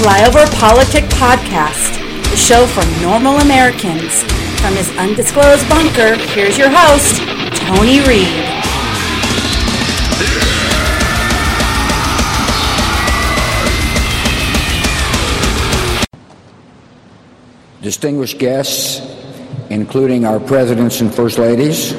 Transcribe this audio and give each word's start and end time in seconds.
Flyover 0.00 0.50
Politic 0.58 1.04
Podcast, 1.10 2.00
the 2.30 2.36
show 2.36 2.66
for 2.66 2.82
normal 3.02 3.36
Americans. 3.40 4.22
From 4.58 4.72
his 4.72 4.88
undisclosed 4.96 5.68
bunker, 5.68 6.16
here's 6.32 6.56
your 6.56 6.70
host, 6.70 7.20
Tony 7.60 8.00
Reed. 8.08 8.26
Distinguished 17.82 18.38
guests, 18.38 19.02
including 19.68 20.24
our 20.24 20.40
presidents 20.40 21.02
and 21.02 21.14
first 21.14 21.36
ladies, 21.36 21.92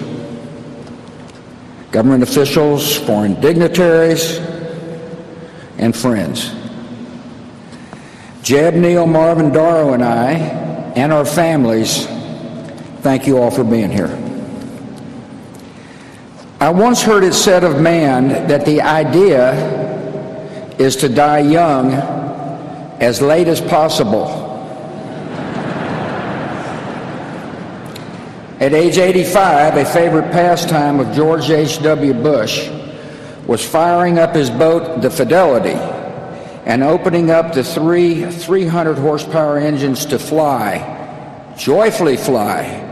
government 1.91 2.23
officials, 2.23 2.97
foreign 2.97 3.39
dignitaries, 3.39 4.39
and 5.77 5.95
friends. 5.95 6.60
Jeb, 8.43 8.73
Neil, 8.73 9.05
Marvin, 9.05 9.51
Doro, 9.51 9.93
and 9.93 10.03
I, 10.03 10.33
and 10.95 11.13
our 11.13 11.25
families, 11.25 12.07
thank 13.01 13.27
you 13.27 13.37
all 13.37 13.51
for 13.51 13.63
being 13.63 13.91
here. 13.91 14.17
I 16.59 16.69
once 16.69 17.03
heard 17.03 17.23
it 17.23 17.33
said 17.33 17.63
of 17.63 17.79
man 17.81 18.47
that 18.47 18.65
the 18.65 18.81
idea 18.81 19.53
is 20.77 20.95
to 20.97 21.09
die 21.09 21.39
young 21.39 21.93
as 22.99 23.21
late 23.21 23.47
as 23.47 23.61
possible. 23.61 24.49
At 28.59 28.73
age 28.73 28.97
85, 28.99 29.77
a 29.77 29.85
favorite 29.85 30.31
pastime 30.31 30.99
of 30.99 31.15
George 31.15 31.49
H.W. 31.49 32.13
Bush 32.13 32.69
was 33.47 33.65
firing 33.65 34.19
up 34.19 34.35
his 34.35 34.51
boat, 34.51 35.01
the 35.01 35.09
Fidelity, 35.09 35.79
and 36.65 36.83
opening 36.83 37.31
up 37.31 37.53
the 37.53 37.63
three 37.63 38.29
300 38.29 38.97
horsepower 38.97 39.57
engines 39.57 40.05
to 40.05 40.19
fly, 40.19 41.53
joyfully 41.57 42.17
fly, 42.17 42.87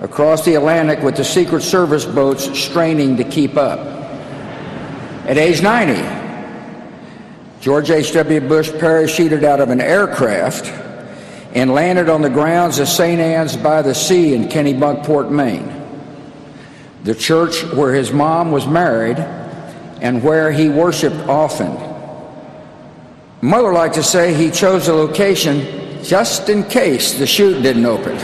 across 0.00 0.44
the 0.44 0.54
Atlantic 0.54 1.00
with 1.02 1.16
the 1.16 1.24
Secret 1.24 1.62
Service 1.62 2.04
boats 2.06 2.58
straining 2.58 3.16
to 3.18 3.24
keep 3.24 3.56
up. 3.56 3.78
At 5.26 5.36
age 5.36 5.62
90, 5.62 6.20
George 7.60 7.90
H.W. 7.90 8.40
Bush 8.40 8.70
parachuted 8.70 9.44
out 9.44 9.60
of 9.60 9.68
an 9.68 9.82
aircraft 9.82 10.66
and 11.54 11.74
landed 11.74 12.08
on 12.08 12.22
the 12.22 12.30
grounds 12.30 12.78
of 12.78 12.88
St. 12.88 13.20
Anne's 13.20 13.56
by 13.56 13.82
the 13.82 13.94
Sea 13.94 14.34
in 14.34 14.48
Kennebunkport, 14.48 15.30
Maine, 15.30 15.70
the 17.04 17.14
church 17.14 17.62
where 17.74 17.92
his 17.92 18.12
mom 18.12 18.50
was 18.50 18.66
married 18.66 19.18
and 19.18 20.22
where 20.22 20.50
he 20.50 20.70
worshiped 20.70 21.28
often. 21.28 21.89
Mother 23.42 23.72
liked 23.72 23.94
to 23.94 24.02
say 24.02 24.34
he 24.34 24.50
chose 24.50 24.86
the 24.86 24.92
location 24.92 26.04
just 26.04 26.48
in 26.48 26.64
case 26.64 27.14
the 27.18 27.26
chute 27.26 27.62
didn't 27.62 27.86
open. 27.86 28.18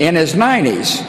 in 0.00 0.16
his 0.16 0.34
90s, 0.34 1.06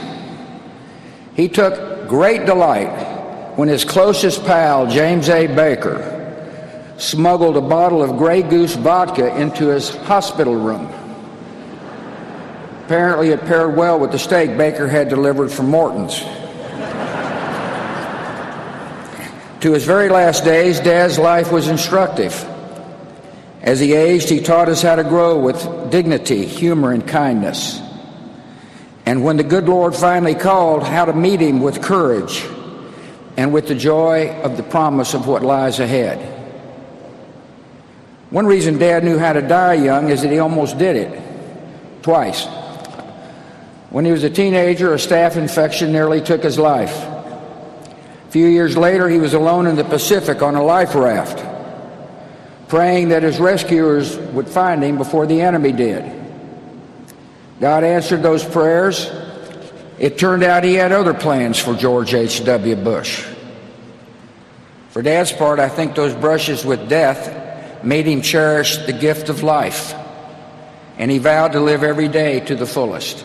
he 1.35 1.49
took 1.49 2.07
great 2.07 2.45
delight 2.45 3.57
when 3.57 3.67
his 3.67 3.83
closest 3.83 4.45
pal, 4.45 4.85
James 4.85 5.29
A. 5.29 5.47
Baker, 5.47 6.93
smuggled 6.97 7.57
a 7.57 7.61
bottle 7.61 8.03
of 8.03 8.17
Grey 8.17 8.43
Goose 8.43 8.75
vodka 8.75 9.35
into 9.35 9.69
his 9.69 9.89
hospital 9.89 10.55
room. 10.55 10.85
Apparently, 12.85 13.29
it 13.29 13.41
paired 13.41 13.75
well 13.75 13.99
with 13.99 14.11
the 14.11 14.19
steak 14.19 14.55
Baker 14.57 14.87
had 14.87 15.09
delivered 15.09 15.51
from 15.51 15.69
Morton's. 15.69 16.23
To 19.63 19.71
his 19.71 19.85
very 19.85 20.09
last 20.09 20.43
days, 20.43 20.81
Dad's 20.81 21.17
life 21.17 21.49
was 21.49 21.69
instructive. 21.69 22.33
As 23.61 23.79
he 23.79 23.93
aged, 23.93 24.27
he 24.27 24.41
taught 24.41 24.67
us 24.67 24.81
how 24.81 24.97
to 24.97 25.05
grow 25.05 25.39
with 25.39 25.89
dignity, 25.89 26.45
humor, 26.45 26.91
and 26.91 27.07
kindness. 27.07 27.79
And 29.05 29.23
when 29.23 29.37
the 29.37 29.43
good 29.45 29.69
Lord 29.69 29.95
finally 29.95 30.35
called, 30.35 30.83
how 30.83 31.05
to 31.05 31.13
meet 31.13 31.39
him 31.39 31.61
with 31.61 31.81
courage 31.81 32.45
and 33.37 33.53
with 33.53 33.69
the 33.69 33.75
joy 33.75 34.31
of 34.41 34.57
the 34.57 34.63
promise 34.63 35.13
of 35.13 35.27
what 35.27 35.43
lies 35.43 35.79
ahead. 35.79 36.19
One 38.31 38.45
reason 38.45 38.77
Dad 38.77 39.05
knew 39.05 39.17
how 39.17 39.31
to 39.31 39.41
die 39.41 39.75
young 39.75 40.09
is 40.09 40.23
that 40.23 40.31
he 40.33 40.39
almost 40.39 40.77
did 40.77 40.97
it 40.97 42.03
twice. 42.03 42.47
When 43.91 44.03
he 44.03 44.11
was 44.11 44.25
a 44.25 44.29
teenager, 44.29 44.91
a 44.91 44.97
staph 44.97 45.37
infection 45.37 45.93
nearly 45.93 46.19
took 46.19 46.43
his 46.43 46.59
life. 46.59 47.12
Few 48.33 48.47
years 48.47 48.75
later, 48.75 49.07
he 49.07 49.19
was 49.19 49.35
alone 49.35 49.67
in 49.67 49.75
the 49.75 49.83
Pacific 49.83 50.41
on 50.41 50.55
a 50.55 50.63
life 50.63 50.95
raft, 50.95 51.37
praying 52.67 53.09
that 53.09 53.21
his 53.21 53.39
rescuers 53.39 54.17
would 54.17 54.49
find 54.49 54.83
him 54.83 54.97
before 54.97 55.27
the 55.27 55.39
enemy 55.39 55.71
did. 55.71 56.03
God 57.61 57.83
answered 57.83 58.23
those 58.23 58.43
prayers. 58.43 59.07
It 59.99 60.17
turned 60.17 60.41
out 60.41 60.63
he 60.63 60.73
had 60.73 60.91
other 60.91 61.13
plans 61.13 61.59
for 61.59 61.75
George 61.75 62.15
H.W. 62.15 62.75
Bush. 62.77 63.23
For 64.89 65.03
Dad's 65.03 65.31
part, 65.31 65.59
I 65.59 65.69
think 65.69 65.93
those 65.93 66.15
brushes 66.15 66.65
with 66.65 66.89
death 66.89 67.83
made 67.83 68.07
him 68.07 68.23
cherish 68.23 68.77
the 68.77 68.93
gift 68.93 69.29
of 69.29 69.43
life, 69.43 69.93
and 70.97 71.11
he 71.11 71.19
vowed 71.19 71.51
to 71.51 71.59
live 71.59 71.83
every 71.83 72.07
day 72.07 72.39
to 72.39 72.55
the 72.55 72.65
fullest. 72.65 73.23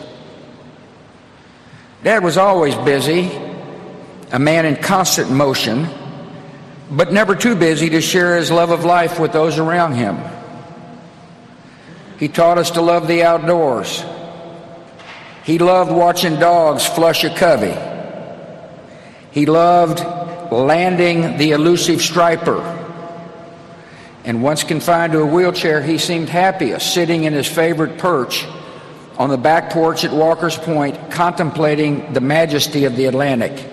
Dad 2.03 2.23
was 2.23 2.37
always 2.37 2.75
busy, 2.75 3.48
a 4.31 4.39
man 4.39 4.65
in 4.65 4.75
constant 4.75 5.31
motion, 5.31 5.87
but 6.91 7.11
never 7.11 7.35
too 7.35 7.55
busy 7.55 7.89
to 7.89 8.01
share 8.01 8.37
his 8.37 8.51
love 8.51 8.71
of 8.71 8.85
life 8.85 9.19
with 9.19 9.31
those 9.31 9.57
around 9.57 9.93
him. 9.93 10.17
He 12.17 12.27
taught 12.27 12.57
us 12.57 12.71
to 12.71 12.81
love 12.81 13.07
the 13.07 13.23
outdoors. 13.23 14.03
He 15.43 15.57
loved 15.57 15.91
watching 15.91 16.39
dogs 16.39 16.85
flush 16.85 17.23
a 17.23 17.33
covey. 17.33 17.75
He 19.31 19.45
loved 19.45 19.99
landing 20.51 21.37
the 21.37 21.51
elusive 21.51 22.01
striper 22.01 22.79
and 24.25 24.43
once 24.43 24.63
confined 24.63 25.13
to 25.13 25.21
a 25.21 25.25
wheelchair, 25.25 25.81
he 25.81 25.97
seemed 25.97 26.29
happiest 26.29 26.93
sitting 26.93 27.23
in 27.23 27.33
his 27.33 27.47
favorite 27.47 27.97
perch 27.97 28.45
on 29.17 29.29
the 29.29 29.37
back 29.37 29.71
porch 29.71 30.03
at 30.03 30.11
Walker's 30.11 30.57
Point, 30.57 31.11
contemplating 31.11 32.13
the 32.13 32.21
majesty 32.21 32.85
of 32.85 32.95
the 32.95 33.05
Atlantic. 33.05 33.65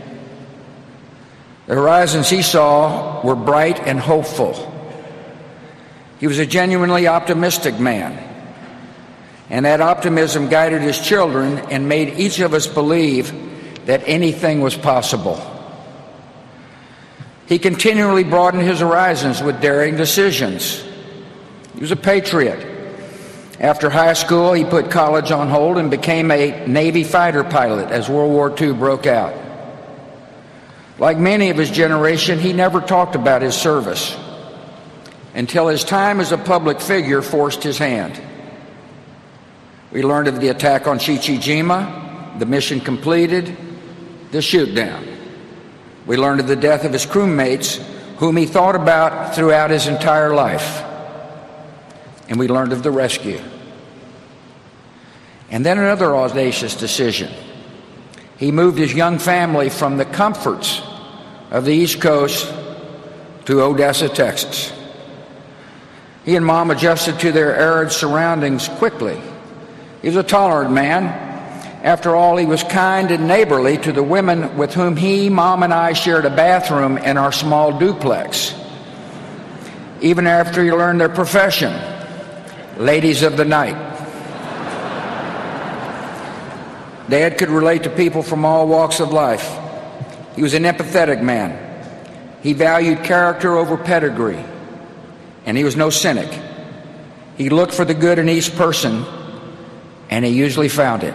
The 1.66 1.74
horizons 1.74 2.30
he 2.30 2.42
saw 2.42 3.20
were 3.22 3.34
bright 3.34 3.80
and 3.80 3.98
hopeful. 3.98 4.72
He 6.18 6.26
was 6.26 6.38
a 6.38 6.46
genuinely 6.46 7.08
optimistic 7.08 7.78
man. 7.78 8.22
And 9.50 9.64
that 9.64 9.80
optimism 9.80 10.48
guided 10.48 10.82
his 10.82 10.98
children 10.98 11.58
and 11.70 11.88
made 11.88 12.18
each 12.18 12.40
of 12.40 12.54
us 12.54 12.66
believe 12.66 13.32
that 13.86 14.02
anything 14.06 14.60
was 14.60 14.76
possible. 14.76 15.40
He 17.46 17.58
continually 17.58 18.24
broadened 18.24 18.64
his 18.64 18.80
horizons 18.80 19.40
with 19.40 19.60
daring 19.60 19.96
decisions. 19.96 20.84
He 21.74 21.80
was 21.80 21.92
a 21.92 21.96
patriot. 21.96 22.74
After 23.60 23.88
high 23.88 24.14
school, 24.14 24.52
he 24.52 24.64
put 24.64 24.90
college 24.90 25.30
on 25.30 25.48
hold 25.48 25.78
and 25.78 25.90
became 25.90 26.30
a 26.30 26.66
Navy 26.66 27.04
fighter 27.04 27.44
pilot 27.44 27.90
as 27.90 28.08
World 28.08 28.32
War 28.32 28.54
II 28.60 28.72
broke 28.72 29.06
out. 29.06 29.34
Like 30.98 31.18
many 31.18 31.50
of 31.50 31.58
his 31.58 31.70
generation, 31.70 32.38
he 32.38 32.52
never 32.52 32.80
talked 32.80 33.14
about 33.14 33.42
his 33.42 33.54
service 33.54 34.16
until 35.34 35.68
his 35.68 35.84
time 35.84 36.20
as 36.20 36.32
a 36.32 36.38
public 36.38 36.80
figure 36.80 37.20
forced 37.20 37.62
his 37.62 37.76
hand. 37.76 38.20
We 39.92 40.02
learned 40.02 40.28
of 40.28 40.40
the 40.40 40.48
attack 40.48 40.86
on 40.86 40.98
Chichijima, 40.98 42.38
the 42.38 42.46
mission 42.46 42.80
completed, 42.80 43.56
the 44.30 44.40
shoot 44.40 44.74
down. 44.74 45.06
We 46.06 46.16
learned 46.16 46.40
of 46.40 46.48
the 46.48 46.56
death 46.56 46.84
of 46.84 46.92
his 46.92 47.04
crewmates, 47.04 47.76
whom 48.16 48.36
he 48.36 48.46
thought 48.46 48.76
about 48.76 49.34
throughout 49.34 49.70
his 49.70 49.86
entire 49.86 50.34
life. 50.34 50.82
And 52.28 52.38
we 52.38 52.48
learned 52.48 52.72
of 52.72 52.82
the 52.82 52.90
rescue. 52.90 53.40
And 55.50 55.64
then 55.64 55.78
another 55.78 56.16
audacious 56.16 56.74
decision. 56.74 57.32
He 58.38 58.52
moved 58.52 58.78
his 58.78 58.94
young 58.94 59.18
family 59.18 59.68
from 59.70 59.96
the 59.96 60.04
comforts 60.04 60.82
of 61.50 61.64
the 61.64 61.72
East 61.72 62.00
Coast 62.00 62.52
to 63.46 63.62
Odessa, 63.62 64.08
Texas. 64.08 64.72
He 66.24 66.36
and 66.36 66.44
mom 66.44 66.70
adjusted 66.70 67.20
to 67.20 67.32
their 67.32 67.54
arid 67.54 67.92
surroundings 67.92 68.68
quickly. 68.68 69.20
He 70.02 70.08
was 70.08 70.16
a 70.16 70.22
tolerant 70.22 70.72
man 70.72 71.26
after 71.86 72.16
all, 72.16 72.36
he 72.36 72.46
was 72.46 72.64
kind 72.64 73.12
and 73.12 73.28
neighborly 73.28 73.78
to 73.78 73.92
the 73.92 74.02
women 74.02 74.56
with 74.56 74.74
whom 74.74 74.96
he, 74.96 75.30
mom, 75.30 75.62
and 75.62 75.72
I 75.72 75.92
shared 75.92 76.24
a 76.24 76.30
bathroom 76.30 76.98
in 76.98 77.16
our 77.16 77.30
small 77.30 77.78
duplex. 77.78 78.52
Even 80.00 80.26
after 80.26 80.64
he 80.64 80.72
learned 80.72 81.00
their 81.00 81.08
profession, 81.08 81.72
ladies 82.76 83.22
of 83.22 83.36
the 83.36 83.44
night. 83.44 83.95
Dad 87.08 87.38
could 87.38 87.50
relate 87.50 87.84
to 87.84 87.90
people 87.90 88.22
from 88.22 88.44
all 88.44 88.66
walks 88.66 89.00
of 89.00 89.12
life. 89.12 89.56
He 90.34 90.42
was 90.42 90.54
an 90.54 90.64
empathetic 90.64 91.22
man, 91.22 91.56
He 92.42 92.52
valued 92.52 93.04
character 93.04 93.56
over 93.56 93.76
pedigree, 93.76 94.44
and 95.44 95.56
he 95.56 95.64
was 95.64 95.76
no 95.76 95.90
cynic. 95.90 96.30
He 97.36 97.48
looked 97.48 97.74
for 97.74 97.84
the 97.84 97.94
good 97.94 98.18
in 98.18 98.28
each 98.28 98.54
person, 98.56 99.04
and 100.10 100.24
he 100.24 100.32
usually 100.32 100.68
found 100.68 101.04
it. 101.04 101.14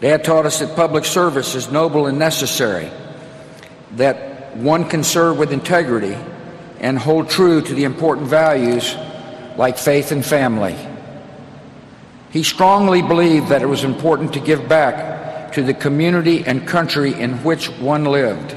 Dad 0.00 0.24
taught 0.24 0.46
us 0.46 0.60
that 0.60 0.76
public 0.76 1.04
service 1.04 1.54
is 1.54 1.70
noble 1.70 2.06
and 2.06 2.18
necessary, 2.18 2.90
that 3.96 4.56
one 4.56 4.88
can 4.88 5.02
serve 5.02 5.38
with 5.38 5.52
integrity 5.52 6.16
and 6.80 6.98
hold 6.98 7.28
true 7.28 7.60
to 7.60 7.74
the 7.74 7.84
important 7.84 8.28
values 8.28 8.94
like 9.56 9.76
faith 9.76 10.12
and 10.12 10.24
family. 10.24 10.76
He 12.38 12.44
strongly 12.44 13.02
believed 13.02 13.48
that 13.48 13.62
it 13.62 13.66
was 13.66 13.82
important 13.82 14.34
to 14.34 14.38
give 14.38 14.68
back 14.68 15.50
to 15.54 15.60
the 15.60 15.74
community 15.74 16.44
and 16.46 16.68
country 16.68 17.12
in 17.12 17.42
which 17.42 17.68
one 17.80 18.04
lived. 18.04 18.54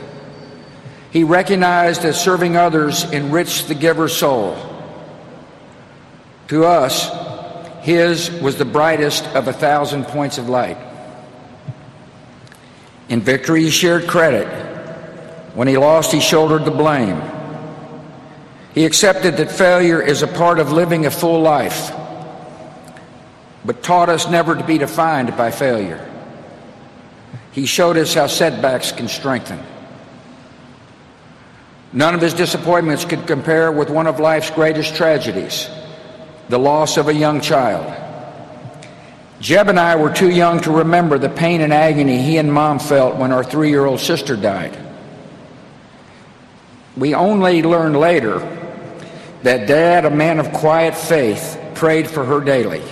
He 1.10 1.24
recognized 1.24 2.04
that 2.04 2.14
serving 2.14 2.56
others 2.56 3.06
enriched 3.06 3.70
the 3.70 3.74
giver's 3.74 4.16
soul. 4.16 4.56
To 6.50 6.64
us, 6.64 7.10
his 7.82 8.30
was 8.30 8.56
the 8.56 8.66
brightest 8.66 9.26
of 9.30 9.48
a 9.48 9.54
thousand 9.54 10.04
points 10.04 10.38
of 10.38 10.48
light. 10.48 10.78
In 13.10 13.20
victory, 13.20 13.64
he 13.64 13.72
shared 13.72 14.08
credit. 14.08 14.46
When 15.56 15.68
he 15.68 15.80
lost, 15.80 16.12
he 16.12 16.20
shouldered 16.20 16.66
the 16.66 16.70
blame. 16.70 17.20
He 18.76 18.86
accepted 18.86 19.38
that 19.38 19.52
failure 19.52 20.04
is 20.04 20.22
a 20.22 20.28
part 20.28 20.60
of 20.60 20.72
living 20.72 21.08
a 21.08 21.10
full 21.10 21.42
life, 21.42 21.98
but 23.66 23.84
taught 23.84 24.10
us 24.10 24.28
never 24.30 24.56
to 24.56 24.64
be 24.64 24.78
defined 24.78 25.36
by 25.38 25.52
failure. 25.52 26.08
He 27.52 27.66
showed 27.66 27.98
us 27.98 28.14
how 28.14 28.28
setbacks 28.28 28.92
can 28.92 29.08
strengthen. 29.08 29.60
None 31.94 32.16
of 32.16 32.22
his 32.22 32.34
disappointments 32.34 33.04
could 33.04 33.28
compare 33.28 33.72
with 33.72 33.90
one 33.90 34.08
of 34.08 34.20
life's 34.20 34.50
greatest 34.50 34.96
tragedies 34.96 35.70
the 36.48 36.60
loss 36.60 36.98
of 36.98 37.08
a 37.08 37.14
young 37.14 37.42
child. 37.42 37.98
Jeb 39.40 39.70
and 39.70 39.80
I 39.80 39.96
were 39.96 40.14
too 40.14 40.30
young 40.30 40.60
to 40.62 40.72
remember 40.72 41.18
the 41.18 41.30
pain 41.30 41.62
and 41.62 41.74
agony 41.74 42.22
he 42.22 42.38
and 42.38 42.52
mom 42.52 42.80
felt 42.80 43.16
when 43.16 43.32
our 43.32 43.44
three 43.44 43.70
year 43.70 43.86
old 43.86 44.00
sister 44.00 44.36
died. 44.36 44.78
We 46.96 47.16
only 47.16 47.64
learned 47.64 47.98
later 47.98 48.40
that 49.44 49.68
dad, 49.68 50.06
a 50.06 50.12
man 50.12 50.40
of 50.40 50.52
quiet 50.54 50.96
faith, 50.96 51.60
prayed 51.74 52.10
for 52.10 52.24
her 52.24 52.42
daily. 52.42 52.84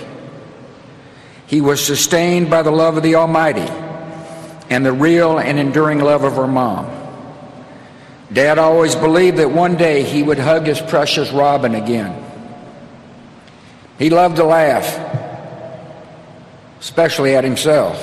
He 1.50 1.60
was 1.60 1.84
sustained 1.84 2.48
by 2.48 2.62
the 2.62 2.70
love 2.70 2.96
of 2.96 3.02
the 3.02 3.16
Almighty 3.16 3.68
and 4.70 4.86
the 4.86 4.92
real 4.92 5.40
and 5.40 5.58
enduring 5.58 5.98
love 5.98 6.22
of 6.22 6.36
her 6.36 6.46
mom. 6.46 6.86
Dad 8.32 8.56
always 8.56 8.94
believed 8.94 9.38
that 9.38 9.50
one 9.50 9.74
day 9.74 10.04
he 10.04 10.22
would 10.22 10.38
hug 10.38 10.66
his 10.66 10.80
precious 10.80 11.32
Robin 11.32 11.74
again. 11.74 12.24
He 13.98 14.10
loved 14.10 14.36
to 14.36 14.44
laugh, 14.44 14.86
especially 16.78 17.34
at 17.34 17.42
himself. 17.42 17.98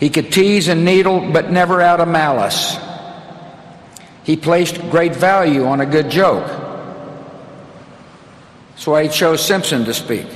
He 0.00 0.08
could 0.08 0.32
tease 0.32 0.68
and 0.68 0.86
needle, 0.86 1.32
but 1.32 1.50
never 1.50 1.82
out 1.82 2.00
of 2.00 2.08
malice. 2.08 2.78
He 4.22 4.36
placed 4.36 4.80
great 4.90 5.14
value 5.14 5.66
on 5.66 5.82
a 5.82 5.86
good 5.86 6.08
joke. 6.08 6.46
That's 8.70 8.86
why 8.86 9.02
he 9.02 9.10
chose 9.10 9.44
Simpson 9.44 9.84
to 9.84 9.92
speak. 9.92 10.26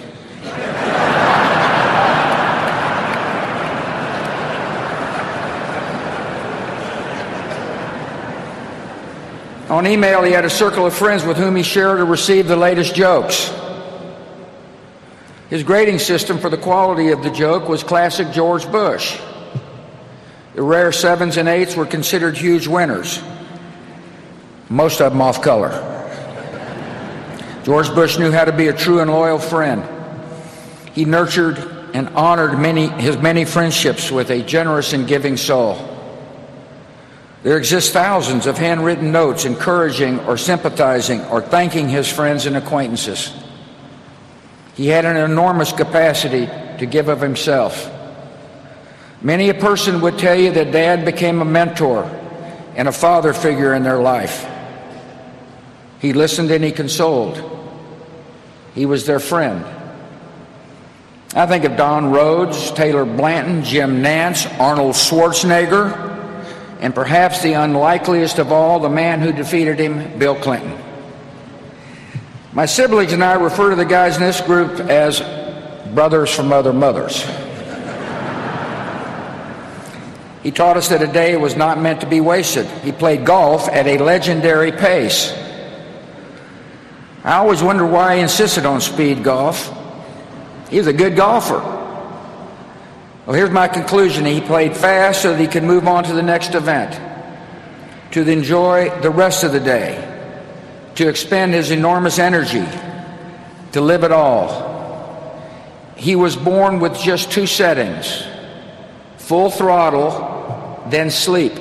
On 9.79 9.87
email, 9.87 10.25
he 10.25 10.33
had 10.33 10.45
a 10.45 10.51
circle 10.51 10.87
of 10.87 10.93
friends 10.93 11.23
with 11.23 11.37
whom 11.37 11.55
he 11.55 11.63
shared 11.63 12.01
or 12.01 12.05
received 12.05 12.49
the 12.49 12.57
latest 12.57 12.97
jokes. 12.97 13.55
His 15.51 15.63
grading 15.63 16.01
system 16.01 16.41
for 16.41 16.51
the 16.51 16.57
quality 16.57 17.11
of 17.11 17.23
the 17.23 17.31
joke 17.31 17.69
was 17.69 17.85
classic 17.85 18.33
George 18.33 18.69
Bush. 18.73 19.21
The 20.57 20.63
rare 20.63 20.91
sevens 20.91 21.37
and 21.37 21.49
eights 21.49 21.77
were 21.77 21.87
considered 21.87 22.37
huge 22.37 22.67
winners, 22.67 23.23
most 24.69 25.01
of 25.01 25.13
them 25.13 25.23
off 25.23 25.43
color. 25.43 25.71
George 27.63 27.95
Bush 27.95 28.19
knew 28.19 28.33
how 28.33 28.47
to 28.47 28.53
be 28.53 28.67
a 28.67 28.73
true 28.73 28.99
and 28.99 29.09
loyal 29.09 29.39
friend. 29.39 29.85
He 30.93 31.05
nurtured 31.05 31.57
and 31.95 32.09
honored 32.17 32.59
many, 32.59 32.89
his 32.89 33.17
many 33.17 33.45
friendships 33.45 34.11
with 34.11 34.31
a 34.31 34.43
generous 34.43 34.93
and 34.93 35.07
giving 35.07 35.37
soul. 35.37 35.98
There 37.43 37.57
exist 37.57 37.93
thousands 37.93 38.47
of 38.47 38.59
handwritten 38.59 39.13
notes 39.13 39.45
encouraging 39.45 40.19
or 40.21 40.37
sympathizing 40.37 41.25
or 41.27 41.41
thanking 41.41 41.89
his 41.89 42.09
friends 42.09 42.47
and 42.47 42.57
acquaintances. 42.57 43.33
He 44.75 44.89
had 44.89 45.05
an 45.05 45.17
enormous 45.17 45.73
capacity 45.73 46.47
to 46.79 46.87
give 46.87 47.09
of 47.09 47.21
himself. 47.21 47.91
Many 49.23 49.49
a 49.49 49.55
person 49.55 50.01
would 50.01 50.19
tell 50.19 50.35
you 50.35 50.53
that 50.53 50.73
dad 50.73 51.05
became 51.05 51.41
a 51.41 51.45
mentor 51.45 52.05
and 52.77 52.87
a 52.87 52.93
father 52.93 53.33
figure 53.33 53.75
in 53.75 53.83
their 53.83 53.99
life. 53.99 54.47
He 56.01 56.13
listened 56.13 56.51
and 56.51 56.63
he 56.63 56.71
consoled. 56.71 57.43
He 58.75 58.87
was 58.87 59.07
their 59.07 59.19
friend. 59.19 59.65
I 61.35 61.47
think 61.47 61.65
of 61.65 61.77
Don 61.77 62.11
Rhodes, 62.11 62.71
Taylor 62.73 63.05
Blanton, 63.05 63.65
Jim 63.65 64.03
Nantz, 64.03 64.47
Arnold 64.61 64.95
Schwarzenegger, 64.95 66.08
and 66.81 66.95
perhaps 66.95 67.43
the 67.43 67.55
unlikeliest 67.55 68.39
of 68.39 68.53
all, 68.53 68.79
the 68.81 68.89
man 68.89 69.21
who 69.21 69.33
defeated 69.33 69.79
him, 69.79 70.19
Bill 70.19 70.37
Clinton. 70.37 70.79
My 72.53 72.67
siblings 72.67 73.13
and 73.13 73.23
I 73.23 73.35
refer 73.35 73.71
to 73.71 73.77
the 73.77 73.85
guys 73.85 74.17
in 74.17 74.23
this 74.23 74.41
group 74.41 74.81
as 74.81 75.21
brothers 75.95 76.35
from 76.35 76.53
other 76.53 76.73
mothers. 76.73 77.25
He 80.43 80.53
taught 80.53 80.77
us 80.77 80.89
that 80.89 81.03
a 81.03 81.13
day 81.13 81.37
was 81.37 81.57
not 81.57 81.81
meant 81.81 82.01
to 82.01 82.07
be 82.07 82.21
wasted. 82.21 82.67
He 82.83 82.93
played 82.93 83.27
golf 83.27 83.69
at 83.69 83.87
a 83.87 83.99
legendary 83.99 84.73
pace. 84.73 85.33
I 87.25 87.35
always 87.35 87.63
wondered 87.63 87.89
why 87.89 88.17
he 88.17 88.23
insisted 88.23 88.65
on 88.65 88.81
speed 88.81 89.23
golf. 89.23 89.75
He 90.71 90.79
was 90.79 90.87
a 90.87 90.93
good 90.93 91.17
golfer. 91.17 91.78
Well, 93.29 93.37
here's 93.37 93.51
my 93.51 93.69
conclusion. 93.69 94.25
He 94.25 94.41
played 94.41 94.75
fast 94.75 95.21
so 95.21 95.33
that 95.33 95.39
he 95.39 95.49
could 95.49 95.63
move 95.63 95.87
on 95.87 96.03
to 96.05 96.15
the 96.15 96.23
next 96.23 96.55
event, 96.55 96.99
to 98.13 98.27
enjoy 98.27 98.89
the 99.03 99.11
rest 99.11 99.45
of 99.45 99.53
the 99.53 99.61
day, 99.61 100.03
to 100.95 101.09
expend 101.11 101.53
his 101.53 101.71
enormous 101.71 102.19
energy, 102.19 102.65
to 103.73 103.83
live 103.83 104.03
it 104.03 104.13
all. 104.13 105.45
He 105.95 106.17
was 106.17 106.37
born 106.37 106.81
with 106.81 106.99
just 106.99 107.31
two 107.31 107.47
settings 107.47 108.25
full 109.19 109.51
throttle, 109.51 110.83
then 110.89 111.11
sleep. 111.11 111.53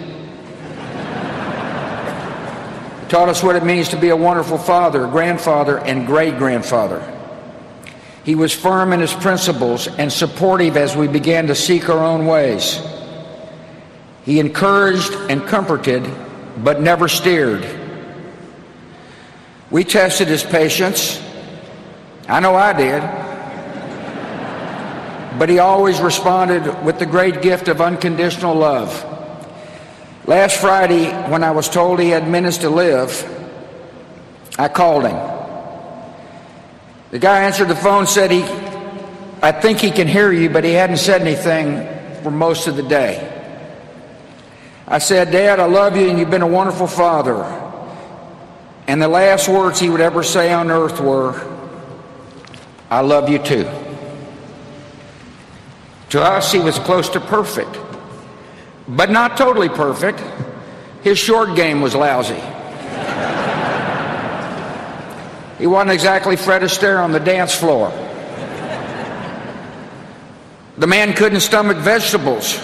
Taught 3.09 3.27
us 3.27 3.43
what 3.43 3.57
it 3.57 3.65
means 3.65 3.89
to 3.89 3.97
be 3.97 4.07
a 4.07 4.15
wonderful 4.15 4.57
father, 4.57 5.05
grandfather, 5.07 5.79
and 5.79 6.07
great 6.07 6.38
grandfather. 6.38 7.16
He 8.27 8.36
was 8.36 8.53
firm 8.53 8.91
in 8.91 9.00
his 9.00 9.13
principles 9.13 9.88
and 9.88 10.12
supportive 10.12 10.75
as 10.75 10.98
we 10.98 11.07
began 11.07 11.48
to 11.48 11.55
seek 11.55 11.88
our 11.88 12.03
own 12.03 12.25
ways. 12.25 12.77
He 14.25 14.41
encouraged 14.41 15.13
and 15.29 15.48
comforted, 15.48 16.05
but 16.57 16.81
never 16.81 17.07
steered. 17.07 17.65
We 19.72 19.86
tested 19.86 20.27
his 20.27 20.43
patience. 20.43 21.24
I 22.27 22.41
know 22.41 22.53
I 22.53 22.74
did. 22.74 23.01
But 25.39 25.48
he 25.48 25.60
always 25.60 26.01
responded 26.01 26.84
with 26.84 27.00
the 27.00 27.05
great 27.05 27.41
gift 27.41 27.69
of 27.69 27.79
unconditional 27.79 28.55
love. 28.55 29.05
Last 30.25 30.60
Friday, 30.60 31.13
when 31.29 31.46
I 31.46 31.51
was 31.51 31.69
told 31.69 32.01
he 32.01 32.10
had 32.10 32.27
minutes 32.27 32.57
to 32.57 32.69
live, 32.69 33.10
I 34.60 34.67
called 34.67 35.05
him. 35.05 35.37
The 37.12 37.20
guy 37.20 37.44
answered 37.44 37.70
the 37.70 37.76
phone, 37.76 38.06
said 38.06 38.32
he, 38.32 38.44
I 39.42 39.52
think 39.52 39.80
he 39.80 39.92
can 39.92 40.08
hear 40.08 40.32
you, 40.32 40.50
but 40.50 40.64
he 40.64 40.74
hadn't 40.74 40.98
said 40.98 41.22
anything 41.22 42.22
for 42.24 42.32
most 42.32 42.68
of 42.68 42.76
the 42.76 42.84
day. 42.84 43.34
I 44.88 45.00
said, 45.00 45.32
Dad, 45.32 45.60
I 45.60 45.66
love 45.66 45.96
you 45.96 46.10
and 46.10 46.18
you've 46.18 46.30
been 46.30 46.42
a 46.42 46.48
wonderful 46.48 46.88
father. 46.88 47.44
And 48.88 49.02
the 49.02 49.08
last 49.08 49.48
words 49.50 49.80
he 49.80 49.90
would 49.90 50.02
ever 50.02 50.24
say 50.24 50.52
on 50.54 50.72
earth 50.72 51.00
were, 51.02 51.46
I 52.90 53.02
love 53.02 53.30
you 53.30 53.40
too. 53.40 53.70
To 56.10 56.22
us, 56.22 56.54
he 56.54 56.60
was 56.60 56.80
close 56.80 57.10
to 57.10 57.20
perfect, 57.20 57.78
but 58.88 59.12
not 59.12 59.36
totally 59.36 59.68
perfect. 59.68 60.22
His 61.04 61.18
short 61.18 61.56
game 61.56 61.82
was 61.82 61.96
lousy. 61.96 62.42
He 65.58 65.66
wasn't 65.66 65.92
exactly 65.92 66.36
Fred 66.36 66.62
Astaire 66.62 67.04
on 67.04 67.12
the 67.12 67.20
dance 67.20 67.54
floor. 67.56 67.92
The 70.78 70.88
man 70.88 71.14
couldn't 71.14 71.40
stomach 71.40 71.78
vegetables, 71.78 72.60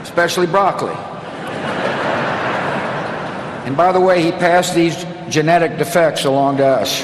especially 0.00 0.46
broccoli. 0.46 0.94
And 3.66 3.76
by 3.76 3.92
the 3.92 4.00
way, 4.00 4.22
he 4.22 4.32
passed 4.32 4.74
these 4.74 5.04
genetic 5.28 5.76
defects 5.76 6.24
along 6.24 6.56
to 6.56 6.66
us. 6.66 7.02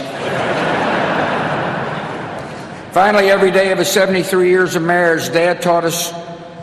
Finally, 2.94 3.30
every 3.30 3.50
day 3.50 3.70
of 3.70 3.78
his 3.78 3.88
73 3.88 4.48
years 4.48 4.74
of 4.74 4.82
marriage, 4.82 5.28
Dad 5.28 5.60
taught 5.60 5.84
us 5.84 6.10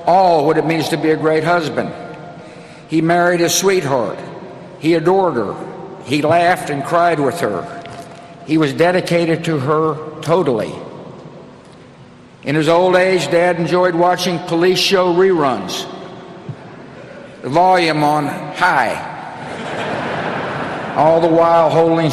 all 0.05 0.45
what 0.45 0.57
it 0.57 0.65
means 0.65 0.89
to 0.89 0.97
be 0.97 1.11
a 1.11 1.15
great 1.15 1.43
husband. 1.43 1.93
He 2.89 3.01
married 3.01 3.39
his 3.39 3.53
sweetheart. 3.53 4.19
He 4.79 4.95
adored 4.95 5.35
her. 5.35 5.74
He 6.05 6.21
laughed 6.21 6.69
and 6.69 6.83
cried 6.83 7.19
with 7.19 7.39
her. 7.39 7.83
He 8.45 8.57
was 8.57 8.73
dedicated 8.73 9.43
to 9.45 9.59
her 9.59 10.21
totally. 10.21 10.73
In 12.43 12.55
his 12.55 12.69
old 12.69 12.95
age, 12.95 13.25
Dad 13.31 13.59
enjoyed 13.59 13.95
watching 13.95 14.37
police 14.39 14.77
show 14.77 15.13
reruns, 15.13 15.91
the 17.41 17.49
volume 17.49 18.03
on 18.03 18.27
high, 18.27 19.13
all 20.95 21.19
the 21.21 21.27
while 21.27 21.71
holding 21.71 22.11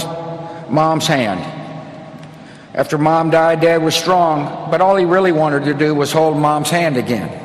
mom's 0.72 1.06
hand. 1.06 1.40
After 2.74 2.96
mom 2.96 3.28
died, 3.28 3.60
dad 3.60 3.82
was 3.82 3.94
strong, 3.94 4.70
but 4.70 4.80
all 4.80 4.96
he 4.96 5.04
really 5.04 5.32
wanted 5.32 5.64
to 5.64 5.74
do 5.74 5.94
was 5.94 6.10
hold 6.10 6.38
mom's 6.38 6.70
hand 6.70 6.96
again. 6.96 7.41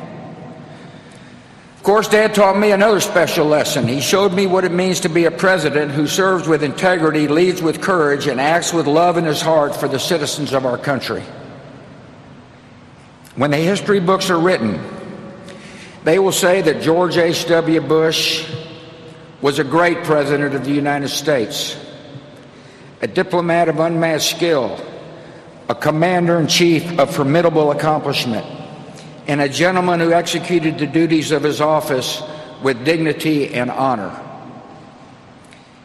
Course, 1.88 2.08
dad 2.08 2.34
taught 2.34 2.58
me 2.58 2.70
another 2.70 3.00
special 3.00 3.46
lesson. 3.46 3.88
He 3.88 4.02
showed 4.02 4.34
me 4.34 4.46
what 4.46 4.66
it 4.66 4.72
means 4.72 5.00
to 5.00 5.08
be 5.08 5.24
a 5.24 5.30
president 5.30 5.90
who 5.90 6.06
serves 6.06 6.46
with 6.46 6.62
integrity, 6.62 7.28
leads 7.28 7.62
with 7.62 7.80
courage, 7.80 8.26
and 8.26 8.38
acts 8.38 8.74
with 8.74 8.86
love 8.86 9.16
in 9.16 9.24
his 9.24 9.40
heart 9.40 9.74
for 9.74 9.88
the 9.88 9.98
citizens 9.98 10.52
of 10.52 10.66
our 10.66 10.76
country. 10.76 11.22
When 13.36 13.52
the 13.52 13.56
history 13.56 14.00
books 14.00 14.28
are 14.28 14.38
written, 14.38 14.78
they 16.04 16.18
will 16.18 16.30
say 16.30 16.60
that 16.60 16.82
George 16.82 17.16
H.W. 17.16 17.80
Bush 17.80 18.46
was 19.40 19.58
a 19.58 19.64
great 19.64 20.04
president 20.04 20.54
of 20.54 20.66
the 20.66 20.72
United 20.72 21.08
States, 21.08 21.74
a 23.00 23.06
diplomat 23.06 23.70
of 23.70 23.80
unmatched 23.80 24.36
skill, 24.36 24.78
a 25.70 25.74
commander 25.74 26.38
in 26.38 26.48
chief 26.48 26.98
of 26.98 27.16
formidable 27.16 27.70
accomplishment, 27.70 28.57
and 29.28 29.42
a 29.42 29.48
gentleman 29.48 30.00
who 30.00 30.12
executed 30.12 30.78
the 30.78 30.86
duties 30.86 31.30
of 31.30 31.42
his 31.42 31.60
office 31.60 32.22
with 32.62 32.84
dignity 32.84 33.52
and 33.54 33.70
honor. 33.70 34.24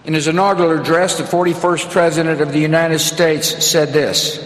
In 0.05 0.13
his 0.13 0.27
inaugural 0.27 0.79
address, 0.79 1.17
the 1.17 1.23
41st 1.23 1.91
President 1.91 2.41
of 2.41 2.53
the 2.53 2.59
United 2.59 2.99
States 2.99 3.65
said 3.65 3.89
this 3.89 4.39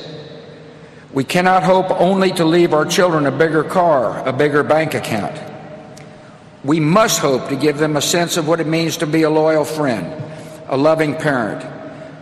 We 1.14 1.24
cannot 1.24 1.64
hope 1.64 1.92
only 1.92 2.32
to 2.34 2.46
leave 2.46 2.74
our 2.74 2.86
children 2.86 3.28
a 3.28 3.32
bigger 3.32 3.64
car, 3.64 4.28
a 4.28 4.34
bigger 4.34 4.64
bank 4.64 4.96
account. 4.96 5.40
We 6.64 6.80
must 6.80 7.20
hope 7.20 7.50
to 7.50 7.56
give 7.56 7.78
them 7.78 7.98
a 7.98 8.02
sense 8.02 8.36
of 8.36 8.48
what 8.48 8.60
it 8.60 8.68
means 8.68 8.98
to 8.98 9.08
be 9.08 9.22
a 9.22 9.30
loyal 9.30 9.64
friend, 9.64 10.22
a 10.68 10.76
loving 10.76 11.16
parent, 11.16 11.64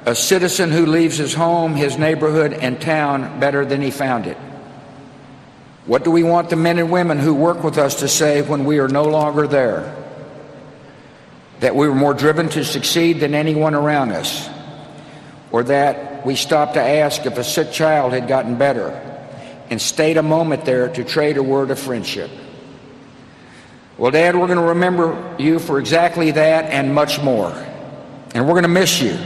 a 0.05 0.13
citizen 0.13 0.71
who 0.71 0.85
leaves 0.85 1.17
his 1.17 1.33
home, 1.33 1.73
his 1.73 1.97
neighborhood, 1.97 2.53
and 2.53 2.79
town 2.79 3.39
better 3.39 3.65
than 3.65 3.81
he 3.81 3.91
found 3.91 4.27
it. 4.27 4.37
What 5.85 6.03
do 6.03 6.09
we 6.09 6.23
want 6.23 6.49
the 6.49 6.55
men 6.55 6.79
and 6.79 6.91
women 6.91 7.19
who 7.19 7.33
work 7.35 7.63
with 7.63 7.77
us 7.77 7.99
to 7.99 8.07
say 8.07 8.41
when 8.41 8.65
we 8.65 8.79
are 8.79 8.87
no 8.87 9.03
longer 9.03 9.45
there? 9.45 9.95
That 11.59 11.75
we 11.75 11.87
were 11.87 11.95
more 11.95 12.13
driven 12.13 12.49
to 12.49 12.65
succeed 12.65 13.19
than 13.19 13.35
anyone 13.35 13.75
around 13.75 14.11
us? 14.11 14.49
Or 15.51 15.63
that 15.63 16.25
we 16.25 16.35
stopped 16.35 16.73
to 16.73 16.81
ask 16.81 17.25
if 17.25 17.37
a 17.37 17.43
sick 17.43 17.71
child 17.71 18.13
had 18.13 18.27
gotten 18.27 18.57
better 18.57 18.89
and 19.69 19.79
stayed 19.79 20.17
a 20.17 20.23
moment 20.23 20.65
there 20.65 20.89
to 20.89 21.03
trade 21.03 21.37
a 21.37 21.43
word 21.43 21.69
of 21.69 21.77
friendship? 21.77 22.31
Well, 23.97 24.11
Dad, 24.11 24.35
we're 24.35 24.47
going 24.47 24.59
to 24.59 24.69
remember 24.69 25.35
you 25.37 25.59
for 25.59 25.79
exactly 25.79 26.31
that 26.31 26.65
and 26.65 26.95
much 26.95 27.21
more. 27.21 27.51
And 28.33 28.45
we're 28.45 28.53
going 28.53 28.63
to 28.63 28.69
miss 28.69 29.01
you. 29.01 29.17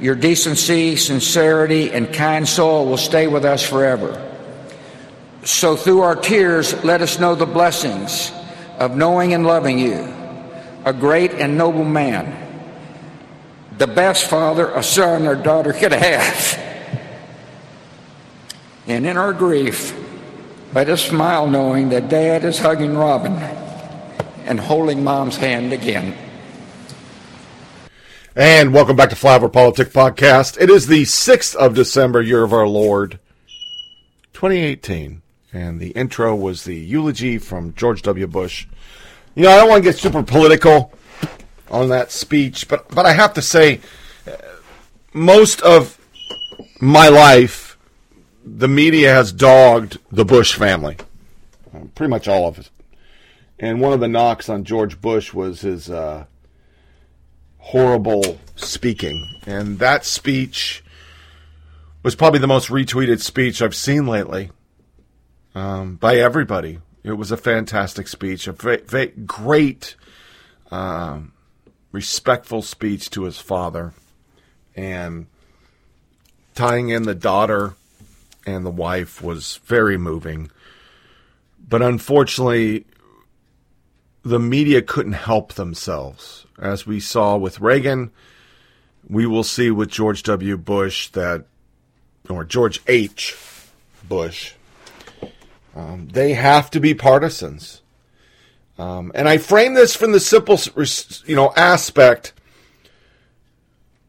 Your 0.00 0.16
decency, 0.16 0.96
sincerity, 0.96 1.92
and 1.92 2.12
kind 2.12 2.46
soul 2.46 2.86
will 2.86 2.98
stay 2.98 3.28
with 3.28 3.44
us 3.44 3.62
forever. 3.62 4.32
So, 5.44 5.76
through 5.76 6.00
our 6.00 6.16
tears, 6.16 6.72
let 6.84 7.02
us 7.02 7.20
know 7.20 7.34
the 7.34 7.44
blessings 7.44 8.32
of 8.78 8.96
knowing 8.96 9.34
and 9.34 9.44
loving 9.44 9.78
you, 9.78 10.10
a 10.86 10.92
great 10.94 11.32
and 11.32 11.58
noble 11.58 11.84
man, 11.84 12.34
the 13.76 13.86
best 13.86 14.30
father 14.30 14.70
a 14.70 14.82
son 14.82 15.26
or 15.26 15.34
daughter 15.34 15.74
could 15.74 15.92
have. 15.92 16.58
And 18.86 19.06
in 19.06 19.18
our 19.18 19.34
grief, 19.34 19.94
let 20.72 20.88
us 20.88 21.04
smile 21.04 21.46
knowing 21.46 21.90
that 21.90 22.08
Dad 22.08 22.42
is 22.44 22.58
hugging 22.58 22.96
Robin 22.96 23.34
and 24.46 24.58
holding 24.58 25.04
Mom's 25.04 25.36
hand 25.36 25.74
again. 25.74 26.16
And 28.34 28.72
welcome 28.72 28.96
back 28.96 29.10
to 29.10 29.16
Flyover 29.16 29.52
Politic 29.52 29.88
Podcast. 29.90 30.58
It 30.58 30.70
is 30.70 30.86
the 30.86 31.02
6th 31.02 31.54
of 31.54 31.74
December, 31.74 32.22
year 32.22 32.44
of 32.44 32.54
our 32.54 32.66
Lord, 32.66 33.18
2018. 34.32 35.20
And 35.54 35.78
the 35.78 35.90
intro 35.90 36.34
was 36.34 36.64
the 36.64 36.74
eulogy 36.74 37.38
from 37.38 37.74
George 37.74 38.02
W. 38.02 38.26
Bush. 38.26 38.66
You 39.36 39.44
know, 39.44 39.50
I 39.50 39.56
don't 39.58 39.68
want 39.68 39.84
to 39.84 39.88
get 39.88 39.96
super 39.96 40.24
political 40.24 40.92
on 41.70 41.90
that 41.90 42.10
speech, 42.10 42.66
but, 42.66 42.88
but 42.88 43.06
I 43.06 43.12
have 43.12 43.34
to 43.34 43.42
say, 43.42 43.80
most 45.12 45.62
of 45.62 45.96
my 46.80 47.08
life, 47.08 47.78
the 48.44 48.66
media 48.66 49.14
has 49.14 49.32
dogged 49.32 49.98
the 50.10 50.24
Bush 50.24 50.56
family. 50.56 50.96
Pretty 51.94 52.10
much 52.10 52.26
all 52.26 52.48
of 52.48 52.58
it. 52.58 52.70
And 53.60 53.80
one 53.80 53.92
of 53.92 54.00
the 54.00 54.08
knocks 54.08 54.48
on 54.48 54.64
George 54.64 55.00
Bush 55.00 55.32
was 55.32 55.60
his 55.60 55.88
uh, 55.88 56.24
horrible 57.58 58.40
speaking. 58.56 59.40
And 59.46 59.78
that 59.78 60.04
speech 60.04 60.82
was 62.02 62.16
probably 62.16 62.40
the 62.40 62.48
most 62.48 62.70
retweeted 62.70 63.20
speech 63.20 63.62
I've 63.62 63.76
seen 63.76 64.08
lately 64.08 64.50
um, 65.54 65.96
by 65.96 66.16
everybody. 66.16 66.78
It 67.02 67.12
was 67.12 67.30
a 67.30 67.36
fantastic 67.36 68.08
speech, 68.08 68.48
a 68.48 68.52
great, 69.26 69.96
um, 70.70 71.32
respectful 71.92 72.62
speech 72.62 73.10
to 73.10 73.24
his 73.24 73.38
father, 73.38 73.92
and 74.74 75.26
tying 76.54 76.88
in 76.88 77.02
the 77.02 77.14
daughter 77.14 77.74
and 78.46 78.64
the 78.64 78.70
wife 78.70 79.22
was 79.22 79.60
very 79.64 79.96
moving. 79.96 80.50
But 81.66 81.82
unfortunately, 81.82 82.84
the 84.22 84.38
media 84.38 84.82
couldn't 84.82 85.12
help 85.12 85.54
themselves. 85.54 86.46
As 86.58 86.86
we 86.86 87.00
saw 87.00 87.36
with 87.36 87.60
Reagan, 87.60 88.10
we 89.08 89.26
will 89.26 89.44
see 89.44 89.70
with 89.70 89.90
George 89.90 90.22
W. 90.24 90.56
Bush 90.56 91.08
that, 91.10 91.44
or 92.28 92.44
George 92.44 92.80
H. 92.86 93.36
Bush, 94.08 94.54
um, 95.74 96.08
they 96.12 96.34
have 96.34 96.70
to 96.70 96.80
be 96.80 96.94
partisans. 96.94 97.82
Um, 98.78 99.12
and 99.14 99.28
I 99.28 99.38
frame 99.38 99.74
this 99.74 99.94
from 99.94 100.12
the 100.12 100.20
simple, 100.20 100.58
you 101.26 101.36
know, 101.36 101.52
aspect. 101.56 102.32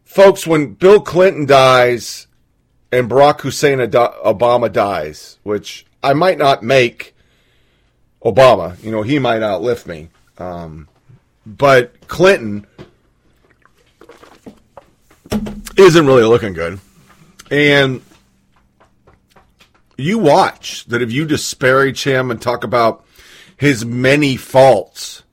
Folks, 0.04 0.48
when 0.48 0.74
Bill 0.74 1.02
Clinton 1.02 1.46
dies 1.46 2.28
and 2.92 3.10
Barack 3.10 3.42
Hussein 3.42 3.80
Obama 3.80 4.72
dies, 4.72 5.38
which 5.44 5.86
I 6.02 6.14
might 6.14 6.38
not 6.38 6.64
make 6.64 7.16
Obama. 8.26 8.82
You 8.84 8.92
know, 8.92 9.04
he 9.04 9.20
might 9.20 9.44
outlive 9.44 9.86
me. 9.86 10.10
Um, 10.38 10.90
but 11.46 12.08
Clinton 12.08 12.66
isn't 15.78 16.06
really 16.06 16.24
looking 16.24 16.54
good. 16.54 16.80
And 17.52 18.02
you 19.98 20.18
watch 20.18 20.86
that 20.86 21.02
if 21.02 21.12
you 21.12 21.26
disparage 21.26 22.04
him 22.04 22.32
and 22.32 22.42
talk 22.42 22.64
about 22.64 23.06
his 23.58 23.86
many 23.86 24.36
faults 24.36 25.24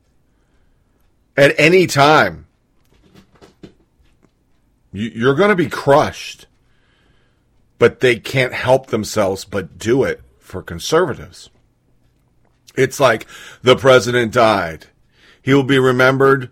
at 1.37 1.55
any 1.59 1.87
time, 1.87 2.47
you're 4.93 5.35
going 5.35 5.49
to 5.49 5.57
be 5.57 5.69
crushed. 5.69 6.47
But 7.79 7.99
they 8.01 8.17
can't 8.17 8.53
help 8.53 8.89
themselves 8.89 9.45
but 9.45 9.77
do 9.79 10.05
it 10.05 10.21
for 10.39 10.63
conservatives. 10.63 11.51
It's 12.77 13.01
like 13.01 13.27
the 13.63 13.75
president 13.75 14.33
died. 14.33 14.87
He 15.43 15.53
will 15.53 15.65
be 15.65 15.81
remembered 15.81 16.51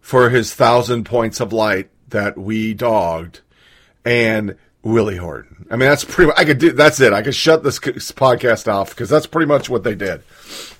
for 0.00 0.30
his 0.30 0.52
thousand 0.52 1.04
points 1.04 1.38
of 1.38 1.52
light 1.52 1.90
that 2.08 2.36
we 2.36 2.74
dogged 2.74 3.40
and 4.04 4.56
Willie 4.82 5.16
Horton. 5.16 5.66
I 5.70 5.76
mean, 5.76 5.88
that's 5.88 6.04
pretty 6.04 6.32
I 6.36 6.44
could 6.44 6.58
do, 6.58 6.72
that's 6.72 7.00
it. 7.00 7.12
I 7.12 7.22
could 7.22 7.34
shut 7.34 7.62
this 7.62 7.78
podcast 7.78 8.70
off 8.70 8.90
because 8.90 9.08
that's 9.08 9.26
pretty 9.26 9.46
much 9.46 9.70
what 9.70 9.84
they 9.84 9.94
did. 9.94 10.22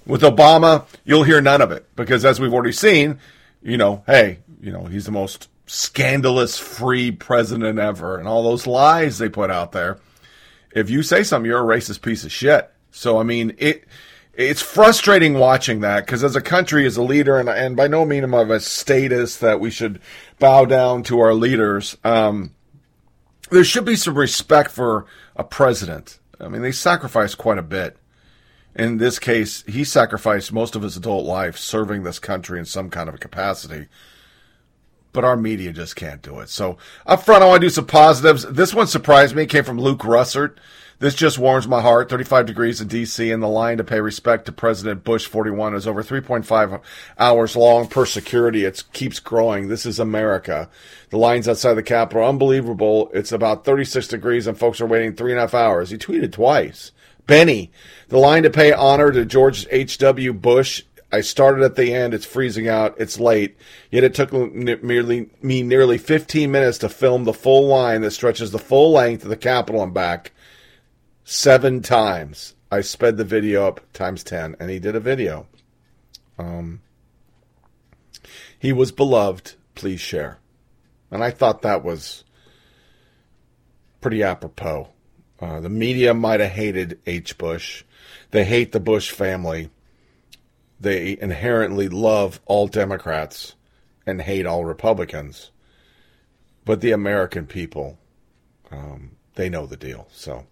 With 0.06 0.22
Obama, 0.22 0.86
you'll 1.04 1.22
hear 1.22 1.40
none 1.40 1.60
of 1.60 1.70
it 1.70 1.86
because 1.94 2.24
as 2.24 2.40
we've 2.40 2.52
already 2.52 2.72
seen, 2.72 3.18
you 3.62 3.76
know, 3.76 4.02
hey, 4.06 4.38
you 4.60 4.72
know, 4.72 4.84
he's 4.84 5.06
the 5.06 5.12
most 5.12 5.48
scandalous 5.66 6.58
free 6.58 7.10
president 7.10 7.78
ever 7.78 8.18
and 8.18 8.26
all 8.26 8.42
those 8.42 8.66
lies 8.66 9.18
they 9.18 9.28
put 9.28 9.50
out 9.50 9.72
there. 9.72 9.98
If 10.74 10.90
you 10.90 11.02
say 11.02 11.22
something, 11.22 11.48
you're 11.48 11.72
a 11.72 11.76
racist 11.78 12.02
piece 12.02 12.24
of 12.24 12.32
shit. 12.32 12.70
So, 12.90 13.18
I 13.18 13.22
mean, 13.22 13.54
it, 13.58 13.84
it's 14.34 14.62
frustrating 14.62 15.34
watching 15.34 15.80
that 15.80 16.06
because 16.06 16.24
as 16.24 16.36
a 16.36 16.40
country, 16.40 16.86
as 16.86 16.96
a 16.96 17.02
leader, 17.02 17.38
and, 17.38 17.48
and 17.48 17.76
by 17.76 17.86
no 17.86 18.04
means 18.04 18.24
am 18.24 18.34
a 18.34 18.60
status 18.60 19.36
that 19.38 19.60
we 19.60 19.70
should 19.70 20.00
bow 20.38 20.64
down 20.64 21.02
to 21.04 21.20
our 21.20 21.34
leaders. 21.34 21.96
Um, 22.04 22.54
there 23.52 23.64
should 23.64 23.84
be 23.84 23.96
some 23.96 24.16
respect 24.16 24.70
for 24.70 25.06
a 25.36 25.44
president. 25.44 26.18
I 26.40 26.48
mean, 26.48 26.62
they 26.62 26.72
sacrifice 26.72 27.34
quite 27.34 27.58
a 27.58 27.62
bit. 27.62 27.96
In 28.74 28.96
this 28.96 29.18
case, 29.18 29.62
he 29.66 29.84
sacrificed 29.84 30.52
most 30.52 30.74
of 30.74 30.82
his 30.82 30.96
adult 30.96 31.26
life 31.26 31.58
serving 31.58 32.02
this 32.02 32.18
country 32.18 32.58
in 32.58 32.64
some 32.64 32.90
kind 32.90 33.08
of 33.08 33.14
a 33.14 33.18
capacity. 33.18 33.88
But 35.12 35.24
our 35.24 35.36
media 35.36 35.72
just 35.72 35.94
can't 35.94 36.22
do 36.22 36.40
it. 36.40 36.48
So 36.48 36.78
up 37.04 37.22
front, 37.22 37.42
I 37.42 37.46
want 37.46 37.60
to 37.60 37.66
do 37.66 37.70
some 37.70 37.86
positives. 37.86 38.44
This 38.44 38.72
one 38.72 38.86
surprised 38.86 39.36
me. 39.36 39.42
It 39.42 39.50
came 39.50 39.64
from 39.64 39.78
Luke 39.78 40.00
Russert. 40.00 40.56
This 41.02 41.16
just 41.16 41.36
warms 41.36 41.66
my 41.66 41.80
heart. 41.80 42.08
35 42.08 42.46
degrees 42.46 42.80
in 42.80 42.86
D.C. 42.86 43.32
and 43.32 43.42
the 43.42 43.48
line 43.48 43.78
to 43.78 43.82
pay 43.82 44.00
respect 44.00 44.44
to 44.46 44.52
President 44.52 45.02
Bush 45.02 45.26
41 45.26 45.74
is 45.74 45.84
over 45.84 46.00
3.5 46.00 46.80
hours 47.18 47.56
long 47.56 47.88
per 47.88 48.06
security. 48.06 48.64
It 48.64 48.84
keeps 48.92 49.18
growing. 49.18 49.66
This 49.66 49.84
is 49.84 49.98
America. 49.98 50.70
The 51.10 51.16
lines 51.16 51.48
outside 51.48 51.74
the 51.74 51.82
Capitol, 51.82 52.28
unbelievable. 52.28 53.10
It's 53.12 53.32
about 53.32 53.64
36 53.64 54.06
degrees 54.06 54.46
and 54.46 54.56
folks 54.56 54.80
are 54.80 54.86
waiting 54.86 55.16
three 55.16 55.32
and 55.32 55.40
a 55.40 55.42
half 55.42 55.54
hours. 55.54 55.90
He 55.90 55.98
tweeted 55.98 56.30
twice. 56.30 56.92
Benny, 57.26 57.72
the 58.06 58.18
line 58.18 58.44
to 58.44 58.50
pay 58.50 58.72
honor 58.72 59.10
to 59.10 59.24
George 59.24 59.66
H.W. 59.72 60.32
Bush. 60.34 60.84
I 61.10 61.20
started 61.20 61.64
at 61.64 61.74
the 61.74 61.92
end. 61.92 62.14
It's 62.14 62.26
freezing 62.26 62.68
out. 62.68 62.94
It's 62.96 63.18
late. 63.18 63.56
Yet 63.90 64.04
it 64.04 64.14
took 64.14 64.32
merely, 64.32 65.30
me 65.42 65.64
nearly 65.64 65.98
15 65.98 66.48
minutes 66.48 66.78
to 66.78 66.88
film 66.88 67.24
the 67.24 67.34
full 67.34 67.66
line 67.66 68.02
that 68.02 68.12
stretches 68.12 68.52
the 68.52 68.60
full 68.60 68.92
length 68.92 69.24
of 69.24 69.30
the 69.30 69.36
Capitol 69.36 69.82
and 69.82 69.92
back. 69.92 70.30
Seven 71.24 71.82
times. 71.82 72.54
I 72.70 72.80
sped 72.80 73.16
the 73.16 73.24
video 73.24 73.66
up 73.66 73.80
times 73.92 74.24
10, 74.24 74.56
and 74.58 74.70
he 74.70 74.78
did 74.78 74.96
a 74.96 75.00
video. 75.00 75.46
Um, 76.38 76.80
he 78.58 78.72
was 78.72 78.92
beloved. 78.92 79.54
Please 79.74 80.00
share. 80.00 80.38
And 81.10 81.22
I 81.22 81.30
thought 81.30 81.62
that 81.62 81.84
was 81.84 82.24
pretty 84.00 84.22
apropos. 84.22 84.88
Uh, 85.40 85.60
the 85.60 85.68
media 85.68 86.14
might 86.14 86.40
have 86.40 86.52
hated 86.52 87.00
H. 87.06 87.36
Bush. 87.36 87.84
They 88.30 88.44
hate 88.44 88.72
the 88.72 88.80
Bush 88.80 89.10
family. 89.10 89.70
They 90.80 91.18
inherently 91.20 91.88
love 91.88 92.40
all 92.46 92.66
Democrats 92.68 93.54
and 94.06 94.22
hate 94.22 94.46
all 94.46 94.64
Republicans. 94.64 95.50
But 96.64 96.80
the 96.80 96.92
American 96.92 97.46
people, 97.46 97.98
um, 98.70 99.16
they 99.34 99.48
know 99.48 99.66
the 99.66 99.76
deal. 99.76 100.08
So, 100.12 100.46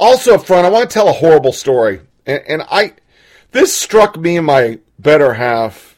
also 0.00 0.34
up 0.34 0.46
front, 0.46 0.66
I 0.66 0.70
want 0.70 0.90
to 0.90 0.92
tell 0.92 1.08
a 1.08 1.12
horrible 1.12 1.52
story, 1.52 2.00
and, 2.26 2.42
and 2.48 2.62
I, 2.70 2.94
this 3.52 3.72
struck 3.72 4.18
me 4.18 4.36
and 4.36 4.46
my 4.46 4.80
better 4.98 5.34
half 5.34 5.90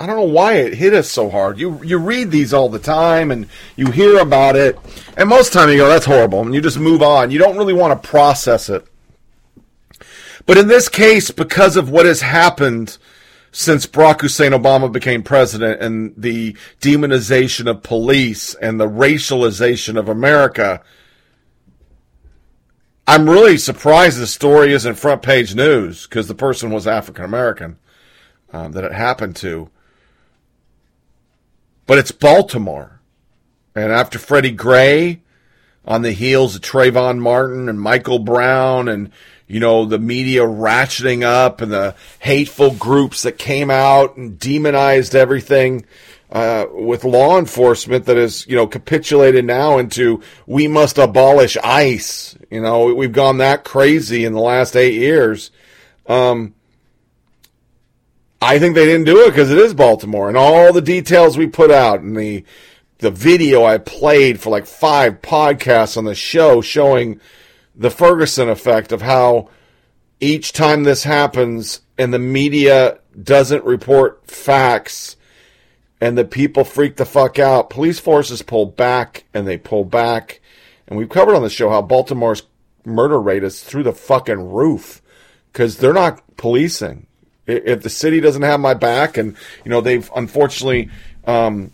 I 0.00 0.06
don't 0.06 0.16
know 0.16 0.22
why 0.22 0.54
it 0.54 0.72
hit 0.72 0.94
us 0.94 1.10
so 1.10 1.28
hard. 1.28 1.58
You 1.58 1.78
you 1.84 1.98
read 1.98 2.30
these 2.30 2.54
all 2.54 2.70
the 2.70 2.78
time 2.78 3.30
and 3.30 3.46
you 3.76 3.90
hear 3.90 4.18
about 4.18 4.56
it, 4.56 4.78
and 5.14 5.28
most 5.28 5.52
time 5.52 5.68
you 5.68 5.76
go, 5.76 5.88
"That's 5.88 6.06
horrible," 6.06 6.40
and 6.40 6.54
you 6.54 6.62
just 6.62 6.78
move 6.78 7.02
on. 7.02 7.30
You 7.30 7.38
don't 7.38 7.58
really 7.58 7.74
want 7.74 8.02
to 8.02 8.08
process 8.08 8.70
it. 8.70 8.86
But 10.46 10.56
in 10.56 10.68
this 10.68 10.88
case, 10.88 11.30
because 11.30 11.76
of 11.76 11.90
what 11.90 12.06
has 12.06 12.22
happened 12.22 12.96
since 13.52 13.84
Barack 13.84 14.22
Hussein 14.22 14.52
Obama 14.52 14.90
became 14.90 15.22
president, 15.22 15.82
and 15.82 16.14
the 16.16 16.56
demonization 16.80 17.68
of 17.68 17.82
police 17.82 18.54
and 18.54 18.80
the 18.80 18.88
racialization 18.88 19.98
of 19.98 20.08
America, 20.08 20.80
I'm 23.10 23.28
really 23.28 23.58
surprised 23.58 24.20
the 24.20 24.26
story 24.28 24.72
isn't 24.72 24.94
front 24.94 25.20
page 25.20 25.52
news 25.52 26.06
because 26.06 26.28
the 26.28 26.34
person 26.36 26.70
was 26.70 26.86
African 26.86 27.24
American 27.24 27.76
um, 28.52 28.70
that 28.70 28.84
it 28.84 28.92
happened 28.92 29.34
to 29.36 29.68
but 31.88 31.98
it's 31.98 32.12
Baltimore. 32.12 33.00
And 33.74 33.90
after 33.90 34.16
Freddie 34.16 34.52
Gray, 34.52 35.22
on 35.84 36.02
the 36.02 36.12
heels 36.12 36.54
of 36.54 36.62
Trayvon 36.62 37.18
Martin 37.18 37.68
and 37.68 37.80
Michael 37.80 38.20
Brown 38.20 38.86
and, 38.86 39.10
you 39.48 39.58
know, 39.58 39.86
the 39.86 39.98
media 39.98 40.42
ratcheting 40.42 41.24
up 41.24 41.60
and 41.60 41.72
the 41.72 41.96
hateful 42.20 42.70
groups 42.70 43.22
that 43.22 43.38
came 43.38 43.72
out 43.72 44.16
and 44.16 44.38
demonized 44.38 45.16
everything, 45.16 45.84
uh, 46.30 46.66
with 46.72 47.04
law 47.04 47.38
enforcement 47.38 48.04
that 48.06 48.16
is, 48.16 48.46
you 48.46 48.54
know, 48.54 48.66
capitulated 48.66 49.44
now 49.44 49.78
into 49.78 50.22
we 50.46 50.68
must 50.68 50.98
abolish 50.98 51.56
ICE. 51.58 52.38
You 52.50 52.60
know, 52.60 52.94
we've 52.94 53.12
gone 53.12 53.38
that 53.38 53.64
crazy 53.64 54.24
in 54.24 54.32
the 54.32 54.40
last 54.40 54.76
eight 54.76 54.94
years. 54.94 55.50
Um, 56.06 56.54
I 58.40 58.58
think 58.58 58.74
they 58.74 58.86
didn't 58.86 59.06
do 59.06 59.24
it 59.24 59.30
because 59.30 59.50
it 59.50 59.58
is 59.58 59.74
Baltimore 59.74 60.28
and 60.28 60.36
all 60.36 60.72
the 60.72 60.80
details 60.80 61.36
we 61.36 61.46
put 61.46 61.70
out 61.70 62.00
and 62.00 62.16
the 62.16 62.44
the 62.98 63.10
video 63.10 63.64
I 63.64 63.78
played 63.78 64.40
for 64.40 64.50
like 64.50 64.66
five 64.66 65.22
podcasts 65.22 65.96
on 65.96 66.04
the 66.04 66.14
show 66.14 66.60
showing 66.60 67.20
the 67.74 67.90
Ferguson 67.90 68.48
effect 68.48 68.92
of 68.92 69.02
how 69.02 69.48
each 70.20 70.52
time 70.52 70.84
this 70.84 71.04
happens 71.04 71.80
and 71.96 72.12
the 72.12 72.18
media 72.18 72.98
doesn't 73.22 73.64
report 73.64 74.26
facts 74.30 75.16
and 76.00 76.16
the 76.16 76.24
people 76.24 76.64
freak 76.64 76.96
the 76.96 77.04
fuck 77.04 77.38
out, 77.38 77.70
police 77.70 77.98
forces 77.98 78.42
pull 78.42 78.66
back 78.66 79.24
and 79.34 79.46
they 79.46 79.58
pull 79.58 79.84
back. 79.84 80.40
And 80.86 80.98
we've 80.98 81.08
covered 81.08 81.36
on 81.36 81.42
the 81.42 81.50
show 81.50 81.70
how 81.70 81.82
Baltimore's 81.82 82.42
murder 82.84 83.20
rate 83.20 83.44
is 83.44 83.62
through 83.62 83.84
the 83.84 83.92
fucking 83.92 84.52
roof 84.52 85.02
because 85.52 85.76
they're 85.76 85.92
not 85.92 86.22
policing 86.36 87.06
if 87.50 87.82
the 87.82 87.90
city 87.90 88.20
doesn't 88.20 88.42
have 88.42 88.60
my 88.60 88.74
back, 88.74 89.16
and 89.16 89.36
you 89.64 89.70
know 89.70 89.80
they've 89.80 90.10
unfortunately 90.14 90.90
um, 91.26 91.72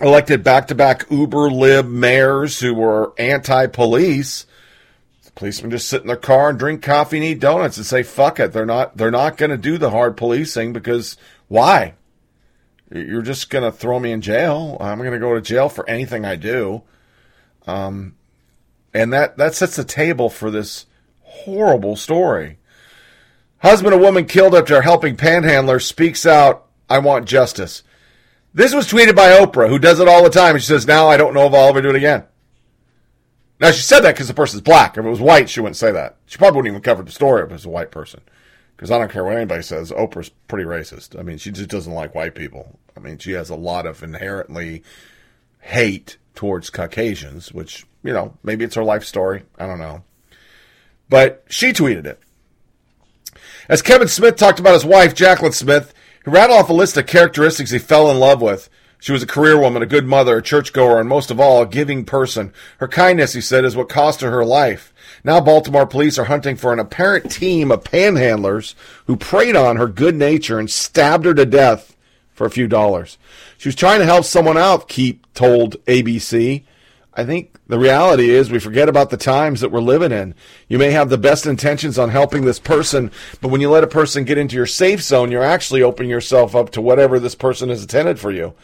elected 0.00 0.42
back-to-back 0.42 1.10
uber 1.10 1.50
lib 1.50 1.86
mayors 1.86 2.60
who 2.60 2.74
were 2.74 3.12
anti-police, 3.18 4.46
the 5.24 5.30
policemen 5.32 5.70
just 5.70 5.88
sit 5.88 6.02
in 6.02 6.08
their 6.08 6.16
car 6.16 6.50
and 6.50 6.58
drink 6.58 6.82
coffee 6.82 7.18
and 7.18 7.26
eat 7.26 7.40
donuts 7.40 7.76
and 7.76 7.86
say 7.86 8.02
fuck 8.02 8.40
it. 8.40 8.52
They're 8.52 8.66
not 8.66 8.96
they're 8.96 9.10
not 9.10 9.36
going 9.36 9.50
to 9.50 9.56
do 9.56 9.78
the 9.78 9.90
hard 9.90 10.16
policing 10.16 10.72
because 10.72 11.16
why? 11.48 11.94
You're 12.92 13.22
just 13.22 13.50
going 13.50 13.64
to 13.64 13.72
throw 13.72 13.98
me 13.98 14.12
in 14.12 14.20
jail. 14.20 14.76
I'm 14.80 14.98
going 14.98 15.12
to 15.12 15.18
go 15.18 15.34
to 15.34 15.40
jail 15.40 15.68
for 15.68 15.88
anything 15.88 16.24
I 16.24 16.36
do. 16.36 16.82
Um, 17.66 18.14
and 18.94 19.12
that 19.12 19.36
that 19.38 19.54
sets 19.54 19.76
the 19.76 19.84
table 19.84 20.30
for 20.30 20.50
this 20.50 20.86
horrible 21.22 21.96
story. 21.96 22.58
Husband 23.58 23.92
of 23.92 24.00
woman 24.00 24.26
killed 24.26 24.54
after 24.54 24.82
helping 24.82 25.16
panhandler 25.16 25.80
speaks 25.80 26.24
out, 26.24 26.66
I 26.88 26.98
want 26.98 27.26
justice. 27.26 27.82
This 28.54 28.74
was 28.74 28.86
tweeted 28.86 29.16
by 29.16 29.30
Oprah, 29.30 29.68
who 29.68 29.78
does 29.78 30.00
it 30.00 30.08
all 30.08 30.22
the 30.22 30.30
time. 30.30 30.56
She 30.56 30.66
says, 30.66 30.86
now 30.86 31.08
I 31.08 31.16
don't 31.16 31.34
know 31.34 31.46
if 31.46 31.52
I'll 31.52 31.68
ever 31.68 31.82
do 31.82 31.90
it 31.90 31.96
again. 31.96 32.24
Now, 33.58 33.70
she 33.70 33.82
said 33.82 34.00
that 34.00 34.14
because 34.14 34.28
the 34.28 34.34
person's 34.34 34.62
black. 34.62 34.96
If 34.96 35.04
it 35.04 35.08
was 35.08 35.20
white, 35.20 35.48
she 35.48 35.60
wouldn't 35.60 35.76
say 35.76 35.90
that. 35.92 36.16
She 36.26 36.38
probably 36.38 36.58
wouldn't 36.58 36.72
even 36.72 36.82
cover 36.82 37.02
the 37.02 37.10
story 37.10 37.42
if 37.42 37.50
it 37.50 37.52
was 37.52 37.64
a 37.64 37.70
white 37.70 37.90
person. 37.90 38.20
Because 38.76 38.90
I 38.90 38.98
don't 38.98 39.10
care 39.10 39.24
what 39.24 39.36
anybody 39.36 39.62
says, 39.62 39.90
Oprah's 39.90 40.28
pretty 40.48 40.64
racist. 40.64 41.18
I 41.18 41.22
mean, 41.22 41.38
she 41.38 41.50
just 41.50 41.70
doesn't 41.70 41.92
like 41.92 42.14
white 42.14 42.34
people. 42.34 42.78
I 42.94 43.00
mean, 43.00 43.18
she 43.18 43.32
has 43.32 43.48
a 43.48 43.56
lot 43.56 43.86
of 43.86 44.02
inherently 44.02 44.82
hate 45.60 46.18
towards 46.34 46.68
Caucasians, 46.68 47.52
which, 47.52 47.86
you 48.02 48.12
know, 48.12 48.36
maybe 48.42 48.64
it's 48.64 48.74
her 48.74 48.84
life 48.84 49.04
story. 49.04 49.44
I 49.58 49.66
don't 49.66 49.78
know. 49.78 50.04
But 51.08 51.44
she 51.48 51.72
tweeted 51.72 52.04
it. 52.04 52.20
As 53.68 53.82
Kevin 53.82 54.08
Smith 54.08 54.36
talked 54.36 54.60
about 54.60 54.74
his 54.74 54.84
wife, 54.84 55.14
Jacqueline 55.14 55.52
Smith, 55.52 55.94
he 56.24 56.30
rattled 56.30 56.58
off 56.58 56.68
a 56.68 56.74
list 56.74 56.96
of 56.96 57.06
characteristics 57.06 57.70
he 57.70 57.78
fell 57.78 58.10
in 58.10 58.18
love 58.18 58.42
with. 58.42 58.68
She 58.98 59.12
was 59.12 59.22
a 59.22 59.26
career 59.26 59.58
woman, 59.58 59.82
a 59.82 59.86
good 59.86 60.06
mother, 60.06 60.38
a 60.38 60.42
churchgoer, 60.42 61.00
and 61.00 61.08
most 61.08 61.30
of 61.30 61.38
all, 61.38 61.62
a 61.62 61.66
giving 61.66 62.04
person. 62.04 62.52
Her 62.78 62.88
kindness, 62.88 63.34
he 63.34 63.40
said, 63.40 63.64
is 63.64 63.76
what 63.76 63.88
cost 63.88 64.20
her 64.20 64.30
her 64.30 64.44
life. 64.44 64.92
Now 65.26 65.40
Baltimore 65.40 65.88
police 65.88 66.20
are 66.20 66.26
hunting 66.26 66.54
for 66.54 66.72
an 66.72 66.78
apparent 66.78 67.32
team 67.32 67.72
of 67.72 67.82
panhandlers 67.82 68.76
who 69.08 69.16
preyed 69.16 69.56
on 69.56 69.74
her 69.74 69.88
good 69.88 70.14
nature 70.14 70.60
and 70.60 70.70
stabbed 70.70 71.24
her 71.24 71.34
to 71.34 71.44
death 71.44 71.96
for 72.32 72.46
a 72.46 72.50
few 72.50 72.68
dollars. 72.68 73.18
She 73.58 73.66
was 73.66 73.74
trying 73.74 73.98
to 73.98 74.06
help 74.06 74.24
someone 74.24 74.56
out, 74.56 74.86
Keith 74.86 75.18
told 75.34 75.84
ABC. 75.86 76.62
I 77.12 77.24
think 77.24 77.58
the 77.66 77.76
reality 77.76 78.30
is 78.30 78.52
we 78.52 78.60
forget 78.60 78.88
about 78.88 79.10
the 79.10 79.16
times 79.16 79.60
that 79.62 79.72
we're 79.72 79.80
living 79.80 80.12
in. 80.12 80.32
You 80.68 80.78
may 80.78 80.92
have 80.92 81.08
the 81.08 81.18
best 81.18 81.44
intentions 81.44 81.98
on 81.98 82.10
helping 82.10 82.44
this 82.44 82.60
person, 82.60 83.10
but 83.40 83.48
when 83.48 83.60
you 83.60 83.68
let 83.68 83.82
a 83.82 83.88
person 83.88 84.22
get 84.22 84.38
into 84.38 84.54
your 84.54 84.64
safe 84.66 85.02
zone, 85.02 85.32
you're 85.32 85.42
actually 85.42 85.82
opening 85.82 86.08
yourself 86.08 86.54
up 86.54 86.70
to 86.70 86.80
whatever 86.80 87.18
this 87.18 87.34
person 87.34 87.68
has 87.70 87.82
intended 87.82 88.20
for 88.20 88.30
you. 88.30 88.54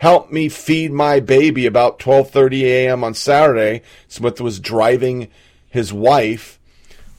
Help 0.00 0.30
me 0.30 0.50
feed 0.50 0.92
my 0.92 1.18
baby 1.20 1.64
about 1.64 1.98
12:30 1.98 2.62
a.m. 2.64 3.04
on 3.04 3.14
Saturday. 3.14 3.80
Smith 4.06 4.38
was 4.38 4.60
driving 4.60 5.28
his 5.70 5.92
wife 5.92 6.58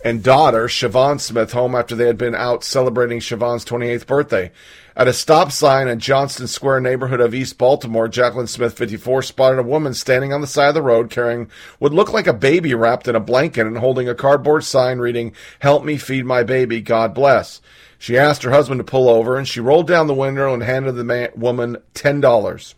and 0.04 0.24
daughter, 0.24 0.68
Siobhan 0.68 1.20
Smith, 1.20 1.52
home 1.52 1.76
after 1.76 1.96
they 1.96 2.08
had 2.08 2.18
been 2.18 2.36
out 2.36 2.64
celebrating 2.64 3.20
Siobhan's 3.20 3.66
28th 3.66 4.08
birthday. 4.08 4.52
At 4.96 5.08
a 5.08 5.14
stop 5.14 5.52
sign 5.52 5.88
in 5.88 6.00
Johnston 6.00 6.48
Square 6.48 6.82
neighborhood 6.82 7.22
of 7.22 7.34
East 7.34 7.58
Baltimore, 7.58 8.10
Jacqueline 8.10 8.48
Smith, 8.48 8.78
54, 8.78 9.22
spotted 9.22 9.60
a 9.60 9.64
woman 9.64 9.94
standing 9.94 10.34
on 10.34 10.42
the 10.42 10.48
side 10.48 10.70
of 10.70 10.74
the 10.74 10.82
road 10.82 11.10
carrying 11.10 11.50
what 11.80 11.94
looked 11.94 12.14
like 12.14 12.28
a 12.28 12.34
baby 12.34 12.74
wrapped 12.74 13.08
in 13.08 13.16
a 13.16 13.22
blanket 13.22 13.66
and 13.66 13.78
holding 13.78 14.10
a 14.10 14.16
cardboard 14.16 14.64
sign 14.64 15.00
reading, 15.00 15.34
Help 15.60 15.86
me 15.86 15.98
feed 15.98 16.26
my 16.26 16.44
baby, 16.44 16.82
God 16.82 17.14
bless. 17.14 17.62
She 17.98 18.18
asked 18.18 18.44
her 18.44 18.52
husband 18.52 18.80
to 18.80 18.84
pull 18.84 19.08
over 19.08 19.38
and 19.38 19.48
she 19.48 19.60
rolled 19.60 19.88
down 19.88 20.08
the 20.08 20.14
window 20.14 20.54
and 20.54 20.64
handed 20.64 20.94
the 20.94 21.04
man, 21.04 21.30
woman 21.36 21.78
$10. 21.94 22.74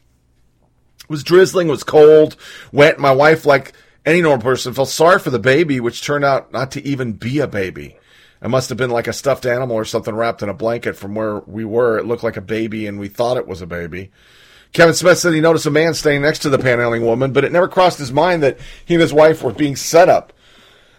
It 1.03 1.09
was 1.09 1.23
drizzling, 1.23 1.69
it 1.69 1.71
was 1.71 1.83
cold, 1.83 2.35
wet. 2.71 2.99
My 2.99 3.11
wife, 3.11 3.45
like 3.45 3.73
any 4.05 4.21
normal 4.21 4.43
person, 4.43 4.73
felt 4.73 4.89
sorry 4.89 5.19
for 5.19 5.29
the 5.29 5.39
baby, 5.39 5.79
which 5.79 6.03
turned 6.03 6.25
out 6.25 6.51
not 6.51 6.71
to 6.71 6.85
even 6.85 7.13
be 7.13 7.39
a 7.39 7.47
baby. 7.47 7.97
It 8.41 8.49
must 8.49 8.69
have 8.69 8.77
been 8.77 8.89
like 8.89 9.07
a 9.07 9.13
stuffed 9.13 9.45
animal 9.45 9.77
or 9.77 9.85
something 9.85 10.13
wrapped 10.13 10.43
in 10.43 10.49
a 10.49 10.53
blanket 10.53 10.97
from 10.97 11.15
where 11.15 11.39
we 11.39 11.63
were. 11.63 11.97
It 11.97 12.05
looked 12.05 12.23
like 12.23 12.35
a 12.35 12.41
baby 12.41 12.87
and 12.87 12.99
we 12.99 13.07
thought 13.07 13.37
it 13.37 13.47
was 13.47 13.61
a 13.61 13.67
baby. 13.67 14.11
Kevin 14.73 14.95
Smith 14.95 15.19
said 15.19 15.33
he 15.33 15.39
noticed 15.39 15.67
a 15.67 15.71
man 15.71 15.93
standing 15.93 16.23
next 16.23 16.39
to 16.39 16.49
the 16.49 16.57
panhandling 16.57 17.05
woman, 17.05 17.31
but 17.31 17.45
it 17.45 17.51
never 17.51 17.67
crossed 17.67 17.99
his 17.99 18.11
mind 18.11 18.43
that 18.43 18.57
he 18.83 18.95
and 18.95 19.01
his 19.01 19.13
wife 19.13 19.43
were 19.43 19.53
being 19.53 19.75
set 19.75 20.09
up. 20.09 20.33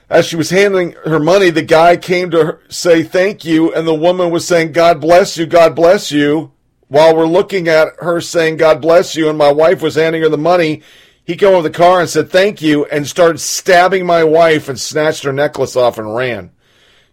As 0.09 0.27
she 0.27 0.37
was 0.37 0.51
handing 0.51 0.93
her 1.05 1.19
money, 1.19 1.51
the 1.51 1.63
guy 1.63 1.97
came 1.97 2.31
to 2.31 2.45
her, 2.45 2.61
say 2.69 3.03
thank 3.03 3.45
you, 3.45 3.75
and 3.75 3.87
the 3.87 3.95
woman 3.95 4.31
was 4.31 4.47
saying, 4.47 4.73
God 4.73 5.01
bless 5.01 5.37
you, 5.37 5.45
God 5.45 5.75
bless 5.75 6.13
you. 6.13 6.53
While 6.89 7.17
we're 7.17 7.27
looking 7.27 7.67
at 7.67 7.89
her 7.99 8.21
saying, 8.21 8.59
God 8.59 8.81
bless 8.81 9.17
you, 9.17 9.29
and 9.29 9.37
my 9.37 9.51
wife 9.51 9.83
was 9.83 9.97
handing 9.97 10.23
her 10.23 10.29
the 10.29 10.39
money, 10.39 10.83
he 11.25 11.37
came 11.37 11.55
over 11.55 11.63
the 11.63 11.71
car 11.71 12.01
and 12.01 12.09
said, 12.09 12.31
thank 12.31 12.61
you, 12.61 12.85
and 12.87 13.07
started 13.07 13.39
stabbing 13.39 14.05
my 14.05 14.23
wife 14.23 14.69
and 14.69 14.79
snatched 14.79 15.25
her 15.25 15.33
necklace 15.33 15.75
off 15.75 15.97
and 15.99 16.15
ran. 16.15 16.51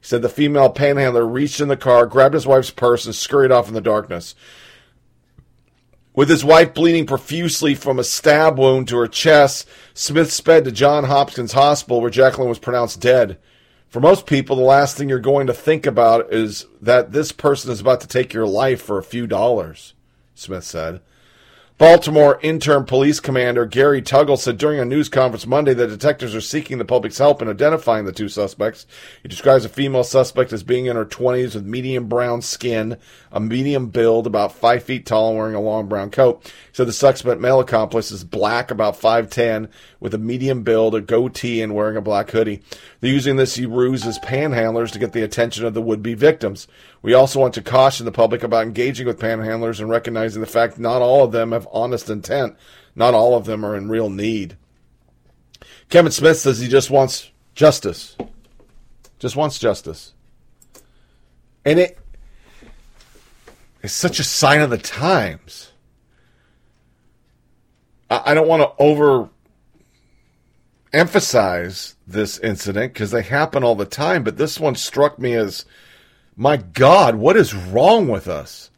He 0.01 0.07
said 0.07 0.21
the 0.21 0.29
female 0.29 0.69
panhandler 0.69 1.25
reached 1.25 1.61
in 1.61 1.69
the 1.69 1.77
car, 1.77 2.05
grabbed 2.05 2.33
his 2.33 2.45
wife's 2.45 2.71
purse, 2.71 3.05
and 3.05 3.15
scurried 3.15 3.51
off 3.51 3.69
in 3.69 3.73
the 3.73 3.81
darkness. 3.81 4.35
With 6.13 6.27
his 6.27 6.43
wife 6.43 6.73
bleeding 6.73 7.05
profusely 7.05 7.73
from 7.73 7.97
a 7.97 8.03
stab 8.03 8.59
wound 8.59 8.89
to 8.89 8.97
her 8.97 9.07
chest, 9.07 9.65
Smith 9.93 10.31
sped 10.31 10.65
to 10.65 10.71
John 10.71 11.05
Hopkins 11.05 11.53
Hospital 11.53 12.01
where 12.01 12.09
Jacqueline 12.09 12.49
was 12.49 12.59
pronounced 12.59 12.99
dead. 12.99 13.37
For 13.87 14.01
most 14.01 14.25
people, 14.25 14.57
the 14.57 14.61
last 14.61 14.97
thing 14.97 15.07
you're 15.07 15.19
going 15.19 15.47
to 15.47 15.53
think 15.53 15.85
about 15.85 16.33
is 16.33 16.65
that 16.81 17.13
this 17.13 17.31
person 17.31 17.71
is 17.71 17.79
about 17.79 18.01
to 18.01 18.07
take 18.07 18.33
your 18.33 18.47
life 18.47 18.81
for 18.81 18.97
a 18.97 19.03
few 19.03 19.25
dollars, 19.25 19.93
Smith 20.35 20.65
said. 20.65 20.99
Baltimore 21.81 22.39
interim 22.43 22.85
police 22.85 23.19
commander 23.19 23.65
Gary 23.65 24.03
Tuggle 24.03 24.37
said 24.37 24.59
during 24.59 24.79
a 24.79 24.85
news 24.85 25.09
conference 25.09 25.47
Monday 25.47 25.73
that 25.73 25.87
detectives 25.87 26.35
are 26.35 26.39
seeking 26.39 26.77
the 26.77 26.85
public's 26.85 27.17
help 27.17 27.41
in 27.41 27.49
identifying 27.49 28.05
the 28.05 28.11
two 28.11 28.29
suspects. 28.29 28.85
He 29.23 29.27
describes 29.27 29.65
a 29.65 29.69
female 29.69 30.03
suspect 30.03 30.53
as 30.53 30.61
being 30.61 30.85
in 30.85 30.95
her 30.95 31.07
20s 31.07 31.55
with 31.55 31.65
medium 31.65 32.07
brown 32.07 32.43
skin, 32.43 32.97
a 33.31 33.39
medium 33.39 33.87
build, 33.87 34.27
about 34.27 34.53
5 34.53 34.83
feet 34.83 35.07
tall, 35.07 35.29
and 35.29 35.39
wearing 35.39 35.55
a 35.55 35.59
long 35.59 35.87
brown 35.87 36.11
coat. 36.11 36.43
He 36.43 36.51
said 36.73 36.85
the 36.85 36.93
suspect 36.93 37.41
male 37.41 37.59
accomplice 37.59 38.11
is 38.11 38.23
black, 38.23 38.69
about 38.69 39.01
5'10, 39.01 39.67
with 39.99 40.13
a 40.13 40.19
medium 40.19 40.61
build, 40.61 40.93
a 40.93 41.01
goatee, 41.01 41.63
and 41.63 41.73
wearing 41.73 41.97
a 41.97 42.01
black 42.01 42.29
hoodie. 42.29 42.61
Using 43.01 43.35
this 43.35 43.57
ruse 43.57 44.05
as 44.05 44.19
panhandlers 44.19 44.91
to 44.91 44.99
get 44.99 45.11
the 45.11 45.23
attention 45.23 45.65
of 45.65 45.73
the 45.73 45.81
would 45.81 46.03
be 46.03 46.13
victims. 46.13 46.67
We 47.01 47.15
also 47.15 47.39
want 47.39 47.55
to 47.55 47.63
caution 47.63 48.05
the 48.05 48.11
public 48.11 48.43
about 48.43 48.63
engaging 48.63 49.07
with 49.07 49.19
panhandlers 49.19 49.79
and 49.79 49.89
recognizing 49.89 50.39
the 50.39 50.47
fact 50.47 50.77
not 50.77 51.01
all 51.01 51.23
of 51.23 51.31
them 51.31 51.51
have 51.51 51.67
honest 51.71 52.11
intent. 52.11 52.55
Not 52.95 53.15
all 53.15 53.35
of 53.35 53.45
them 53.45 53.65
are 53.65 53.75
in 53.75 53.89
real 53.89 54.09
need. 54.09 54.55
Kevin 55.89 56.11
Smith 56.11 56.37
says 56.37 56.59
he 56.59 56.67
just 56.67 56.91
wants 56.91 57.31
justice. 57.55 58.15
Just 59.17 59.35
wants 59.35 59.57
justice. 59.57 60.13
And 61.65 61.79
it 61.79 61.97
is 63.81 63.91
such 63.91 64.19
a 64.19 64.23
sign 64.23 64.61
of 64.61 64.69
the 64.69 64.77
times. 64.77 65.71
I, 68.11 68.21
I 68.27 68.33
don't 68.35 68.47
want 68.47 68.61
to 68.61 68.83
over 68.83 69.29
emphasize 70.93 71.95
this 72.05 72.37
incident 72.39 72.93
because 72.93 73.11
they 73.11 73.21
happen 73.21 73.63
all 73.63 73.75
the 73.75 73.85
time, 73.85 74.23
but 74.23 74.37
this 74.37 74.59
one 74.59 74.75
struck 74.75 75.17
me 75.17 75.33
as 75.33 75.65
my 76.35 76.57
God, 76.57 77.15
what 77.15 77.37
is 77.37 77.53
wrong 77.53 78.07
with 78.07 78.27
us? 78.27 78.71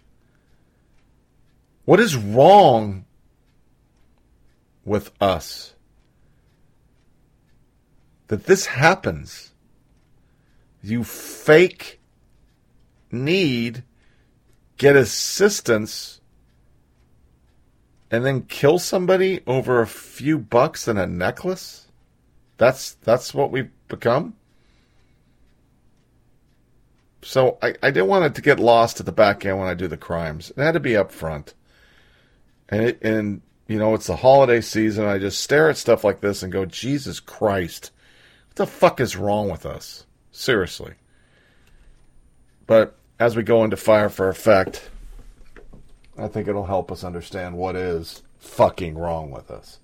What 1.86 2.00
is 2.00 2.16
wrong 2.16 3.06
with 4.86 5.12
us? 5.22 5.74
That 8.28 8.46
this 8.46 8.66
happens. 8.68 9.54
You 10.82 11.04
fake 11.04 12.00
need, 13.12 13.84
get 14.78 14.96
assistance, 14.96 16.22
and 18.12 18.26
then 18.26 18.44
kill 18.44 18.80
somebody 18.80 19.42
over 19.48 19.82
a 19.82 19.88
few 19.88 20.38
bucks 20.38 20.88
and 20.88 21.00
a 21.00 21.08
necklace? 21.08 21.83
That's 22.58 22.94
that's 22.96 23.34
what 23.34 23.52
we've 23.52 23.72
become? 23.88 24.36
So 27.22 27.58
I, 27.62 27.76
I 27.82 27.92
didn't 27.92 28.08
want 28.08 28.26
it 28.26 28.36
to 28.36 28.42
get 28.42 28.60
lost 28.60 29.00
at 29.00 29.06
the 29.06 29.12
back 29.12 29.46
end 29.46 29.58
when 29.58 29.68
I 29.68 29.74
do 29.74 29.88
the 29.88 29.98
crimes. 29.98 30.52
It 30.52 30.62
had 30.62 30.74
to 30.74 30.80
be 30.80 30.98
up 30.98 31.12
front. 31.12 31.54
And 32.70 32.84
it, 32.84 33.02
and 33.02 33.42
you 33.68 33.78
know, 33.80 33.94
it's 33.94 34.08
the 34.08 34.18
holiday 34.18 34.62
season. 34.62 35.06
I 35.06 35.18
just 35.20 35.42
stare 35.42 35.70
at 35.70 35.78
stuff 35.78 36.04
like 36.04 36.22
this 36.22 36.44
and 36.44 36.52
go, 36.52 36.66
Jesus 36.66 37.20
Christ. 37.20 37.92
What 38.50 38.56
the 38.56 38.68
fuck 38.68 39.00
is 39.00 39.16
wrong 39.16 39.50
with 39.50 39.66
us? 39.66 40.06
Seriously. 40.32 40.94
But 42.68 42.96
as 43.20 43.36
we 43.36 43.44
go 43.44 43.64
into 43.64 43.78
Fire 43.78 44.10
for 44.10 44.30
Effect, 44.30 44.90
I 46.18 46.28
think 46.28 46.48
it'll 46.48 46.66
help 46.66 46.92
us 46.92 47.04
understand 47.04 47.58
what 47.58 47.76
is 47.76 48.22
fucking 48.40 48.98
wrong 48.98 49.32
with 49.32 49.50
us. 49.50 49.80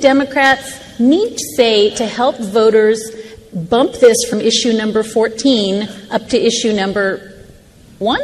Democrats 0.00 0.98
need 0.98 1.36
to 1.36 1.44
say 1.56 1.90
to 1.96 2.06
help 2.06 2.38
voters 2.38 3.00
bump 3.52 3.94
this 3.94 4.16
from 4.28 4.40
issue 4.40 4.72
number 4.72 5.02
14 5.02 5.88
up 6.10 6.28
to 6.28 6.40
issue 6.40 6.72
number 6.72 7.44
1? 7.98 8.20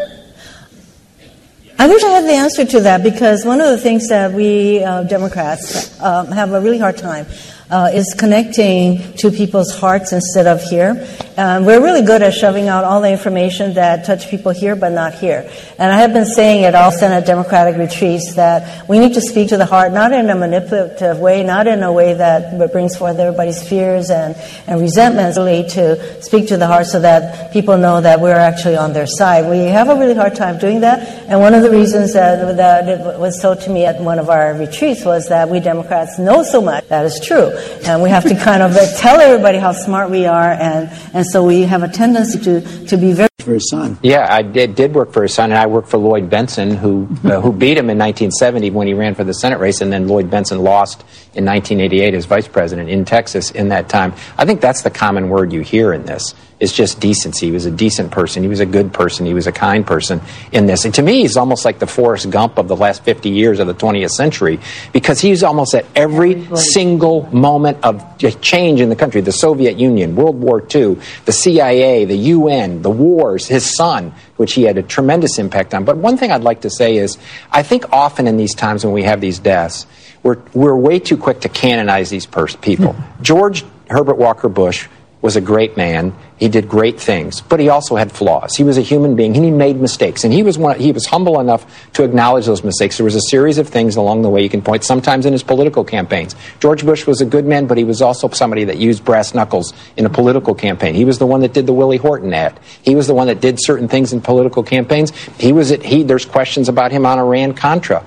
I 1.77 1.89
wish 1.89 2.05
I 2.05 2.09
had 2.09 2.25
the 2.25 2.33
answer 2.33 2.65
to 2.65 2.81
that 2.81 3.03
because 3.03 3.45
one 3.45 3.61
of 3.61 3.67
the 3.69 3.79
things 3.79 4.09
that 4.09 4.33
we 4.33 4.83
uh, 4.83 5.03
Democrats 5.05 6.01
um, 6.01 6.29
have 6.29 6.53
a 6.53 6.61
really 6.61 6.79
hard 6.79 6.97
time 6.97 7.27
uh, 7.71 7.91
is 7.93 8.15
connecting 8.19 9.13
to 9.15 9.31
people's 9.31 9.75
hearts 9.75 10.13
instead 10.13 10.47
of 10.47 10.63
here. 10.63 11.07
Um, 11.37 11.65
we're 11.65 11.83
really 11.83 12.03
good 12.03 12.23
at 12.23 12.35
shoving 12.35 12.69
out 12.69 12.85
all 12.85 13.01
the 13.01 13.11
information 13.11 13.75
that 13.75 14.05
touch 14.05 14.29
people 14.29 14.53
here 14.53 14.77
but 14.77 14.93
not 14.93 15.15
here. 15.15 15.51
And 15.79 15.91
I 15.91 15.97
have 15.97 16.13
been 16.13 16.27
saying 16.27 16.65
at 16.65 16.75
all 16.75 16.93
Senate 16.93 17.27
Democratic 17.27 17.77
retreats 17.77 18.35
that 18.35 18.89
we 18.89 18.99
need 18.99 19.15
to 19.15 19.21
speak 19.21 19.49
to 19.49 19.57
the 19.57 19.67
heart, 19.67 19.93
not 19.93 20.13
in 20.13 20.31
a 20.31 20.35
manipulative 20.35 21.19
way, 21.19 21.43
not 21.43 21.67
in 21.67 21.83
a 21.83 21.93
way 21.93 22.15
that 22.15 22.71
brings 22.71 22.97
forth 22.97 23.19
everybody's 23.19 23.67
fears 23.67 24.11
and, 24.11 24.37
and 24.67 24.81
resentments, 24.81 25.39
really 25.39 25.69
to 25.71 26.23
speak 26.23 26.49
to 26.49 26.57
the 26.57 26.67
heart 26.67 26.87
so 26.87 27.01
that 27.01 27.53
people 27.53 27.77
know 27.79 28.01
that 28.01 28.21
we're 28.21 28.33
actually 28.33 28.77
on 28.77 28.93
their 28.93 29.07
side. 29.07 29.51
We 29.51 29.65
have 29.71 29.89
a 29.89 29.97
really 29.97 30.15
hard 30.15 30.35
time 30.35 30.59
doing 30.59 30.81
that. 30.81 31.09
And 31.29 31.41
one 31.41 31.55
of 31.55 31.63
the 31.63 31.71
reasons 31.71 32.13
that, 32.13 32.57
that 32.57 32.89
it 32.89 33.19
was 33.19 33.41
told 33.41 33.61
to 33.63 33.71
me 33.71 33.87
at 33.87 34.01
one 34.01 34.19
of 34.19 34.29
our 34.29 34.55
retreats 34.55 35.05
was 35.05 35.29
that 35.31 35.49
we 35.49 35.61
Democrats 35.61 36.19
know 36.19 36.43
so 36.43 36.61
much. 36.61 36.87
That 36.89 37.07
is 37.07 37.19
true. 37.25 37.54
And 37.87 38.03
we 38.03 38.11
have 38.11 38.25
to 38.25 38.35
kind 38.35 38.63
of 38.63 38.73
tell 38.97 39.21
everybody 39.21 39.59
how 39.59 39.73
smart 39.73 40.11
we 40.11 40.27
are, 40.27 40.53
and, 40.53 40.91
and 41.13 41.27
so 41.27 41.45
we 41.45 41.63
have 41.63 41.83
a 41.83 41.89
tendency 41.89 42.39
to, 42.41 42.87
to 42.87 42.97
be 42.97 43.13
very. 43.13 43.29
For 43.39 43.53
his 43.53 43.69
son. 43.69 43.99
Yeah, 44.03 44.27
I 44.31 44.41
did, 44.41 44.75
did 44.75 44.95
work 44.95 45.13
for 45.13 45.23
his 45.23 45.35
son, 45.35 45.51
and 45.51 45.59
I 45.59 45.67
worked 45.67 45.89
for 45.91 45.99
Lloyd 45.99 46.31
Bentsen, 46.31 46.77
who, 46.77 47.07
uh, 47.25 47.43
who 47.43 47.53
beat 47.53 47.77
him 47.77 47.91
in 47.91 47.99
1970 47.99 48.71
when 48.71 48.87
he 48.87 48.95
ran 48.95 49.15
for 49.15 49.23
the 49.23 49.35
Senate 49.35 49.59
race, 49.59 49.83
and 49.83 49.93
then 49.93 50.09
Lloyd 50.09 50.31
Bentsen 50.31 50.63
lost 50.63 51.03
in 51.35 51.45
1988 51.45 52.15
as 52.15 52.25
vice 52.25 52.49
president 52.49 52.89
in 52.89 53.05
Texas 53.05 53.51
in 53.51 53.69
that 53.69 53.91
time. 53.91 54.15
I 54.39 54.47
think 54.47 54.63
that's 54.63 54.81
the 54.81 54.91
common 54.91 55.29
word 55.29 55.53
you 55.53 55.61
hear 55.61 55.93
in 55.93 56.07
this 56.07 56.35
is 56.61 56.73
just 56.73 57.01
decency. 57.01 57.47
He 57.47 57.53
was 57.53 57.67
a 57.67 57.71
decent 57.71 58.11
person. 58.11 58.43
He 58.43 58.49
was 58.49 58.61
a 58.61 58.67
good 58.67 58.93
person. 58.93 59.27
He 59.27 59.35
was 59.35 59.47
a 59.47 59.53
kind 59.53 59.87
person 59.87 60.21
in 60.53 60.67
this. 60.67 60.85
And 60.85 60.95
to 60.95 61.03
me, 61.03 61.23
he's 61.23 61.37
almost 61.37 61.65
like 61.65 61.79
the 61.79 61.87
Forrest 61.87 62.31
Gump 62.31 62.59
of 62.59 62.69
the 62.69 62.77
last 62.77 63.03
50 63.05 63.29
years 63.29 63.61
of 63.61 63.67
the 63.67 63.75
20th 63.75 64.11
century 64.11 64.61
because 64.93 65.21
he's 65.21 65.43
almost 65.43 65.75
at 65.75 65.85
every 65.95 66.47
single 66.57 67.29
moment 67.35 67.79
of 67.83 68.19
change 68.41 68.81
in 68.81 68.89
the 68.89 68.97
country 68.97 69.21
the 69.21 69.33
Soviet 69.33 69.77
Union, 69.77 70.15
World 70.17 70.41
War 70.41 70.65
II, 70.75 70.97
the 71.25 71.33
CIA, 71.33 72.05
the 72.05 72.17
UN, 72.17 72.83
the 72.83 72.91
wars, 72.91 73.47
his 73.47 73.77
son, 73.77 74.15
which 74.37 74.55
he 74.55 74.63
had 74.63 74.79
a 74.79 74.83
tremendous 74.83 75.39
impact 75.39 75.75
on. 75.75 75.85
But 75.85 75.97
one 75.97 76.17
thing 76.17 76.31
I'd 76.31 76.43
like 76.43 76.63
to 76.63 76.71
say 76.71 76.97
is 76.97 77.19
I 77.51 77.63
think 77.63 77.93
often 77.93 78.27
in 78.27 78.37
these 78.37 78.55
times 78.55 78.85
when 78.85 78.95
we 78.95 79.03
have 79.03 79.21
these 79.21 79.39
deaths, 79.39 79.87
we're, 80.23 80.39
we're 80.55 80.75
way 80.75 80.99
too 81.01 81.17
quick 81.17 81.41
to 81.41 81.49
canonize 81.49 82.11
these 82.11 82.27
pers- 82.27 82.57
people. 82.57 82.93
Hmm. 82.93 83.23
George 83.23 83.65
Herbert 83.89 84.17
Walker 84.17 84.49
Bush 84.49 84.89
was 85.25 85.37
a 85.37 85.41
great 85.41 85.75
man. 85.75 86.15
He 86.37 86.49
did 86.49 86.69
great 86.69 87.01
things, 87.01 87.41
but 87.41 87.59
he 87.59 87.71
also 87.71 87.97
had 87.97 88.13
flaws. 88.13 88.55
He 88.57 88.63
was 88.63 88.77
a 88.77 88.83
human 88.83 89.17
being, 89.17 89.35
and 89.35 89.43
he 89.43 89.51
made 89.51 89.81
mistakes. 89.81 90.23
And 90.23 90.35
he 90.35 90.43
was 90.43 90.59
one, 90.59 90.79
he 90.79 90.93
was 90.93 91.07
humble 91.07 91.41
enough 91.41 91.65
to 91.95 92.05
acknowledge 92.05 92.45
those 92.45 92.63
mistakes. 92.63 92.99
There 92.99 93.05
was 93.05 93.15
a 93.15 93.23
series 93.31 93.57
of 93.57 93.67
things 93.67 93.97
along 93.97 94.21
the 94.21 94.29
way 94.29 94.43
you 94.43 94.51
can 94.51 94.61
point. 94.61 94.85
Sometimes 94.85 95.25
in 95.25 95.33
his 95.33 95.43
political 95.43 95.83
campaigns, 95.83 96.37
George 96.61 96.85
Bush 96.85 97.07
was 97.07 97.23
a 97.23 97.25
good 97.25 97.47
man, 97.47 97.67
but 97.67 97.79
he 97.79 97.85
was 97.85 98.03
also 98.03 98.29
somebody 98.29 98.65
that 98.65 98.77
used 98.77 99.03
brass 99.03 99.33
knuckles 99.33 99.73
in 99.97 100.05
a 100.05 100.11
political 100.11 100.55
campaign. 100.55 100.95
He 100.95 101.07
was 101.07 101.19
the 101.19 101.27
one 101.27 101.41
that 101.41 101.55
did 101.55 101.67
the 101.67 101.73
Willie 101.73 101.97
Horton 101.97 102.35
ad. 102.35 102.61
He 102.83 102.95
was 102.95 103.07
the 103.07 103.15
one 103.15 103.29
that 103.29 103.41
did 103.41 103.57
certain 103.59 103.89
things 103.89 104.13
in 104.13 104.21
political 104.21 104.63
campaigns. 104.63 105.11
He 105.39 105.55
was 105.55 105.73
at, 105.73 105.83
he. 105.83 106.03
There's 106.03 106.27
questions 106.27 106.69
about 106.69 106.93
him 106.93 107.07
on 107.07 107.19
Iran 107.19 107.55
Contra. 107.55 108.05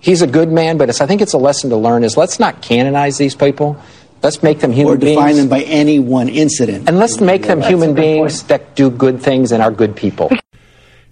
He's 0.00 0.20
a 0.20 0.26
good 0.26 0.52
man, 0.52 0.76
but 0.76 1.00
I 1.00 1.06
think 1.06 1.22
it's 1.22 1.32
a 1.32 1.38
lesson 1.38 1.70
to 1.70 1.76
learn. 1.78 2.04
Is 2.04 2.18
let's 2.18 2.38
not 2.38 2.60
canonize 2.60 3.16
these 3.16 3.34
people 3.34 3.80
Let's 4.22 4.42
make 4.42 4.60
them 4.60 4.72
human 4.72 4.94
or 4.94 4.98
beings. 4.98 5.16
Or 5.16 5.20
define 5.20 5.36
them 5.36 5.48
by 5.48 5.62
any 5.62 5.98
one 5.98 6.28
incident. 6.28 6.88
And 6.88 6.98
let's 6.98 7.20
make 7.20 7.42
them 7.42 7.60
human 7.62 7.94
beings 7.94 8.42
that 8.44 8.74
do 8.74 8.90
good 8.90 9.20
things 9.20 9.52
and 9.52 9.62
are 9.62 9.70
good 9.70 9.96
people. 9.96 10.30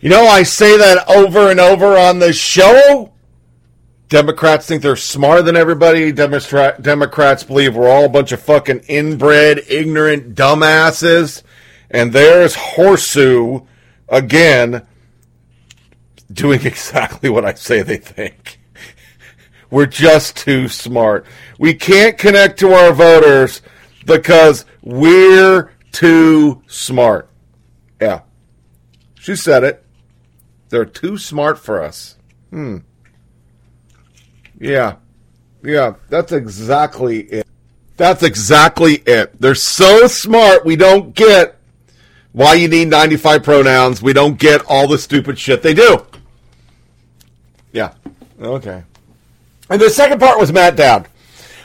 You 0.00 0.10
know, 0.10 0.26
I 0.26 0.44
say 0.44 0.78
that 0.78 1.08
over 1.08 1.50
and 1.50 1.58
over 1.58 1.96
on 1.96 2.20
the 2.20 2.32
show. 2.32 3.12
Democrats 4.08 4.64
think 4.64 4.80
they're 4.80 4.94
smarter 4.94 5.42
than 5.42 5.56
everybody. 5.56 6.12
Democrat, 6.12 6.80
Democrats 6.80 7.42
believe 7.42 7.74
we're 7.74 7.90
all 7.90 8.04
a 8.04 8.08
bunch 8.08 8.30
of 8.30 8.40
fucking 8.40 8.82
inbred, 8.86 9.64
ignorant 9.68 10.36
dumbasses. 10.36 11.42
And 11.90 12.12
there's 12.12 12.54
Horseshoe 12.54 13.62
again 14.08 14.86
doing 16.32 16.60
exactly 16.64 17.28
what 17.28 17.44
I 17.44 17.54
say 17.54 17.82
they 17.82 17.96
think. 17.96 18.60
We're 19.70 19.86
just 19.86 20.36
too 20.36 20.68
smart. 20.68 21.26
We 21.58 21.74
can't 21.74 22.16
connect 22.16 22.58
to 22.60 22.72
our 22.72 22.92
voters 22.92 23.60
because 24.06 24.64
we're 24.82 25.72
too 25.92 26.62
smart. 26.66 27.28
Yeah. 28.00 28.20
She 29.18 29.36
said 29.36 29.64
it. 29.64 29.84
They're 30.68 30.84
too 30.84 31.18
smart 31.18 31.58
for 31.58 31.82
us. 31.82 32.16
Hmm. 32.50 32.78
Yeah. 34.58 34.96
Yeah, 35.62 35.94
that's 36.08 36.32
exactly 36.32 37.20
it. 37.20 37.46
That's 37.96 38.22
exactly 38.22 39.02
it. 39.06 39.38
They're 39.40 39.56
so 39.56 40.06
smart, 40.06 40.64
we 40.64 40.76
don't 40.76 41.14
get 41.14 41.58
why 42.32 42.54
you 42.54 42.68
need 42.68 42.88
95 42.88 43.42
pronouns. 43.42 44.00
We 44.00 44.12
don't 44.12 44.38
get 44.38 44.62
all 44.66 44.86
the 44.86 44.98
stupid 44.98 45.38
shit 45.38 45.62
they 45.62 45.74
do. 45.74 46.06
Yeah. 47.72 47.94
Okay. 48.40 48.84
And 49.68 49.80
the 49.80 49.90
second 49.90 50.20
part 50.20 50.38
was 50.38 50.52
Matt 50.52 50.76
Dowd. 50.76 51.08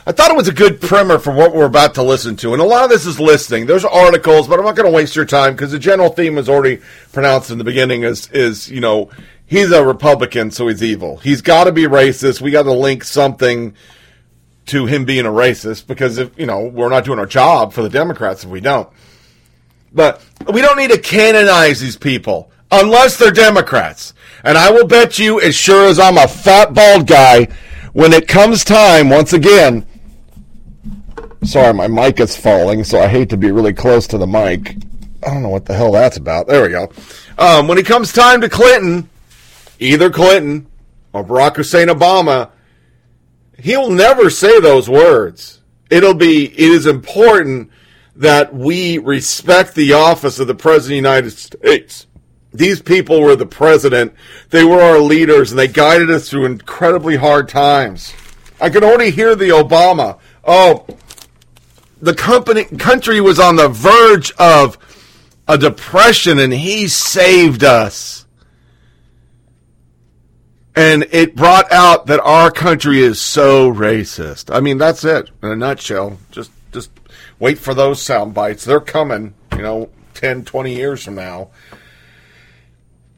I 0.06 0.12
thought 0.12 0.30
it 0.30 0.36
was 0.36 0.48
a 0.48 0.52
good 0.52 0.82
primer 0.82 1.18
for 1.18 1.32
what 1.32 1.54
we're 1.54 1.64
about 1.64 1.94
to 1.94 2.02
listen 2.02 2.36
to. 2.36 2.52
And 2.52 2.60
a 2.60 2.64
lot 2.64 2.84
of 2.84 2.90
this 2.90 3.06
is 3.06 3.18
listening. 3.18 3.64
There's 3.64 3.86
articles, 3.86 4.46
but 4.46 4.58
I'm 4.58 4.64
not 4.66 4.76
going 4.76 4.90
to 4.90 4.94
waste 4.94 5.16
your 5.16 5.24
time 5.24 5.54
because 5.54 5.72
the 5.72 5.78
general 5.78 6.10
theme 6.10 6.34
was 6.34 6.46
already 6.46 6.82
pronounced 7.12 7.50
in 7.50 7.56
the 7.56 7.64
beginning 7.64 8.02
is, 8.02 8.30
is, 8.30 8.70
you 8.70 8.80
know, 8.80 9.08
he's 9.46 9.70
a 9.70 9.82
Republican, 9.82 10.50
so 10.50 10.68
he's 10.68 10.82
evil. 10.82 11.16
He's 11.16 11.40
got 11.40 11.64
to 11.64 11.72
be 11.72 11.84
racist. 11.84 12.42
We 12.42 12.50
got 12.50 12.64
to 12.64 12.72
link 12.72 13.02
something 13.02 13.74
to 14.66 14.84
him 14.84 15.06
being 15.06 15.24
a 15.24 15.30
racist 15.30 15.86
because 15.86 16.18
if, 16.18 16.38
you 16.38 16.44
know, 16.44 16.66
we're 16.66 16.90
not 16.90 17.06
doing 17.06 17.18
our 17.18 17.26
job 17.26 17.72
for 17.72 17.82
the 17.82 17.88
Democrats 17.88 18.44
if 18.44 18.50
we 18.50 18.60
don't. 18.60 18.90
But 19.90 20.22
we 20.52 20.60
don't 20.60 20.76
need 20.76 20.90
to 20.90 20.98
canonize 20.98 21.80
these 21.80 21.96
people 21.96 22.50
unless 22.70 23.16
they're 23.16 23.30
Democrats. 23.30 24.12
And 24.42 24.58
I 24.58 24.70
will 24.70 24.86
bet 24.86 25.18
you, 25.18 25.40
as 25.40 25.54
sure 25.54 25.86
as 25.86 25.98
I'm 25.98 26.18
a 26.18 26.28
fat, 26.28 26.74
bald 26.74 27.06
guy, 27.06 27.48
when 27.94 28.12
it 28.12 28.28
comes 28.28 28.64
time, 28.64 29.08
once 29.08 29.32
again, 29.32 29.86
sorry, 31.46 31.74
my 31.74 31.88
mic 31.88 32.20
is 32.20 32.36
falling, 32.36 32.84
so 32.84 33.00
I 33.00 33.08
hate 33.08 33.30
to 33.30 33.36
be 33.36 33.50
really 33.50 33.72
close 33.72 34.06
to 34.08 34.18
the 34.18 34.26
mic. 34.26 34.76
I 35.22 35.32
don't 35.32 35.42
know 35.42 35.48
what 35.48 35.64
the 35.64 35.74
hell 35.74 35.92
that's 35.92 36.16
about. 36.16 36.46
There 36.46 36.62
we 36.62 36.68
go. 36.70 36.92
Um, 37.38 37.68
when 37.68 37.78
it 37.78 37.86
comes 37.86 38.12
time 38.12 38.40
to 38.42 38.48
Clinton, 38.48 39.08
either 39.78 40.10
Clinton 40.10 40.66
or 41.12 41.24
Barack 41.24 41.56
Hussein 41.56 41.88
Obama, 41.88 42.50
he'll 43.58 43.90
never 43.90 44.30
say 44.30 44.60
those 44.60 44.88
words. 44.88 45.60
It'll 45.90 46.14
be, 46.14 46.46
it 46.46 46.58
is 46.58 46.86
important 46.86 47.70
that 48.16 48.54
we 48.54 48.98
respect 48.98 49.74
the 49.74 49.94
office 49.94 50.38
of 50.38 50.46
the 50.46 50.54
President 50.54 50.84
of 50.84 50.90
the 50.90 50.96
United 50.96 51.30
States 51.30 52.06
these 52.54 52.80
people 52.80 53.20
were 53.20 53.36
the 53.36 53.46
president. 53.46 54.14
They 54.50 54.64
were 54.64 54.80
our 54.80 55.00
leaders, 55.00 55.50
and 55.50 55.58
they 55.58 55.68
guided 55.68 56.10
us 56.10 56.30
through 56.30 56.46
incredibly 56.46 57.16
hard 57.16 57.48
times. 57.48 58.14
I 58.60 58.70
can 58.70 58.84
already 58.84 59.10
hear 59.10 59.34
the 59.34 59.48
Obama. 59.48 60.18
Oh, 60.44 60.86
the 62.04 62.14
company 62.14 62.64
country 62.64 63.20
was 63.20 63.40
on 63.40 63.56
the 63.56 63.68
verge 63.68 64.30
of 64.32 64.76
a 65.48 65.56
depression, 65.56 66.38
and 66.38 66.52
he 66.52 66.86
saved 66.86 67.64
us. 67.64 68.26
And 70.76 71.06
it 71.12 71.34
brought 71.34 71.70
out 71.72 72.06
that 72.06 72.20
our 72.20 72.50
country 72.50 73.00
is 73.00 73.20
so 73.20 73.72
racist. 73.72 74.54
I 74.54 74.60
mean, 74.60 74.76
that's 74.76 75.04
it 75.04 75.30
in 75.42 75.48
a 75.48 75.56
nutshell. 75.56 76.18
Just, 76.30 76.50
just 76.72 76.90
wait 77.38 77.58
for 77.58 77.72
those 77.74 78.02
sound 78.02 78.34
bites. 78.34 78.64
They're 78.64 78.80
coming. 78.80 79.34
You 79.52 79.62
know, 79.62 79.90
10, 80.14 80.44
20 80.44 80.74
years 80.74 81.04
from 81.04 81.14
now. 81.14 81.50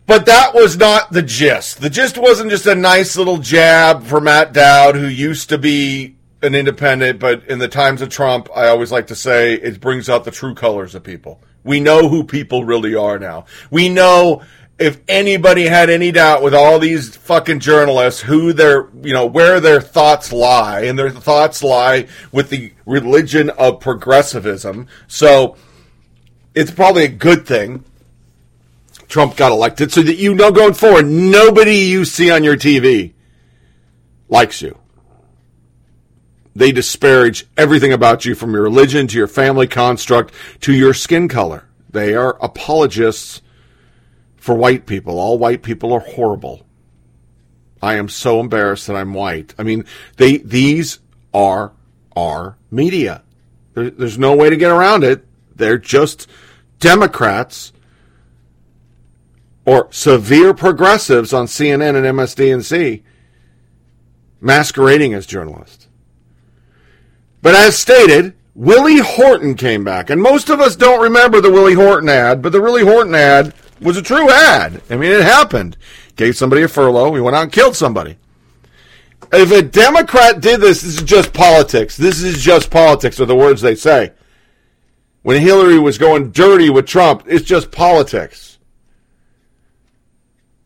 But 0.07 0.27
that 0.27 0.55
was 0.55 0.77
not 0.77 1.11
the 1.11 1.23
gist. 1.23 1.81
The 1.81 1.91
gist 1.91 2.19
wasn't 2.19 2.51
just 2.51 2.67
a 2.67 2.75
nice 2.75 3.17
little 3.17 3.39
jab 3.39 4.05
for 4.05 4.21
Matt 4.21 4.53
Dowd, 4.53 4.95
who 4.95 5.07
used 5.07 5.49
to 5.49 5.59
be 5.59 6.16
an 6.47 6.55
independent, 6.55 7.19
but 7.19 7.45
in 7.49 7.59
the 7.59 7.69
times 7.69 8.01
of 8.01 8.09
Trump, 8.09 8.49
I 8.55 8.69
always 8.69 8.91
like 8.91 9.09
to 9.09 9.15
say 9.15 9.55
it 9.55 9.81
brings 9.81 10.09
out 10.09 10.25
the 10.25 10.31
true 10.31 10.55
colors 10.55 10.95
of 10.95 11.03
people. 11.03 11.43
We 11.65 11.81
know 11.81 12.09
who 12.09 12.25
people 12.25 12.65
really 12.65 12.95
are 12.95 13.19
now. 13.19 13.47
We 13.71 13.89
know 13.89 14.43
if 14.79 15.01
anybody 15.09 15.67
had 15.67 15.91
any 15.91 16.13
doubt 16.13 16.43
with 16.43 16.55
all 16.55 16.79
these 16.79 17.17
fucking 17.17 17.61
journalists 17.61 18.21
who 18.21 18.53
their, 18.53 18.89
you 19.03 19.13
know, 19.13 19.27
where 19.27 19.59
their 19.59 19.81
thoughts 19.81 20.33
lie, 20.33 20.83
and 20.83 20.99
their 20.99 21.11
thoughts 21.11 21.63
lie 21.63 22.09
with 22.31 22.51
the 22.51 22.73
religion 22.85 23.51
of 23.51 23.81
progressivism. 23.81 24.87
So 25.09 25.57
it's 26.55 26.71
probably 26.71 27.05
a 27.05 27.09
good 27.09 27.47
thing 27.47 27.85
Trump 29.09 29.37
got 29.37 29.53
elected 29.53 29.93
so 29.93 30.03
that 30.03 30.17
you 30.17 30.35
know 30.35 30.53
going 30.53 30.75
forward, 30.75 31.07
nobody 31.07 31.77
you 31.77 32.05
see 32.05 32.31
on 32.31 32.45
your 32.45 32.57
TV 32.57 33.15
likes 34.29 34.61
you. 34.61 34.79
They 36.57 36.73
disparage 36.73 37.47
everything 37.59 37.93
about 37.93 38.25
you 38.25 38.35
from 38.35 38.55
your 38.55 38.63
religion 38.63 39.07
to 39.09 39.19
your 39.19 39.27
family 39.27 39.67
construct 39.67 40.33
to 40.63 40.73
your 40.73 40.95
skin 40.95 41.29
color. 41.29 41.69
They 41.91 42.15
are 42.15 42.43
apologists 42.43 43.43
for 44.37 44.55
white 44.55 44.87
people. 44.87 45.21
All 45.21 45.37
white 45.37 45.63
people 45.63 45.93
are 45.93 46.01
horrible. 46.01 46.65
I 47.83 47.97
am 47.97 48.09
so 48.09 48.41
embarrassed 48.41 48.87
that 48.87 48.97
I'm 48.97 49.13
white. 49.13 49.55
I 49.59 49.65
mean, 49.65 49.85
they 50.17 50.39
these 50.39 50.99
are 51.35 51.73
our 52.17 52.57
media. 52.71 53.23
There, 53.75 53.91
there's 53.91 54.19
no 54.19 54.35
way 54.35 54.49
to 54.49 54.57
get 54.57 54.71
around 54.71 55.05
it. 55.05 55.27
They're 55.55 55.77
just 55.77 56.27
Democrats 56.79 57.75
or 59.67 59.89
severe 59.91 60.55
progressives 60.55 61.35
on 61.35 61.49
CNN 61.49 61.97
and 61.97 62.19
MSDNC 62.19 63.03
masquerading 64.41 65.13
as 65.13 65.27
journalists. 65.27 65.86
But 67.47 67.55
as 67.55 67.79
stated, 67.79 68.35
Willie 68.57 68.99
Horton 68.99 69.55
came 69.55 69.85
back. 69.85 70.11
And 70.11 70.21
most 70.21 70.51
of 70.51 70.59
us 70.59 70.75
don't 70.75 71.01
remember 71.01 71.41
the 71.41 71.53
Willie 71.53 71.75
Horton 71.75 72.09
ad, 72.09 72.43
but 72.43 72.51
the 72.51 72.61
Willie 72.61 72.83
Horton 72.83 73.15
ad 73.15 73.55
was 73.81 73.97
a 73.97 74.03
true 74.03 74.29
ad. 74.29 74.83
I 74.91 74.97
mean, 74.97 75.13
it 75.13 75.23
happened. 75.23 75.77
Gave 76.17 76.37
somebody 76.37 76.63
a 76.63 76.69
furlough. 76.69 77.13
We 77.13 77.21
went 77.21 77.37
out 77.37 77.45
and 77.45 77.53
killed 77.53 77.77
somebody. 77.77 78.17
If 79.33 79.53
a 79.53 79.63
Democrat 79.63 80.41
did 80.41 80.61
this, 80.61 80.83
this 80.83 80.97
is 80.97 81.05
just 81.05 81.33
politics. 81.33 81.97
This 81.97 82.21
is 82.21 82.43
just 82.43 82.69
politics, 82.69 83.21
are 83.21 83.27
the 83.27 83.37
words 83.37 83.63
they 83.63 83.77
say. 83.77 84.11
When 85.23 85.41
Hillary 85.41 85.79
was 85.79 85.99
going 85.99 86.33
dirty 86.33 86.69
with 86.69 86.87
Trump, 86.87 87.23
it's 87.29 87.47
just 87.47 87.71
politics. 87.71 88.59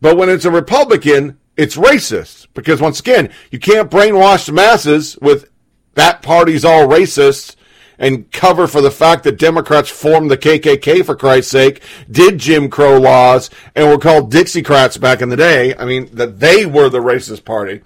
But 0.01 0.17
when 0.17 0.31
it's 0.31 0.47
a 0.47 0.51
Republican, 0.51 1.39
it's 1.59 1.77
racist 1.77 2.47
because 2.55 2.81
once 2.81 3.01
again, 3.01 3.29
you 3.51 3.59
can't 3.59 3.91
brainwash 3.91 4.47
the 4.47 4.53
masses 4.53 5.19
with 5.19 5.50
that 5.95 6.23
party's 6.23 6.65
all 6.65 6.87
racist 6.87 7.57
and 7.99 8.33
cover 8.33 8.67
for 8.67 8.81
the 8.81 8.91
fact 8.91 9.25
that 9.25 9.39
Democrats 9.39 9.91
formed 9.91 10.31
the 10.31 10.39
KKK 10.39 11.05
for 11.05 11.15
Christ's 11.15 11.53
sake, 11.53 11.83
did 12.11 12.39
Jim 12.39 12.71
Crow 12.71 12.99
laws, 12.99 13.51
and 13.77 13.89
were 13.89 13.99
called 13.99 14.33
Dixiecrats 14.33 14.99
back 14.99 15.21
in 15.21 15.29
the 15.29 15.37
day. 15.37 15.77
I 15.77 15.85
mean, 15.85 16.09
that 16.15 16.41
they 16.41 16.65
were 16.65 16.89
the 16.89 17.01
racist 17.01 17.45
party. 17.45 17.83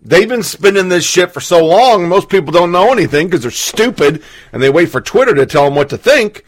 They've 0.00 0.28
been 0.28 0.44
spinning 0.44 0.88
this 0.88 1.04
shit 1.04 1.32
for 1.32 1.40
so 1.40 1.66
long, 1.66 2.08
most 2.08 2.28
people 2.28 2.52
don't 2.52 2.70
know 2.70 2.92
anything 2.92 3.26
because 3.26 3.42
they're 3.42 3.50
stupid 3.50 4.22
and 4.52 4.62
they 4.62 4.70
wait 4.70 4.90
for 4.90 5.00
Twitter 5.00 5.34
to 5.34 5.46
tell 5.46 5.64
them 5.64 5.74
what 5.74 5.88
to 5.88 5.98
think. 5.98 6.44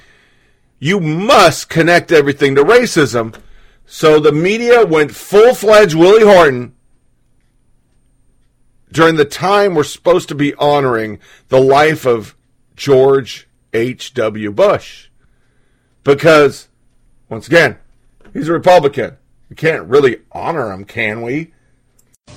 You 0.78 1.00
must 1.00 1.68
connect 1.68 2.12
everything 2.12 2.54
to 2.54 2.62
racism. 2.62 3.34
So 3.84 4.20
the 4.20 4.30
media 4.30 4.86
went 4.86 5.10
full 5.10 5.54
fledged 5.54 5.96
Willie 5.96 6.22
Horton 6.22 6.74
during 8.92 9.16
the 9.16 9.24
time 9.24 9.74
we're 9.74 9.84
supposed 9.84 10.28
to 10.28 10.34
be 10.34 10.54
honoring 10.54 11.18
the 11.48 11.60
life 11.60 12.06
of 12.06 12.36
George 12.76 13.48
H.W. 13.72 14.50
Bush. 14.52 15.08
Because, 16.02 16.68
once 17.28 17.46
again, 17.46 17.78
he's 18.32 18.48
a 18.48 18.52
Republican. 18.52 19.16
We 19.48 19.56
can't 19.56 19.86
really 19.86 20.18
honor 20.32 20.72
him, 20.72 20.84
can 20.84 21.22
we? 21.22 21.52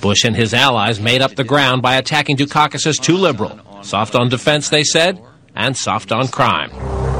Bush 0.00 0.24
and 0.24 0.36
his 0.36 0.52
allies 0.52 1.00
made 1.00 1.22
up 1.22 1.34
the 1.36 1.44
ground 1.44 1.82
by 1.82 1.96
attacking 1.96 2.36
Dukakis 2.36 2.86
as 2.86 2.98
too 2.98 3.16
liberal. 3.16 3.60
Soft 3.82 4.14
on 4.14 4.28
defense, 4.28 4.68
they 4.68 4.82
said, 4.82 5.22
and 5.54 5.76
soft 5.76 6.12
on 6.12 6.28
crime. 6.28 6.70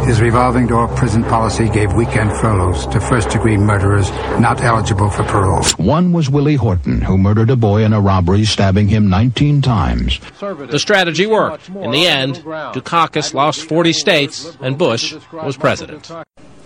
His 0.06 0.20
revolving 0.20 0.66
door 0.66 0.86
prison 0.88 1.24
policy 1.24 1.68
gave 1.68 1.94
weekend 1.94 2.30
furloughs 2.36 2.86
to 2.88 3.00
first 3.00 3.30
degree 3.30 3.56
murderers 3.56 4.10
not 4.38 4.60
eligible 4.60 5.08
for 5.08 5.22
parole. 5.24 5.64
One 5.78 6.12
was 6.12 6.28
Willie 6.28 6.56
Horton, 6.56 7.00
who 7.00 7.16
murdered 7.16 7.48
a 7.48 7.56
boy 7.56 7.84
in 7.84 7.94
a 7.94 8.00
robbery, 8.00 8.44
stabbing 8.44 8.88
him 8.88 9.08
19 9.08 9.62
times. 9.62 10.20
The 10.40 10.78
strategy 10.78 11.26
worked. 11.26 11.70
In 11.70 11.90
the 11.90 12.06
end, 12.06 12.36
Dukakis 12.36 13.32
lost 13.32 13.62
40 13.62 13.92
states, 13.94 14.56
and 14.60 14.76
Bush 14.76 15.14
was 15.32 15.56
president. 15.56 16.10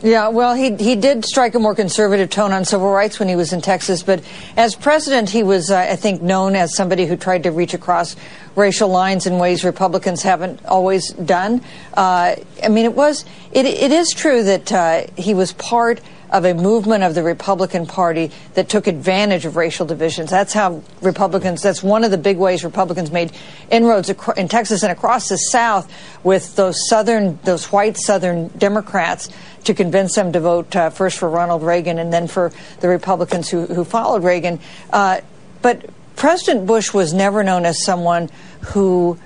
Yeah, 0.01 0.29
well, 0.29 0.55
he 0.55 0.77
he 0.77 0.95
did 0.95 1.25
strike 1.25 1.57
a 1.57 1.59
more 1.59 1.75
conservative 1.75 2.31
tone 2.31 2.53
on 2.53 2.65
civil 2.65 2.89
rights 2.89 3.19
when 3.19 3.29
he 3.29 3.35
was 3.35 3.53
in 3.53 3.61
Texas, 3.61 4.01
but 4.05 4.23
as 4.57 4.77
president, 4.77 5.29
he 5.29 5.43
was, 5.43 5.73
uh, 5.73 5.79
I 5.79 5.97
think, 5.97 6.23
known 6.23 6.55
as 6.55 6.77
somebody 6.77 7.05
who 7.05 7.17
tried 7.17 7.43
to 7.43 7.51
reach 7.51 7.75
across 7.75 8.15
racial 8.59 8.89
lines 8.89 9.27
in 9.27 9.39
ways 9.39 9.65
Republicans 9.65 10.23
haven't 10.23 10.65
always 10.67 11.13
done. 11.13 11.63
Uh, 11.95 12.37
I 12.63 12.69
mean, 12.69 12.85
it 12.85 12.95
was 12.95 13.25
it 13.53 13.65
it 13.65 13.93
is 13.93 14.11
true 14.11 14.43
that 14.43 14.73
uh, 14.73 15.07
he 15.17 15.33
was 15.33 15.53
part 15.53 16.01
of 16.31 16.45
a 16.45 16.55
movement 16.55 17.03
of 17.03 17.15
the 17.15 17.23
Republican 17.23 17.87
Party 17.87 18.31
that 18.55 18.69
took 18.69 18.87
advantage 18.87 19.47
of 19.47 19.57
racial 19.57 19.87
divisions. 19.87 20.31
That's 20.31 20.53
how 20.53 20.83
Republicans, 21.01 21.63
that's 21.63 21.83
one 21.83 22.05
of 22.05 22.11
the 22.11 22.19
big 22.19 22.37
ways 22.37 22.65
Republicans 22.65 23.11
made 23.11 23.33
inroads 23.71 24.11
in 24.37 24.49
Texas 24.49 24.83
and 24.83 24.93
across 24.93 25.29
the 25.29 25.37
South 25.37 25.91
with 26.23 26.57
those 26.57 26.89
Southern, 26.89 27.39
those 27.45 27.73
white 27.73 27.97
Southern 27.97 28.49
Democrats 28.49 29.31
to 29.65 29.75
convince 29.75 30.15
them 30.15 30.33
to 30.33 30.41
vote 30.41 30.75
uh, 30.77 30.91
first 30.91 31.19
for 31.19 31.29
Ronald 31.29 31.63
Reagan 31.63 31.99
and 31.99 32.13
then 32.13 32.29
for 32.29 32.53
the 32.81 32.89
Republicans 32.89 33.49
who, 33.49 33.67
who 33.67 33.85
followed 33.85 34.23
Reagan. 34.23 34.61
Uh, 34.93 35.21
but 35.63 35.91
President 36.19 36.67
Bush 36.67 36.93
was 36.93 37.15
never 37.15 37.45
known 37.45 37.65
as 37.65 37.85
someone 37.85 38.29
who, 38.61 39.17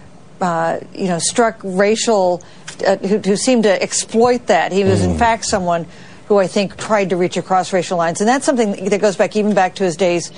uh, 0.42 0.78
you 0.94 1.08
know, 1.08 1.18
struck 1.18 1.58
racial, 1.64 2.42
uh, 2.86 2.96
who, 2.98 3.16
who, 3.16 3.34
seemed 3.34 3.62
to 3.62 3.82
exploit 3.82 4.46
that. 4.48 4.72
He 4.72 4.84
was, 4.84 5.00
mm. 5.00 5.12
in 5.12 5.18
fact, 5.18 5.46
someone 5.46 5.86
who 6.26 6.38
I 6.38 6.46
think 6.46 6.76
tried 6.76 7.08
to 7.08 7.16
reach 7.16 7.38
across 7.38 7.72
racial 7.72 7.96
lines. 7.96 8.20
And 8.20 8.28
that's 8.28 8.44
something 8.44 8.90
that 8.90 9.00
goes 9.00 9.16
back 9.16 9.36
even 9.36 9.54
back 9.54 9.76
to 9.76 9.84
his 9.84 9.96
days 9.96 10.32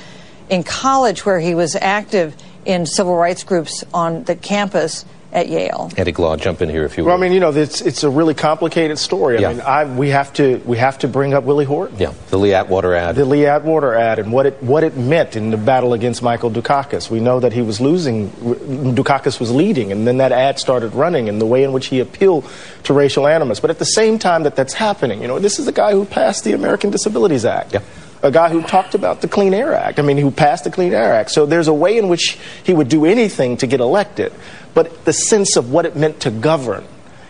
in 0.49 0.63
college, 0.63 1.27
where 1.27 1.41
he 1.41 1.57
was 1.57 1.75
active 1.75 2.37
in 2.65 2.87
civil 2.87 3.17
rights 3.17 3.43
groups 3.43 3.83
on 3.93 4.23
the 4.23 4.37
campus 4.37 5.05
at 5.35 5.49
Yale. 5.49 5.91
Eddie 5.97 6.13
Glaude, 6.13 6.41
jump 6.41 6.63
in 6.63 6.71
here 6.71 6.85
if 6.85 6.97
you 6.97 7.03
will. 7.03 7.09
Well, 7.09 7.19
I 7.19 7.21
mean, 7.21 7.33
you 7.33 7.41
know, 7.41 7.51
it's 7.51 7.81
it's 7.81 8.05
a 8.05 8.11
really 8.11 8.35
complicated 8.35 8.99
story. 8.99 9.39
I 9.39 9.41
yeah. 9.41 9.49
mean, 9.53 9.61
I, 9.61 9.85
we 9.85 10.09
have 10.11 10.33
to 10.35 10.63
we 10.65 10.79
have 10.79 10.99
to 11.01 11.09
bring 11.09 11.35
up 11.35 11.45
Willie 11.45 11.65
Horton. 11.65 11.99
Yeah, 11.99 12.15
the 12.31 12.39
Lee 12.39 12.55
Atwater 12.55 12.95
ad. 12.95 13.17
The 13.17 13.25
Lee 13.25 13.47
Atwater 13.47 13.95
ad 13.95 14.21
and 14.21 14.33
what 14.33 14.47
it 14.47 14.63
what 14.63 14.85
it 14.85 14.97
meant 14.97 15.35
in 15.37 15.51
the 15.51 15.57
battle 15.57 15.93
against 15.93 16.23
Michael 16.23 16.51
Dukakis. 16.51 17.11
We 17.11 17.21
know 17.21 17.41
that 17.41 17.53
he 17.53 17.63
was 17.63 17.81
losing, 17.81 18.31
Dukakis 18.31 19.41
was 19.41 19.51
leading, 19.51 19.91
and 19.91 20.07
then 20.07 20.19
that 20.19 20.31
ad 20.31 20.59
started 20.61 20.95
running, 20.95 21.29
and 21.29 21.41
the 21.41 21.47
way 21.47 21.65
in 21.65 21.73
which 21.73 21.87
he 21.87 21.99
appealed 21.99 22.49
to 22.85 22.95
racial 22.95 23.27
animus. 23.27 23.59
But 23.59 23.71
at 23.71 23.81
the 23.81 23.85
same 23.85 24.19
time 24.19 24.45
that 24.45 24.55
that's 24.55 24.75
happening, 24.75 25.21
you 25.21 25.29
know, 25.29 25.41
this 25.41 25.59
is 25.59 25.67
a 25.67 25.73
guy 25.73 25.93
who 25.93 26.05
passed 26.05 26.45
the 26.45 26.53
American 26.53 26.91
Disabilities 26.91 27.45
Act. 27.45 27.75
Yeah 27.75 27.81
a 28.25 28.31
guy 28.31 28.49
who 28.49 28.63
talked 28.63 28.95
about 28.95 29.21
the 29.21 29.29
Clean 29.29 29.53
Air 29.53 29.75
Act. 29.75 29.99
I 29.99 30.03
mean, 30.03 30.17
who 30.17 30.31
passed 30.31 30.65
the 30.65 30.71
Clean 30.71 30.93
Air 30.93 31.13
Act. 31.13 31.31
So 31.31 31.45
there's 31.45 31.69
a 31.69 31.75
way 31.75 31.99
in 31.99 32.09
which 32.09 32.39
he 32.65 32.73
would 32.73 32.89
do 32.89 33.05
anything 33.05 33.59
to 33.59 33.67
get 33.67 33.81
elected. 33.81 34.33
But 34.73 35.05
the 35.05 35.13
sense 35.13 35.57
of 35.57 35.71
what 35.71 35.85
it 35.85 35.95
meant 35.95 36.21
to 36.21 36.31
govern, 36.31 36.85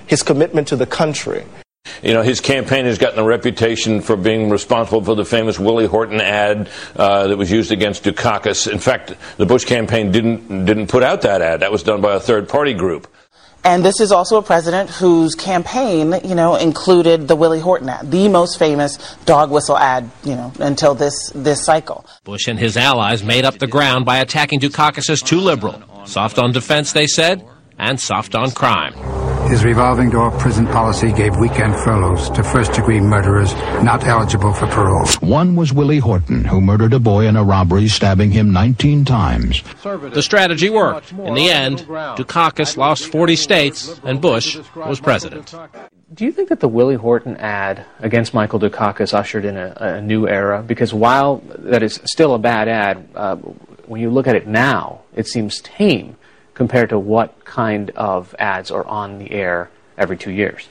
his 0.06 0.22
commitment 0.22 0.68
to 0.68 0.76
the 0.76 0.86
country, 0.86 1.44
you 2.02 2.14
know, 2.14 2.22
his 2.22 2.40
campaign 2.40 2.86
has 2.86 2.98
gotten 2.98 3.18
a 3.18 3.24
reputation 3.24 4.00
for 4.00 4.16
being 4.16 4.50
responsible 4.50 5.02
for 5.04 5.14
the 5.14 5.24
famous 5.24 5.58
Willie 5.58 5.86
Horton 5.86 6.20
ad 6.20 6.70
uh, 6.96 7.28
that 7.28 7.36
was 7.36 7.50
used 7.50 7.72
against 7.72 8.04
Dukakis. 8.04 8.70
In 8.70 8.78
fact, 8.78 9.14
the 9.36 9.46
Bush 9.46 9.64
campaign 9.64 10.10
didn't 10.10 10.64
didn't 10.64 10.86
put 10.86 11.02
out 11.02 11.22
that 11.22 11.42
ad. 11.42 11.60
That 11.60 11.72
was 11.72 11.82
done 11.82 12.00
by 12.00 12.14
a 12.14 12.20
third 12.20 12.48
party 12.48 12.72
group. 12.72 13.06
And 13.64 13.82
this 13.82 13.98
is 14.00 14.12
also 14.12 14.36
a 14.36 14.42
president 14.42 14.90
whose 14.90 15.34
campaign, 15.34 16.14
you 16.22 16.34
know, 16.34 16.54
included 16.56 17.28
the 17.28 17.34
Willie 17.34 17.60
Horton 17.60 17.88
ad, 17.88 18.10
the 18.10 18.28
most 18.28 18.58
famous 18.58 18.98
dog 19.24 19.50
whistle 19.50 19.78
ad, 19.78 20.10
you 20.22 20.34
know, 20.34 20.52
until 20.60 20.94
this 20.94 21.30
this 21.34 21.64
cycle. 21.64 22.04
Bush 22.24 22.46
and 22.46 22.58
his 22.58 22.76
allies 22.76 23.24
made 23.24 23.46
up 23.46 23.58
the 23.58 23.66
ground 23.66 24.04
by 24.04 24.18
attacking 24.18 24.60
Dukakis 24.60 25.08
as 25.08 25.22
too 25.22 25.40
liberal. 25.40 25.82
Soft 26.04 26.38
on 26.38 26.52
defense, 26.52 26.92
they 26.92 27.06
said, 27.06 27.42
and 27.78 28.00
soft 28.00 28.34
on 28.34 28.50
crime. 28.50 28.94
His 29.48 29.62
revolving 29.62 30.08
door 30.08 30.30
prison 30.30 30.66
policy 30.66 31.12
gave 31.12 31.36
weekend 31.36 31.74
furloughs 31.76 32.30
to 32.30 32.42
first 32.42 32.72
degree 32.72 32.98
murderers 32.98 33.52
not 33.82 34.04
eligible 34.06 34.54
for 34.54 34.66
parole. 34.68 35.06
One 35.20 35.54
was 35.54 35.70
Willie 35.70 35.98
Horton, 35.98 36.44
who 36.44 36.62
murdered 36.62 36.94
a 36.94 36.98
boy 36.98 37.26
in 37.26 37.36
a 37.36 37.44
robbery, 37.44 37.88
stabbing 37.88 38.30
him 38.30 38.52
19 38.52 39.04
times. 39.04 39.62
The 39.82 40.22
strategy 40.22 40.70
worked. 40.70 41.12
In 41.12 41.34
the 41.34 41.50
end, 41.50 41.80
Dukakis 41.80 42.78
lost 42.78 43.04
40 43.04 43.36
states, 43.36 44.00
and 44.02 44.18
Bush 44.20 44.56
was 44.74 44.98
president. 44.98 45.54
Do 46.12 46.24
you 46.24 46.32
think 46.32 46.48
that 46.48 46.60
the 46.60 46.68
Willie 46.68 46.94
Horton 46.94 47.36
ad 47.36 47.84
against 48.00 48.32
Michael 48.32 48.60
Dukakis 48.60 49.12
ushered 49.12 49.44
in 49.44 49.56
a, 49.56 49.74
a 49.78 50.00
new 50.00 50.26
era? 50.26 50.62
Because 50.62 50.94
while 50.94 51.42
that 51.58 51.82
is 51.82 52.00
still 52.04 52.34
a 52.34 52.38
bad 52.38 52.68
ad, 52.68 53.08
uh, 53.14 53.36
when 53.86 54.00
you 54.00 54.10
look 54.10 54.26
at 54.26 54.36
it 54.36 54.46
now, 54.46 55.02
it 55.14 55.26
seems 55.26 55.60
tame 55.60 56.16
compared 56.54 56.88
to 56.90 56.98
what 56.98 57.44
kind 57.44 57.90
of 57.90 58.34
ads 58.38 58.70
are 58.70 58.86
on 58.86 59.18
the 59.18 59.32
air 59.32 59.70
every 59.98 60.16
two 60.16 60.30
years? 60.30 60.68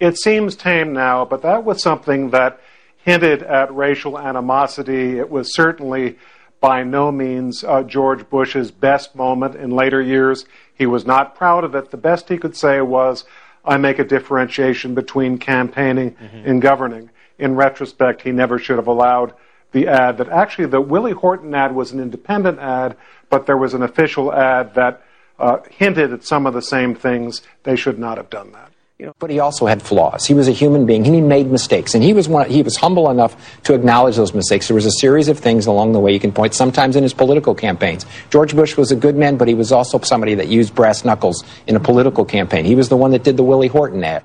It 0.00 0.16
seems 0.16 0.56
tame 0.56 0.92
now, 0.92 1.24
but 1.24 1.42
that 1.42 1.64
was 1.64 1.82
something 1.82 2.30
that 2.30 2.60
hinted 3.04 3.42
at 3.42 3.74
racial 3.74 4.18
animosity. 4.18 5.18
It 5.18 5.30
was 5.30 5.54
certainly 5.54 6.18
by 6.60 6.82
no 6.82 7.10
means 7.10 7.64
uh, 7.64 7.82
George 7.82 8.28
Bush's 8.28 8.70
best 8.70 9.14
moment 9.14 9.54
in 9.54 9.70
later 9.70 10.00
years. 10.00 10.44
He 10.74 10.86
was 10.86 11.06
not 11.06 11.34
proud 11.34 11.64
of 11.64 11.74
it. 11.74 11.90
The 11.90 11.96
best 11.96 12.28
he 12.28 12.38
could 12.38 12.56
say 12.56 12.80
was, 12.80 13.24
I 13.64 13.76
make 13.76 13.98
a 13.98 14.04
differentiation 14.04 14.94
between 14.94 15.38
campaigning 15.38 16.12
mm-hmm. 16.12 16.48
and 16.48 16.62
governing. 16.62 17.10
In 17.38 17.56
retrospect, 17.56 18.22
he 18.22 18.32
never 18.32 18.58
should 18.58 18.76
have 18.76 18.86
allowed 18.86 19.34
the 19.72 19.88
ad 19.88 20.18
that 20.18 20.28
actually 20.28 20.66
the 20.66 20.80
Willie 20.80 21.12
Horton 21.12 21.54
ad 21.54 21.74
was 21.74 21.92
an 21.92 22.00
independent 22.00 22.58
ad, 22.58 22.96
but 23.28 23.46
there 23.46 23.56
was 23.56 23.74
an 23.74 23.82
official 23.82 24.32
ad 24.32 24.74
that 24.74 25.02
uh, 25.38 25.58
hinted 25.70 26.12
at 26.12 26.24
some 26.24 26.46
of 26.46 26.54
the 26.54 26.62
same 26.62 26.94
things. 26.94 27.42
They 27.62 27.76
should 27.76 27.98
not 27.98 28.16
have 28.16 28.30
done 28.30 28.52
that. 28.52 28.70
You 28.98 29.06
know, 29.06 29.14
but 29.18 29.30
he 29.30 29.38
also 29.38 29.64
had 29.64 29.80
flaws. 29.80 30.26
He 30.26 30.34
was 30.34 30.46
a 30.46 30.52
human 30.52 30.84
being, 30.84 31.06
and 31.06 31.14
he 31.14 31.22
made 31.22 31.50
mistakes. 31.50 31.94
And 31.94 32.04
he 32.04 32.12
was 32.12 32.28
one, 32.28 32.50
he 32.50 32.62
was 32.62 32.76
humble 32.76 33.08
enough 33.08 33.62
to 33.62 33.72
acknowledge 33.72 34.16
those 34.16 34.34
mistakes. 34.34 34.68
There 34.68 34.74
was 34.74 34.84
a 34.84 34.90
series 34.90 35.28
of 35.28 35.38
things 35.38 35.64
along 35.64 35.92
the 35.92 35.98
way 35.98 36.12
you 36.12 36.20
can 36.20 36.32
point. 36.32 36.52
Sometimes 36.52 36.96
in 36.96 37.02
his 37.02 37.14
political 37.14 37.54
campaigns, 37.54 38.04
George 38.28 38.54
Bush 38.54 38.76
was 38.76 38.92
a 38.92 38.96
good 38.96 39.16
man, 39.16 39.38
but 39.38 39.48
he 39.48 39.54
was 39.54 39.72
also 39.72 39.98
somebody 40.00 40.34
that 40.34 40.48
used 40.48 40.74
brass 40.74 41.02
knuckles 41.02 41.44
in 41.66 41.76
a 41.76 41.80
political 41.80 42.26
campaign. 42.26 42.66
He 42.66 42.74
was 42.74 42.90
the 42.90 42.96
one 42.96 43.12
that 43.12 43.24
did 43.24 43.38
the 43.38 43.42
Willie 43.42 43.68
Horton 43.68 44.04
ad 44.04 44.22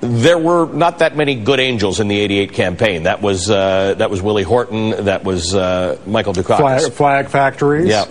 there 0.00 0.38
were 0.38 0.66
not 0.66 1.00
that 1.00 1.16
many 1.16 1.34
good 1.34 1.60
angels 1.60 2.00
in 2.00 2.08
the 2.08 2.18
88 2.18 2.52
campaign. 2.52 3.02
That 3.04 3.20
was, 3.20 3.50
uh, 3.50 3.94
that 3.94 4.10
was 4.10 4.22
Willie 4.22 4.44
Horton. 4.44 5.04
That 5.04 5.24
was 5.24 5.54
uh, 5.54 5.98
Michael 6.06 6.32
Dukakis. 6.32 6.58
Flag, 6.58 6.92
flag 6.92 7.28
factories. 7.28 7.88
Yeah. 7.88 8.06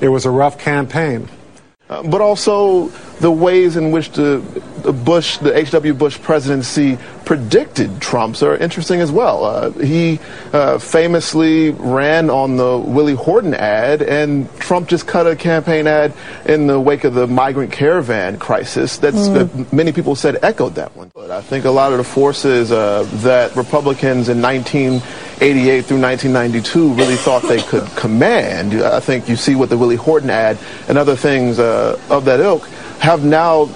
It 0.00 0.08
was 0.08 0.26
a 0.26 0.30
rough 0.30 0.58
campaign. 0.58 1.28
Uh, 1.88 2.02
but 2.02 2.20
also 2.20 2.88
the 3.20 3.30
ways 3.30 3.76
in 3.76 3.92
which 3.92 4.10
the, 4.10 4.38
the 4.82 4.92
Bush, 4.92 5.38
the 5.38 5.56
H.W. 5.56 5.94
Bush 5.94 6.20
presidency 6.20 6.98
predicted 7.26 8.00
Trump's 8.00 8.40
are 8.42 8.56
interesting 8.56 9.00
as 9.00 9.10
well. 9.10 9.44
Uh, 9.44 9.70
he 9.72 10.18
uh, 10.52 10.78
famously 10.78 11.72
ran 11.72 12.30
on 12.30 12.56
the 12.56 12.78
Willie 12.78 13.14
Horton 13.14 13.52
ad, 13.52 14.00
and 14.00 14.48
Trump 14.60 14.88
just 14.88 15.08
cut 15.08 15.26
a 15.26 15.34
campaign 15.34 15.88
ad 15.88 16.14
in 16.46 16.68
the 16.68 16.80
wake 16.80 17.02
of 17.02 17.14
the 17.14 17.26
migrant 17.26 17.72
caravan 17.72 18.38
crisis 18.38 18.96
that's, 18.98 19.28
mm. 19.28 19.34
that 19.34 19.72
many 19.72 19.90
people 19.90 20.14
said 20.14 20.38
echoed 20.42 20.76
that 20.76 20.96
one. 20.96 21.10
But 21.14 21.32
I 21.32 21.42
think 21.42 21.64
a 21.64 21.70
lot 21.70 21.90
of 21.90 21.98
the 21.98 22.04
forces 22.04 22.70
uh, 22.70 23.02
that 23.24 23.54
Republicans 23.56 24.28
in 24.28 24.40
1988 24.40 25.84
through 25.84 26.00
1992 26.00 26.94
really 26.94 27.16
thought 27.16 27.42
they 27.42 27.60
could 27.60 27.84
command, 27.96 28.74
I 28.74 29.00
think 29.00 29.28
you 29.28 29.34
see 29.34 29.56
with 29.56 29.70
the 29.70 29.76
Willie 29.76 29.96
Horton 29.96 30.30
ad 30.30 30.58
and 30.88 30.96
other 30.96 31.16
things 31.16 31.58
uh, 31.58 32.00
of 32.08 32.24
that 32.26 32.38
ilk, 32.38 32.68
have 32.98 33.24
now 33.24 33.66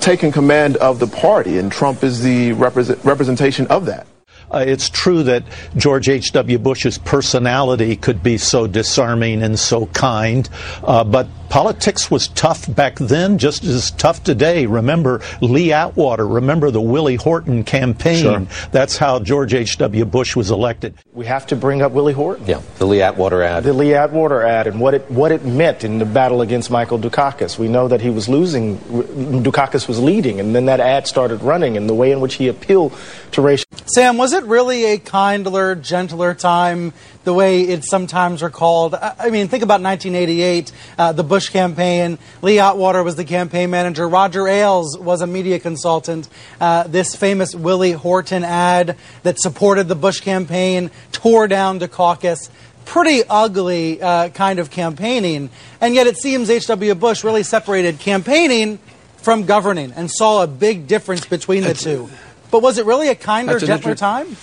taken 0.00 0.30
command 0.32 0.76
of 0.76 0.98
the 0.98 1.06
party, 1.06 1.58
and 1.58 1.70
Trump 1.72 2.04
is 2.04 2.22
the 2.22 2.52
represent, 2.52 3.04
representation 3.04 3.66
of 3.68 3.86
that. 3.86 4.06
Uh, 4.50 4.64
it's 4.66 4.88
true 4.88 5.22
that 5.24 5.44
George 5.76 6.08
H.W. 6.08 6.58
Bush's 6.58 6.98
personality 6.98 7.96
could 7.96 8.22
be 8.22 8.38
so 8.38 8.66
disarming 8.66 9.42
and 9.42 9.58
so 9.58 9.86
kind, 9.86 10.48
uh, 10.84 11.04
but 11.04 11.28
politics 11.48 12.10
was 12.10 12.28
tough 12.28 12.72
back 12.74 12.96
then, 12.96 13.38
just 13.38 13.64
as 13.64 13.90
tough 13.92 14.22
today. 14.22 14.66
Remember 14.66 15.20
Lee 15.40 15.72
Atwater, 15.72 16.26
remember 16.26 16.70
the 16.70 16.80
Willie 16.80 17.16
Horton 17.16 17.64
campaign. 17.64 18.22
Sure. 18.22 18.46
That's 18.72 18.96
how 18.96 19.18
George 19.20 19.54
H.W. 19.54 20.04
Bush 20.04 20.36
was 20.36 20.50
elected. 20.50 20.94
We 21.12 21.26
have 21.26 21.46
to 21.48 21.56
bring 21.56 21.82
up 21.82 21.92
Willie 21.92 22.12
Horton. 22.12 22.46
Yeah, 22.46 22.62
the 22.78 22.86
Lee 22.86 23.02
Atwater 23.02 23.42
ad. 23.42 23.64
The 23.64 23.72
Lee 23.72 23.94
Atwater 23.94 24.42
ad 24.42 24.66
and 24.66 24.80
what 24.80 24.94
it 24.94 25.10
what 25.10 25.32
it 25.32 25.44
meant 25.44 25.84
in 25.84 25.98
the 25.98 26.04
battle 26.04 26.42
against 26.42 26.70
Michael 26.70 26.98
Dukakis. 26.98 27.58
We 27.58 27.68
know 27.68 27.88
that 27.88 28.00
he 28.00 28.10
was 28.10 28.28
losing, 28.28 28.78
Dukakis 28.78 29.88
was 29.88 30.00
leading, 30.00 30.40
and 30.40 30.54
then 30.54 30.66
that 30.66 30.80
ad 30.80 31.06
started 31.06 31.42
running, 31.42 31.76
and 31.76 31.88
the 31.88 31.94
way 31.94 32.12
in 32.12 32.20
which 32.20 32.34
he 32.34 32.48
appealed 32.48 32.92
to 33.32 33.40
racial. 33.40 33.66
Sam, 33.86 34.16
was 34.16 34.32
it 34.32 34.35
really 34.44 34.84
a 34.84 34.98
kindler, 34.98 35.74
gentler 35.74 36.34
time, 36.34 36.92
the 37.24 37.32
way 37.32 37.62
it's 37.62 37.88
sometimes 37.88 38.42
recalled? 38.42 38.94
I 38.94 39.30
mean, 39.30 39.48
think 39.48 39.62
about 39.62 39.80
1988, 39.80 40.72
uh, 40.98 41.12
the 41.12 41.24
Bush 41.24 41.48
campaign. 41.48 42.18
Lee 42.42 42.58
Atwater 42.58 43.02
was 43.02 43.16
the 43.16 43.24
campaign 43.24 43.70
manager. 43.70 44.08
Roger 44.08 44.46
Ailes 44.46 44.98
was 44.98 45.20
a 45.20 45.26
media 45.26 45.58
consultant. 45.58 46.28
Uh, 46.60 46.84
this 46.84 47.14
famous 47.14 47.54
Willie 47.54 47.92
Horton 47.92 48.44
ad 48.44 48.96
that 49.22 49.40
supported 49.40 49.88
the 49.88 49.96
Bush 49.96 50.20
campaign 50.20 50.90
tore 51.12 51.48
down 51.48 51.80
Dukakis 51.80 52.50
pretty 52.84 53.22
ugly 53.28 54.00
uh, 54.00 54.30
kind 54.30 54.58
of 54.58 54.70
campaigning. 54.70 55.50
And 55.80 55.94
yet 55.94 56.06
it 56.06 56.16
seems 56.16 56.48
H.W. 56.48 56.94
Bush 56.94 57.24
really 57.24 57.42
separated 57.42 57.98
campaigning 57.98 58.78
from 59.18 59.44
governing 59.44 59.92
and 59.92 60.10
saw 60.10 60.44
a 60.44 60.46
big 60.46 60.86
difference 60.86 61.26
between 61.26 61.64
the 61.64 61.74
two. 61.74 62.08
But 62.50 62.62
was 62.62 62.78
it 62.78 62.86
really 62.86 63.08
a 63.08 63.14
kinder, 63.14 63.54
That's 63.54 63.66
gentler 63.66 63.94
time? 63.94 64.36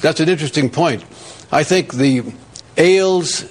That's 0.00 0.20
an 0.20 0.28
interesting 0.28 0.70
point. 0.70 1.04
I 1.50 1.64
think 1.64 1.94
the 1.94 2.22
Ailes 2.76 3.44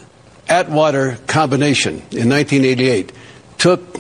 Atwater 0.48 1.18
combination 1.28 1.96
in 2.12 2.30
1988 2.30 3.12
took 3.58 3.98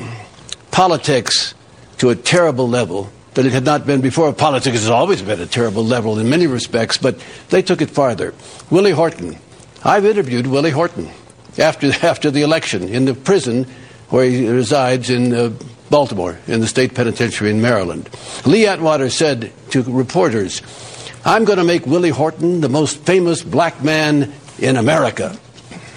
politics 0.72 1.54
to 1.98 2.10
a 2.10 2.16
terrible 2.16 2.68
level 2.68 3.12
that 3.34 3.46
it 3.46 3.52
had 3.52 3.66
not 3.66 3.86
been 3.86 4.02
before. 4.02 4.34
Politics 4.34 4.78
has 4.78 4.90
always 4.90 5.22
been 5.22 5.40
a 5.40 5.46
terrible 5.46 5.84
level 5.84 6.18
in 6.18 6.30
many 6.30 6.48
respects, 6.48 6.98
but 6.98 7.24
they 7.50 7.62
took 7.62 7.82
it 7.82 7.90
farther. 7.90 8.34
Willie 8.70 8.92
Horton. 8.92 9.38
I've 9.84 10.06
interviewed 10.06 10.48
Willie 10.48 10.72
Horton 10.72 11.10
after, 11.58 11.88
after 12.06 12.32
the 12.32 12.42
election 12.42 12.90
in 12.90 13.06
the 13.06 13.14
prison 13.14 13.68
where 14.10 14.26
he 14.26 14.48
resides 14.48 15.10
in 15.10 15.34
uh, 15.34 15.52
Baltimore, 15.90 16.38
in 16.48 16.60
the 16.60 16.68
state 16.68 16.94
penitentiary 16.94 17.50
in 17.50 17.62
Maryland. 17.62 18.10
Lee 18.46 18.68
Atwater 18.68 19.10
said 19.10 19.52
to 19.72 19.84
reporters, 19.84 20.62
I'm 21.26 21.46
going 21.46 21.58
to 21.58 21.64
make 21.64 21.86
Willie 21.86 22.10
Horton 22.10 22.62
the 22.62 22.70
most 22.70 22.98
famous 23.00 23.44
black 23.44 23.84
man 23.84 24.32
in 24.60 24.78
America 24.78 25.38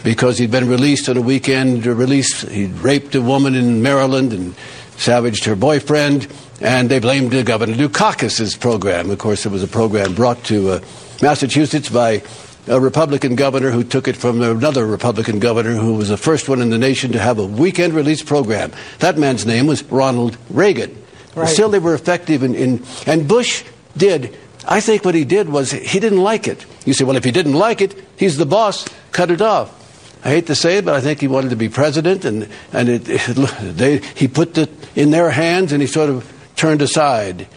because 0.02 0.38
he'd 0.38 0.50
been 0.50 0.68
released 0.68 1.08
on 1.08 1.16
a 1.16 1.20
weekend 1.20 1.86
release. 1.86 2.42
He'd 2.42 2.72
raped 2.78 3.14
a 3.14 3.20
woman 3.20 3.54
in 3.54 3.82
Maryland 3.82 4.32
and 4.32 4.54
savaged 4.96 5.44
her 5.44 5.56
boyfriend, 5.56 6.26
and 6.60 6.88
they 6.88 6.98
blamed 6.98 7.30
Governor 7.46 7.74
Dukakis' 7.74 8.58
program. 8.58 9.10
Of 9.10 9.18
course, 9.18 9.46
it 9.46 9.52
was 9.52 9.62
a 9.62 9.68
program 9.68 10.14
brought 10.14 10.42
to 10.44 10.70
uh, 10.70 10.80
Massachusetts 11.20 11.88
by 11.88 12.22
a 12.66 12.80
Republican 12.80 13.34
governor 13.34 13.70
who 13.70 13.82
took 13.82 14.06
it 14.06 14.16
from 14.16 14.40
another 14.40 14.86
Republican 14.86 15.38
governor 15.38 15.72
who 15.72 15.94
was 15.94 16.08
the 16.08 16.16
first 16.16 16.48
one 16.48 16.60
in 16.60 16.70
the 16.70 16.78
nation 16.78 17.12
to 17.12 17.18
have 17.18 17.38
a 17.38 17.44
weekend 17.44 17.92
release 17.92 18.22
program. 18.22 18.72
That 19.00 19.18
man's 19.18 19.44
name 19.44 19.66
was 19.66 19.82
Ronald 19.84 20.36
Reagan. 20.48 20.96
Right. 21.34 21.48
Still, 21.48 21.70
they 21.70 21.78
were 21.78 21.94
effective 21.94 22.42
in, 22.42 22.54
in, 22.54 22.84
and 23.06 23.26
Bush 23.26 23.64
did. 23.96 24.36
I 24.66 24.80
think 24.80 25.04
what 25.04 25.14
he 25.14 25.24
did 25.24 25.48
was 25.48 25.72
he 25.72 25.98
didn't 25.98 26.20
like 26.20 26.46
it. 26.46 26.64
You 26.84 26.92
say, 26.92 27.04
well, 27.04 27.16
if 27.16 27.24
he 27.24 27.30
didn't 27.32 27.54
like 27.54 27.80
it, 27.80 27.94
he's 28.16 28.36
the 28.36 28.46
boss, 28.46 28.86
cut 29.10 29.30
it 29.30 29.40
off. 29.40 29.78
I 30.24 30.28
hate 30.28 30.46
to 30.46 30.54
say 30.54 30.78
it, 30.78 30.84
but 30.84 30.94
I 30.94 31.00
think 31.00 31.20
he 31.20 31.26
wanted 31.26 31.50
to 31.50 31.56
be 31.56 31.68
president, 31.68 32.24
and, 32.24 32.48
and 32.72 32.88
it, 32.88 33.08
it, 33.08 33.36
they, 33.76 33.98
he 33.98 34.28
put 34.28 34.56
it 34.56 34.70
in 34.94 35.10
their 35.10 35.30
hands 35.30 35.72
and 35.72 35.80
he 35.82 35.88
sort 35.88 36.10
of 36.10 36.30
turned 36.54 36.82
aside. 36.82 37.48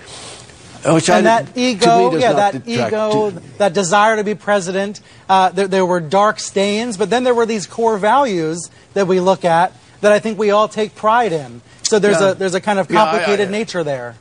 Which 0.87 1.09
and 1.09 1.27
I, 1.27 1.41
that 1.43 1.57
ego, 1.57 2.15
yeah, 2.17 2.33
that 2.33 2.67
ego, 2.67 3.31
to- 3.31 3.39
that 3.57 3.73
desire 3.73 4.15
to 4.17 4.23
be 4.23 4.35
president. 4.35 5.01
Uh, 5.27 5.49
there, 5.49 5.67
there 5.67 5.85
were 5.85 5.99
dark 5.99 6.39
stains, 6.39 6.95
but 6.97 7.09
then 7.09 7.23
there 7.23 7.33
were 7.33 7.45
these 7.45 7.65
core 7.67 7.97
values 7.97 8.69
that 8.93 9.07
we 9.07 9.19
look 9.19 9.43
at 9.45 9.73
that 10.01 10.11
I 10.11 10.19
think 10.19 10.37
we 10.37 10.51
all 10.51 10.67
take 10.67 10.95
pride 10.95 11.31
in. 11.31 11.61
So 11.83 11.97
there's 11.99 12.19
Yeah. 12.21 12.31
a 12.31 12.33
there's 12.35 12.53
a 12.55 12.61
kind 12.61 12.77
of 12.79 12.89
Yeah, 12.91 12.97
complicated 13.03 13.47
I- 13.47 13.51
nature 13.51 13.83
there. 13.83 14.15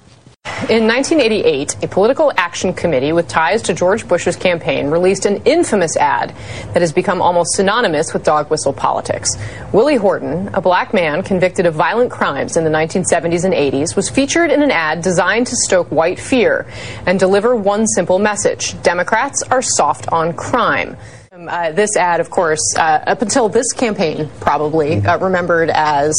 In 0.70 0.86
1988, 0.86 1.84
a 1.84 1.88
political 1.88 2.32
action 2.38 2.72
committee 2.72 3.12
with 3.12 3.28
ties 3.28 3.61
to 3.64 3.74
George 3.74 4.09
Bush's 4.09 4.34
campaign 4.34 4.86
released 4.86 5.26
an 5.26 5.42
infamous 5.45 5.95
ad 5.99 6.34
that 6.72 6.80
has 6.80 6.90
become 6.90 7.20
almost 7.20 7.53
synonymous 7.55 8.14
with 8.14 8.24
dog 8.24 8.49
whistle 8.49 8.72
politics. 8.72 9.28
Willie 9.74 9.97
Horton, 9.97 10.49
a 10.55 10.62
black 10.62 10.95
man 10.95 11.22
convicted 11.22 11.66
of 11.66 11.74
violent 11.74 12.11
crimes 12.11 12.57
in 12.57 12.64
the 12.64 12.70
1970s 12.70 13.45
and 13.45 13.53
80s, 13.53 13.95
was 13.95 14.09
featured 14.09 14.51
in 14.51 14.62
an 14.62 14.70
ad 14.70 15.03
designed 15.03 15.49
to 15.49 15.57
stoke 15.57 15.88
white 15.88 16.18
fear 16.18 16.66
and 17.05 17.20
deliver 17.20 17.55
one 17.55 17.86
simple 17.86 18.18
message 18.18 18.80
Democrats 18.82 19.42
are 19.42 19.61
soft 19.61 20.09
on 20.12 20.32
crime. 20.32 20.97
Um, 21.35 21.49
uh, 21.49 21.72
this 21.72 21.97
ad, 21.97 22.20
of 22.20 22.30
course, 22.30 22.61
uh, 22.76 23.03
up 23.09 23.20
until 23.20 23.49
this 23.49 23.72
campaign, 23.72 24.30
probably 24.39 24.99
uh, 24.99 25.18
remembered 25.18 25.68
as 25.68 26.14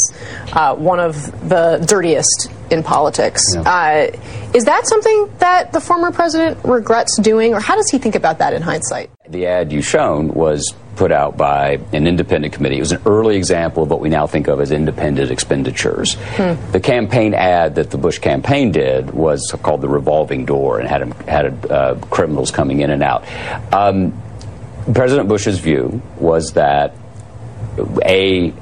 uh, 0.52 0.76
one 0.76 1.00
of 1.00 1.16
the 1.48 1.82
dirtiest 1.88 2.52
in 2.70 2.84
politics. 2.84 3.42
Uh, 3.56 4.08
is 4.54 4.66
that 4.66 4.86
something 4.88 5.32
that 5.38 5.72
the 5.72 5.80
former 5.80 6.12
president 6.12 6.58
regrets 6.66 7.18
doing, 7.18 7.54
or 7.54 7.62
how 7.62 7.78
does 7.78 7.90
he 7.90 7.98
think 7.98 8.16
about 8.16 8.40
that 8.40 8.52
in 8.52 8.62
hindsight? 8.62 9.10
The 9.30 9.46
ad 9.46 9.72
you 9.72 9.82
shown 9.82 10.34
was 10.34 10.74
put 10.98 11.14
out 11.14 11.38
by 11.38 11.80
an 11.94 12.08
independent 12.08 12.54
committee. 12.54 12.76
It 12.76 12.82
was 12.82 12.92
an 12.92 13.02
early 13.06 13.38
example 13.38 13.84
of 13.84 13.90
what 13.90 14.02
we 14.02 14.10
now 14.10 14.28
think 14.28 14.50
of 14.50 14.60
as 14.60 14.74
independent 14.74 15.32
expenditures. 15.32 16.18
The 16.74 16.82
campaign 16.84 17.34
ad 17.34 17.76
that 17.76 17.90
the 17.90 17.98
Bush 17.98 18.20
campaign 18.20 18.74
did 18.74 19.12
was 19.12 19.56
called 19.64 19.80
the 19.80 19.90
revolving 19.90 20.44
door 20.46 20.80
and 20.80 20.90
had 20.90 21.14
had 21.28 21.72
uh, 21.72 21.96
criminals 22.10 22.52
coming 22.52 22.82
in 22.82 22.90
and 22.90 23.02
out. 23.02 23.26
Um, 23.74 24.22
President 24.94 25.28
Bush's 25.28 25.60
view 25.60 26.02
was 26.18 26.54
that 26.54 26.96
a 28.04 28.54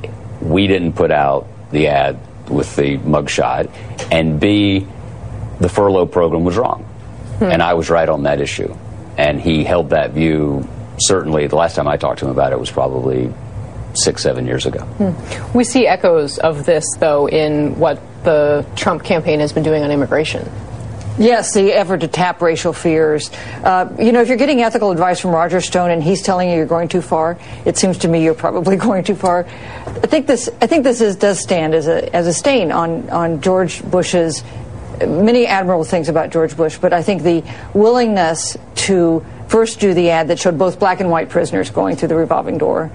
we 0.41 0.67
didn't 0.67 0.93
put 0.93 1.11
out 1.11 1.47
the 1.71 1.87
ad 1.87 2.19
with 2.49 2.75
the 2.75 2.97
mugshot, 2.99 3.71
and 4.11 4.39
b 4.39 4.87
the 5.59 5.69
furlough 5.69 6.05
program 6.05 6.43
was 6.43 6.57
wrong, 6.57 6.83
hmm. 7.39 7.45
and 7.45 7.61
I 7.61 7.73
was 7.73 7.89
right 7.89 8.07
on 8.07 8.23
that 8.23 8.41
issue, 8.41 8.75
and 9.17 9.39
he 9.39 9.63
held 9.63 9.91
that 9.91 10.11
view. 10.11 10.67
Certainly, 10.97 11.47
the 11.47 11.55
last 11.55 11.75
time 11.75 11.87
I 11.87 11.97
talked 11.97 12.19
to 12.19 12.25
him 12.25 12.31
about 12.31 12.51
it 12.51 12.59
was 12.59 12.71
probably 12.71 13.33
six, 13.95 14.21
seven 14.23 14.45
years 14.45 14.65
ago. 14.65 14.81
Hmm. 14.81 15.57
We 15.57 15.63
see 15.63 15.87
echoes 15.87 16.37
of 16.37 16.65
this, 16.65 16.85
though, 16.99 17.27
in 17.27 17.77
what 17.79 17.99
the 18.23 18.65
Trump 18.75 19.03
campaign 19.03 19.39
has 19.39 19.53
been 19.53 19.63
doing 19.63 19.83
on 19.83 19.91
immigration. 19.91 20.49
Yes, 21.17 21.53
the 21.53 21.71
effort 21.71 21.99
to 21.99 22.07
tap 22.07 22.41
racial 22.41 22.73
fears. 22.73 23.29
Uh, 23.63 23.93
you 23.99 24.11
know, 24.11 24.21
if 24.21 24.27
you're 24.27 24.37
getting 24.37 24.63
ethical 24.63 24.89
advice 24.89 25.19
from 25.19 25.31
Roger 25.31 25.61
Stone 25.61 25.91
and 25.91 26.01
he's 26.03 26.23
telling 26.23 26.49
you 26.49 26.55
you're 26.55 26.65
going 26.65 26.87
too 26.87 27.01
far, 27.01 27.37
it 27.65 27.77
seems 27.77 27.99
to 27.99 28.07
me 28.07 28.23
you're 28.23 28.33
probably 28.33 28.75
going 28.87 29.03
too 29.03 29.15
far. 29.15 29.45
I 29.85 30.07
think 30.07 30.25
this, 30.25 30.49
I 30.59 30.65
think 30.65 30.83
this 30.83 31.01
is, 31.01 31.15
does 31.15 31.39
stand 31.39 31.75
as 31.75 31.87
a, 31.87 32.13
as 32.15 32.25
a 32.25 32.33
stain 32.33 32.71
on, 32.71 33.09
on 33.11 33.41
George 33.41 33.83
Bush's 33.89 34.43
many 34.99 35.45
admirable 35.45 35.83
things 35.83 36.09
about 36.09 36.31
George 36.31 36.55
Bush, 36.57 36.77
but 36.77 36.93
I 36.93 37.03
think 37.03 37.23
the 37.23 37.43
willingness 37.73 38.57
to 38.75 39.25
first 39.47 39.79
do 39.79 39.93
the 39.93 40.09
ad 40.09 40.29
that 40.29 40.39
showed 40.39 40.57
both 40.57 40.79
black 40.79 40.99
and 40.99 41.09
white 41.09 41.29
prisoners 41.29 41.69
going 41.69 41.95
through 41.95 42.09
the 42.09 42.15
revolving 42.15 42.57
door, 42.57 42.91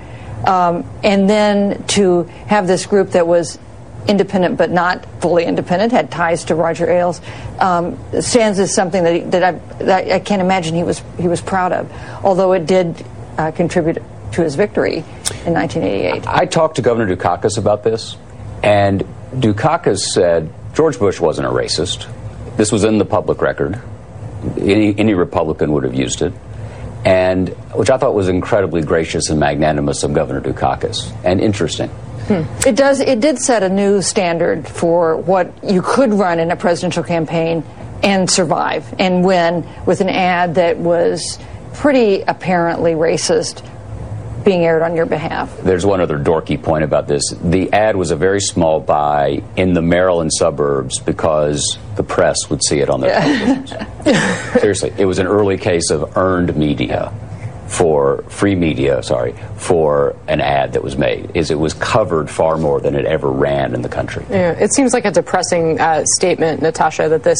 um, 0.46 0.88
and 1.02 1.28
then 1.28 1.84
to 1.88 2.24
have 2.46 2.66
this 2.66 2.86
group 2.86 3.10
that 3.10 3.26
was 3.26 3.58
independent 4.08 4.56
but 4.56 4.70
not 4.70 5.04
fully 5.20 5.44
independent, 5.44 5.92
had 5.92 6.10
ties 6.10 6.44
to 6.46 6.54
Roger 6.54 6.90
Ailes, 6.90 7.20
um, 7.60 7.98
stands 8.20 8.58
as 8.58 8.74
something 8.74 9.04
that, 9.04 9.14
he, 9.14 9.20
that, 9.20 9.44
I, 9.44 9.52
that 9.84 10.10
I 10.10 10.18
can't 10.18 10.40
imagine 10.40 10.74
he 10.74 10.82
was 10.82 11.02
he 11.18 11.28
was 11.28 11.40
proud 11.40 11.72
of, 11.72 11.92
although 12.24 12.52
it 12.52 12.66
did 12.66 13.04
uh, 13.36 13.52
contribute 13.52 14.02
to 14.32 14.42
his 14.42 14.54
victory 14.54 14.98
in 15.46 15.54
1988. 15.54 16.26
I 16.26 16.46
talked 16.46 16.76
to 16.76 16.82
Governor 16.82 17.14
Dukakis 17.14 17.58
about 17.58 17.84
this, 17.84 18.16
and 18.62 19.04
Dukakis 19.34 19.98
said 19.98 20.52
George 20.74 20.98
Bush 20.98 21.20
wasn't 21.20 21.46
a 21.46 21.50
racist. 21.50 22.08
This 22.56 22.72
was 22.72 22.84
in 22.84 22.98
the 22.98 23.04
public 23.04 23.40
record. 23.40 23.80
Any, 24.56 24.98
any 24.98 25.14
Republican 25.14 25.72
would 25.72 25.84
have 25.84 25.94
used 25.94 26.22
it. 26.22 26.32
And 27.04 27.48
which 27.74 27.90
I 27.90 27.96
thought 27.96 28.14
was 28.14 28.28
incredibly 28.28 28.82
gracious 28.82 29.30
and 29.30 29.38
magnanimous 29.38 30.02
of 30.02 30.12
Governor 30.14 30.40
Dukakis 30.40 31.12
and 31.24 31.40
interesting. 31.40 31.90
Hmm. 32.28 32.68
It 32.68 32.76
does. 32.76 33.00
It 33.00 33.20
did 33.20 33.38
set 33.38 33.62
a 33.62 33.68
new 33.68 34.02
standard 34.02 34.68
for 34.68 35.16
what 35.16 35.52
you 35.64 35.82
could 35.82 36.12
run 36.12 36.38
in 36.38 36.50
a 36.50 36.56
presidential 36.56 37.02
campaign 37.02 37.64
and 38.02 38.30
survive 38.30 38.94
and 38.98 39.24
win 39.24 39.66
with 39.86 40.00
an 40.00 40.08
ad 40.08 40.54
that 40.56 40.76
was 40.76 41.38
pretty 41.74 42.22
apparently 42.22 42.92
racist. 42.92 43.64
being 44.44 44.64
aired 44.64 44.82
on 44.82 44.94
your 44.94 45.04
behalf. 45.04 45.54
There's 45.58 45.84
one 45.84 46.00
other 46.00 46.16
dorky 46.16 46.62
point 46.62 46.82
about 46.84 47.06
this. 47.06 47.22
The 47.42 47.70
ad 47.72 47.96
was 47.96 48.12
a 48.12 48.16
very 48.16 48.40
small 48.40 48.80
buy 48.80 49.42
in 49.56 49.74
the 49.74 49.82
Maryland 49.82 50.32
suburbs 50.32 51.00
because 51.00 51.76
the 51.96 52.02
press 52.02 52.48
would 52.48 52.62
see 52.64 52.78
it 52.78 52.88
on 52.88 53.00
their 53.00 53.20
televisions. 53.20 53.74
Seriously, 54.60 54.94
it 54.96 55.04
was 55.04 55.18
an 55.18 55.26
early 55.26 55.58
case 55.58 55.90
of 55.90 56.16
earned 56.16 56.56
media 56.56 57.12
for 57.68 58.22
free 58.28 58.54
media, 58.54 59.02
sorry, 59.02 59.34
for 59.56 60.16
an 60.26 60.40
ad 60.40 60.72
that 60.72 60.82
was 60.82 60.96
made. 60.96 61.30
Is 61.34 61.50
it 61.50 61.58
was 61.58 61.74
covered 61.74 62.30
far 62.30 62.56
more 62.56 62.80
than 62.80 62.94
it 62.94 63.04
ever 63.04 63.30
ran 63.30 63.74
in 63.74 63.82
the 63.82 63.88
country. 63.88 64.24
Yeah, 64.30 64.52
it 64.52 64.72
seems 64.72 64.92
like 64.92 65.04
a 65.04 65.10
depressing 65.10 65.78
uh, 65.78 66.04
statement, 66.16 66.62
Natasha, 66.62 67.08
that 67.10 67.22
this 67.22 67.38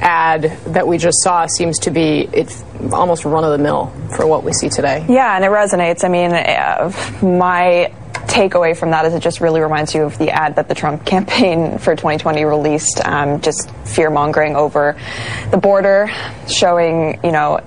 ad 0.00 0.44
that 0.66 0.86
we 0.86 0.96
just 0.96 1.22
saw 1.22 1.46
seems 1.46 1.78
to 1.80 1.90
be 1.90 2.26
it's 2.32 2.64
almost 2.90 3.26
run 3.26 3.44
of 3.44 3.50
the 3.50 3.62
mill 3.62 3.92
for 4.16 4.26
what 4.26 4.44
we 4.44 4.52
see 4.52 4.68
today. 4.68 5.04
Yeah, 5.08 5.36
and 5.36 5.44
it 5.44 5.48
resonates. 5.48 6.04
I 6.04 6.08
mean, 6.08 6.32
uh, 6.32 6.90
my 7.22 7.92
takeaway 8.30 8.76
from 8.76 8.92
that 8.92 9.04
is 9.04 9.14
it 9.14 9.20
just 9.20 9.40
really 9.40 9.60
reminds 9.60 9.94
you 9.94 10.04
of 10.04 10.16
the 10.18 10.30
ad 10.30 10.56
that 10.56 10.68
the 10.68 10.74
Trump 10.74 11.04
campaign 11.06 11.78
for 11.78 11.96
2020 11.96 12.44
released, 12.44 13.00
um, 13.04 13.40
just 13.40 13.70
fear 13.84 14.10
mongering 14.10 14.56
over 14.56 14.96
the 15.50 15.56
border, 15.56 16.10
showing, 16.48 17.18
you 17.24 17.32
know, 17.32 17.60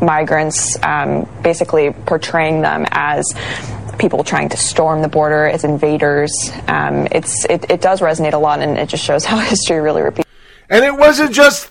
migrants, 0.00 0.76
um, 0.82 1.28
basically 1.42 1.92
portraying 1.92 2.60
them 2.60 2.86
as 2.90 3.24
people 3.98 4.22
trying 4.22 4.48
to 4.48 4.56
storm 4.56 5.02
the 5.02 5.08
border 5.08 5.46
as 5.46 5.64
invaders. 5.64 6.32
Um, 6.68 7.08
it's 7.10 7.44
it, 7.46 7.70
it 7.70 7.80
does 7.80 8.00
resonate 8.00 8.32
a 8.32 8.38
lot, 8.38 8.60
and 8.60 8.78
it 8.78 8.88
just 8.88 9.04
shows 9.04 9.24
how 9.30 9.38
history 9.38 9.80
really 9.80 10.02
repeats. 10.02 10.28
And 10.70 10.84
it 10.84 10.96
wasn't 10.96 11.32
just 11.32 11.70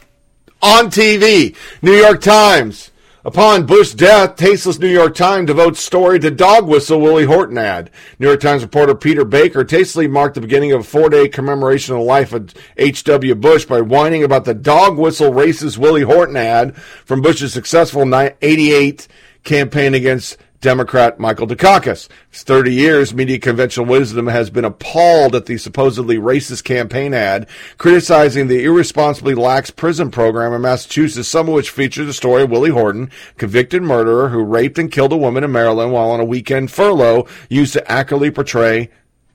on 0.62 0.90
TV. 0.90 1.56
New 1.82 1.94
York 1.94 2.22
Times. 2.22 2.92
Upon 3.28 3.66
Bush's 3.66 3.94
death, 3.94 4.38
tasteless 4.38 4.80
New 4.80 4.88
York 4.88 5.14
Times 5.14 5.48
devotes 5.48 5.82
story 5.82 6.18
to 6.18 6.32
dog 6.32 6.66
whistle 6.66 7.02
Willie 7.02 7.26
Horton 7.26 7.58
ad. 7.58 7.92
New 8.20 8.28
York 8.28 8.40
Times 8.40 8.62
reporter 8.62 8.96
Peter 8.96 9.26
Baker 9.26 9.66
tastefully 9.66 10.08
marked 10.08 10.36
the 10.36 10.40
beginning 10.40 10.72
of 10.72 10.80
a 10.80 10.84
four-day 10.86 11.28
commemoration 11.28 11.94
of 11.94 12.00
the 12.00 12.06
life 12.06 12.32
of 12.32 12.54
H.W. 12.78 13.36
Bush 13.36 13.66
by 13.66 13.82
whining 13.82 14.24
about 14.24 14.46
the 14.46 14.54
dog 14.54 14.98
whistle 14.98 15.34
racist 15.34 15.78
Willie 15.78 16.04
Horton 16.04 16.38
ad 16.38 16.78
from 16.78 17.22
Bush's 17.22 17.52
successful 17.52 18.10
88 18.16 19.10
campaign 19.44 19.94
against 19.94 20.38
Democrat 20.62 21.20
Michael 21.20 21.48
Dukakis. 21.48 22.08
For 22.30 22.46
30 22.46 22.74
years, 22.74 23.14
media 23.14 23.40
conventional 23.40 23.86
wisdom 23.86 24.28
has 24.28 24.50
been 24.50 24.66
appalled 24.66 25.36
at 25.36 25.46
the 25.46 25.58
supposedly 25.58 26.18
racist 26.18 26.64
campaign 26.64 27.14
ad, 27.14 27.48
criticizing 27.78 28.48
the 28.48 28.64
irresponsibly 28.64 29.36
lax 29.36 29.70
prison 29.70 30.10
program 30.10 30.54
in 30.54 30.62
Massachusetts, 30.62 31.28
some 31.28 31.48
of 31.48 31.54
which 31.54 31.70
featured 31.70 32.08
the 32.08 32.14
story 32.14 32.44
of 32.44 32.50
Willie 32.50 32.72
Horton, 32.72 33.12
convicted 33.38 33.84
murderer 33.84 34.30
who 34.30 34.44
raped 34.44 34.80
and 34.80 34.92
killed 34.92 35.14
a 35.14 35.18
woman 35.18 35.44
in 35.44 35.52
Maryland 35.52 35.92
while 35.92 36.12
on 36.12 36.20
a 36.20 36.26
weekend 36.26 36.72
furlough, 36.72 37.28
used 37.50 37.74
to 37.74 37.92
accurately 37.92 38.32
portray 38.32 38.90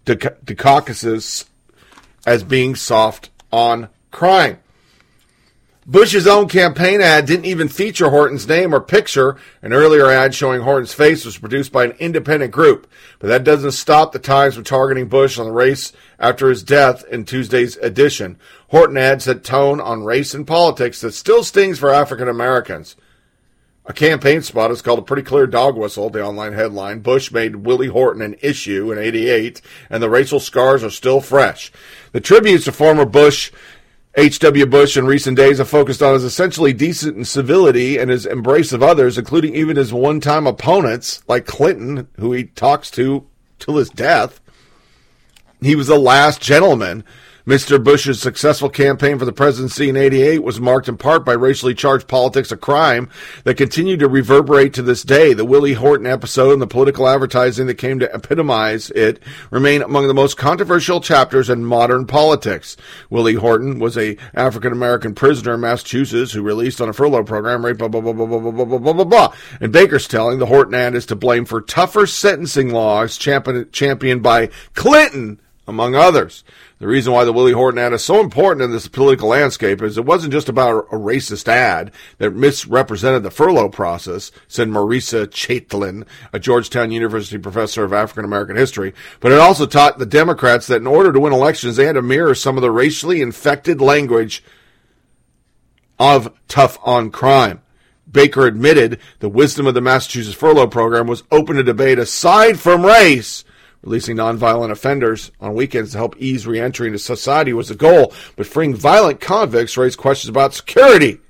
Dukakis 0.04 1.46
as 2.26 2.44
being 2.44 2.74
soft 2.74 3.30
on 3.52 3.88
crime. 4.10 4.58
Bush's 5.84 6.28
own 6.28 6.48
campaign 6.48 7.00
ad 7.00 7.26
didn't 7.26 7.46
even 7.46 7.66
feature 7.66 8.10
Horton's 8.10 8.46
name 8.46 8.72
or 8.72 8.80
picture. 8.80 9.36
An 9.62 9.72
earlier 9.72 10.08
ad 10.08 10.32
showing 10.32 10.60
Horton's 10.60 10.94
face 10.94 11.24
was 11.24 11.38
produced 11.38 11.72
by 11.72 11.84
an 11.84 11.96
independent 11.98 12.52
group. 12.52 12.86
But 13.18 13.26
that 13.28 13.42
doesn't 13.42 13.72
stop 13.72 14.12
the 14.12 14.20
Times 14.20 14.54
from 14.54 14.62
targeting 14.62 15.08
Bush 15.08 15.40
on 15.40 15.46
the 15.46 15.52
race 15.52 15.92
after 16.20 16.48
his 16.48 16.62
death 16.62 17.04
in 17.10 17.24
Tuesday's 17.24 17.76
edition. 17.78 18.38
Horton 18.68 18.96
ad 18.96 19.22
set 19.22 19.42
tone 19.42 19.80
on 19.80 20.04
race 20.04 20.34
and 20.34 20.46
politics 20.46 21.00
that 21.00 21.14
still 21.14 21.42
stings 21.42 21.80
for 21.80 21.90
African 21.90 22.28
Americans. 22.28 22.94
A 23.84 23.92
campaign 23.92 24.42
spot 24.42 24.70
is 24.70 24.82
called 24.82 25.00
a 25.00 25.02
pretty 25.02 25.24
clear 25.24 25.48
dog 25.48 25.76
whistle, 25.76 26.08
the 26.08 26.24
online 26.24 26.52
headline. 26.52 27.00
Bush 27.00 27.32
made 27.32 27.56
Willie 27.56 27.88
Horton 27.88 28.22
an 28.22 28.36
issue 28.40 28.92
in 28.92 28.98
88, 28.98 29.60
and 29.90 30.00
the 30.00 30.08
racial 30.08 30.38
scars 30.38 30.84
are 30.84 30.90
still 30.90 31.20
fresh. 31.20 31.72
The 32.12 32.20
tributes 32.20 32.66
to 32.66 32.72
former 32.72 33.04
Bush 33.04 33.50
H.W. 34.14 34.66
Bush 34.66 34.98
in 34.98 35.06
recent 35.06 35.38
days 35.38 35.56
have 35.56 35.70
focused 35.70 36.02
on 36.02 36.12
his 36.12 36.24
essentially 36.24 36.74
decent 36.74 37.26
civility 37.26 37.96
and 37.96 38.10
his 38.10 38.26
embrace 38.26 38.72
of 38.74 38.82
others, 38.82 39.16
including 39.16 39.54
even 39.54 39.76
his 39.76 39.92
one 39.92 40.20
time 40.20 40.46
opponents, 40.46 41.22
like 41.28 41.46
Clinton, 41.46 42.08
who 42.18 42.32
he 42.32 42.44
talks 42.44 42.90
to 42.90 43.26
till 43.58 43.76
his 43.76 43.88
death. 43.88 44.40
He 45.62 45.74
was 45.74 45.86
the 45.86 45.98
last 45.98 46.42
gentleman 46.42 47.04
Mr. 47.46 47.82
Bush's 47.82 48.20
successful 48.20 48.68
campaign 48.68 49.18
for 49.18 49.24
the 49.24 49.32
presidency 49.32 49.88
in 49.88 49.96
88 49.96 50.44
was 50.44 50.60
marked 50.60 50.88
in 50.88 50.96
part 50.96 51.24
by 51.24 51.32
racially 51.32 51.74
charged 51.74 52.06
politics 52.06 52.52
of 52.52 52.60
crime 52.60 53.08
that 53.42 53.56
continue 53.56 53.96
to 53.96 54.06
reverberate 54.06 54.72
to 54.74 54.82
this 54.82 55.02
day. 55.02 55.32
The 55.32 55.44
Willie 55.44 55.72
Horton 55.72 56.06
episode 56.06 56.52
and 56.52 56.62
the 56.62 56.68
political 56.68 57.08
advertising 57.08 57.66
that 57.66 57.74
came 57.74 57.98
to 57.98 58.14
epitomize 58.14 58.90
it 58.90 59.20
remain 59.50 59.82
among 59.82 60.06
the 60.06 60.14
most 60.14 60.36
controversial 60.36 61.00
chapters 61.00 61.50
in 61.50 61.64
modern 61.64 62.06
politics. 62.06 62.76
Willie 63.10 63.34
Horton 63.34 63.80
was 63.80 63.98
a 63.98 64.16
African 64.34 64.70
American 64.70 65.12
prisoner 65.14 65.54
in 65.54 65.60
Massachusetts 65.60 66.32
who 66.32 66.42
released 66.42 66.80
on 66.80 66.88
a 66.88 66.92
furlough 66.92 67.24
program, 67.24 67.64
right, 67.64 67.76
blah, 67.76 67.88
blah, 67.88 68.00
blah, 68.00 68.12
blah, 68.12 68.26
blah, 68.26 68.38
blah, 68.38 68.64
blah, 68.64 68.78
blah, 68.78 68.92
blah, 68.92 69.04
blah. 69.04 69.34
And 69.60 69.72
Baker's 69.72 70.06
telling 70.06 70.38
the 70.38 70.46
Horton 70.46 70.74
ad 70.74 70.94
is 70.94 71.06
to 71.06 71.16
blame 71.16 71.44
for 71.44 71.60
tougher 71.60 72.06
sentencing 72.06 72.70
laws 72.70 73.18
championed 73.18 74.22
by 74.22 74.48
Clinton 74.74 75.40
among 75.66 75.94
others. 75.94 76.44
The 76.82 76.88
reason 76.88 77.12
why 77.12 77.24
the 77.24 77.32
Willie 77.32 77.52
Horton 77.52 77.78
ad 77.78 77.92
is 77.92 78.02
so 78.02 78.18
important 78.18 78.64
in 78.64 78.72
this 78.72 78.88
political 78.88 79.28
landscape 79.28 79.80
is 79.82 79.96
it 79.96 80.04
wasn't 80.04 80.32
just 80.32 80.48
about 80.48 80.88
a 80.90 80.96
racist 80.96 81.46
ad 81.46 81.92
that 82.18 82.34
misrepresented 82.34 83.22
the 83.22 83.30
furlough 83.30 83.68
process, 83.68 84.32
said 84.48 84.68
Marcia 84.68 85.28
Chatelain, 85.28 86.04
a 86.32 86.40
Georgetown 86.40 86.90
University 86.90 87.38
professor 87.38 87.84
of 87.84 87.92
African 87.92 88.24
American 88.24 88.56
history, 88.56 88.94
but 89.20 89.30
it 89.30 89.38
also 89.38 89.64
taught 89.64 90.00
the 90.00 90.06
Democrats 90.06 90.66
that 90.66 90.80
in 90.80 90.88
order 90.88 91.12
to 91.12 91.20
win 91.20 91.32
elections, 91.32 91.76
they 91.76 91.86
had 91.86 91.92
to 91.92 92.02
mirror 92.02 92.34
some 92.34 92.56
of 92.56 92.62
the 92.62 92.70
racially 92.72 93.22
infected 93.22 93.80
language 93.80 94.42
of 96.00 96.36
tough 96.48 96.78
on 96.82 97.12
crime. 97.12 97.62
Baker 98.10 98.44
admitted 98.44 98.98
the 99.20 99.28
wisdom 99.28 99.68
of 99.68 99.74
the 99.74 99.80
Massachusetts 99.80 100.34
furlough 100.34 100.66
program 100.66 101.06
was 101.06 101.22
open 101.30 101.54
to 101.54 101.62
debate 101.62 102.00
aside 102.00 102.58
from 102.58 102.84
race 102.84 103.44
Releasing 103.82 104.16
nonviolent 104.16 104.70
offenders 104.70 105.32
on 105.40 105.54
weekends 105.54 105.92
to 105.92 105.98
help 105.98 106.16
ease 106.16 106.46
reentry 106.46 106.86
into 106.86 107.00
society 107.00 107.52
was 107.52 107.68
the 107.68 107.74
goal, 107.74 108.14
but 108.36 108.46
freeing 108.46 108.76
violent 108.76 109.20
convicts 109.20 109.76
raised 109.76 109.98
questions 109.98 110.28
about 110.28 110.54
security. 110.54 111.20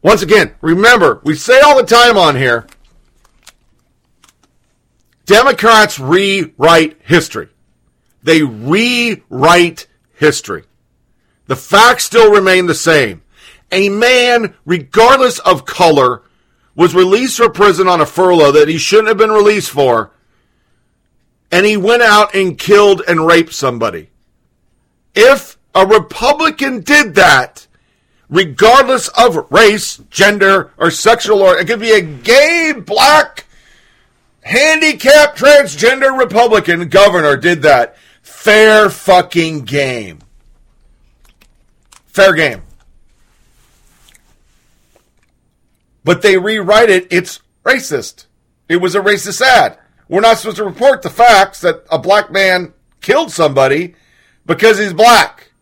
Once 0.00 0.22
again, 0.22 0.54
remember, 0.62 1.20
we 1.24 1.34
say 1.34 1.60
all 1.60 1.76
the 1.76 1.82
time 1.82 2.16
on 2.16 2.36
here 2.36 2.66
Democrats 5.26 5.98
rewrite 5.98 6.96
history. 7.02 7.48
They 8.22 8.42
rewrite 8.42 9.88
history. 10.14 10.64
The 11.48 11.56
facts 11.56 12.04
still 12.04 12.32
remain 12.32 12.66
the 12.66 12.74
same. 12.74 13.22
A 13.72 13.88
man, 13.88 14.54
regardless 14.64 15.38
of 15.40 15.66
color, 15.66 16.22
was 16.74 16.94
released 16.94 17.36
from 17.36 17.52
prison 17.52 17.88
on 17.88 18.00
a 18.00 18.06
furlough 18.06 18.52
that 18.52 18.68
he 18.68 18.78
shouldn't 18.78 19.08
have 19.08 19.18
been 19.18 19.30
released 19.30 19.70
for 19.70 20.12
and 21.50 21.66
he 21.66 21.76
went 21.76 22.02
out 22.02 22.34
and 22.34 22.58
killed 22.58 23.02
and 23.06 23.26
raped 23.26 23.52
somebody. 23.52 24.10
If 25.14 25.56
a 25.74 25.86
Republican 25.86 26.80
did 26.80 27.14
that, 27.14 27.66
regardless 28.28 29.08
of 29.08 29.50
race, 29.50 29.98
gender, 30.10 30.72
or 30.76 30.90
sexual 30.90 31.42
or 31.42 31.56
it 31.58 31.66
could 31.66 31.80
be 31.80 31.92
a 31.92 32.00
gay, 32.00 32.72
black, 32.76 33.46
handicapped, 34.42 35.38
transgender 35.38 36.18
Republican 36.18 36.88
governor 36.88 37.36
did 37.36 37.62
that. 37.62 37.96
Fair 38.22 38.90
fucking 38.90 39.64
game. 39.64 40.20
Fair 42.06 42.32
game. 42.32 42.62
But 46.04 46.22
they 46.22 46.38
rewrite 46.38 46.88
it, 46.90 47.08
it's 47.10 47.40
racist. 47.64 48.26
It 48.68 48.76
was 48.76 48.94
a 48.94 49.00
racist 49.00 49.40
ad. 49.40 49.78
We're 50.08 50.20
not 50.20 50.38
supposed 50.38 50.58
to 50.58 50.64
report 50.64 51.02
the 51.02 51.10
facts 51.10 51.60
that 51.62 51.84
a 51.90 51.98
black 51.98 52.30
man 52.30 52.72
killed 53.00 53.32
somebody 53.32 53.94
because 54.44 54.78
he's 54.78 54.92
black. 54.92 55.52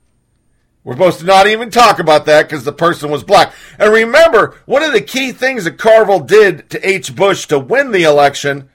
We're 0.82 0.94
supposed 0.94 1.20
to 1.20 1.24
not 1.24 1.46
even 1.46 1.70
talk 1.70 1.98
about 1.98 2.26
that 2.26 2.42
because 2.42 2.64
the 2.64 2.72
person 2.72 3.10
was 3.10 3.24
black. 3.24 3.54
And 3.78 3.90
remember, 3.90 4.54
one 4.66 4.82
of 4.82 4.92
the 4.92 5.00
key 5.00 5.32
things 5.32 5.64
that 5.64 5.78
Carville 5.78 6.20
did 6.20 6.68
to 6.70 6.88
H. 6.88 7.16
Bush 7.16 7.46
to 7.46 7.58
win 7.58 7.90
the 7.90 8.02
election, 8.02 8.68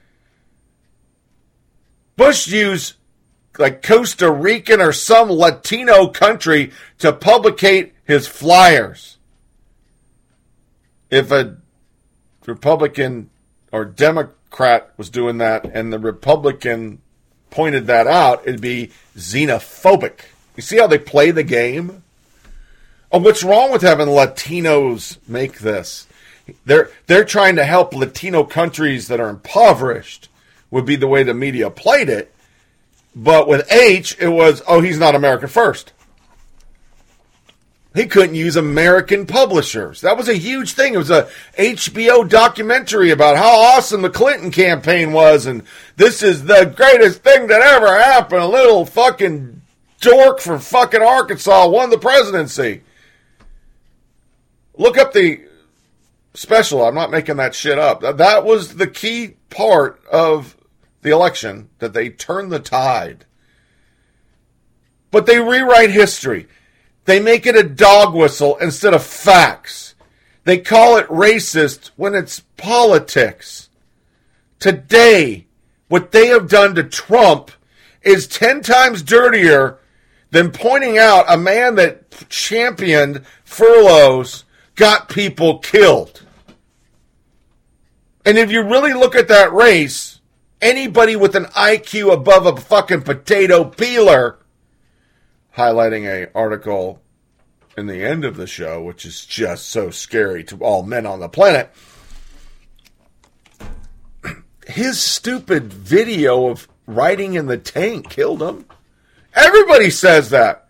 Bush 2.16 2.48
used 2.48 2.96
like 3.60 3.84
Costa 3.84 4.32
Rican 4.32 4.82
or 4.82 4.92
some 4.92 5.30
Latino 5.30 6.08
country 6.08 6.72
to 6.98 7.14
publicate 7.14 7.94
his 8.06 8.28
flyers. 8.28 9.18
If 11.12 11.32
a 11.32 11.58
Republican 12.46 13.30
or 13.72 13.86
Democrat 13.86 14.36
Democrat 14.50 14.92
was 14.98 15.10
doing 15.10 15.38
that 15.38 15.64
and 15.66 15.94
the 15.94 16.00
Republican 16.00 17.00
pointed 17.52 17.88
that 17.88 18.08
out, 18.08 18.42
it'd 18.46 18.60
be 18.60 18.92
xenophobic. 19.16 20.22
You 20.56 20.64
see 20.64 20.78
how 20.78 20.88
they 20.88 20.98
play 20.98 21.32
the 21.32 21.44
game? 21.44 22.04
Oh, 23.12 23.20
what's 23.20 23.44
wrong 23.44 23.72
with 23.72 23.84
having 23.84 24.08
Latinos 24.08 25.18
make 25.28 25.60
this? 25.60 26.08
They're 26.66 26.90
they're 27.06 27.26
trying 27.26 27.56
to 27.58 27.64
help 27.64 27.94
Latino 27.94 28.44
countries 28.44 29.08
that 29.08 29.20
are 29.20 29.30
impoverished. 29.30 30.30
Would 30.72 30.86
be 30.86 30.96
the 30.96 31.08
way 31.08 31.24
the 31.24 31.34
media 31.34 31.70
played 31.70 32.10
it. 32.10 32.34
But 33.16 33.48
with 33.48 33.72
H, 33.72 34.16
it 34.20 34.30
was 34.30 34.62
oh 34.68 34.82
he's 34.82 35.00
not 35.00 35.16
America 35.16 35.48
first. 35.48 35.94
He 37.96 38.06
couldn't 38.06 38.36
use 38.36 38.56
American 38.56 39.26
publishers. 39.26 40.02
That 40.02 40.16
was 40.16 40.30
a 40.30 40.36
huge 40.36 40.74
thing. 40.74 40.94
It 40.94 40.98
was 40.98 41.10
a 41.10 41.28
HBO 41.58 42.28
documentary 42.30 43.10
about 43.10 43.36
how 43.36 43.50
awesome 43.50 44.04
the 44.04 44.12
Clinton 44.12 44.52
campaign 44.52 45.12
was, 45.12 45.48
and 45.48 45.64
this 45.96 46.22
is 46.22 46.44
the 46.44 46.66
greatest 46.66 47.24
thing 47.24 47.48
that 47.48 47.62
ever 47.62 47.88
happened. 47.88 48.44
A 48.44 48.48
little 48.48 48.86
fucking 48.86 49.62
dork 50.02 50.40
from 50.40 50.60
fucking 50.60 51.02
Arkansas 51.02 51.68
won 51.68 51.90
the 51.90 51.98
presidency. 51.98 52.84
Look 54.78 54.98
up 54.98 55.12
the 55.12 55.42
special. 56.36 56.86
I'm 56.86 56.96
not 56.96 57.10
making 57.10 57.38
that 57.38 57.56
shit 57.56 57.80
up. 57.80 58.02
That 58.02 58.46
was 58.46 58.76
the 58.76 58.88
key 58.88 59.38
part 59.50 60.00
of 60.12 60.56
the 61.02 61.10
election 61.10 61.70
that 61.80 61.94
they 61.94 62.10
turned 62.10 62.52
the 62.52 62.60
tide. 62.60 63.26
But 65.10 65.26
they 65.26 65.40
rewrite 65.40 65.90
history. 65.90 66.48
They 67.10 67.20
make 67.20 67.48
it 67.48 67.56
a 67.56 67.64
dog 67.64 68.14
whistle 68.14 68.56
instead 68.58 68.94
of 68.94 69.04
facts. 69.04 69.96
They 70.44 70.60
call 70.60 70.98
it 70.98 71.08
racist 71.08 71.90
when 71.96 72.14
it's 72.14 72.42
politics. 72.56 73.70
Today, 74.60 75.48
what 75.88 76.12
they 76.12 76.28
have 76.28 76.48
done 76.48 76.76
to 76.76 76.84
Trump 76.84 77.50
is 78.04 78.28
10 78.28 78.62
times 78.62 79.02
dirtier 79.02 79.80
than 80.30 80.52
pointing 80.52 81.00
out 81.00 81.26
a 81.28 81.36
man 81.36 81.74
that 81.78 82.30
championed 82.30 83.26
furloughs 83.44 84.44
got 84.76 85.10
people 85.10 85.58
killed. 85.58 86.22
And 88.24 88.38
if 88.38 88.52
you 88.52 88.62
really 88.62 88.94
look 88.94 89.16
at 89.16 89.30
that 89.30 89.52
race, 89.52 90.22
anybody 90.62 91.16
with 91.16 91.36
an 91.36 91.46
IQ 91.46 92.14
above 92.14 92.46
a 92.46 92.56
fucking 92.56 93.02
potato 93.02 93.64
peeler 93.64 94.38
highlighting 95.56 96.06
a 96.06 96.32
article 96.36 97.02
in 97.78 97.88
the 97.88 98.04
end 98.04 98.26
of 98.26 98.36
the 98.36 98.48
show, 98.48 98.82
which 98.82 99.06
is 99.06 99.26
just 99.26 99.70
so 99.70 99.90
scary 99.90 100.44
to 100.46 100.58
all 100.58 100.84
men 100.84 101.06
on 101.06 101.20
the 101.20 101.30
planet. 101.30 101.72
His 104.68 105.02
stupid 105.02 105.72
video 105.72 106.48
of 106.50 106.68
riding 106.86 107.36
in 107.36 107.46
the 107.46 107.58
tank 107.58 108.10
killed 108.10 108.42
him. 108.42 108.66
Everybody 109.36 109.90
says 109.90 110.32
that. 110.32 110.68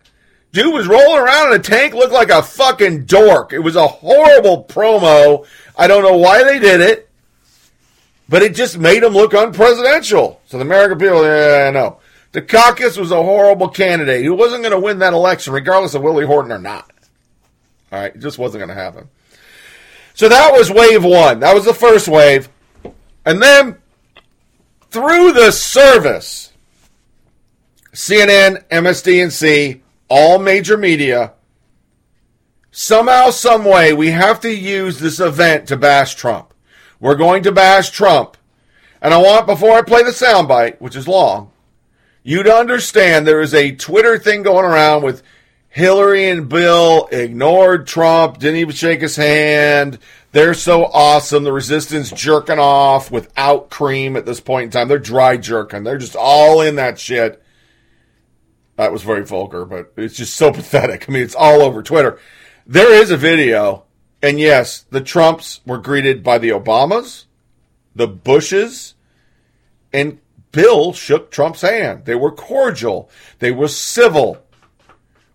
Dude 0.52 0.74
was 0.74 0.88
rolling 0.88 1.22
around 1.22 1.52
in 1.52 1.60
a 1.60 1.62
tank, 1.62 1.94
looked 1.94 2.12
like 2.12 2.30
a 2.30 2.42
fucking 2.42 3.04
dork. 3.04 3.52
It 3.52 3.60
was 3.60 3.76
a 3.76 3.86
horrible 3.86 4.64
promo. 4.64 5.46
I 5.76 5.86
don't 5.86 6.02
know 6.02 6.16
why 6.16 6.42
they 6.42 6.58
did 6.58 6.80
it, 6.80 7.08
but 8.28 8.42
it 8.42 8.54
just 8.54 8.76
made 8.76 9.02
him 9.02 9.12
look 9.12 9.32
unpresidential. 9.32 10.38
So 10.46 10.58
the 10.58 10.64
American 10.64 10.98
people, 10.98 11.24
yeah, 11.24 11.70
no. 11.70 11.99
Dukakis 12.32 12.96
was 12.96 13.10
a 13.10 13.22
horrible 13.22 13.68
candidate. 13.68 14.22
He 14.22 14.28
wasn't 14.28 14.62
going 14.62 14.72
to 14.72 14.78
win 14.78 15.00
that 15.00 15.12
election, 15.12 15.52
regardless 15.52 15.94
of 15.94 16.02
Willie 16.02 16.26
Horton 16.26 16.52
or 16.52 16.58
not. 16.58 16.90
All 17.90 18.00
right, 18.00 18.14
it 18.14 18.20
just 18.20 18.38
wasn't 18.38 18.60
going 18.60 18.76
to 18.76 18.82
happen. 18.82 19.08
So 20.14 20.28
that 20.28 20.52
was 20.52 20.70
wave 20.70 21.04
one. 21.04 21.40
That 21.40 21.54
was 21.54 21.64
the 21.64 21.74
first 21.74 22.06
wave. 22.06 22.48
And 23.24 23.42
then 23.42 23.78
through 24.90 25.32
the 25.32 25.50
service, 25.50 26.52
CNN, 27.92 28.64
MSDNC, 28.68 29.80
all 30.08 30.38
major 30.38 30.76
media, 30.76 31.32
somehow, 32.70 33.30
some 33.30 33.64
way, 33.64 33.92
we 33.92 34.08
have 34.08 34.40
to 34.40 34.54
use 34.54 34.98
this 34.98 35.18
event 35.18 35.68
to 35.68 35.76
bash 35.76 36.14
Trump. 36.14 36.54
We're 37.00 37.16
going 37.16 37.42
to 37.44 37.52
bash 37.52 37.90
Trump. 37.90 38.36
And 39.02 39.14
I 39.14 39.16
want, 39.16 39.46
before 39.46 39.72
I 39.72 39.82
play 39.82 40.02
the 40.02 40.10
soundbite, 40.10 40.80
which 40.80 40.94
is 40.94 41.08
long, 41.08 41.49
you 42.22 42.42
to 42.42 42.52
understand 42.52 43.26
there 43.26 43.40
is 43.40 43.54
a 43.54 43.72
Twitter 43.72 44.18
thing 44.18 44.42
going 44.42 44.64
around 44.64 45.02
with 45.02 45.22
Hillary 45.68 46.28
and 46.28 46.48
Bill 46.48 47.08
ignored 47.12 47.86
Trump, 47.86 48.38
didn't 48.38 48.56
even 48.56 48.74
shake 48.74 49.00
his 49.00 49.16
hand. 49.16 49.98
They're 50.32 50.54
so 50.54 50.84
awesome. 50.84 51.44
The 51.44 51.52
resistance 51.52 52.10
jerking 52.10 52.58
off 52.58 53.10
without 53.10 53.70
cream 53.70 54.16
at 54.16 54.26
this 54.26 54.40
point 54.40 54.64
in 54.64 54.70
time. 54.70 54.88
They're 54.88 54.98
dry 54.98 55.36
jerking. 55.36 55.84
They're 55.84 55.98
just 55.98 56.16
all 56.16 56.60
in 56.60 56.76
that 56.76 56.98
shit. 56.98 57.42
That 58.76 58.92
was 58.92 59.02
very 59.02 59.24
vulgar, 59.24 59.64
but 59.64 59.92
it's 59.96 60.16
just 60.16 60.34
so 60.34 60.52
pathetic. 60.52 61.08
I 61.08 61.12
mean, 61.12 61.22
it's 61.22 61.34
all 61.34 61.62
over 61.62 61.82
Twitter. 61.82 62.18
There 62.66 62.92
is 62.92 63.10
a 63.10 63.16
video, 63.16 63.84
and 64.22 64.38
yes, 64.38 64.84
the 64.90 65.00
Trumps 65.00 65.60
were 65.66 65.78
greeted 65.78 66.22
by 66.22 66.38
the 66.38 66.50
Obamas, 66.50 67.24
the 67.94 68.08
Bushes, 68.08 68.94
and 69.92 70.20
Bill 70.52 70.92
shook 70.92 71.30
Trump's 71.30 71.62
hand. 71.62 72.04
They 72.04 72.14
were 72.14 72.32
cordial. 72.32 73.10
They 73.38 73.52
were 73.52 73.68
civil. 73.68 74.42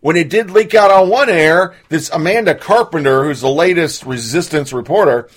When 0.02 0.16
it 0.18 0.30
did 0.30 0.52
leak 0.52 0.76
out 0.76 0.92
on 0.92 1.10
one 1.10 1.30
air, 1.30 1.76
this 1.90 2.10
Amanda 2.12 2.54
Carpenter, 2.54 3.24
who's 3.24 3.42
the 3.42 3.50
latest 3.50 4.06
resistance 4.06 4.72
reporter, 4.72 5.30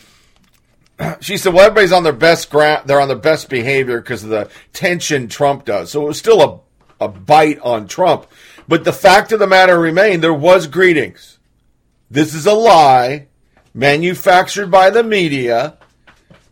she 1.20 1.36
said, 1.36 1.54
"Well, 1.54 1.64
everybody's 1.64 1.92
on 1.92 2.02
their 2.02 2.12
best 2.12 2.50
gra- 2.50 2.82
they're 2.84 3.00
on 3.00 3.08
their 3.08 3.16
best 3.16 3.48
behavior 3.48 4.00
because 4.00 4.24
of 4.24 4.30
the 4.30 4.50
tension 4.72 5.28
Trump 5.28 5.64
does." 5.64 5.92
So 5.92 6.02
it 6.02 6.08
was 6.08 6.18
still 6.18 6.42
a 6.42 6.60
a 7.00 7.08
bite 7.08 7.60
on 7.60 7.86
Trump, 7.86 8.26
but 8.66 8.82
the 8.84 8.92
fact 8.92 9.30
of 9.30 9.38
the 9.38 9.46
matter 9.46 9.78
remained 9.78 10.22
there 10.22 10.34
was 10.34 10.66
greetings. 10.66 11.38
This 12.10 12.34
is 12.34 12.44
a 12.44 12.52
lie 12.52 13.28
manufactured 13.72 14.70
by 14.70 14.90
the 14.90 15.04
media. 15.04 15.78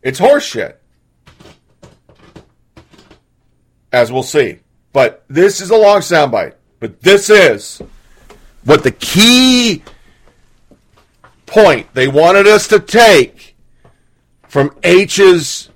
It's 0.03 0.20
horseshit. 0.20 0.77
As 3.97 4.12
we'll 4.12 4.22
see. 4.22 4.59
But 4.92 5.24
this 5.28 5.62
is 5.62 5.70
a 5.70 5.76
long 5.76 6.01
soundbite. 6.01 6.55
But 6.80 7.01
this 7.01 7.30
is 7.30 7.80
what 8.64 8.82
the 8.82 8.90
key 8.90 9.82
point 11.47 11.92
they 11.94 12.07
wanted 12.07 12.47
us 12.47 12.68
to 12.68 12.78
take 12.78 13.57
from 14.47 14.76
H's 14.82 15.70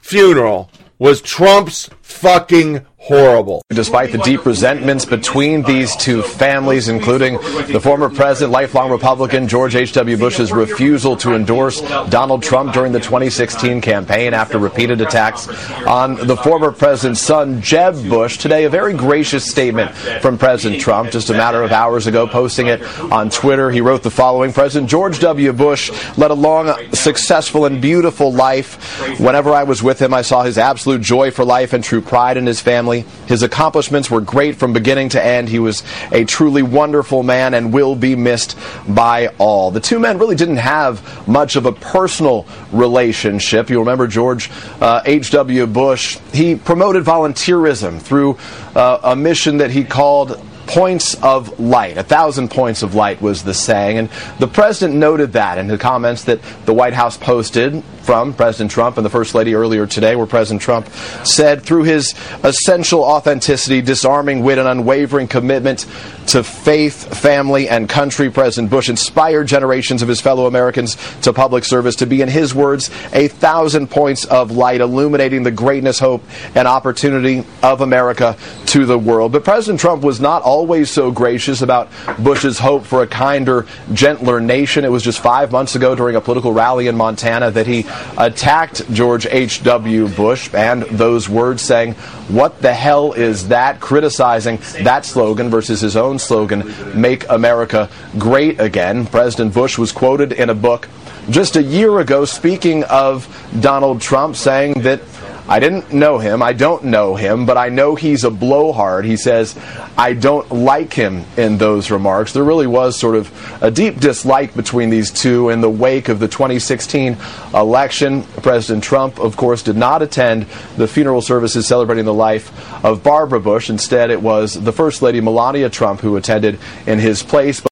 funeral 0.00 0.70
was 0.98 1.20
Trump's 1.20 1.90
fucking 2.02 2.86
horrible. 3.06 3.62
Despite 3.68 4.10
the 4.10 4.18
deep 4.18 4.44
resentments 4.44 5.04
between 5.04 5.62
these 5.62 5.94
two 5.94 6.22
families, 6.22 6.88
including 6.88 7.34
the 7.72 7.80
former 7.80 8.08
president, 8.10 8.52
lifelong 8.52 8.90
Republican 8.90 9.46
George 9.46 9.76
H.W. 9.76 10.16
Bush's 10.16 10.50
refusal 10.52 11.16
to 11.18 11.34
endorse 11.34 11.80
Donald 12.08 12.42
Trump 12.42 12.72
during 12.72 12.92
the 12.92 12.98
2016 12.98 13.80
campaign 13.80 14.34
after 14.34 14.58
repeated 14.58 15.00
attacks 15.00 15.46
on 15.86 16.16
the 16.26 16.36
former 16.36 16.72
president's 16.72 17.20
son, 17.20 17.62
Jeb 17.62 18.08
Bush. 18.08 18.38
Today, 18.38 18.64
a 18.64 18.70
very 18.70 18.92
gracious 18.92 19.48
statement 19.48 19.92
from 20.20 20.36
President 20.36 20.80
Trump 20.80 21.12
just 21.12 21.30
a 21.30 21.32
matter 21.32 21.62
of 21.62 21.70
hours 21.70 22.08
ago, 22.08 22.26
posting 22.26 22.66
it 22.66 22.82
on 23.12 23.30
Twitter. 23.30 23.70
He 23.70 23.80
wrote 23.80 24.02
the 24.02 24.10
following 24.10 24.52
President 24.52 24.90
George 24.90 25.20
W. 25.20 25.52
Bush 25.52 25.90
led 26.16 26.32
a 26.32 26.34
long, 26.34 26.92
successful, 26.92 27.66
and 27.66 27.80
beautiful 27.80 28.32
life. 28.32 29.20
Whenever 29.20 29.52
I 29.52 29.62
was 29.62 29.80
with 29.82 30.02
him, 30.02 30.12
I 30.12 30.22
saw 30.22 30.42
his 30.42 30.58
absolute 30.58 31.02
joy 31.02 31.30
for 31.30 31.44
life 31.44 31.72
and 31.72 31.84
true 31.84 32.00
pride 32.00 32.36
in 32.36 32.46
his 32.46 32.60
family. 32.60 32.95
His 33.26 33.42
accomplishments 33.42 34.10
were 34.10 34.20
great 34.20 34.56
from 34.56 34.72
beginning 34.72 35.10
to 35.10 35.24
end. 35.24 35.48
He 35.48 35.58
was 35.58 35.82
a 36.12 36.24
truly 36.24 36.62
wonderful 36.62 37.22
man 37.22 37.54
and 37.54 37.72
will 37.72 37.94
be 37.94 38.16
missed 38.16 38.56
by 38.88 39.28
all. 39.38 39.70
The 39.70 39.80
two 39.80 39.98
men 39.98 40.18
really 40.18 40.36
didn't 40.36 40.56
have 40.56 41.26
much 41.28 41.56
of 41.56 41.66
a 41.66 41.72
personal 41.72 42.46
relationship. 42.72 43.70
You'll 43.70 43.80
remember 43.80 44.06
George 44.06 44.50
uh, 44.80 45.02
H.W. 45.04 45.66
Bush. 45.66 46.18
He 46.32 46.54
promoted 46.56 47.04
volunteerism 47.04 48.00
through 48.00 48.38
uh, 48.74 49.00
a 49.02 49.16
mission 49.16 49.58
that 49.58 49.70
he 49.70 49.84
called 49.84 50.40
points 50.66 51.14
of 51.22 51.58
light. 51.60 51.96
A 51.96 52.02
thousand 52.02 52.50
points 52.50 52.82
of 52.82 52.94
light 52.94 53.20
was 53.22 53.42
the 53.42 53.54
saying. 53.54 53.98
And 53.98 54.10
the 54.38 54.48
president 54.48 54.98
noted 54.98 55.32
that 55.34 55.58
in 55.58 55.66
the 55.66 55.78
comments 55.78 56.24
that 56.24 56.40
the 56.64 56.74
White 56.74 56.94
House 56.94 57.16
posted 57.16 57.82
from 58.02 58.32
President 58.34 58.70
Trump 58.70 58.96
and 58.96 59.04
the 59.04 59.10
First 59.10 59.34
Lady 59.34 59.54
earlier 59.54 59.86
today, 59.86 60.14
where 60.14 60.26
President 60.26 60.62
Trump 60.62 60.88
said, 61.24 61.62
through 61.62 61.82
his 61.82 62.14
essential 62.44 63.02
authenticity, 63.02 63.82
disarming 63.82 64.42
wit, 64.42 64.58
and 64.58 64.68
unwavering 64.68 65.26
commitment 65.26 65.86
to 66.28 66.44
faith, 66.44 67.18
family, 67.18 67.68
and 67.68 67.88
country, 67.88 68.30
President 68.30 68.70
Bush 68.70 68.88
inspired 68.88 69.48
generations 69.48 70.02
of 70.02 70.08
his 70.08 70.20
fellow 70.20 70.46
Americans 70.46 70.96
to 71.22 71.32
public 71.32 71.64
service 71.64 71.96
to 71.96 72.06
be, 72.06 72.22
in 72.22 72.28
his 72.28 72.54
words, 72.54 72.90
a 73.12 73.28
thousand 73.28 73.90
points 73.90 74.24
of 74.24 74.52
light, 74.52 74.80
illuminating 74.80 75.42
the 75.42 75.50
greatness, 75.50 75.98
hope, 75.98 76.22
and 76.54 76.68
opportunity 76.68 77.44
of 77.62 77.80
America 77.80 78.36
to 78.66 78.86
the 78.86 78.98
world. 78.98 79.32
But 79.32 79.44
President 79.44 79.80
Trump 79.80 80.02
was 80.02 80.20
not 80.20 80.42
always 80.56 80.90
so 80.90 81.10
gracious 81.10 81.60
about 81.60 81.90
Bush's 82.18 82.58
hope 82.58 82.86
for 82.86 83.02
a 83.02 83.06
kinder, 83.06 83.66
gentler 83.92 84.40
nation. 84.40 84.86
It 84.86 84.90
was 84.90 85.02
just 85.02 85.20
five 85.20 85.52
months 85.52 85.74
ago 85.76 85.94
during 85.94 86.16
a 86.16 86.20
political 86.22 86.54
rally 86.54 86.86
in 86.86 86.96
Montana 86.96 87.50
that 87.50 87.66
he 87.66 87.84
attacked 88.16 88.90
George 88.90 89.26
H.W. 89.26 90.08
Bush 90.08 90.48
and 90.54 90.84
those 90.84 91.28
words 91.28 91.60
saying, 91.60 91.92
What 92.28 92.62
the 92.62 92.72
hell 92.72 93.12
is 93.12 93.48
that? 93.48 93.80
criticizing 93.80 94.56
that 94.82 95.04
slogan 95.04 95.50
versus 95.50 95.82
his 95.82 95.94
own 95.94 96.18
slogan, 96.18 96.72
Make 96.98 97.28
America 97.28 97.90
Great 98.18 98.58
Again. 98.58 99.04
President 99.04 99.52
Bush 99.52 99.76
was 99.76 99.92
quoted 99.92 100.32
in 100.32 100.48
a 100.48 100.54
book 100.54 100.88
just 101.28 101.56
a 101.56 101.62
year 101.62 101.98
ago 101.98 102.24
speaking 102.24 102.84
of 102.84 103.26
Donald 103.60 104.00
Trump, 104.00 104.36
saying 104.36 104.82
that 104.82 105.00
I 105.48 105.60
didn't 105.60 105.92
know 105.92 106.18
him, 106.18 106.42
I 106.42 106.52
don't 106.52 106.84
know 106.84 107.14
him, 107.14 107.46
but 107.46 107.56
I 107.56 107.68
know 107.68 107.94
he's 107.94 108.24
a 108.24 108.30
blowhard. 108.30 109.04
He 109.04 109.16
says, 109.16 109.56
I 109.96 110.12
don't 110.12 110.50
like 110.50 110.92
him 110.92 111.24
in 111.36 111.58
those 111.58 111.90
remarks. 111.90 112.32
There 112.32 112.42
really 112.42 112.66
was 112.66 112.98
sort 112.98 113.14
of 113.14 113.62
a 113.62 113.70
deep 113.70 114.00
dislike 114.00 114.54
between 114.54 114.90
these 114.90 115.12
two 115.12 115.50
in 115.50 115.60
the 115.60 115.70
wake 115.70 116.08
of 116.08 116.18
the 116.18 116.26
2016 116.26 117.16
election. 117.54 118.24
President 118.42 118.82
Trump, 118.82 119.20
of 119.20 119.36
course, 119.36 119.62
did 119.62 119.76
not 119.76 120.02
attend 120.02 120.46
the 120.76 120.88
funeral 120.88 121.22
services 121.22 121.66
celebrating 121.66 122.04
the 122.04 122.14
life 122.14 122.84
of 122.84 123.04
Barbara 123.04 123.40
Bush. 123.40 123.70
Instead, 123.70 124.10
it 124.10 124.20
was 124.20 124.54
the 124.54 124.72
First 124.72 125.00
Lady 125.00 125.20
Melania 125.20 125.70
Trump 125.70 126.00
who 126.00 126.16
attended 126.16 126.58
in 126.86 126.98
his 126.98 127.22
place. 127.22 127.62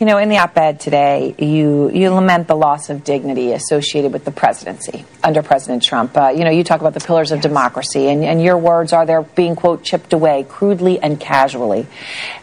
You 0.00 0.06
know, 0.06 0.16
in 0.16 0.30
the 0.30 0.38
op-ed 0.38 0.80
today, 0.80 1.34
you 1.38 1.90
you 1.90 2.08
lament 2.08 2.48
the 2.48 2.56
loss 2.56 2.88
of 2.88 3.04
dignity 3.04 3.52
associated 3.52 4.14
with 4.14 4.24
the 4.24 4.30
presidency 4.30 5.04
under 5.22 5.42
President 5.42 5.82
Trump. 5.82 6.16
Uh, 6.16 6.28
you 6.28 6.42
know, 6.42 6.50
you 6.50 6.64
talk 6.64 6.80
about 6.80 6.94
the 6.94 7.00
pillars 7.00 7.32
of 7.32 7.42
democracy, 7.42 8.08
and, 8.08 8.24
and 8.24 8.42
your 8.42 8.56
words 8.56 8.94
are 8.94 9.04
they're 9.04 9.20
being 9.20 9.54
quote 9.54 9.84
chipped 9.84 10.14
away 10.14 10.46
crudely 10.48 10.98
and 10.98 11.20
casually. 11.20 11.86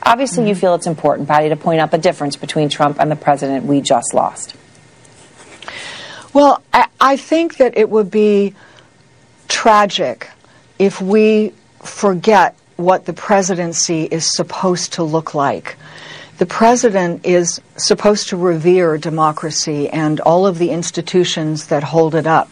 Obviously, 0.03 0.41
mm-hmm. 0.41 0.49
you 0.49 0.53
feel 0.55 0.75
it's 0.75 0.85
important, 0.85 1.27
Patty, 1.27 1.49
to 1.49 1.55
point 1.55 1.79
out 1.79 1.89
the 1.89 1.97
difference 1.97 2.35
between 2.35 2.69
Trump 2.69 2.99
and 2.99 3.09
the 3.09 3.15
president 3.15 3.65
we 3.65 3.81
just 3.81 4.13
lost. 4.13 4.55
Well, 6.33 6.61
I, 6.71 6.87
I 7.01 7.17
think 7.17 7.57
that 7.57 7.75
it 7.75 7.89
would 7.89 8.11
be 8.11 8.53
tragic 9.47 10.29
if 10.77 11.01
we 11.01 11.53
forget 11.81 12.55
what 12.75 13.07
the 13.07 13.13
presidency 13.13 14.03
is 14.03 14.31
supposed 14.31 14.93
to 14.93 15.03
look 15.03 15.33
like 15.33 15.75
the 16.37 16.45
president 16.45 17.25
is 17.25 17.59
supposed 17.77 18.29
to 18.29 18.37
revere 18.37 18.97
democracy 18.97 19.89
and 19.89 20.19
all 20.19 20.45
of 20.45 20.59
the 20.59 20.69
institutions 20.69 21.67
that 21.67 21.83
hold 21.83 22.13
it 22.13 22.27
up. 22.27 22.51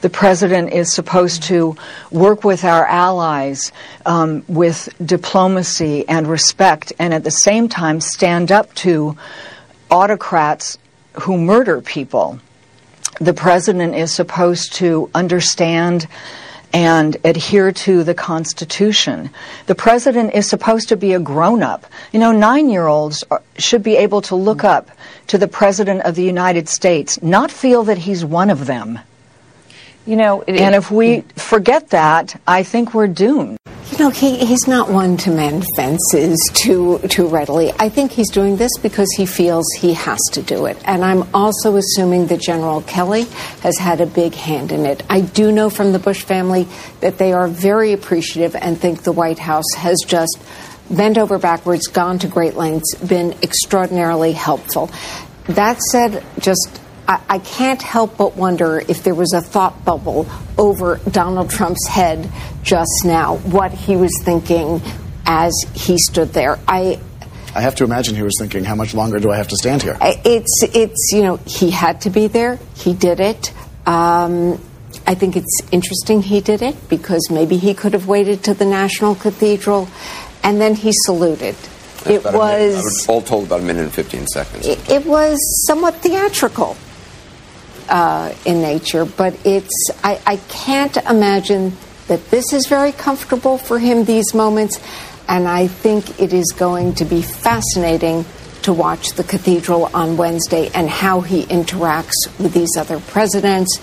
The 0.00 0.10
president 0.10 0.72
is 0.72 0.92
supposed 0.92 1.44
to 1.44 1.76
work 2.10 2.42
with 2.42 2.64
our 2.64 2.86
allies 2.86 3.70
um, 4.06 4.42
with 4.48 4.88
diplomacy 5.04 6.08
and 6.08 6.26
respect, 6.26 6.92
and 6.98 7.14
at 7.14 7.22
the 7.22 7.30
same 7.30 7.68
time 7.68 8.00
stand 8.00 8.50
up 8.50 8.74
to 8.76 9.16
autocrats 9.90 10.78
who 11.22 11.36
murder 11.36 11.80
people. 11.80 12.40
The 13.20 13.34
president 13.34 13.94
is 13.94 14.12
supposed 14.12 14.72
to 14.74 15.10
understand 15.14 16.08
and 16.72 17.16
adhere 17.24 17.72
to 17.72 18.04
the 18.04 18.14
Constitution. 18.14 19.30
The 19.66 19.74
president 19.74 20.34
is 20.34 20.48
supposed 20.48 20.88
to 20.90 20.96
be 20.96 21.14
a 21.14 21.18
grown 21.18 21.62
up. 21.62 21.86
You 22.12 22.20
know, 22.20 22.32
nine 22.32 22.70
year 22.70 22.86
olds 22.86 23.24
should 23.58 23.82
be 23.82 23.96
able 23.96 24.22
to 24.22 24.36
look 24.36 24.64
up 24.64 24.90
to 25.28 25.38
the 25.38 25.48
President 25.48 26.02
of 26.02 26.14
the 26.14 26.24
United 26.24 26.68
States, 26.68 27.22
not 27.22 27.50
feel 27.50 27.84
that 27.84 27.98
he's 27.98 28.24
one 28.24 28.50
of 28.50 28.66
them. 28.66 28.98
You 30.06 30.16
know, 30.16 30.42
it, 30.42 30.56
and 30.60 30.74
if 30.74 30.90
we 30.90 31.20
forget 31.36 31.90
that, 31.90 32.40
I 32.46 32.62
think 32.62 32.94
we're 32.94 33.06
doomed. 33.06 33.58
Know, 34.00 34.08
he, 34.08 34.46
he's 34.46 34.66
not 34.66 34.88
one 34.88 35.18
to 35.18 35.30
mend 35.30 35.66
fences 35.76 36.38
too 36.54 37.00
too 37.10 37.26
readily. 37.26 37.70
I 37.78 37.90
think 37.90 38.12
he's 38.12 38.30
doing 38.30 38.56
this 38.56 38.70
because 38.80 39.12
he 39.14 39.26
feels 39.26 39.66
he 39.76 39.92
has 39.92 40.18
to 40.32 40.40
do 40.40 40.64
it. 40.64 40.78
And 40.86 41.04
I'm 41.04 41.28
also 41.34 41.76
assuming 41.76 42.28
that 42.28 42.40
General 42.40 42.80
Kelly 42.80 43.24
has 43.60 43.76
had 43.76 44.00
a 44.00 44.06
big 44.06 44.34
hand 44.34 44.72
in 44.72 44.86
it. 44.86 45.02
I 45.10 45.20
do 45.20 45.52
know 45.52 45.68
from 45.68 45.92
the 45.92 45.98
Bush 45.98 46.22
family 46.22 46.66
that 47.00 47.18
they 47.18 47.34
are 47.34 47.46
very 47.46 47.92
appreciative 47.92 48.56
and 48.56 48.80
think 48.80 49.02
the 49.02 49.12
White 49.12 49.38
House 49.38 49.70
has 49.76 49.98
just 50.06 50.38
bent 50.90 51.18
over 51.18 51.38
backwards, 51.38 51.86
gone 51.86 52.18
to 52.20 52.26
great 52.26 52.56
lengths, 52.56 52.94
been 52.94 53.32
extraordinarily 53.42 54.32
helpful. 54.32 54.90
That 55.44 55.78
said, 55.82 56.24
just 56.38 56.79
I, 57.10 57.20
I 57.28 57.38
can't 57.40 57.82
help 57.82 58.16
but 58.16 58.36
wonder 58.36 58.80
if 58.86 59.02
there 59.02 59.16
was 59.16 59.32
a 59.32 59.40
thought 59.40 59.84
bubble 59.84 60.28
over 60.56 61.00
Donald 61.10 61.50
Trump's 61.50 61.88
head 61.88 62.30
just 62.62 63.04
now, 63.04 63.38
what 63.38 63.72
he 63.72 63.96
was 63.96 64.12
thinking 64.22 64.80
as 65.26 65.52
he 65.74 65.98
stood 65.98 66.32
there. 66.32 66.60
I 66.68 67.00
I 67.52 67.62
have 67.62 67.74
to 67.76 67.84
imagine 67.84 68.14
he 68.14 68.22
was 68.22 68.36
thinking, 68.38 68.62
how 68.62 68.76
much 68.76 68.94
longer 68.94 69.18
do 69.18 69.32
I 69.32 69.36
have 69.36 69.48
to 69.48 69.56
stand 69.56 69.82
here? 69.82 69.98
It's, 70.00 70.62
it's 70.72 71.10
you 71.12 71.22
know, 71.22 71.36
he 71.38 71.72
had 71.72 72.02
to 72.02 72.10
be 72.10 72.28
there. 72.28 72.60
He 72.76 72.94
did 72.94 73.18
it. 73.18 73.52
Um, 73.86 74.60
I 75.04 75.16
think 75.16 75.36
it's 75.36 75.60
interesting 75.72 76.22
he 76.22 76.40
did 76.40 76.62
it 76.62 76.88
because 76.88 77.28
maybe 77.28 77.56
he 77.56 77.74
could 77.74 77.92
have 77.92 78.06
waited 78.06 78.44
to 78.44 78.54
the 78.54 78.64
National 78.64 79.16
Cathedral 79.16 79.88
and 80.44 80.60
then 80.60 80.76
he 80.76 80.92
saluted. 80.92 81.56
It 82.06 82.22
was. 82.22 83.04
all 83.08 83.20
told 83.20 83.46
about 83.46 83.60
a 83.60 83.64
minute 83.64 83.82
and 83.82 83.92
15 83.92 84.28
seconds. 84.28 84.64
It, 84.64 84.88
it 84.88 85.04
was 85.04 85.36
somewhat 85.66 85.96
theatrical 85.96 86.76
uh, 87.90 88.32
in 88.44 88.62
nature, 88.62 89.04
but 89.04 89.38
it's 89.44 89.90
I, 90.02 90.20
I 90.26 90.36
can't 90.48 90.96
imagine 90.96 91.76
that 92.06 92.30
this 92.30 92.52
is 92.52 92.66
very 92.66 92.92
comfortable 92.92 93.58
for 93.58 93.78
him 93.78 94.04
these 94.04 94.32
moments, 94.34 94.80
and 95.28 95.46
I 95.46 95.66
think 95.66 96.20
it 96.20 96.32
is 96.32 96.52
going 96.52 96.94
to 96.96 97.04
be 97.04 97.22
fascinating 97.22 98.24
to 98.62 98.72
watch 98.72 99.10
the 99.10 99.24
cathedral 99.24 99.90
on 99.94 100.16
Wednesday 100.16 100.70
and 100.74 100.88
how 100.88 101.20
he 101.20 101.44
interacts 101.44 102.26
with 102.38 102.52
these 102.52 102.76
other 102.76 103.00
presidents 103.00 103.80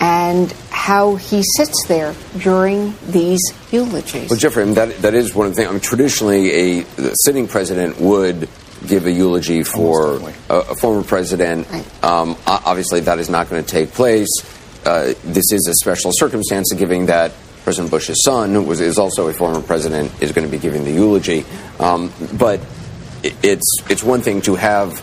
and 0.00 0.52
how 0.70 1.16
he 1.16 1.42
sits 1.56 1.86
there 1.86 2.14
during 2.38 2.94
these 3.08 3.40
eulogies. 3.72 4.30
Well, 4.30 4.38
Jeffrey, 4.38 4.64
that, 4.74 4.98
that 4.98 5.14
is 5.14 5.34
one 5.34 5.46
of 5.46 5.52
the 5.52 5.56
things. 5.56 5.68
I 5.68 5.72
mean, 5.72 5.80
traditionally, 5.80 6.80
a 6.80 6.84
sitting 7.22 7.48
president 7.48 8.00
would 8.00 8.48
give 8.86 9.06
a 9.06 9.12
eulogy 9.12 9.62
for 9.62 10.18
a, 10.48 10.54
a, 10.54 10.74
former 10.76 11.02
president. 11.02 11.68
Right. 11.70 12.04
Um, 12.04 12.36
obviously, 12.46 13.00
that 13.00 13.18
is 13.18 13.28
not 13.28 13.48
going 13.50 13.62
to 13.62 13.68
take 13.68 13.92
place. 13.92 14.28
Uh, 14.84 15.14
this 15.24 15.52
is 15.52 15.66
a 15.68 15.74
special 15.74 16.12
circumstance, 16.14 16.72
given 16.72 17.06
that 17.06 17.32
President 17.64 17.90
Bush's 17.90 18.22
son, 18.22 18.52
who 18.52 18.62
was, 18.62 18.80
is 18.80 18.98
also 18.98 19.28
a 19.28 19.34
former 19.34 19.60
president, 19.60 20.10
is 20.22 20.32
going 20.32 20.46
to 20.46 20.50
be 20.50 20.58
giving 20.58 20.84
the 20.84 20.92
eulogy. 20.92 21.44
Um, 21.78 22.12
but 22.38 22.60
it, 23.22 23.34
it's 23.42 23.76
it's 23.90 24.02
one 24.02 24.22
thing 24.22 24.40
to 24.42 24.54
have 24.54 25.02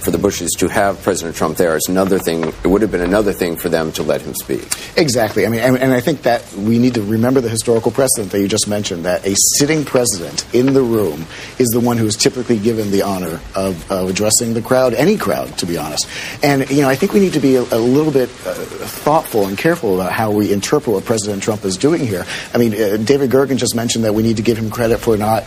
for 0.00 0.10
the 0.10 0.18
Bushes 0.18 0.50
to 0.58 0.68
have 0.68 1.00
President 1.02 1.36
Trump 1.36 1.56
there 1.56 1.76
is 1.76 1.86
another 1.88 2.18
thing. 2.18 2.44
It 2.44 2.66
would 2.66 2.82
have 2.82 2.90
been 2.90 3.00
another 3.00 3.32
thing 3.32 3.56
for 3.56 3.68
them 3.68 3.92
to 3.92 4.02
let 4.02 4.22
him 4.22 4.34
speak. 4.34 4.66
Exactly. 4.96 5.46
I 5.46 5.48
mean, 5.48 5.60
and, 5.60 5.78
and, 5.78 5.92
I 5.92 6.00
think 6.00 6.22
that 6.22 6.52
we 6.54 6.78
need 6.78 6.94
to 6.94 7.02
remember 7.02 7.40
the 7.40 7.48
historical 7.48 7.90
precedent 7.90 8.32
that 8.32 8.40
you 8.40 8.48
just 8.48 8.68
mentioned 8.68 9.04
that 9.04 9.26
a 9.26 9.34
sitting 9.58 9.84
president 9.84 10.46
in 10.54 10.72
the 10.72 10.82
room 10.82 11.26
is 11.58 11.68
the 11.68 11.80
one 11.80 11.96
who 11.96 12.06
is 12.06 12.16
typically 12.16 12.58
given 12.58 12.90
the 12.90 13.02
honor 13.02 13.40
of, 13.54 13.90
of 13.90 14.10
addressing 14.10 14.54
the 14.54 14.62
crowd, 14.62 14.94
any 14.94 15.16
crowd, 15.16 15.56
to 15.58 15.66
be 15.66 15.76
honest. 15.76 16.08
And, 16.42 16.68
you 16.70 16.82
know, 16.82 16.88
I 16.88 16.94
think 16.94 17.12
we 17.12 17.20
need 17.20 17.34
to 17.34 17.40
be 17.40 17.56
a, 17.56 17.62
a 17.62 17.78
little 17.78 18.12
bit 18.12 18.28
uh, 18.46 18.54
thoughtful 18.54 19.46
and 19.46 19.56
careful 19.56 19.94
about 19.94 20.12
how 20.12 20.30
we 20.30 20.52
interpret 20.52 20.94
what 20.94 21.04
President 21.04 21.42
Trump 21.42 21.64
is 21.64 21.76
doing 21.76 22.06
here. 22.06 22.24
I 22.54 22.58
mean, 22.58 22.72
uh, 22.72 22.96
David 22.96 23.30
Gergen 23.30 23.56
just 23.56 23.74
mentioned 23.74 24.04
that 24.04 24.14
we 24.14 24.22
need 24.22 24.36
to 24.36 24.42
give 24.42 24.58
him 24.58 24.70
credit 24.70 24.98
for 24.98 25.16
not 25.16 25.44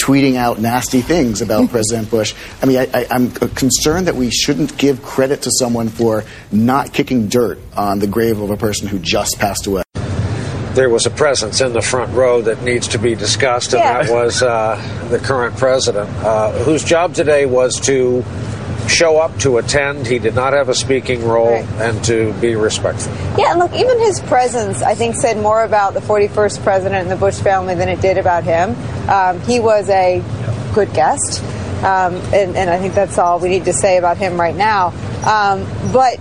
tweeting 0.00 0.36
out 0.36 0.58
nasty 0.58 1.02
things 1.02 1.42
about 1.42 1.68
President 1.70 2.10
Bush. 2.10 2.34
I 2.62 2.66
mean, 2.66 2.78
I, 2.78 3.06
am 3.10 3.30
concerned 3.30 4.06
that 4.06 4.16
we 4.16 4.30
shouldn't 4.30 4.76
give 4.78 5.02
credit 5.02 5.42
to 5.42 5.50
someone 5.52 5.88
for 5.88 6.24
not 6.50 6.92
kicking 6.92 7.28
dirt 7.28 7.58
on 7.76 7.98
the 7.98 8.06
grave 8.06 8.40
of 8.40 8.50
a 8.50 8.56
person 8.56 8.88
who 8.88 8.98
just 8.98 9.38
passed 9.38 9.66
away. 9.66 9.82
There 10.74 10.88
was 10.88 11.04
a 11.04 11.10
presence 11.10 11.60
in 11.60 11.72
the 11.72 11.82
front 11.82 12.14
row 12.14 12.40
that 12.42 12.62
needs 12.62 12.88
to 12.88 12.98
be 12.98 13.14
discussed, 13.14 13.72
and 13.74 13.80
yeah. 13.80 14.02
that 14.02 14.12
was 14.12 14.42
uh, 14.42 14.76
the 15.10 15.18
current 15.18 15.56
president, 15.56 16.08
uh, 16.24 16.52
whose 16.64 16.84
job 16.84 17.12
today 17.12 17.44
was 17.44 17.78
to 17.80 18.24
show 18.90 19.18
up 19.18 19.38
to 19.38 19.58
attend. 19.58 20.06
He 20.06 20.18
did 20.18 20.34
not 20.34 20.52
have 20.52 20.68
a 20.68 20.74
speaking 20.74 21.24
role 21.24 21.52
right. 21.52 21.68
and 21.80 22.04
to 22.04 22.32
be 22.40 22.54
respectful. 22.56 23.12
Yeah, 23.38 23.52
and 23.52 23.58
look, 23.58 23.72
even 23.72 23.98
his 24.00 24.20
presence, 24.20 24.82
I 24.82 24.94
think, 24.94 25.14
said 25.14 25.38
more 25.38 25.64
about 25.64 25.94
the 25.94 26.00
41st 26.00 26.62
president 26.62 27.02
and 27.02 27.10
the 27.10 27.16
Bush 27.16 27.38
family 27.40 27.74
than 27.74 27.88
it 27.88 28.00
did 28.00 28.18
about 28.18 28.44
him. 28.44 28.76
Um, 29.08 29.40
he 29.42 29.60
was 29.60 29.88
a 29.88 30.22
good 30.74 30.92
guest, 30.92 31.42
um, 31.82 32.16
and, 32.34 32.56
and, 32.56 32.68
I 32.68 32.78
think 32.78 32.94
that's 32.94 33.18
all 33.18 33.40
we 33.40 33.48
need 33.48 33.64
to 33.64 33.72
say 33.72 33.96
about 33.96 34.18
him 34.18 34.38
right 34.38 34.54
now. 34.54 34.88
Um, 35.24 35.66
but 35.92 36.18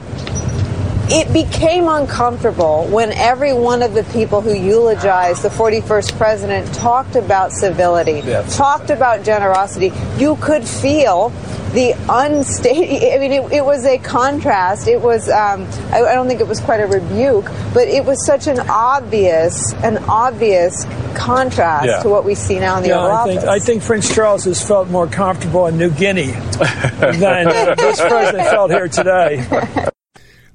it 1.11 1.31
became 1.33 1.87
uncomfortable 1.87 2.85
when 2.87 3.11
every 3.13 3.53
one 3.53 3.81
of 3.81 3.93
the 3.93 4.03
people 4.05 4.41
who 4.41 4.53
eulogized 4.53 5.41
the 5.43 5.49
41st 5.49 6.17
president 6.17 6.73
talked 6.75 7.15
about 7.15 7.51
civility, 7.51 8.21
Yes. 8.25 8.55
talked 8.57 8.89
about 8.89 9.23
generosity. 9.23 9.91
You 10.17 10.35
could 10.37 10.67
feel 10.67 11.29
the 11.73 11.93
unstated. 12.09 13.13
I 13.13 13.17
mean, 13.19 13.31
it, 13.31 13.51
it 13.53 13.65
was 13.65 13.85
a 13.85 13.97
contrast. 13.99 14.87
It 14.87 15.01
was. 15.01 15.29
Um, 15.29 15.67
I, 15.91 16.01
I 16.03 16.15
don't 16.15 16.27
think 16.27 16.41
it 16.41 16.47
was 16.47 16.59
quite 16.59 16.79
a 16.79 16.87
rebuke, 16.87 17.45
but 17.73 17.87
it 17.87 18.03
was 18.05 18.25
such 18.25 18.47
an 18.47 18.59
obvious, 18.69 19.73
an 19.83 19.97
obvious 20.09 20.85
contrast 21.15 21.85
Yeah. 21.85 22.01
to 22.03 22.09
what 22.09 22.23
we 22.25 22.33
see 22.35 22.59
now 22.59 22.77
in 22.77 22.83
the 22.83 22.89
Yeah, 22.89 22.99
Oval 23.05 23.11
I 23.17 23.25
think, 23.25 23.37
Office. 23.39 23.49
I 23.49 23.59
think 23.59 23.83
Prince 23.83 24.13
Charles 24.15 24.45
has 24.45 24.65
felt 24.67 24.89
more 24.89 25.07
comfortable 25.07 25.67
in 25.67 25.77
New 25.77 25.91
Guinea 25.91 26.31
than 26.31 27.45
this 27.77 27.99
president 28.01 28.49
felt 28.49 28.71
here 28.71 28.87
today. 28.87 29.45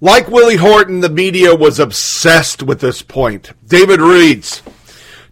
Like 0.05 0.29
Willie 0.29 0.57
Horton, 0.57 1.01
the 1.01 1.09
media 1.09 1.55
was 1.55 1.79
obsessed 1.79 2.63
with 2.63 2.81
this 2.81 3.01
point. 3.01 3.53
David 3.67 4.03
reads. 4.03 4.63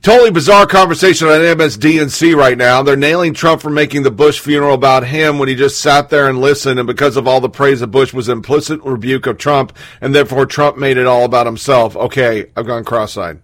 Totally 0.00 0.30
bizarre 0.30 0.66
conversation 0.66 1.28
on 1.28 1.40
MSDNC 1.40 2.34
right 2.34 2.56
now. 2.56 2.82
They're 2.82 2.96
nailing 2.96 3.34
Trump 3.34 3.60
for 3.60 3.68
making 3.68 4.02
the 4.02 4.10
Bush 4.10 4.40
funeral 4.40 4.72
about 4.72 5.06
him 5.06 5.38
when 5.38 5.50
he 5.50 5.54
just 5.54 5.78
sat 5.78 6.08
there 6.08 6.26
and 6.26 6.40
listened, 6.40 6.80
and 6.80 6.86
because 6.86 7.18
of 7.18 7.28
all 7.28 7.38
the 7.38 7.50
praise 7.50 7.82
of 7.82 7.90
Bush 7.90 8.14
was 8.14 8.30
implicit 8.30 8.80
rebuke 8.82 9.26
of 9.26 9.36
Trump, 9.36 9.76
and 10.00 10.14
therefore 10.14 10.46
Trump 10.46 10.78
made 10.78 10.96
it 10.96 11.06
all 11.06 11.26
about 11.26 11.44
himself. 11.44 11.94
Okay, 11.94 12.46
I've 12.56 12.66
gone 12.66 12.82
cross-eyed. 12.82 13.42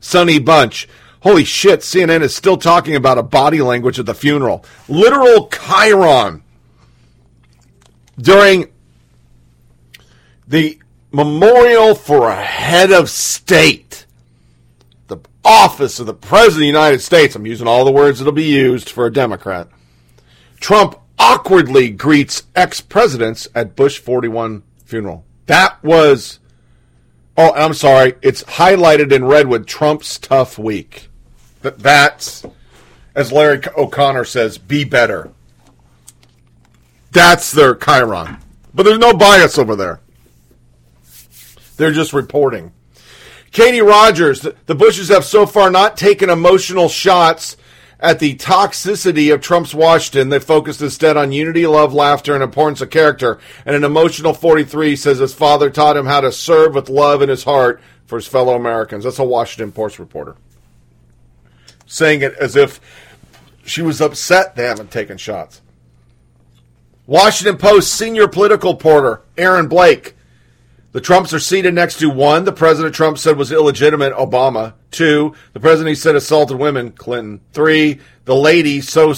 Sonny 0.00 0.40
Bunch. 0.40 0.88
Holy 1.20 1.44
shit, 1.44 1.82
CNN 1.82 2.22
is 2.22 2.34
still 2.34 2.56
talking 2.56 2.96
about 2.96 3.16
a 3.16 3.22
body 3.22 3.62
language 3.62 4.00
at 4.00 4.06
the 4.06 4.12
funeral. 4.12 4.64
Literal 4.88 5.48
Chyron. 5.50 6.42
During 8.18 8.72
the 10.46 10.78
memorial 11.12 11.94
for 11.94 12.30
a 12.30 12.42
head 12.42 12.90
of 12.92 13.10
state, 13.10 14.06
the 15.08 15.18
office 15.44 16.00
of 16.00 16.06
the 16.06 16.14
President 16.14 16.54
of 16.54 16.60
the 16.60 16.66
United 16.66 17.00
States, 17.00 17.34
I'm 17.34 17.46
using 17.46 17.66
all 17.66 17.84
the 17.84 17.92
words 17.92 18.18
that'll 18.18 18.32
be 18.32 18.44
used 18.44 18.88
for 18.88 19.06
a 19.06 19.12
Democrat, 19.12 19.68
Trump 20.60 20.98
awkwardly 21.18 21.90
greets 21.90 22.44
ex 22.54 22.80
presidents 22.80 23.48
at 23.54 23.76
Bush 23.76 23.98
41 23.98 24.62
funeral. 24.84 25.24
That 25.46 25.82
was, 25.82 26.38
oh, 27.36 27.52
I'm 27.54 27.74
sorry, 27.74 28.14
it's 28.22 28.42
highlighted 28.44 29.12
in 29.12 29.24
red 29.24 29.48
with 29.48 29.66
Trump's 29.66 30.18
tough 30.18 30.58
week. 30.58 31.08
That 31.62 31.78
That's, 31.78 32.44
as 33.14 33.32
Larry 33.32 33.60
O'Connor 33.76 34.24
says, 34.24 34.58
be 34.58 34.84
better. 34.84 35.30
That's 37.10 37.50
their 37.50 37.74
Chyron. 37.74 38.40
But 38.74 38.84
there's 38.84 38.98
no 38.98 39.12
bias 39.12 39.58
over 39.58 39.76
there. 39.76 40.00
They're 41.76 41.92
just 41.92 42.12
reporting. 42.12 42.72
Katie 43.50 43.82
Rogers, 43.82 44.40
the, 44.40 44.74
Bushes 44.74 45.08
have 45.08 45.24
so 45.24 45.44
far 45.46 45.70
not 45.70 45.96
taken 45.96 46.30
emotional 46.30 46.88
shots 46.88 47.56
at 48.00 48.18
the 48.18 48.34
toxicity 48.34 49.32
of 49.32 49.42
Trump's 49.42 49.74
Washington. 49.74 50.30
They 50.30 50.38
focused 50.38 50.80
instead 50.80 51.18
on 51.18 51.32
unity, 51.32 51.66
love, 51.66 51.92
laughter, 51.92 52.34
and 52.34 52.42
importance 52.42 52.80
of 52.80 52.90
character. 52.90 53.38
And 53.66 53.76
an 53.76 53.84
emotional 53.84 54.32
43 54.32 54.96
says 54.96 55.18
his 55.18 55.34
father 55.34 55.68
taught 55.68 55.98
him 55.98 56.06
how 56.06 56.22
to 56.22 56.32
serve 56.32 56.74
with 56.74 56.88
love 56.88 57.20
in 57.20 57.28
his 57.28 57.44
heart 57.44 57.80
for 58.06 58.16
his 58.16 58.26
fellow 58.26 58.54
Americans. 58.54 59.04
That's 59.04 59.18
a 59.18 59.24
Washington 59.24 59.70
Post 59.70 59.98
reporter. 59.98 60.36
Saying 61.86 62.22
it 62.22 62.34
as 62.34 62.56
if 62.56 62.80
she 63.64 63.82
was 63.82 64.00
upset 64.00 64.56
they 64.56 64.64
haven't 64.64 64.90
taken 64.90 65.18
shots. 65.18 65.60
Washington 67.06 67.58
Post 67.58 67.92
senior 67.92 68.28
political 68.28 68.72
reporter 68.72 69.20
Aaron 69.36 69.68
Blake. 69.68 70.16
The 70.92 71.00
Trumps 71.00 71.32
are 71.32 71.40
seated 71.40 71.74
next 71.74 71.98
to 72.00 72.10
one, 72.10 72.44
the 72.44 72.52
President 72.52 72.94
Trump 72.94 73.16
said 73.16 73.38
was 73.38 73.50
illegitimate, 73.50 74.12
Obama. 74.12 74.74
Two, 74.90 75.34
the 75.54 75.60
President 75.60 75.88
he 75.88 75.94
said 75.94 76.14
assaulted 76.14 76.58
women, 76.58 76.92
Clinton. 76.92 77.40
Three, 77.54 77.98
the 78.26 78.36
lady, 78.36 78.82
so, 78.82 79.14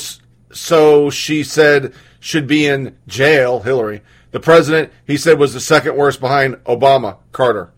so 0.52 1.10
she 1.10 1.42
said 1.42 1.92
should 2.20 2.46
be 2.46 2.64
in 2.64 2.96
jail, 3.08 3.60
Hillary. 3.60 4.02
The 4.30 4.38
President 4.38 4.92
he 5.04 5.16
said 5.16 5.38
was 5.38 5.52
the 5.52 5.60
second 5.60 5.96
worst 5.96 6.20
behind 6.20 6.54
Obama, 6.64 7.18
Carter. 7.32 7.72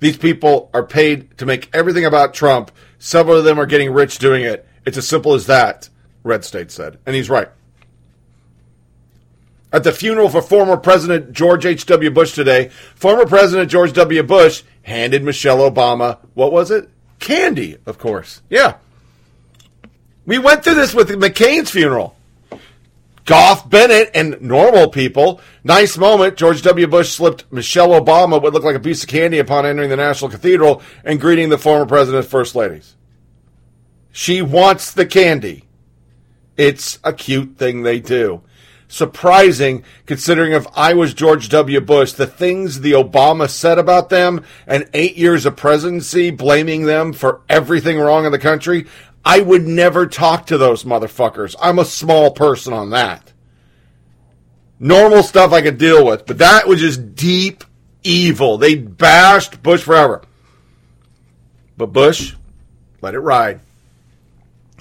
These 0.00 0.16
people 0.16 0.70
are 0.72 0.82
paid 0.82 1.36
to 1.36 1.46
make 1.46 1.68
everything 1.74 2.06
about 2.06 2.32
Trump. 2.34 2.72
Several 2.98 3.36
of 3.36 3.44
them 3.44 3.60
are 3.60 3.66
getting 3.66 3.92
rich 3.92 4.18
doing 4.18 4.42
it. 4.44 4.66
It's 4.86 4.96
as 4.96 5.06
simple 5.06 5.34
as 5.34 5.46
that, 5.46 5.90
Red 6.24 6.44
State 6.44 6.70
said. 6.70 6.98
And 7.04 7.14
he's 7.14 7.30
right. 7.30 7.48
At 9.72 9.84
the 9.84 9.92
funeral 9.92 10.28
for 10.28 10.42
former 10.42 10.76
President 10.76 11.32
George 11.32 11.64
H.W. 11.64 12.10
Bush 12.10 12.32
today, 12.34 12.68
former 12.94 13.24
President 13.24 13.70
George 13.70 13.94
W. 13.94 14.22
Bush 14.22 14.62
handed 14.82 15.24
Michelle 15.24 15.58
Obama, 15.58 16.18
what 16.34 16.52
was 16.52 16.70
it? 16.70 16.90
Candy, 17.18 17.78
of 17.86 17.98
course. 17.98 18.42
Yeah. 18.50 18.76
We 20.26 20.38
went 20.38 20.62
through 20.62 20.74
this 20.74 20.94
with 20.94 21.08
McCain's 21.08 21.70
funeral. 21.70 22.16
Goff, 23.24 23.70
Bennett, 23.70 24.10
and 24.14 24.40
normal 24.42 24.88
people. 24.88 25.40
Nice 25.62 25.96
moment. 25.96 26.36
George 26.36 26.60
W. 26.62 26.86
Bush 26.88 27.10
slipped 27.10 27.50
Michelle 27.52 27.90
Obama 27.90 28.42
what 28.42 28.52
looked 28.52 28.66
like 28.66 28.76
a 28.76 28.80
piece 28.80 29.04
of 29.04 29.08
candy 29.08 29.38
upon 29.38 29.64
entering 29.64 29.90
the 29.90 29.96
National 29.96 30.30
Cathedral 30.30 30.82
and 31.04 31.20
greeting 31.20 31.48
the 31.48 31.58
former 31.58 31.86
president's 31.86 32.28
first 32.28 32.54
ladies. 32.54 32.96
She 34.10 34.42
wants 34.42 34.92
the 34.92 35.06
candy. 35.06 35.64
It's 36.56 36.98
a 37.04 37.12
cute 37.12 37.56
thing 37.56 37.82
they 37.82 38.00
do. 38.00 38.42
Surprising, 38.92 39.84
considering 40.04 40.52
if 40.52 40.66
I 40.76 40.92
was 40.92 41.14
George 41.14 41.48
W. 41.48 41.80
Bush, 41.80 42.12
the 42.12 42.26
things 42.26 42.82
the 42.82 42.92
Obama 42.92 43.48
said 43.48 43.78
about 43.78 44.10
them 44.10 44.44
and 44.66 44.86
eight 44.92 45.16
years 45.16 45.46
of 45.46 45.56
presidency 45.56 46.30
blaming 46.30 46.84
them 46.84 47.14
for 47.14 47.40
everything 47.48 47.98
wrong 47.98 48.26
in 48.26 48.32
the 48.32 48.38
country, 48.38 48.84
I 49.24 49.40
would 49.40 49.66
never 49.66 50.06
talk 50.06 50.44
to 50.48 50.58
those 50.58 50.84
motherfuckers. 50.84 51.56
I'm 51.58 51.78
a 51.78 51.86
small 51.86 52.32
person 52.32 52.74
on 52.74 52.90
that. 52.90 53.32
Normal 54.78 55.22
stuff 55.22 55.52
I 55.54 55.62
could 55.62 55.78
deal 55.78 56.04
with, 56.04 56.26
but 56.26 56.36
that 56.36 56.68
was 56.68 56.80
just 56.80 57.14
deep 57.14 57.64
evil. 58.04 58.58
They 58.58 58.74
bashed 58.74 59.62
Bush 59.62 59.84
forever. 59.84 60.20
But 61.78 61.94
Bush, 61.94 62.34
let 63.00 63.14
it 63.14 63.20
ride. 63.20 63.60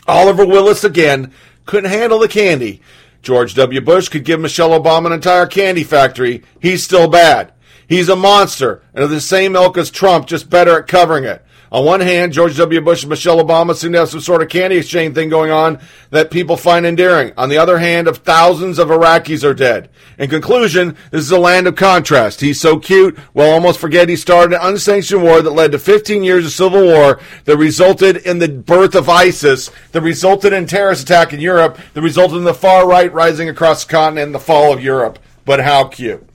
Oliver 0.06 0.46
Willis 0.46 0.84
again 0.84 1.32
couldn't 1.66 1.92
handle 1.92 2.20
the 2.20 2.28
candy. 2.28 2.82
George 3.22 3.54
W. 3.56 3.82
Bush 3.82 4.10
could 4.10 4.26
give 4.26 4.40
Michelle 4.40 4.72
Obama 4.72 5.08
an 5.08 5.14
entire 5.14 5.46
candy 5.46 5.84
factory. 5.84 6.44
He's 6.60 6.84
still 6.84 7.08
bad. 7.08 7.54
He's 7.88 8.10
a 8.10 8.16
monster 8.16 8.82
and 8.94 9.04
of 9.04 9.10
the 9.10 9.22
same 9.22 9.56
ilk 9.56 9.78
as 9.78 9.92
Trump, 9.92 10.28
just 10.28 10.50
better 10.50 10.80
at 10.80 10.88
covering 10.88 11.26
it. 11.26 11.44
On 11.72 11.86
one 11.86 12.02
hand, 12.02 12.34
George 12.34 12.58
W. 12.58 12.82
Bush 12.82 13.04
and 13.04 13.10
Michelle 13.10 13.42
Obama 13.42 13.74
seem 13.74 13.94
to 13.94 14.00
have 14.00 14.10
some 14.10 14.20
sort 14.20 14.42
of 14.42 14.50
candy 14.50 14.76
exchange 14.76 15.16
thing 15.16 15.30
going 15.30 15.52
on 15.52 15.80
that 16.10 16.30
people 16.30 16.58
find 16.58 16.86
endearing. 16.86 17.32
On 17.38 17.48
the 17.48 17.58
other 17.58 17.78
hand, 17.78 18.10
of 18.10 18.18
thousands 18.18 18.78
of 18.78 18.90
Iraqis 18.90 19.46
are 19.46 19.54
dead. 19.54 19.90
In 20.18 20.30
conclusion, 20.30 20.98
this 21.12 21.22
is 21.22 21.32
a 21.32 21.40
land 21.40 21.68
of 21.68 21.78
contrast. 21.78 22.42
He's 22.42 22.60
so 22.60 22.78
cute, 22.78 23.18
we'll 23.34 23.50
almost 23.50 23.80
forget 23.80 24.10
he 24.10 24.18
started 24.18 24.56
an 24.56 24.62
unsanctioned 24.62 25.24
war 25.24 25.42
that 25.42 25.52
led 25.52 25.72
to 25.72 25.80
15 25.80 26.26
years 26.26 26.46
of 26.46 26.52
civil 26.52 26.84
war 26.84 27.22
that 27.46 27.56
resulted 27.56 28.18
in 28.18 28.40
the 28.40 28.50
birth 28.50 28.94
of 28.94 29.08
ISIS, 29.08 29.72
that 29.94 30.02
resulted 30.02 30.52
in 30.52 30.66
terrorist 30.66 31.04
attack 31.04 31.32
in 31.32 31.40
Europe, 31.40 31.80
that 31.94 32.02
resulted 32.02 32.38
in 32.38 32.44
the 32.44 32.54
far 32.54 32.86
right 32.86 33.14
rising 33.14 33.48
across 33.48 33.86
the 33.86 33.92
continent 33.92 34.26
and 34.26 34.36
the 34.36 34.40
fall 34.40 34.74
of 34.74 34.84
Europe. 34.84 35.20
But 35.46 35.62
how 35.62 35.86
cute. 35.86 36.28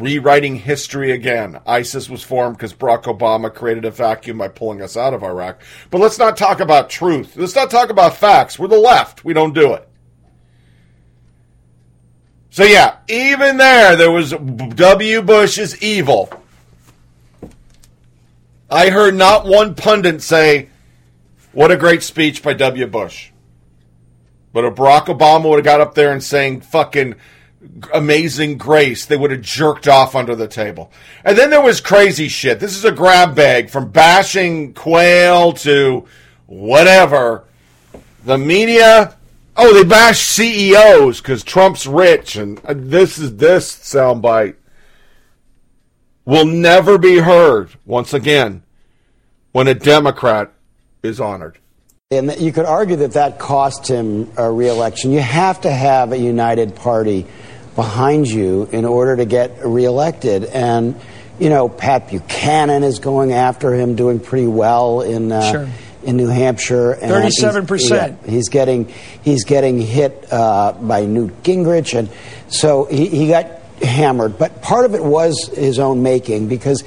Rewriting 0.00 0.56
history 0.56 1.12
again. 1.12 1.60
ISIS 1.66 2.08
was 2.08 2.22
formed 2.22 2.56
because 2.56 2.72
Barack 2.72 3.04
Obama 3.04 3.52
created 3.54 3.84
a 3.84 3.90
vacuum 3.90 4.38
by 4.38 4.48
pulling 4.48 4.82
us 4.82 4.96
out 4.96 5.14
of 5.14 5.22
Iraq. 5.22 5.62
But 5.90 6.00
let's 6.00 6.18
not 6.18 6.36
talk 6.36 6.60
about 6.60 6.90
truth. 6.90 7.36
Let's 7.36 7.54
not 7.54 7.70
talk 7.70 7.90
about 7.90 8.16
facts. 8.16 8.58
We're 8.58 8.68
the 8.68 8.78
left. 8.78 9.24
We 9.24 9.34
don't 9.34 9.54
do 9.54 9.74
it. 9.74 9.88
So 12.50 12.64
yeah, 12.64 12.96
even 13.08 13.58
there, 13.58 13.94
there 13.94 14.10
was 14.10 14.32
W. 14.32 15.22
Bush 15.22 15.58
is 15.58 15.80
evil. 15.82 16.30
I 18.68 18.90
heard 18.90 19.14
not 19.14 19.46
one 19.46 19.74
pundit 19.74 20.22
say, 20.22 20.68
what 21.52 21.70
a 21.70 21.76
great 21.76 22.02
speech 22.02 22.42
by 22.42 22.54
W. 22.54 22.86
Bush. 22.86 23.30
But 24.52 24.64
if 24.64 24.74
Barack 24.74 25.06
Obama 25.06 25.48
would 25.48 25.58
have 25.58 25.64
got 25.64 25.80
up 25.80 25.94
there 25.94 26.12
and 26.12 26.22
saying 26.22 26.62
fucking 26.62 27.14
amazing 27.92 28.58
grace, 28.58 29.06
they 29.06 29.16
would 29.16 29.30
have 29.30 29.42
jerked 29.42 29.86
off 29.86 30.14
under 30.14 30.34
the 30.34 30.48
table. 30.48 30.90
And 31.24 31.36
then 31.36 31.50
there 31.50 31.60
was 31.60 31.80
crazy 31.80 32.28
shit. 32.28 32.60
This 32.60 32.76
is 32.76 32.84
a 32.84 32.92
grab 32.92 33.34
bag 33.34 33.70
from 33.70 33.90
bashing 33.90 34.72
Quayle 34.72 35.52
to 35.54 36.06
whatever. 36.46 37.44
The 38.24 38.38
media, 38.38 39.16
oh, 39.56 39.74
they 39.74 39.84
bash 39.84 40.20
CEOs 40.20 41.20
because 41.20 41.42
Trump's 41.42 41.86
rich, 41.86 42.36
and 42.36 42.60
uh, 42.64 42.74
this 42.76 43.18
is 43.18 43.36
this 43.36 43.74
soundbite 43.74 44.56
will 46.24 46.44
never 46.44 46.98
be 46.98 47.18
heard 47.18 47.70
once 47.84 48.14
again 48.14 48.62
when 49.52 49.66
a 49.66 49.74
Democrat 49.74 50.52
is 51.02 51.20
honored. 51.20 51.58
And 52.12 52.40
you 52.40 52.50
could 52.50 52.64
argue 52.64 52.96
that 52.96 53.12
that 53.12 53.38
cost 53.38 53.86
him 53.86 54.32
a 54.36 54.50
reelection. 54.50 55.12
You 55.12 55.20
have 55.20 55.60
to 55.60 55.70
have 55.70 56.10
a 56.10 56.18
united 56.18 56.74
party 56.74 57.24
behind 57.76 58.26
you 58.26 58.68
in 58.72 58.84
order 58.84 59.14
to 59.14 59.24
get 59.24 59.64
reelected. 59.64 60.42
And, 60.42 61.00
you 61.38 61.50
know, 61.50 61.68
Pat 61.68 62.08
Buchanan 62.08 62.82
is 62.82 62.98
going 62.98 63.32
after 63.32 63.72
him, 63.72 63.94
doing 63.94 64.18
pretty 64.18 64.48
well 64.48 65.02
in. 65.02 65.30
Uh, 65.30 65.52
Sure. 65.52 65.68
In 66.02 66.16
New 66.16 66.26
Hampshire, 66.28 66.92
and 66.92 67.12
37%. 67.12 67.90
yeah, 67.90 68.14
he's 68.26 68.48
getting 68.48 68.88
he's 69.22 69.44
getting 69.44 69.78
hit 69.82 70.32
uh, 70.32 70.72
by 70.72 71.04
Newt 71.04 71.42
Gingrich, 71.42 71.96
and 71.96 72.08
so 72.48 72.86
he, 72.86 73.06
he 73.06 73.28
got 73.28 73.46
hammered. 73.82 74.38
But 74.38 74.62
part 74.62 74.86
of 74.86 74.94
it 74.94 75.04
was 75.04 75.48
his 75.54 75.78
own 75.78 76.02
making 76.02 76.48
because 76.48 76.82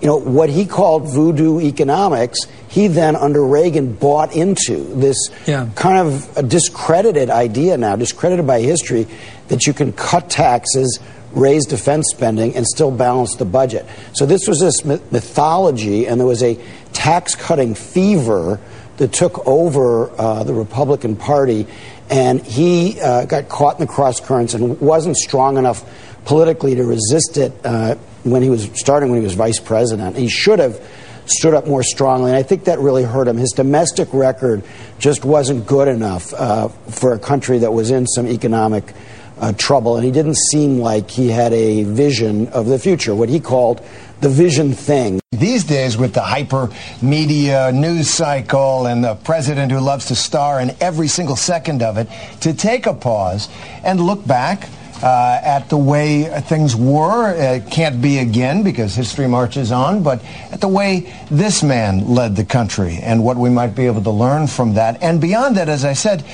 you 0.00 0.06
know 0.06 0.16
what 0.16 0.48
he 0.50 0.66
called 0.66 1.08
voodoo 1.12 1.60
economics. 1.60 2.38
He 2.68 2.88
then 2.88 3.16
under 3.16 3.44
Reagan 3.44 3.94
bought 3.94 4.34
into 4.34 4.76
this 4.94 5.16
Yeah. 5.46 5.68
kind 5.74 5.98
of 6.06 6.36
a 6.36 6.42
discredited 6.42 7.30
idea 7.30 7.76
now, 7.76 7.96
discredited 7.96 8.46
by 8.46 8.60
history, 8.60 9.06
that 9.48 9.66
you 9.66 9.72
can 9.72 9.92
cut 9.92 10.28
taxes. 10.30 10.98
Raise 11.32 11.66
defense 11.66 12.06
spending 12.10 12.56
and 12.56 12.66
still 12.66 12.90
balance 12.90 13.34
the 13.36 13.44
budget. 13.44 13.84
So 14.14 14.24
this 14.24 14.48
was 14.48 14.58
this 14.60 14.82
mythology, 15.12 16.06
and 16.06 16.18
there 16.18 16.26
was 16.26 16.42
a 16.42 16.58
tax 16.94 17.34
cutting 17.34 17.74
fever 17.74 18.58
that 18.96 19.12
took 19.12 19.46
over 19.46 20.10
uh, 20.18 20.44
the 20.44 20.54
Republican 20.54 21.14
Party, 21.16 21.66
and 22.08 22.40
he 22.40 22.98
uh, 23.00 23.26
got 23.26 23.50
caught 23.50 23.78
in 23.78 23.86
the 23.86 23.92
cross 23.92 24.18
currents 24.20 24.54
and 24.54 24.80
wasn't 24.80 25.16
strong 25.18 25.58
enough 25.58 25.84
politically 26.26 26.74
to 26.74 26.84
resist 26.84 27.38
it 27.38 27.52
uh, 27.64 27.94
when 28.24 28.42
he 28.42 28.50
was 28.50 28.68
starting 28.74 29.08
when 29.10 29.20
he 29.20 29.24
was 29.24 29.34
vice 29.34 29.60
president. 29.60 30.16
He 30.16 30.28
should 30.28 30.58
have 30.58 30.84
stood 31.26 31.54
up 31.54 31.66
more 31.66 31.82
strongly, 31.82 32.30
and 32.30 32.36
I 32.36 32.42
think 32.42 32.64
that 32.64 32.78
really 32.78 33.04
hurt 33.04 33.28
him. 33.28 33.36
His 33.36 33.52
domestic 33.52 34.12
record 34.12 34.62
just 34.98 35.24
wasn't 35.24 35.66
good 35.66 35.88
enough 35.88 36.34
uh, 36.34 36.68
for 36.68 37.14
a 37.14 37.18
country 37.18 37.58
that 37.58 37.72
was 37.72 37.90
in 37.90 38.06
some 38.06 38.26
economic 38.26 38.92
uh, 39.38 39.52
trouble, 39.52 39.96
and 39.96 40.04
he 40.04 40.10
didn't 40.10 40.36
seem 40.36 40.78
like 40.78 41.10
he 41.10 41.28
had 41.28 41.52
a 41.52 41.84
vision 41.84 42.48
of 42.48 42.66
the 42.66 42.78
future, 42.78 43.14
what 43.14 43.28
he 43.28 43.38
called 43.38 43.84
the 44.20 44.28
vision 44.28 44.72
thing. 44.72 45.20
These 45.32 45.64
days, 45.64 45.96
with 45.96 46.14
the 46.14 46.22
hyper 46.22 46.70
media 47.02 47.70
news 47.70 48.08
cycle 48.08 48.86
and 48.86 49.04
the 49.04 49.14
president 49.14 49.70
who 49.70 49.78
loves 49.78 50.06
to 50.06 50.14
star 50.14 50.60
in 50.60 50.74
every 50.80 51.08
single 51.08 51.36
second 51.36 51.82
of 51.82 51.98
it, 51.98 52.08
to 52.40 52.54
take 52.54 52.86
a 52.86 52.94
pause 52.94 53.48
and 53.84 54.00
look 54.00 54.26
back 54.26 54.68
uh, 55.02 55.40
at 55.42 55.68
the 55.68 55.76
way 55.76 56.24
things 56.42 56.74
were. 56.74 57.32
It 57.32 57.70
can't 57.70 58.00
be 58.00 58.18
again 58.18 58.62
because 58.62 58.94
history 58.94 59.26
marches 59.26 59.72
on, 59.72 60.02
but 60.02 60.24
at 60.50 60.60
the 60.60 60.68
way 60.68 61.12
this 61.30 61.62
man 61.62 62.08
led 62.08 62.36
the 62.36 62.44
country 62.44 62.98
and 63.02 63.22
what 63.22 63.36
we 63.36 63.50
might 63.50 63.74
be 63.74 63.86
able 63.86 64.02
to 64.02 64.10
learn 64.10 64.46
from 64.46 64.74
that. 64.74 65.02
And 65.02 65.20
beyond 65.20 65.56
that, 65.56 65.68
as 65.68 65.84
I 65.84 65.92
said, 65.92 66.24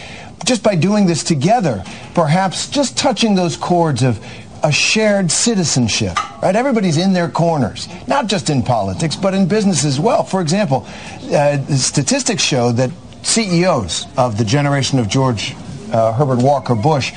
just 0.45 0.63
by 0.63 0.75
doing 0.75 1.07
this 1.07 1.23
together, 1.23 1.85
perhaps 2.15 2.69
just 2.69 2.97
touching 2.97 3.35
those 3.35 3.57
chords 3.57 4.03
of 4.03 4.25
a 4.65 4.71
shared 4.71 5.31
citizenship, 5.31 6.17
right? 6.41 6.55
Everybody's 6.55 6.97
in 6.97 7.13
their 7.13 7.29
corners, 7.29 7.89
not 8.07 8.29
just 8.29 8.49
in 8.49 8.63
politics, 8.63 9.17
but 9.17 9.35
in 9.35 9.47
business 9.49 9.85
as 9.85 9.99
well. 9.99 10.23
For 10.23 10.41
example, 10.41 10.87
uh, 11.33 11.59
statistics 11.67 12.43
show 12.43 12.71
that 12.73 12.91
CEOs 13.23 14.07
of 14.17 14.39
the 14.39 14.45
generation 14.45 14.99
of 14.99 15.09
George 15.09 15.55
uh, 15.93 16.13
Herbert 16.13 16.39
Walker 16.39 16.75
Bush, 16.75 17.13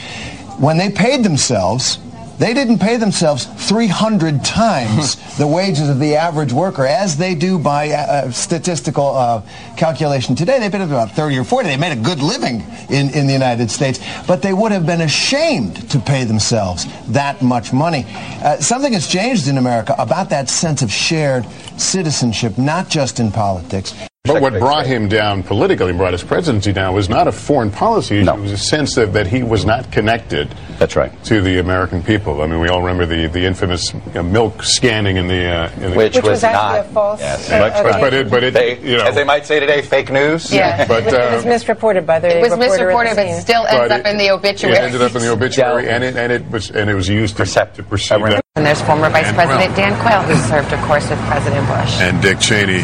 when 0.57 0.77
they 0.77 0.89
paid 0.89 1.23
themselves, 1.23 1.99
they 2.37 2.53
didn't 2.53 2.79
pay 2.79 2.97
themselves 2.97 3.45
300 3.45 4.43
times 4.43 5.15
the 5.37 5.47
wages 5.47 5.89
of 5.89 5.99
the 5.99 6.15
average 6.15 6.51
worker, 6.51 6.85
as 6.85 7.15
they 7.15 7.33
do 7.33 7.57
by 7.57 7.91
uh, 7.91 8.29
statistical 8.31 9.15
uh, 9.15 9.41
calculation 9.77 10.35
today. 10.35 10.59
They 10.59 10.69
paid 10.69 10.81
about 10.81 11.11
30 11.11 11.37
or 11.37 11.43
40. 11.43 11.69
They 11.69 11.77
made 11.77 11.97
a 11.97 12.01
good 12.01 12.19
living 12.19 12.61
in, 12.89 13.09
in 13.13 13.27
the 13.27 13.33
United 13.33 13.71
States, 13.71 13.99
but 14.27 14.41
they 14.41 14.53
would 14.53 14.71
have 14.71 14.85
been 14.85 15.01
ashamed 15.01 15.89
to 15.91 15.99
pay 15.99 16.25
themselves 16.25 16.85
that 17.07 17.41
much 17.41 17.71
money. 17.71 18.05
Uh, 18.07 18.57
something 18.57 18.93
has 18.93 19.07
changed 19.07 19.47
in 19.47 19.57
America 19.57 19.95
about 19.97 20.29
that 20.29 20.49
sense 20.49 20.81
of 20.81 20.91
shared 20.91 21.45
citizenship, 21.77 22.57
not 22.57 22.89
just 22.89 23.19
in 23.19 23.31
politics. 23.31 23.93
But 24.25 24.41
what 24.41 24.53
brought 24.53 24.85
him 24.85 25.07
down 25.07 25.43
politically, 25.43 25.93
brought 25.93 26.13
his 26.13 26.23
presidency 26.23 26.73
down, 26.73 26.93
was 26.93 27.09
not 27.09 27.27
a 27.27 27.31
foreign 27.31 27.71
policy 27.71 28.19
issue. 28.19 28.29
It 28.31 28.39
was 28.39 28.51
a 28.51 28.57
sense 28.57 28.95
that, 28.95 29.13
that 29.13 29.27
he 29.27 29.43
was 29.43 29.65
not 29.65 29.91
connected. 29.91 30.53
That's 30.79 30.95
right. 30.95 31.11
To 31.25 31.41
the 31.41 31.59
American 31.59 32.03
people. 32.03 32.41
I 32.41 32.47
mean, 32.47 32.59
we 32.59 32.67
all 32.67 32.81
remember 32.81 33.05
the, 33.05 33.27
the 33.27 33.45
infamous 33.45 33.93
you 33.93 34.01
know, 34.15 34.23
milk 34.23 34.63
scanning 34.63 35.17
in 35.17 35.27
the, 35.27 35.45
uh, 35.45 35.71
in 35.75 35.91
the 35.91 35.97
Which, 35.97 36.21
was, 36.21 36.43
not. 36.43 36.85
Yes. 37.19 37.49
But, 37.49 37.83
but, 37.83 37.99
but 38.01 38.13
it, 38.13 38.29
but 38.29 38.43
it, 38.43 38.53
They- 38.53 38.79
you 38.81 38.97
know, 38.97 39.05
as 39.05 39.15
they 39.15 39.23
might 39.23 39.45
say 39.45 39.59
today, 39.59 39.81
fake 39.81 40.11
news. 40.11 40.51
Yeah. 40.51 40.85
But, 40.87 41.03
it 41.03 41.05
was 41.05 41.45
uh, 41.45 41.47
misreported 41.47 42.05
by 42.05 42.19
the 42.19 42.37
It 42.37 42.41
was 42.41 42.51
reporter 42.51 42.69
misreported, 42.71 43.15
but 43.15 43.25
scene. 43.27 43.41
still 43.41 43.63
but 43.63 43.91
up 43.91 43.99
it- 44.01 44.05
in 44.07 44.17
the 44.17 44.29
obituary. 44.31 44.75
It 44.75 44.81
ended 44.81 45.01
up 45.01 45.15
in 45.15 45.21
the 45.21 45.31
obituary, 45.31 45.89
and 45.89 46.03
it 46.03 46.15
and 46.17 46.31
it 46.31 46.49
was 46.51 46.69
and 46.71 46.89
it 46.89 46.95
was 46.95 47.07
used 47.07 47.37
to, 47.37 47.45
to 47.45 47.83
pursue. 47.83 48.15
And 48.55 48.65
there's 48.65 48.81
former 48.81 49.09
Vice 49.09 49.27
And- 49.27 49.35
President 49.35 49.75
Dan 49.75 49.99
Quayle, 50.01 50.23
who 50.23 50.35
served, 50.49 50.73
of 50.73 50.79
course, 50.81 51.09
with 51.09 51.19
President 51.27 51.67
Bush. 51.67 51.99
and 52.01 52.21
Dick 52.21 52.39
Cheney. 52.39 52.81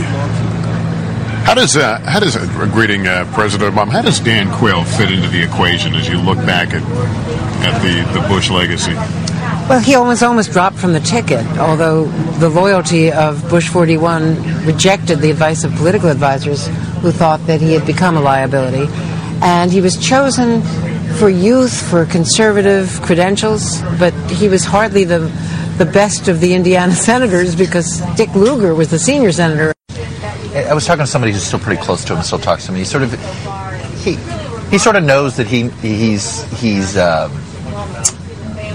How 1.43 1.55
does 1.55 1.75
uh, 1.75 1.99
how 2.01 2.19
does 2.19 2.35
uh, 2.35 2.45
greeting 2.71 3.07
uh, 3.07 3.29
President 3.33 3.73
Obama? 3.73 3.91
How 3.91 4.01
does 4.01 4.19
Dan 4.19 4.51
Quayle 4.57 4.83
fit 4.83 5.11
into 5.11 5.27
the 5.27 5.43
equation 5.43 5.95
as 5.95 6.07
you 6.07 6.19
look 6.19 6.37
back 6.37 6.69
at 6.69 6.83
at 7.63 7.81
the, 7.81 8.19
the 8.19 8.25
Bush 8.27 8.49
legacy? 8.49 8.93
Well, 9.67 9.79
he 9.79 9.95
almost 9.95 10.23
almost 10.23 10.51
dropped 10.51 10.77
from 10.77 10.93
the 10.93 10.99
ticket, 10.99 11.45
although 11.57 12.05
the 12.39 12.49
loyalty 12.49 13.11
of 13.11 13.49
Bush 13.49 13.69
41 13.69 14.65
rejected 14.65 15.19
the 15.19 15.31
advice 15.31 15.63
of 15.63 15.73
political 15.75 16.09
advisors 16.09 16.67
who 17.01 17.11
thought 17.11 17.45
that 17.47 17.61
he 17.61 17.73
had 17.73 17.85
become 17.85 18.17
a 18.17 18.21
liability. 18.21 18.91
And 19.41 19.71
he 19.71 19.81
was 19.81 19.97
chosen 19.97 20.61
for 21.17 21.29
youth, 21.29 21.89
for 21.89 22.05
conservative 22.05 23.01
credentials, 23.01 23.81
but 23.97 24.13
he 24.29 24.47
was 24.47 24.63
hardly 24.63 25.03
the, 25.03 25.19
the 25.77 25.85
best 25.85 26.27
of 26.27 26.39
the 26.39 26.53
Indiana 26.53 26.93
senators 27.09 27.55
because 27.55 28.01
Dick 28.15 28.33
Lugar 28.35 28.75
was 28.75 28.89
the 28.91 28.99
senior 28.99 29.31
senator. 29.31 29.73
I 30.53 30.73
was 30.73 30.85
talking 30.85 31.03
to 31.05 31.07
somebody 31.11 31.31
who's 31.33 31.43
still 31.43 31.59
pretty 31.59 31.81
close 31.81 32.03
to 32.05 32.15
him, 32.15 32.21
still 32.23 32.39
talks 32.39 32.65
to 32.65 32.71
me. 32.71 32.79
He 32.79 32.85
sort 32.85 33.03
of 33.03 33.11
he 34.03 34.15
he 34.69 34.77
sort 34.77 34.95
of 34.95 35.03
knows 35.03 35.37
that 35.37 35.47
he 35.47 35.69
he's 35.81 36.43
he's 36.59 36.97
um, 36.97 37.31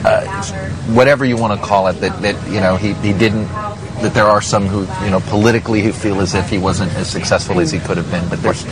uh, 0.04 0.42
whatever 0.94 1.24
you 1.24 1.36
want 1.36 1.58
to 1.58 1.66
call 1.66 1.88
it. 1.88 1.94
That 1.94 2.20
that 2.22 2.48
you 2.50 2.60
know 2.60 2.76
he 2.76 2.94
he 2.94 3.12
didn't. 3.12 3.46
That 4.02 4.12
there 4.14 4.24
are 4.26 4.40
some 4.42 4.66
who 4.66 4.80
you 5.04 5.10
know 5.10 5.20
politically 5.20 5.82
who 5.82 5.92
feel 5.92 6.20
as 6.20 6.34
if 6.34 6.48
he 6.48 6.58
wasn't 6.58 6.92
as 6.94 7.08
successful 7.10 7.60
as 7.60 7.70
he 7.70 7.78
could 7.78 7.96
have 7.96 8.10
been. 8.10 8.26
But 8.28 8.42
there's 8.42 8.64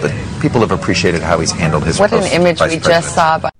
but 0.00 0.12
people 0.40 0.60
have 0.60 0.72
appreciated 0.72 1.22
how 1.22 1.38
he's 1.40 1.52
handled 1.52 1.84
his. 1.84 1.98
What 1.98 2.12
an 2.12 2.24
image 2.32 2.58
vice 2.58 2.72
we 2.74 2.78
president. 2.80 2.84
just 3.04 3.14
saw. 3.14 3.38
By- 3.38 3.50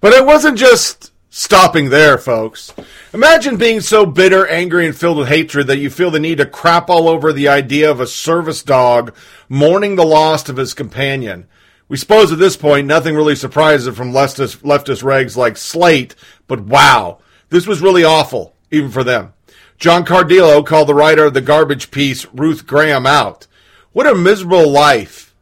But 0.00 0.12
it 0.14 0.24
wasn't 0.24 0.56
just 0.58 1.09
stopping 1.30 1.88
there, 1.88 2.18
folks. 2.18 2.74
Imagine 3.14 3.56
being 3.56 3.80
so 3.80 4.04
bitter, 4.04 4.46
angry, 4.48 4.84
and 4.84 4.96
filled 4.96 5.18
with 5.18 5.28
hatred 5.28 5.68
that 5.68 5.78
you 5.78 5.88
feel 5.88 6.10
the 6.10 6.20
need 6.20 6.38
to 6.38 6.46
crap 6.46 6.90
all 6.90 7.08
over 7.08 7.32
the 7.32 7.48
idea 7.48 7.90
of 7.90 8.00
a 8.00 8.06
service 8.06 8.62
dog 8.62 9.14
mourning 9.48 9.96
the 9.96 10.04
loss 10.04 10.48
of 10.48 10.56
his 10.56 10.74
companion. 10.74 11.46
We 11.88 11.96
suppose 11.96 12.30
at 12.30 12.38
this 12.38 12.56
point 12.56 12.86
nothing 12.86 13.14
really 13.14 13.36
surprises 13.36 13.96
from 13.96 14.12
leftist, 14.12 14.58
leftist 14.58 15.02
regs 15.02 15.36
like 15.36 15.56
Slate, 15.56 16.14
but 16.46 16.60
wow, 16.60 17.18
this 17.48 17.66
was 17.66 17.80
really 17.80 18.04
awful, 18.04 18.54
even 18.70 18.90
for 18.90 19.02
them. 19.02 19.32
John 19.78 20.04
Cardillo 20.04 20.64
called 20.64 20.88
the 20.88 20.94
writer 20.94 21.24
of 21.24 21.34
the 21.34 21.40
garbage 21.40 21.90
piece 21.90 22.26
Ruth 22.34 22.66
Graham 22.66 23.06
out. 23.06 23.46
What 23.92 24.06
a 24.06 24.14
miserable 24.14 24.68
life 24.68 25.34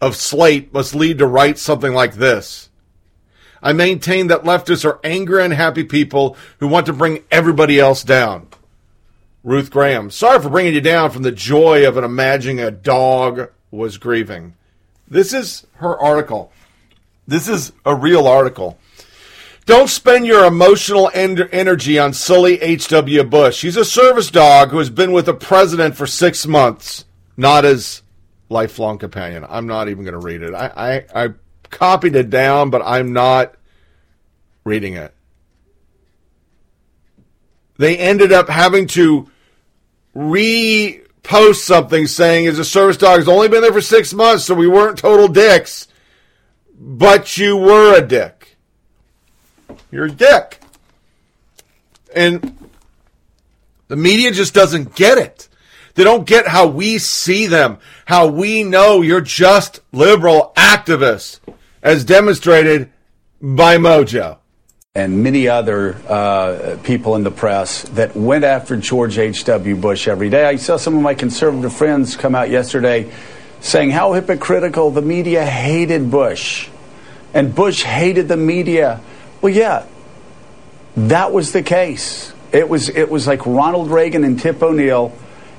of 0.00 0.16
Slate 0.16 0.72
must 0.72 0.94
lead 0.94 1.18
to 1.18 1.26
write 1.26 1.58
something 1.58 1.92
like 1.92 2.14
this. 2.14 2.65
I 3.62 3.72
maintain 3.72 4.28
that 4.28 4.42
leftists 4.44 4.84
are 4.84 5.00
angry, 5.02 5.44
unhappy 5.44 5.84
people 5.84 6.36
who 6.58 6.68
want 6.68 6.86
to 6.86 6.92
bring 6.92 7.24
everybody 7.30 7.78
else 7.78 8.02
down. 8.02 8.48
Ruth 9.42 9.70
Graham, 9.70 10.10
sorry 10.10 10.40
for 10.40 10.50
bringing 10.50 10.74
you 10.74 10.80
down 10.80 11.10
from 11.10 11.22
the 11.22 11.32
joy 11.32 11.86
of 11.86 11.96
an 11.96 12.04
imagining 12.04 12.60
a 12.60 12.70
dog 12.70 13.50
was 13.70 13.98
grieving. 13.98 14.54
This 15.08 15.32
is 15.32 15.66
her 15.74 15.98
article. 15.98 16.52
This 17.28 17.48
is 17.48 17.72
a 17.84 17.94
real 17.94 18.26
article. 18.26 18.78
Don't 19.64 19.88
spend 19.88 20.26
your 20.26 20.44
emotional 20.44 21.10
en- 21.12 21.48
energy 21.50 21.98
on 21.98 22.12
silly 22.12 22.60
H.W. 22.62 23.24
Bush. 23.24 23.62
He's 23.62 23.76
a 23.76 23.84
service 23.84 24.30
dog 24.30 24.70
who 24.70 24.78
has 24.78 24.90
been 24.90 25.12
with 25.12 25.26
the 25.26 25.34
president 25.34 25.96
for 25.96 26.06
six 26.06 26.46
months, 26.46 27.04
not 27.36 27.64
his 27.64 28.02
lifelong 28.48 28.98
companion. 28.98 29.44
I'm 29.48 29.66
not 29.66 29.88
even 29.88 30.04
going 30.04 30.12
to 30.12 30.24
read 30.24 30.42
it. 30.42 30.54
I, 30.54 31.04
I, 31.14 31.24
I 31.26 31.28
copied 31.70 32.16
it 32.16 32.30
down, 32.30 32.70
but 32.70 32.82
I'm 32.84 33.12
not 33.12 33.54
reading 34.64 34.94
it. 34.94 35.14
They 37.78 37.98
ended 37.98 38.32
up 38.32 38.48
having 38.48 38.86
to 38.88 39.30
repost 40.14 41.56
something 41.56 42.06
saying 42.06 42.46
as 42.46 42.58
a 42.58 42.64
service 42.64 42.96
dog 42.96 43.18
has 43.18 43.28
only 43.28 43.48
been 43.48 43.62
there 43.62 43.72
for 43.72 43.82
six 43.82 44.14
months, 44.14 44.44
so 44.44 44.54
we 44.54 44.66
weren't 44.66 44.98
total 44.98 45.28
dicks, 45.28 45.88
but 46.78 47.36
you 47.36 47.56
were 47.56 47.96
a 47.96 48.06
dick. 48.06 48.56
You're 49.90 50.06
a 50.06 50.10
dick. 50.10 50.60
And 52.14 52.70
the 53.88 53.96
media 53.96 54.32
just 54.32 54.54
doesn't 54.54 54.94
get 54.94 55.18
it. 55.18 55.48
They 55.96 56.04
don't 56.04 56.26
get 56.26 56.46
how 56.46 56.66
we 56.66 56.98
see 56.98 57.46
them, 57.46 57.78
how 58.04 58.28
we 58.28 58.62
know 58.62 59.00
you're 59.00 59.22
just 59.22 59.80
liberal 59.92 60.52
activists, 60.54 61.40
as 61.82 62.04
demonstrated 62.04 62.90
by 63.40 63.78
Mojo. 63.78 64.38
and 64.94 65.22
many 65.22 65.48
other 65.48 65.94
uh, 66.08 66.78
people 66.82 67.16
in 67.16 67.22
the 67.22 67.30
press 67.30 67.82
that 67.90 68.14
went 68.16 68.44
after 68.44 68.76
George 68.76 69.18
H.W. 69.18 69.76
Bush 69.76 70.06
every 70.08 70.30
day. 70.30 70.44
I 70.46 70.56
saw 70.56 70.76
some 70.76 70.96
of 70.96 71.02
my 71.02 71.14
conservative 71.14 71.72
friends 71.72 72.16
come 72.16 72.34
out 72.34 72.48
yesterday 72.48 73.10
saying 73.60 73.90
how 73.90 74.12
hypocritical 74.12 74.90
the 74.90 75.02
media 75.02 75.44
hated 75.44 76.10
Bush 76.10 76.68
and 77.34 77.54
Bush 77.54 77.82
hated 77.82 78.28
the 78.28 78.36
media. 78.36 79.00
Well, 79.42 79.52
yeah, 79.52 79.84
that 80.96 81.32
was 81.32 81.52
the 81.52 81.62
case. 81.62 82.32
It 82.52 82.68
was, 82.68 82.88
it 82.88 83.10
was 83.10 83.26
like 83.26 83.44
Ronald 83.44 83.90
Reagan 83.90 84.24
and 84.24 84.38
Tip 84.40 84.62
O'Neill 84.62 85.12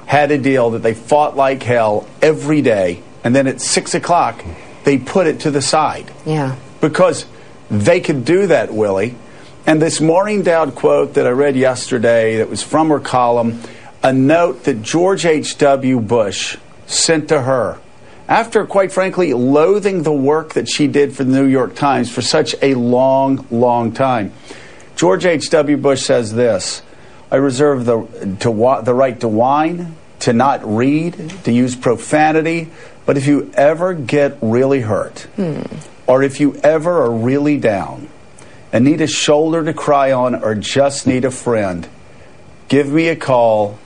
had 0.08 0.32
a 0.32 0.38
deal 0.38 0.72
that 0.72 0.82
they 0.82 0.93
fought 0.93 1.36
like 1.36 1.62
hell 1.62 2.08
every 2.22 2.62
day, 2.62 3.03
and 3.24 3.36
then 3.36 3.45
at 3.45 3.62
six 3.62 3.93
o'clock, 3.93 4.43
they 4.86 4.97
put 4.97 5.28
it 5.28 5.41
to 5.41 5.51
the 5.51 5.62
side. 5.62 6.12
Yeah. 6.26 6.55
Because 6.82 7.26
they 7.70 7.99
could 7.99 8.26
do 8.26 8.47
that, 8.47 8.74
Willie. 8.74 9.16
And 9.66 9.82
this 9.82 9.99
Maureen 9.99 10.43
Dowd 10.43 10.76
quote 10.76 11.16
that 11.16 11.28
I 11.28 11.32
read 11.32 11.58
yesterday 11.58 12.38
that 12.38 12.49
was 12.49 12.64
from 12.64 12.88
her 12.88 13.01
column, 13.01 13.62
a 14.01 14.14
note 14.14 14.64
that 14.64 14.82
George 14.82 15.26
H.W. 15.26 15.99
Bush 15.99 16.55
sent 16.86 17.28
to 17.28 17.41
her 17.41 17.78
after, 18.30 18.66
quite 18.66 18.93
frankly, 18.93 19.34
loathing 19.34 20.03
the 20.03 20.14
work 20.14 20.53
that 20.53 20.70
she 20.70 20.88
did 20.88 21.14
for 21.14 21.26
the 21.26 21.32
New 21.32 21.47
York 21.47 21.76
Times 21.76 22.10
for 22.10 22.22
such 22.22 22.55
a 22.62 22.76
long, 22.76 23.45
long 23.51 23.91
time. 23.91 24.32
George 24.95 25.26
H.W. 25.26 25.76
Bush 25.76 26.03
says 26.03 26.34
this 26.34 26.82
I 27.30 27.36
reserve 27.36 27.84
the, 27.84 28.05
to 28.39 28.82
the 28.86 28.93
right 28.93 29.20
to 29.20 29.28
whine, 29.28 29.97
to 30.20 30.34
not 30.34 30.65
read, 30.65 31.13
to 31.43 31.51
use 31.51 31.76
profanity, 31.76 32.70
but 33.05 33.18
if 33.18 33.28
you 33.28 33.51
ever 33.53 33.93
get 33.93 34.38
really 34.41 34.82
hurt, 34.82 35.22
hmm. 35.36 35.61
or 36.07 36.24
if 36.24 36.39
you 36.39 36.55
ever 36.55 37.03
are 37.03 37.11
really 37.11 37.57
down 37.57 38.09
and 38.74 38.84
need 38.84 39.01
a 39.01 39.07
shoulder 39.07 39.63
to 39.63 39.74
cry 39.74 40.11
on 40.11 40.36
or 40.36 40.55
just 40.55 41.07
need 41.07 41.24
a 41.24 41.32
friend, 41.32 41.88
give 42.68 42.91
me 42.91 43.07
a 43.07 43.15
call. 43.15 43.80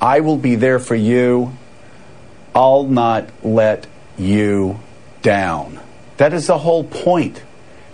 I 0.00 0.20
will 0.20 0.36
be 0.36 0.56
there 0.56 0.78
for 0.78 0.94
you. 0.94 1.56
I'll 2.54 2.84
not 2.84 3.28
let 3.42 3.86
you 4.18 4.80
down. 5.22 5.80
That 6.16 6.32
is 6.32 6.46
the 6.46 6.58
whole 6.58 6.84
point. 6.84 7.42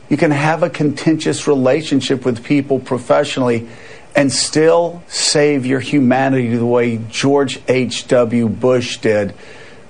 You 0.08 0.16
can 0.16 0.30
have 0.30 0.62
a 0.62 0.70
contentious 0.70 1.46
relationship 1.46 2.24
with 2.24 2.44
people 2.44 2.78
professionally 2.78 3.68
and 4.16 4.32
still 4.32 5.02
save 5.08 5.66
your 5.66 5.78
humanity 5.78 6.56
the 6.56 6.64
way 6.64 6.98
George 7.10 7.60
H.W. 7.68 8.48
Bush 8.48 8.96
did 8.96 9.34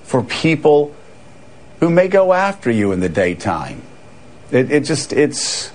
for 0.03 0.23
people 0.23 0.95
who 1.79 1.89
may 1.89 2.09
go 2.09 2.33
after 2.33 2.71
you 2.71 2.91
in 2.91 2.99
the 2.99 3.09
daytime. 3.09 3.83
It, 4.51 4.73
it 4.73 4.85
just, 4.85 5.13
it's, 5.13 5.71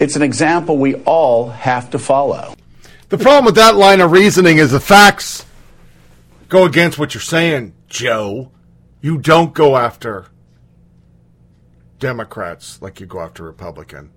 it's 0.00 0.16
an 0.16 0.22
example 0.22 0.76
we 0.76 0.96
all 0.96 1.50
have 1.50 1.90
to 1.90 1.98
follow. 1.98 2.54
The 3.10 3.18
problem 3.18 3.44
with 3.44 3.54
that 3.54 3.76
line 3.76 4.00
of 4.00 4.10
reasoning 4.10 4.58
is 4.58 4.72
the 4.72 4.80
facts 4.80 5.46
go 6.48 6.64
against 6.64 6.98
what 6.98 7.14
you're 7.14 7.20
saying, 7.20 7.74
Joe. 7.86 8.50
You 9.00 9.18
don't 9.18 9.54
go 9.54 9.76
after 9.76 10.26
Democrats 11.98 12.82
like 12.82 13.00
you 13.00 13.06
go 13.06 13.20
after 13.20 13.44
Republican. 13.44 14.10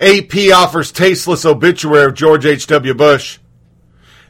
AP 0.00 0.50
offers 0.54 0.92
tasteless 0.92 1.44
obituary 1.44 2.06
of 2.06 2.14
George 2.14 2.46
H.W. 2.46 2.94
Bush. 2.94 3.38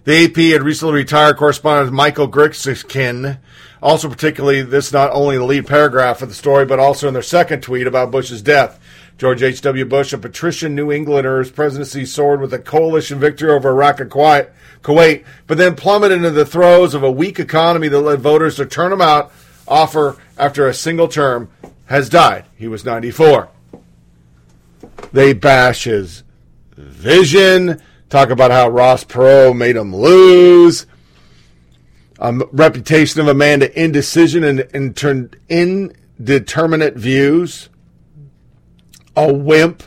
The 0.03 0.25
AP 0.25 0.37
had 0.53 0.65
recently 0.65 0.95
retired 0.95 1.37
correspondent 1.37 1.93
Michael 1.93 2.29
Grixkin. 2.29 3.39
Also, 3.81 4.09
particularly, 4.09 4.63
this 4.63 4.93
not 4.93 5.13
only 5.13 5.39
the 5.39 5.45
lead 5.45 5.69
paragraph 5.69 6.23
of 6.23 6.29
the 6.29 6.35
story, 6.35 6.65
but 6.65 6.81
also 6.81 7.07
in 7.07 7.15
their 7.15 7.23
second 7.23 7.63
tweet 7.63 7.87
about 7.87 8.11
Bush's 8.11 8.43
death. 8.43 8.81
George 9.17 9.45
H.W. 9.45 9.85
Bush, 9.85 10.13
a 10.13 10.19
patrician 10.19 10.75
New 10.75 10.91
Englander's 10.91 11.53
presidency 11.53 12.05
soared 12.05 12.41
with 12.41 12.53
a 12.53 12.59
coalition 12.59 13.21
victory 13.21 13.53
over 13.53 13.69
Iraq 13.69 14.01
and 14.01 14.11
Kuwait, 14.11 14.51
Kuwait, 14.83 15.25
but 15.47 15.57
then 15.57 15.77
plummeted 15.77 16.19
into 16.19 16.31
the 16.31 16.47
throes 16.47 16.95
of 16.95 17.05
a 17.05 17.11
weak 17.11 17.39
economy 17.39 17.87
that 17.87 18.01
led 18.01 18.21
voters 18.21 18.57
to 18.57 18.67
turn 18.67 18.93
him 18.93 19.01
out 19.01 19.31
offer 19.69 20.17
after 20.37 20.67
a 20.67 20.75
single 20.75 21.07
term 21.07 21.49
has 21.85 22.09
died. 22.09 22.47
He 22.57 22.67
was 22.67 22.85
94. 22.85 23.51
They 25.13 25.33
bash 25.33 25.85
his 25.85 26.23
vision, 26.77 27.81
talk 28.09 28.31
about 28.31 28.51
how 28.51 28.69
Ross 28.69 29.05
Perot 29.05 29.57
made 29.57 29.77
him 29.77 29.95
lose, 29.95 30.87
a 32.19 32.33
reputation 32.53 33.21
of 33.21 33.29
a 33.29 33.35
man 33.35 33.61
to 33.61 33.81
indecision 33.83 34.45
and, 34.45 34.97
turned 34.97 35.37
indeterminate 35.49 36.97
views, 36.97 37.69
a 39.17 39.33
wimp. 39.33 39.83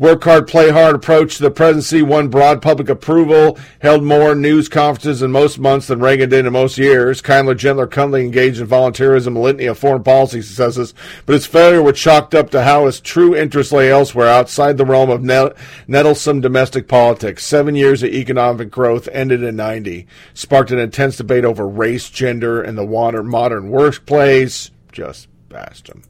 Work 0.00 0.24
hard, 0.24 0.48
play 0.48 0.70
hard 0.70 0.94
approach 0.94 1.36
to 1.36 1.42
the 1.42 1.50
presidency 1.50 2.00
won 2.00 2.28
broad 2.28 2.62
public 2.62 2.88
approval, 2.88 3.58
held 3.82 4.02
more 4.02 4.34
news 4.34 4.66
conferences 4.66 5.20
in 5.20 5.30
most 5.30 5.58
months 5.58 5.88
than 5.88 6.00
Reagan 6.00 6.30
did 6.30 6.46
in 6.46 6.52
most 6.54 6.78
years. 6.78 7.20
Kindler, 7.20 7.54
gentler, 7.54 7.86
cunningly 7.86 8.22
engaged 8.24 8.62
in 8.62 8.66
volunteerism, 8.66 9.36
a 9.36 9.38
litany 9.38 9.66
of 9.66 9.78
foreign 9.78 10.02
policy 10.02 10.40
successes, 10.40 10.94
but 11.26 11.34
his 11.34 11.44
failure 11.44 11.82
was 11.82 12.00
chalked 12.00 12.34
up 12.34 12.48
to 12.48 12.62
how 12.62 12.86
his 12.86 12.98
true 12.98 13.36
interests 13.36 13.74
lay 13.74 13.90
elsewhere, 13.90 14.26
outside 14.26 14.78
the 14.78 14.86
realm 14.86 15.10
of 15.10 15.22
net- 15.22 15.54
nettlesome 15.86 16.40
domestic 16.40 16.88
politics. 16.88 17.44
Seven 17.44 17.74
years 17.74 18.02
of 18.02 18.08
economic 18.08 18.70
growth 18.70 19.06
ended 19.12 19.42
in 19.42 19.54
90, 19.54 20.06
sparked 20.32 20.70
an 20.70 20.78
intense 20.78 21.18
debate 21.18 21.44
over 21.44 21.68
race, 21.68 22.08
gender, 22.08 22.62
and 22.62 22.78
the 22.78 22.86
modern, 22.86 23.28
modern 23.28 23.68
workplace. 23.68 24.70
Just 24.92 25.28
bashed 25.50 25.88
him. 25.88 26.04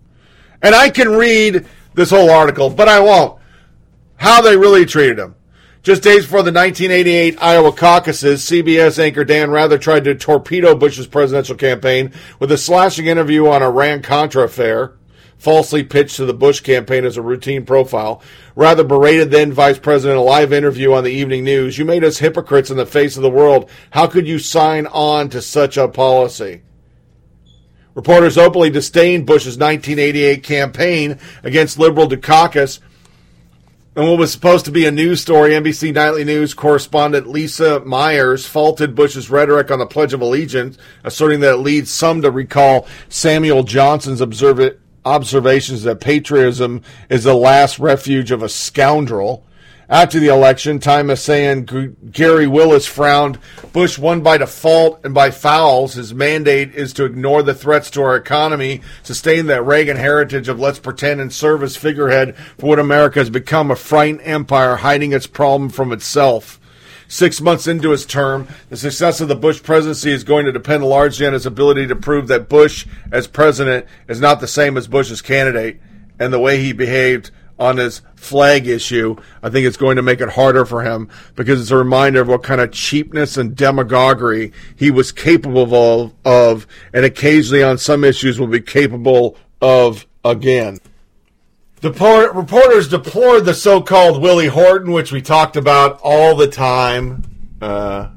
And 0.62 0.76
I 0.76 0.90
can 0.90 1.08
read 1.08 1.66
this 1.94 2.10
whole 2.10 2.30
article, 2.30 2.70
but 2.70 2.88
I 2.88 3.00
won't 3.00 3.39
how 4.20 4.42
they 4.42 4.56
really 4.56 4.84
treated 4.84 5.18
him. 5.18 5.34
Just 5.82 6.02
days 6.02 6.24
before 6.24 6.42
the 6.42 6.52
1988 6.52 7.42
Iowa 7.42 7.72
caucuses, 7.72 8.44
CBS 8.44 8.98
anchor 8.98 9.24
Dan 9.24 9.50
Rather 9.50 9.78
tried 9.78 10.04
to 10.04 10.14
torpedo 10.14 10.74
Bush's 10.74 11.06
presidential 11.06 11.56
campaign 11.56 12.12
with 12.38 12.52
a 12.52 12.58
slashing 12.58 13.06
interview 13.06 13.46
on 13.46 13.62
Iran 13.62 14.02
Contra 14.02 14.44
affair, 14.44 14.92
falsely 15.38 15.82
pitched 15.82 16.16
to 16.16 16.26
the 16.26 16.34
Bush 16.34 16.60
campaign 16.60 17.06
as 17.06 17.16
a 17.16 17.22
routine 17.22 17.64
profile. 17.64 18.22
Rather 18.54 18.84
berated 18.84 19.30
then 19.30 19.54
Vice 19.54 19.78
President 19.78 20.18
in 20.18 20.22
a 20.22 20.28
live 20.28 20.52
interview 20.52 20.92
on 20.92 21.02
the 21.02 21.10
evening 21.10 21.42
news. 21.42 21.78
You 21.78 21.86
made 21.86 22.04
us 22.04 22.18
hypocrites 22.18 22.70
in 22.70 22.76
the 22.76 22.84
face 22.84 23.16
of 23.16 23.22
the 23.22 23.30
world. 23.30 23.70
How 23.92 24.06
could 24.06 24.28
you 24.28 24.38
sign 24.38 24.86
on 24.88 25.30
to 25.30 25.40
such 25.40 25.78
a 25.78 25.88
policy? 25.88 26.60
Reporters 27.94 28.36
openly 28.36 28.68
disdained 28.68 29.24
Bush's 29.24 29.56
1988 29.56 30.42
campaign 30.42 31.18
against 31.42 31.78
liberal 31.78 32.06
Dukakis 32.06 32.80
and 33.96 34.06
what 34.06 34.18
was 34.18 34.32
supposed 34.32 34.64
to 34.66 34.70
be 34.70 34.86
a 34.86 34.90
news 34.92 35.20
story, 35.20 35.50
NBC 35.50 35.92
Nightly 35.92 36.22
News 36.22 36.54
correspondent 36.54 37.26
Lisa 37.26 37.80
Myers 37.80 38.46
faulted 38.46 38.94
Bush's 38.94 39.30
rhetoric 39.30 39.70
on 39.72 39.80
the 39.80 39.86
Pledge 39.86 40.12
of 40.12 40.20
Allegiance, 40.20 40.78
asserting 41.02 41.40
that 41.40 41.54
it 41.54 41.58
leads 41.58 41.90
some 41.90 42.22
to 42.22 42.30
recall 42.30 42.86
Samuel 43.08 43.64
Johnson's 43.64 44.20
observ- 44.20 44.78
observations 45.04 45.82
that 45.82 46.00
patriotism 46.00 46.82
is 47.08 47.24
the 47.24 47.34
last 47.34 47.80
refuge 47.80 48.30
of 48.30 48.44
a 48.44 48.48
scoundrel. 48.48 49.44
After 49.90 50.20
the 50.20 50.28
election, 50.28 50.78
Time 50.78 51.08
Messiah 51.08 51.60
Gary 51.60 52.46
Willis 52.46 52.86
frowned. 52.86 53.40
Bush 53.72 53.98
won 53.98 54.20
by 54.20 54.38
default 54.38 55.04
and 55.04 55.12
by 55.12 55.32
fouls. 55.32 55.94
His 55.94 56.14
mandate 56.14 56.76
is 56.76 56.92
to 56.92 57.04
ignore 57.04 57.42
the 57.42 57.54
threats 57.54 57.90
to 57.90 58.02
our 58.02 58.14
economy, 58.14 58.82
sustain 59.02 59.46
that 59.46 59.66
Reagan 59.66 59.96
heritage 59.96 60.46
of 60.46 60.60
let's 60.60 60.78
pretend 60.78 61.20
and 61.20 61.32
serve 61.32 61.64
as 61.64 61.76
figurehead 61.76 62.36
for 62.56 62.68
what 62.68 62.78
America 62.78 63.18
has 63.18 63.30
become 63.30 63.72
a 63.72 63.74
frightened 63.74 64.20
empire 64.22 64.76
hiding 64.76 65.12
its 65.12 65.26
problem 65.26 65.68
from 65.68 65.90
itself. 65.90 66.60
Six 67.08 67.40
months 67.40 67.66
into 67.66 67.90
his 67.90 68.06
term, 68.06 68.46
the 68.68 68.76
success 68.76 69.20
of 69.20 69.26
the 69.26 69.34
Bush 69.34 69.60
presidency 69.60 70.12
is 70.12 70.22
going 70.22 70.44
to 70.46 70.52
depend 70.52 70.84
largely 70.84 71.26
on 71.26 71.32
his 71.32 71.46
ability 71.46 71.88
to 71.88 71.96
prove 71.96 72.28
that 72.28 72.48
Bush, 72.48 72.86
as 73.10 73.26
president, 73.26 73.86
is 74.06 74.20
not 74.20 74.38
the 74.38 74.46
same 74.46 74.76
as 74.76 74.86
Bush 74.86 75.10
as 75.10 75.20
candidate, 75.20 75.80
and 76.20 76.32
the 76.32 76.38
way 76.38 76.62
he 76.62 76.72
behaved 76.72 77.32
on 77.60 77.76
his 77.76 78.00
flag 78.16 78.66
issue, 78.66 79.14
I 79.42 79.50
think 79.50 79.66
it's 79.66 79.76
going 79.76 79.96
to 79.96 80.02
make 80.02 80.20
it 80.20 80.30
harder 80.30 80.64
for 80.64 80.82
him 80.82 81.10
because 81.36 81.60
it's 81.60 81.70
a 81.70 81.76
reminder 81.76 82.22
of 82.22 82.28
what 82.28 82.42
kind 82.42 82.60
of 82.60 82.72
cheapness 82.72 83.36
and 83.36 83.54
demagoguery 83.54 84.52
he 84.74 84.90
was 84.90 85.12
capable 85.12 85.62
of, 85.62 86.14
of 86.24 86.66
and 86.94 87.04
occasionally 87.04 87.62
on 87.62 87.76
some 87.76 88.02
issues 88.02 88.40
will 88.40 88.46
be 88.46 88.60
capable 88.60 89.36
of 89.60 90.06
again. 90.24 90.78
The 91.82 91.92
reporters 92.34 92.88
deplored 92.88 93.44
the 93.44 93.54
so-called 93.54 94.20
Willie 94.20 94.48
Horton, 94.48 94.92
which 94.92 95.12
we 95.12 95.22
talked 95.22 95.56
about 95.56 95.98
all 96.02 96.36
the 96.36 96.46
time. 96.46 97.24
Uh, 97.60 98.08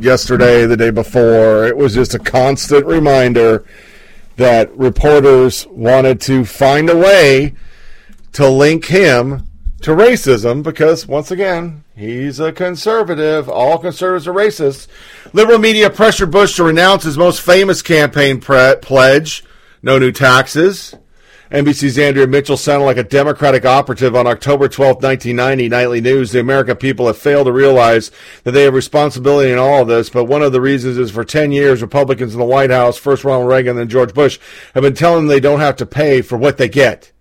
yesterday, 0.00 0.64
the 0.66 0.76
day 0.76 0.90
before, 0.90 1.66
it 1.66 1.76
was 1.76 1.94
just 1.94 2.14
a 2.14 2.18
constant 2.18 2.86
reminder 2.86 3.64
that 4.36 4.74
reporters 4.76 5.66
wanted 5.66 6.20
to 6.22 6.46
find 6.46 6.88
a 6.88 6.96
way 6.96 7.54
to 8.32 8.48
link 8.48 8.86
him 8.86 9.46
to 9.82 9.90
racism 9.90 10.62
because, 10.62 11.06
once 11.06 11.30
again, 11.30 11.84
he's 11.96 12.40
a 12.40 12.52
conservative. 12.52 13.48
All 13.48 13.78
conservatives 13.78 14.28
are 14.28 14.32
racist. 14.32 14.86
Liberal 15.32 15.58
media 15.58 15.90
pressured 15.90 16.30
Bush 16.30 16.56
to 16.56 16.64
renounce 16.64 17.02
his 17.04 17.18
most 17.18 17.40
famous 17.40 17.82
campaign 17.82 18.40
pre- 18.40 18.76
pledge 18.80 19.44
no 19.82 19.98
new 19.98 20.12
taxes. 20.12 20.94
NBC's 21.50 21.98
Andrea 21.98 22.26
Mitchell 22.26 22.56
sounded 22.56 22.86
like 22.86 22.96
a 22.96 23.02
Democratic 23.02 23.66
operative 23.66 24.16
on 24.16 24.26
October 24.26 24.68
12, 24.68 25.02
1990, 25.02 25.68
Nightly 25.68 26.00
News. 26.00 26.32
The 26.32 26.40
American 26.40 26.76
people 26.76 27.08
have 27.08 27.18
failed 27.18 27.44
to 27.44 27.52
realize 27.52 28.10
that 28.44 28.52
they 28.52 28.62
have 28.62 28.72
responsibility 28.72 29.52
in 29.52 29.58
all 29.58 29.82
of 29.82 29.88
this, 29.88 30.08
but 30.08 30.24
one 30.24 30.40
of 30.40 30.52
the 30.52 30.62
reasons 30.62 30.96
is 30.96 31.10
for 31.10 31.24
10 31.24 31.52
years, 31.52 31.82
Republicans 31.82 32.32
in 32.32 32.38
the 32.38 32.46
White 32.46 32.70
House, 32.70 32.96
first 32.96 33.22
Ronald 33.22 33.50
Reagan, 33.50 33.76
then 33.76 33.90
George 33.90 34.14
Bush, 34.14 34.38
have 34.72 34.82
been 34.82 34.94
telling 34.94 35.26
them 35.26 35.26
they 35.26 35.40
don't 35.40 35.60
have 35.60 35.76
to 35.76 35.84
pay 35.84 36.22
for 36.22 36.38
what 36.38 36.56
they 36.56 36.70
get. 36.70 37.11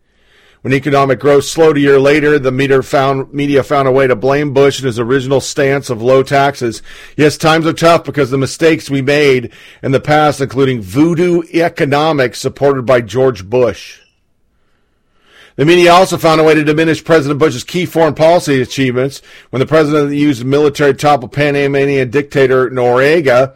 When 0.62 0.74
economic 0.74 1.20
growth 1.20 1.46
slowed 1.46 1.78
a 1.78 1.80
year 1.80 2.00
later, 2.00 2.38
the 2.38 2.52
media 2.52 2.84
found, 2.84 3.34
media 3.34 3.64
found 3.64 3.88
a 3.88 3.92
way 3.92 4.06
to 4.06 4.16
blame 4.16 4.54
Bush 4.54 4.78
and 4.78 4.86
his 4.86 5.00
original 5.00 5.42
stance 5.42 5.90
of 5.90 6.04
low 6.04 6.22
taxes. 6.22 6.84
Yes, 7.18 7.36
times 7.36 7.66
are 7.66 7.74
tough 7.74 8.04
because 8.04 8.30
the 8.30 8.38
mistakes 8.38 8.88
we 8.88 9.02
made 9.02 9.52
in 9.82 9.92
the 9.92 10.00
past, 10.00 10.40
including 10.40 10.82
voodoo 10.82 11.42
economics 11.52 12.40
supported 12.40 12.86
by 12.86 13.02
George 13.02 13.50
Bush. 13.50 14.02
The 15.56 15.66
media 15.66 15.92
also 15.92 16.18
found 16.18 16.40
a 16.40 16.44
way 16.44 16.54
to 16.54 16.64
diminish 16.64 17.04
President 17.04 17.40
Bush's 17.40 17.64
key 17.64 17.88
foreign 17.88 18.14
policy 18.14 18.62
achievements 18.62 19.24
when 19.50 19.60
the 19.62 19.66
president 19.66 20.14
used 20.14 20.46
military 20.46 20.94
to 20.94 20.98
topple 20.98 21.28
Panamanian 21.28 22.12
dictator 22.12 22.70
Noriega. 22.70 23.56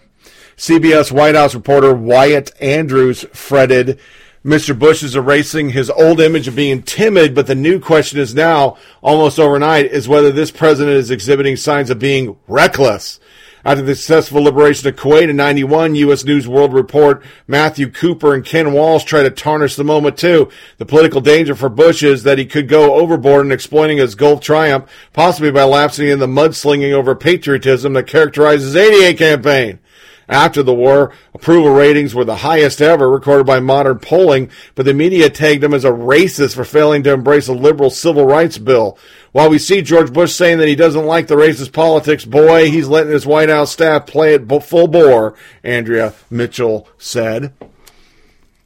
CBS 0.57 1.11
White 1.11 1.36
House 1.36 1.53
reporter 1.53 1.94
Wyatt 1.94 2.52
Andrews 2.60 3.26
fretted 3.32 3.99
Mr. 4.46 4.78
Bush 4.78 5.02
is 5.02 5.16
erasing 5.16 5.72
his 5.72 5.90
old 5.90 6.22
image 6.22 6.48
of 6.48 6.56
being 6.56 6.84
timid, 6.84 7.34
but 7.34 7.48
the 7.48 7.56
new 7.56 7.80
question 7.80 8.20
is 8.20 8.36
now, 8.36 8.78
almost 9.02 9.40
overnight, 9.40 9.88
is 9.88 10.08
whether 10.08 10.32
this 10.32 10.52
president 10.52 10.96
is 10.96 11.10
exhibiting 11.10 11.56
signs 11.56 11.90
of 11.90 11.98
being 11.98 12.38
reckless. 12.48 13.20
After 13.66 13.82
the 13.82 13.96
successful 13.96 14.44
liberation 14.44 14.88
of 14.88 14.98
Kuwait 14.98 15.32
in 15.32 15.36
91, 15.36 15.96
U.S. 15.96 16.24
News 16.24 16.48
World 16.48 16.74
Report, 16.76 17.24
Matthew 17.48 17.90
Cooper 17.90 18.36
and 18.36 18.46
Ken 18.46 18.72
Walsh 18.72 19.04
try 19.04 19.24
to 19.24 19.32
tarnish 19.32 19.76
the 19.76 19.84
moment 19.84 20.16
too. 20.16 20.52
The 20.78 20.86
political 20.86 21.22
danger 21.22 21.56
for 21.56 21.68
Bush 21.68 22.04
is 22.04 22.22
that 22.22 22.38
he 22.38 22.46
could 22.46 22.68
go 22.70 22.94
overboard 22.94 23.48
in 23.48 23.52
exploiting 23.52 23.98
his 23.98 24.14
Gulf 24.14 24.42
triumph, 24.42 24.88
possibly 25.12 25.50
by 25.50 25.64
lapsing 25.64 26.08
in 26.08 26.20
the 26.20 26.28
mudslinging 26.28 26.92
over 26.92 27.16
patriotism 27.16 27.94
that 27.94 28.06
characterized 28.06 28.62
his 28.62 28.76
88 28.76 29.18
campaign. 29.18 29.80
After 30.28 30.64
the 30.64 30.74
war, 30.74 31.12
approval 31.34 31.72
ratings 31.72 32.16
were 32.16 32.26
the 32.26 32.38
highest 32.38 32.82
ever 32.82 33.10
recorded 33.10 33.46
by 33.46 33.60
modern 33.60 34.00
polling, 34.00 34.50
but 34.74 34.86
the 34.86 34.94
media 34.94 35.30
tagged 35.30 35.64
him 35.64 35.74
as 35.74 35.86
a 35.86 35.92
racist 35.92 36.56
for 36.56 36.66
failing 36.66 37.04
to 37.04 37.14
embrace 37.14 37.48
a 37.48 37.54
liberal 37.54 37.92
civil 37.92 38.26
rights 38.26 38.58
bill. 38.58 38.98
While 39.32 39.50
we 39.50 39.60
see 39.60 39.82
George 39.82 40.12
Bush 40.12 40.34
saying 40.34 40.58
that 40.58 40.68
he 40.68 40.76
doesn't 40.76 41.06
like 41.06 41.28
the 41.28 41.36
racist 41.36 41.74
politics, 41.74 42.26
boy, 42.26 42.72
he's 42.72 42.88
letting 42.88 43.12
his 43.12 43.28
White 43.28 43.50
House 43.50 43.72
staff 43.72 44.08
play 44.08 44.34
it 44.34 44.48
full 44.64 44.88
bore, 44.88 45.36
Andrea 45.64 46.14
Mitchell 46.30 46.88
said. 46.98 47.54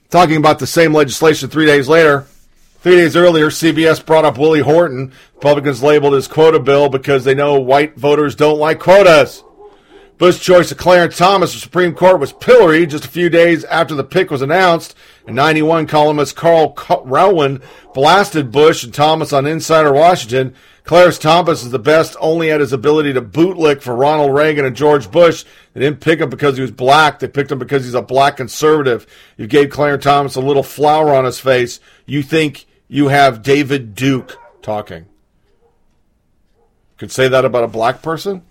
Talking 0.09 0.37
about 0.37 0.59
the 0.59 0.67
same 0.67 0.93
legislation 0.93 1.49
three 1.49 1.65
days 1.65 1.87
later, 1.87 2.25
Three 2.81 2.95
days 2.95 3.17
earlier, 3.17 3.47
CBS 3.47 4.05
brought 4.05 4.23
up 4.23 4.37
Willie 4.37 4.61
Horton. 4.61 5.11
Republicans 5.35 5.83
labeled 5.83 6.13
his 6.13 6.29
quota 6.29 6.61
bill 6.61 6.87
because 6.87 7.25
they 7.25 7.35
know 7.35 7.59
white 7.59 7.97
voters 7.97 8.35
don't 8.35 8.57
like 8.57 8.79
quotas. 8.79 9.43
Bush's 10.19 10.41
choice 10.41 10.69
of 10.69 10.77
Clarence 10.77 11.17
Thomas 11.17 11.53
for 11.53 11.59
Supreme 11.59 11.95
Court 11.95 12.19
was 12.19 12.33
pilloried 12.33 12.89
just 12.89 13.05
a 13.05 13.09
few 13.09 13.29
days 13.29 13.63
after 13.63 13.95
the 13.95 14.03
pick 14.03 14.29
was 14.29 14.41
announced. 14.41 14.93
And 15.25 15.33
91 15.33 15.87
columnist 15.87 16.35
Carl 16.35 16.75
Rowan 17.05 17.61
blasted 17.93 18.51
Bush 18.51 18.83
and 18.83 18.93
Thomas 18.93 19.31
on 19.31 19.45
Insider 19.45 19.93
Washington. 19.93 20.53
Clarence 20.83 21.19
Thomas 21.19 21.63
is 21.63 21.71
the 21.71 21.79
best 21.79 22.17
only 22.19 22.51
at 22.51 22.59
his 22.59 22.73
ability 22.73 23.13
to 23.13 23.21
bootlick 23.21 23.81
for 23.81 23.95
Ronald 23.95 24.33
Reagan 24.33 24.65
and 24.65 24.75
George 24.75 25.09
Bush. 25.09 25.45
They 25.73 25.79
didn't 25.79 26.01
pick 26.01 26.19
him 26.19 26.29
because 26.29 26.57
he 26.57 26.61
was 26.63 26.71
black. 26.71 27.19
They 27.19 27.29
picked 27.29 27.53
him 27.53 27.59
because 27.59 27.85
he's 27.85 27.93
a 27.93 28.01
black 28.01 28.35
conservative. 28.35 29.07
You 29.37 29.47
gave 29.47 29.69
Clarence 29.69 30.03
Thomas 30.03 30.35
a 30.35 30.41
little 30.41 30.63
flower 30.63 31.13
on 31.13 31.23
his 31.23 31.39
face. 31.39 31.79
You 32.05 32.23
think 32.23 32.65
you 32.89 33.07
have 33.07 33.41
David 33.41 33.95
Duke 33.95 34.37
talking. 34.61 35.05
Could 36.97 37.11
say 37.11 37.29
that 37.29 37.45
about 37.45 37.63
a 37.63 37.69
black 37.69 38.01
person? 38.01 38.41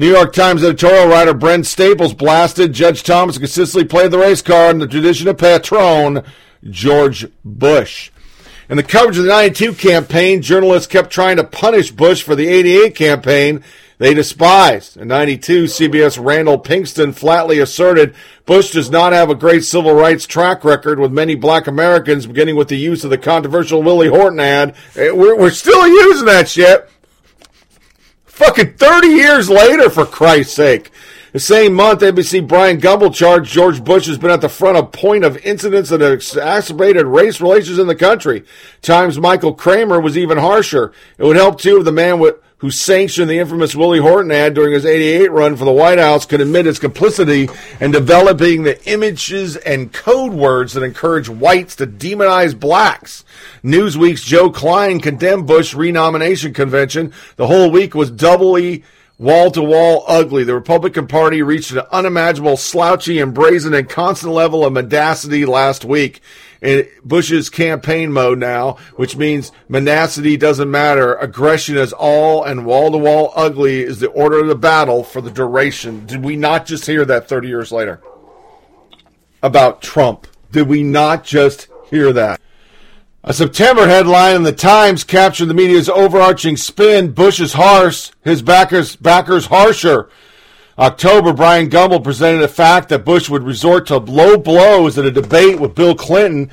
New 0.00 0.08
York 0.08 0.32
Times 0.32 0.62
editorial 0.62 1.08
writer 1.08 1.34
Brent 1.34 1.66
Staples 1.66 2.14
blasted 2.14 2.72
Judge 2.72 3.02
Thomas 3.02 3.36
consistently 3.36 3.84
played 3.84 4.12
the 4.12 4.18
race 4.18 4.40
card 4.40 4.76
in 4.76 4.78
the 4.78 4.86
tradition 4.86 5.26
of 5.26 5.38
patron 5.38 6.22
George 6.70 7.26
Bush. 7.44 8.12
In 8.68 8.76
the 8.76 8.84
coverage 8.84 9.18
of 9.18 9.24
the 9.24 9.28
92 9.28 9.72
campaign, 9.72 10.40
journalists 10.40 10.86
kept 10.86 11.10
trying 11.10 11.36
to 11.38 11.42
punish 11.42 11.90
Bush 11.90 12.22
for 12.22 12.36
the 12.36 12.46
88 12.46 12.94
campaign 12.94 13.64
they 13.98 14.14
despised. 14.14 14.96
In 14.96 15.08
92, 15.08 15.64
CBS 15.64 16.24
Randall 16.24 16.60
Pinkston 16.60 17.12
flatly 17.12 17.58
asserted 17.58 18.14
Bush 18.46 18.70
does 18.70 18.92
not 18.92 19.12
have 19.12 19.30
a 19.30 19.34
great 19.34 19.64
civil 19.64 19.94
rights 19.94 20.28
track 20.28 20.62
record 20.62 21.00
with 21.00 21.10
many 21.10 21.34
black 21.34 21.66
Americans, 21.66 22.28
beginning 22.28 22.54
with 22.54 22.68
the 22.68 22.76
use 22.76 23.02
of 23.02 23.10
the 23.10 23.18
controversial 23.18 23.82
Willie 23.82 24.06
Horton 24.06 24.38
ad. 24.38 24.76
Eh, 24.94 25.10
we're, 25.10 25.36
we're 25.36 25.50
still 25.50 25.88
using 25.88 26.26
that 26.26 26.48
shit. 26.48 26.88
Fucking 28.38 28.74
30 28.74 29.08
years 29.08 29.50
later, 29.50 29.90
for 29.90 30.06
Christ's 30.06 30.54
sake. 30.54 30.92
The 31.32 31.40
same 31.40 31.74
month, 31.74 32.02
NBC 32.02 32.46
Bryant 32.46 32.80
Gumbel 32.80 33.12
charged 33.12 33.52
George 33.52 33.82
Bush 33.82 34.06
has 34.06 34.16
been 34.16 34.30
at 34.30 34.40
the 34.40 34.48
front 34.48 34.78
of 34.78 34.92
point 34.92 35.24
of 35.24 35.38
incidents 35.38 35.90
that 35.90 36.02
have 36.02 36.12
exacerbated 36.12 37.04
race 37.04 37.40
relations 37.40 37.80
in 37.80 37.88
the 37.88 37.96
country. 37.96 38.44
Times 38.80 39.18
Michael 39.18 39.54
Kramer 39.54 40.00
was 40.00 40.16
even 40.16 40.38
harsher. 40.38 40.92
It 41.18 41.24
would 41.24 41.34
help 41.34 41.60
too 41.60 41.78
if 41.78 41.84
the 41.84 41.90
man 41.90 42.20
with 42.20 42.36
who 42.58 42.70
sanctioned 42.70 43.30
the 43.30 43.38
infamous 43.38 43.74
Willie 43.74 44.00
Horton 44.00 44.32
ad 44.32 44.54
during 44.54 44.72
his 44.72 44.84
88 44.84 45.30
run 45.30 45.56
for 45.56 45.64
the 45.64 45.72
White 45.72 45.98
House, 45.98 46.26
could 46.26 46.40
admit 46.40 46.66
its 46.66 46.78
complicity 46.78 47.48
in 47.80 47.92
developing 47.92 48.62
the 48.62 48.84
images 48.90 49.56
and 49.56 49.92
code 49.92 50.32
words 50.32 50.72
that 50.72 50.82
encourage 50.82 51.28
whites 51.28 51.76
to 51.76 51.86
demonize 51.86 52.58
blacks. 52.58 53.24
Newsweek's 53.62 54.24
Joe 54.24 54.50
Klein 54.50 55.00
condemned 55.00 55.46
Bush 55.46 55.72
renomination 55.72 56.52
convention. 56.52 57.12
The 57.36 57.46
whole 57.46 57.70
week 57.70 57.94
was 57.94 58.10
doubly 58.10 58.82
wall 59.18 59.50
to 59.52 59.62
wall 59.62 60.04
ugly. 60.08 60.42
The 60.42 60.54
Republican 60.54 61.06
Party 61.06 61.42
reached 61.42 61.70
an 61.70 61.82
unimaginable, 61.92 62.56
slouchy, 62.56 63.20
and 63.20 63.34
brazen 63.34 63.74
and 63.74 63.88
constant 63.88 64.32
level 64.32 64.64
of 64.64 64.72
mendacity 64.72 65.44
last 65.44 65.84
week 65.84 66.22
Bush's 67.04 67.50
campaign 67.50 68.12
mode 68.12 68.38
now, 68.38 68.76
which 68.96 69.16
means 69.16 69.52
menacity 69.68 70.36
doesn't 70.36 70.70
matter. 70.70 71.14
Aggression 71.14 71.76
is 71.76 71.92
all, 71.92 72.42
and 72.42 72.66
wall 72.66 72.90
to 72.90 72.98
wall 72.98 73.32
ugly 73.36 73.80
is 73.80 74.00
the 74.00 74.08
order 74.08 74.40
of 74.40 74.48
the 74.48 74.54
battle 74.54 75.04
for 75.04 75.20
the 75.20 75.30
duration. 75.30 76.06
Did 76.06 76.24
we 76.24 76.36
not 76.36 76.66
just 76.66 76.86
hear 76.86 77.04
that 77.04 77.28
30 77.28 77.48
years 77.48 77.72
later? 77.72 78.00
About 79.42 79.82
Trump. 79.82 80.26
Did 80.50 80.68
we 80.68 80.82
not 80.82 81.24
just 81.24 81.68
hear 81.90 82.12
that? 82.12 82.40
A 83.24 83.32
September 83.32 83.86
headline 83.86 84.36
in 84.36 84.42
the 84.44 84.52
Times 84.52 85.04
captured 85.04 85.46
the 85.46 85.54
media's 85.54 85.88
overarching 85.88 86.56
spin. 86.56 87.12
Bush 87.12 87.40
is 87.40 87.52
harsh, 87.52 88.10
his 88.22 88.42
backers 88.42 88.96
backers 88.96 89.46
harsher. 89.46 90.08
October, 90.78 91.32
Bryant 91.32 91.72
Gumbel 91.72 92.04
presented 92.04 92.38
the 92.38 92.46
fact 92.46 92.88
that 92.88 93.04
Bush 93.04 93.28
would 93.28 93.42
resort 93.42 93.88
to 93.88 93.98
low 93.98 94.38
blows 94.38 94.96
at 94.96 95.04
a 95.04 95.10
debate 95.10 95.58
with 95.58 95.74
Bill 95.74 95.96
Clinton 95.96 96.52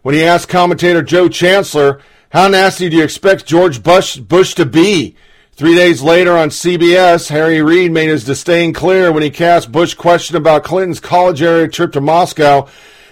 when 0.00 0.14
he 0.14 0.24
asked 0.24 0.48
commentator 0.48 1.02
Joe 1.02 1.28
Chancellor, 1.28 2.00
How 2.30 2.48
nasty 2.48 2.88
do 2.88 2.96
you 2.96 3.04
expect 3.04 3.44
George 3.44 3.82
Bush, 3.82 4.16
Bush 4.16 4.54
to 4.54 4.64
be? 4.64 5.14
Three 5.52 5.74
days 5.74 6.00
later 6.00 6.38
on 6.38 6.48
CBS, 6.48 7.28
Harry 7.28 7.60
Reid 7.60 7.92
made 7.92 8.08
his 8.08 8.24
disdain 8.24 8.72
clear 8.72 9.12
when 9.12 9.22
he 9.22 9.30
cast 9.30 9.72
Bush 9.72 9.92
question 9.92 10.36
about 10.36 10.64
Clinton's 10.64 11.00
college 11.00 11.42
area 11.42 11.68
trip 11.68 11.92
to 11.92 12.00
Moscow 12.00 12.68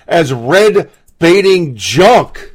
as 0.06 0.32
red 0.32 0.90
baiting 1.18 1.76
junk. 1.76 2.53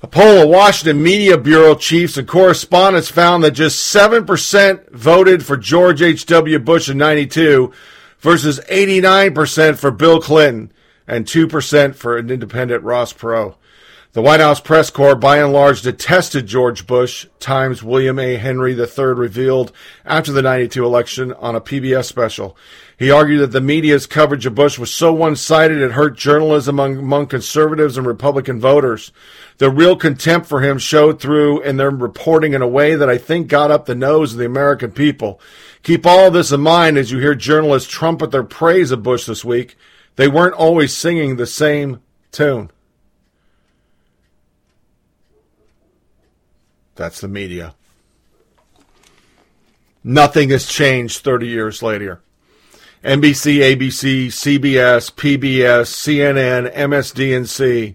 A 0.00 0.06
poll 0.06 0.42
of 0.44 0.48
Washington 0.48 1.02
Media 1.02 1.36
Bureau 1.36 1.74
chiefs 1.74 2.16
and 2.16 2.28
correspondents 2.28 3.10
found 3.10 3.42
that 3.42 3.50
just 3.50 3.92
7% 3.92 4.90
voted 4.92 5.44
for 5.44 5.56
George 5.56 6.00
H.W. 6.00 6.60
Bush 6.60 6.88
in 6.88 6.98
92 6.98 7.72
versus 8.20 8.60
89% 8.70 9.76
for 9.76 9.90
Bill 9.90 10.20
Clinton 10.20 10.72
and 11.08 11.26
2% 11.26 11.96
for 11.96 12.16
an 12.16 12.30
independent 12.30 12.84
Ross 12.84 13.12
Perot. 13.12 13.56
The 14.12 14.22
White 14.22 14.38
House 14.38 14.60
press 14.60 14.88
corps, 14.88 15.16
by 15.16 15.38
and 15.38 15.52
large, 15.52 15.82
detested 15.82 16.46
George 16.46 16.86
Bush, 16.86 17.26
Times 17.40 17.82
William 17.82 18.20
A. 18.20 18.36
Henry 18.36 18.74
III 18.74 19.04
revealed 19.14 19.72
after 20.04 20.30
the 20.30 20.42
92 20.42 20.84
election 20.84 21.32
on 21.32 21.56
a 21.56 21.60
PBS 21.60 22.04
special. 22.04 22.56
He 22.98 23.12
argued 23.12 23.40
that 23.42 23.52
the 23.52 23.60
media's 23.60 24.08
coverage 24.08 24.44
of 24.44 24.56
Bush 24.56 24.76
was 24.76 24.92
so 24.92 25.12
one-sided 25.12 25.78
it 25.80 25.92
hurt 25.92 26.18
journalism 26.18 26.80
among, 26.80 26.98
among 26.98 27.26
conservatives 27.28 27.96
and 27.96 28.04
Republican 28.04 28.58
voters. 28.58 29.12
The 29.58 29.70
real 29.70 29.94
contempt 29.94 30.48
for 30.48 30.62
him 30.62 30.78
showed 30.78 31.20
through 31.20 31.62
in 31.62 31.76
their 31.76 31.90
reporting 31.90 32.54
in 32.54 32.62
a 32.62 32.66
way 32.66 32.96
that 32.96 33.08
I 33.08 33.16
think 33.16 33.46
got 33.46 33.70
up 33.70 33.86
the 33.86 33.94
nose 33.94 34.32
of 34.32 34.40
the 34.40 34.46
American 34.46 34.90
people. 34.90 35.40
Keep 35.84 36.06
all 36.06 36.32
this 36.32 36.50
in 36.50 36.60
mind 36.60 36.98
as 36.98 37.12
you 37.12 37.20
hear 37.20 37.36
journalists 37.36 37.88
trumpet 37.88 38.32
their 38.32 38.42
praise 38.42 38.90
of 38.90 39.04
Bush 39.04 39.26
this 39.26 39.44
week. 39.44 39.76
They 40.16 40.26
weren't 40.26 40.54
always 40.54 40.92
singing 40.92 41.36
the 41.36 41.46
same 41.46 42.00
tune. 42.32 42.68
That's 46.96 47.20
the 47.20 47.28
media. 47.28 47.76
Nothing 50.02 50.50
has 50.50 50.66
changed 50.66 51.22
30 51.22 51.46
years 51.46 51.80
later. 51.80 52.22
NBC, 53.04 53.60
ABC, 53.60 54.26
CBS, 54.26 55.12
PBS, 55.12 55.86
CNN, 55.88 56.74
MSDNC. 56.74 57.94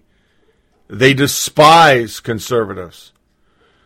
They 0.88 1.14
despise 1.14 2.20
conservatives. 2.20 3.12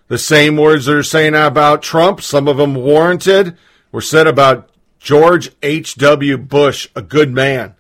The 0.08 0.18
same 0.18 0.56
words 0.56 0.86
they're 0.86 1.04
saying 1.04 1.36
about 1.36 1.82
Trump, 1.82 2.22
some 2.22 2.48
of 2.48 2.58
them 2.58 2.76
warranted, 2.76 3.58
were 3.92 4.02
said 4.02 4.28
about 4.28 4.70
George 5.00 5.52
H.W. 5.64 6.38
Bush, 6.38 6.88
a 6.96 7.02
good 7.02 7.32
man. 7.32 7.76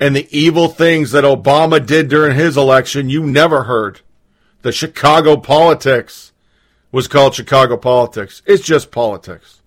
And 0.00 0.16
the 0.16 0.28
evil 0.36 0.68
things 0.68 1.12
that 1.12 1.24
Obama 1.24 1.84
did 1.84 2.08
during 2.08 2.36
his 2.36 2.56
election, 2.56 3.10
you 3.10 3.24
never 3.24 3.64
heard. 3.64 4.00
The 4.62 4.72
Chicago 4.72 5.36
politics 5.36 6.32
was 6.90 7.06
called 7.06 7.34
Chicago 7.34 7.76
politics. 7.76 8.42
It's 8.46 8.64
just 8.64 8.90
politics. 8.90 9.60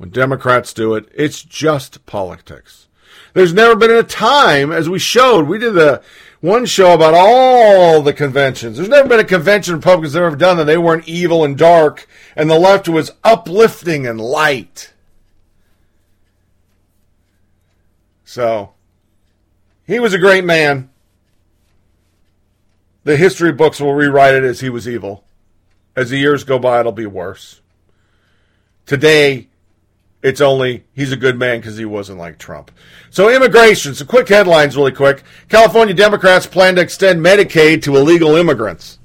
When 0.00 0.08
Democrats 0.08 0.72
do 0.72 0.94
it, 0.94 1.10
it's 1.14 1.42
just 1.42 2.06
politics. 2.06 2.88
There's 3.34 3.52
never 3.52 3.76
been 3.76 3.90
a 3.90 4.02
time, 4.02 4.72
as 4.72 4.88
we 4.88 4.98
showed, 4.98 5.46
we 5.46 5.58
did 5.58 5.74
the 5.74 6.00
one 6.40 6.64
show 6.64 6.94
about 6.94 7.12
all 7.12 8.00
the 8.00 8.14
conventions. 8.14 8.78
There's 8.78 8.88
never 8.88 9.06
been 9.06 9.20
a 9.20 9.24
convention 9.24 9.74
Republicans 9.74 10.14
have 10.14 10.22
ever 10.22 10.36
done 10.36 10.56
that 10.56 10.64
they 10.64 10.78
weren't 10.78 11.06
evil 11.06 11.44
and 11.44 11.54
dark, 11.54 12.08
and 12.34 12.48
the 12.48 12.58
left 12.58 12.88
was 12.88 13.10
uplifting 13.22 14.06
and 14.06 14.18
light. 14.18 14.94
So, 18.24 18.72
he 19.86 20.00
was 20.00 20.14
a 20.14 20.18
great 20.18 20.46
man. 20.46 20.88
The 23.04 23.18
history 23.18 23.52
books 23.52 23.82
will 23.82 23.92
rewrite 23.92 24.32
it 24.32 24.44
as 24.44 24.60
he 24.60 24.70
was 24.70 24.88
evil. 24.88 25.24
As 25.94 26.08
the 26.08 26.16
years 26.16 26.42
go 26.42 26.58
by, 26.58 26.80
it'll 26.80 26.90
be 26.90 27.04
worse. 27.04 27.60
Today, 28.86 29.49
it's 30.22 30.40
only 30.40 30.84
he's 30.92 31.12
a 31.12 31.16
good 31.16 31.38
man 31.38 31.60
because 31.60 31.76
he 31.76 31.84
wasn't 31.84 32.18
like 32.18 32.38
Trump. 32.38 32.70
So 33.10 33.30
immigration, 33.30 33.94
some 33.94 34.06
quick 34.06 34.28
headlines 34.28 34.76
really 34.76 34.92
quick. 34.92 35.22
California 35.48 35.94
Democrats 35.94 36.46
plan 36.46 36.76
to 36.76 36.82
extend 36.82 37.24
Medicaid 37.24 37.82
to 37.82 37.96
illegal 37.96 38.36
immigrants. 38.36 38.98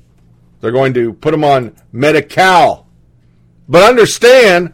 They're 0.60 0.72
going 0.72 0.94
to 0.96 1.14
put 1.14 1.32
them 1.32 1.44
on 1.44 1.76
Medi-Cal. 1.92 2.88
But 3.68 3.84
understand, 3.84 4.74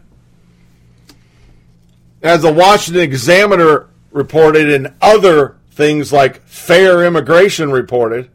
as 2.22 2.42
the 2.42 2.52
Washington 2.52 3.02
Examiner 3.02 3.88
reported 4.10 4.70
and 4.70 4.94
other 5.00 5.58
things 5.70 6.12
like 6.12 6.42
Fair 6.42 7.04
Immigration 7.04 7.70
reported, 7.72 8.30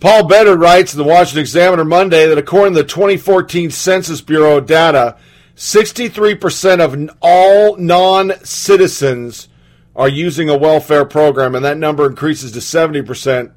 Paul 0.00 0.26
Bedard 0.26 0.60
writes 0.60 0.94
in 0.94 0.98
the 0.98 1.04
Washington 1.04 1.40
Examiner 1.40 1.84
Monday 1.84 2.26
that 2.26 2.38
according 2.38 2.74
to 2.74 2.82
the 2.82 2.88
2014 2.88 3.70
Census 3.70 4.22
Bureau 4.22 4.58
data, 4.60 5.18
63% 5.56 6.80
of 6.80 7.10
all 7.20 7.76
non 7.76 8.32
citizens 8.44 9.48
are 9.94 10.08
using 10.08 10.48
a 10.48 10.56
welfare 10.56 11.04
program, 11.04 11.54
and 11.54 11.62
that 11.64 11.76
number 11.76 12.06
increases 12.06 12.52
to 12.52 12.60
70% 12.60 13.52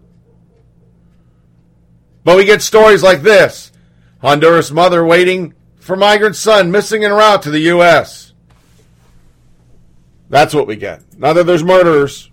But 2.23 2.37
we 2.37 2.45
get 2.45 2.61
stories 2.61 3.03
like 3.03 3.23
this 3.23 3.73
Honduras 4.21 4.71
mother 4.71 5.03
waiting 5.03 5.53
for 5.81 5.97
migrant 5.97 6.37
son 6.37 6.71
missing 6.71 7.03
en 7.03 7.11
route 7.11 7.41
to 7.41 7.51
the 7.51 7.59
U.S. 7.59 8.24
That's 10.35 10.53
what 10.53 10.67
we 10.67 10.75
get. 10.75 11.01
Now 11.17 11.31
that 11.31 11.45
there's 11.45 11.63
murderers. 11.63 12.29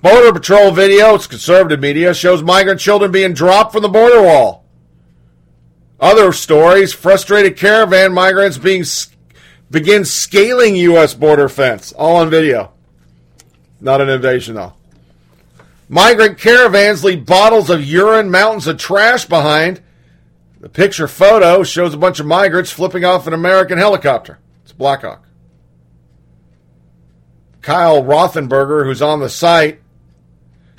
Border 0.00 0.32
Patrol 0.32 0.70
video, 0.70 1.14
it's 1.14 1.26
conservative 1.26 1.78
media, 1.78 2.14
shows 2.14 2.42
migrant 2.42 2.80
children 2.80 3.12
being 3.12 3.34
dropped 3.34 3.72
from 3.72 3.82
the 3.82 3.90
border 3.90 4.22
wall. 4.22 4.64
Other 6.00 6.32
stories, 6.32 6.94
frustrated 6.94 7.58
caravan 7.58 8.14
migrants 8.14 8.56
being 8.56 8.82
begin 9.70 10.06
scaling 10.06 10.74
U.S. 10.76 11.12
border 11.12 11.50
fence. 11.50 11.92
All 11.92 12.16
on 12.16 12.30
video. 12.30 12.72
Not 13.78 14.00
an 14.00 14.08
invasion, 14.08 14.54
though. 14.54 14.72
Migrant 15.90 16.38
caravans 16.38 17.04
leave 17.04 17.26
bottles 17.26 17.68
of 17.68 17.84
urine, 17.84 18.30
mountains 18.30 18.66
of 18.66 18.78
trash 18.78 19.26
behind. 19.26 19.82
The 20.60 20.70
picture 20.70 21.08
photo 21.08 21.62
shows 21.62 21.92
a 21.92 21.98
bunch 21.98 22.20
of 22.20 22.26
migrants 22.26 22.70
flipping 22.70 23.04
off 23.04 23.26
an 23.26 23.34
American 23.34 23.76
helicopter. 23.76 24.38
It's 24.64 24.72
Blackhawk. 24.72 25.26
Kyle 27.62 28.02
Rothenberger, 28.02 28.84
who's 28.84 29.00
on 29.00 29.20
the 29.20 29.28
site. 29.28 29.80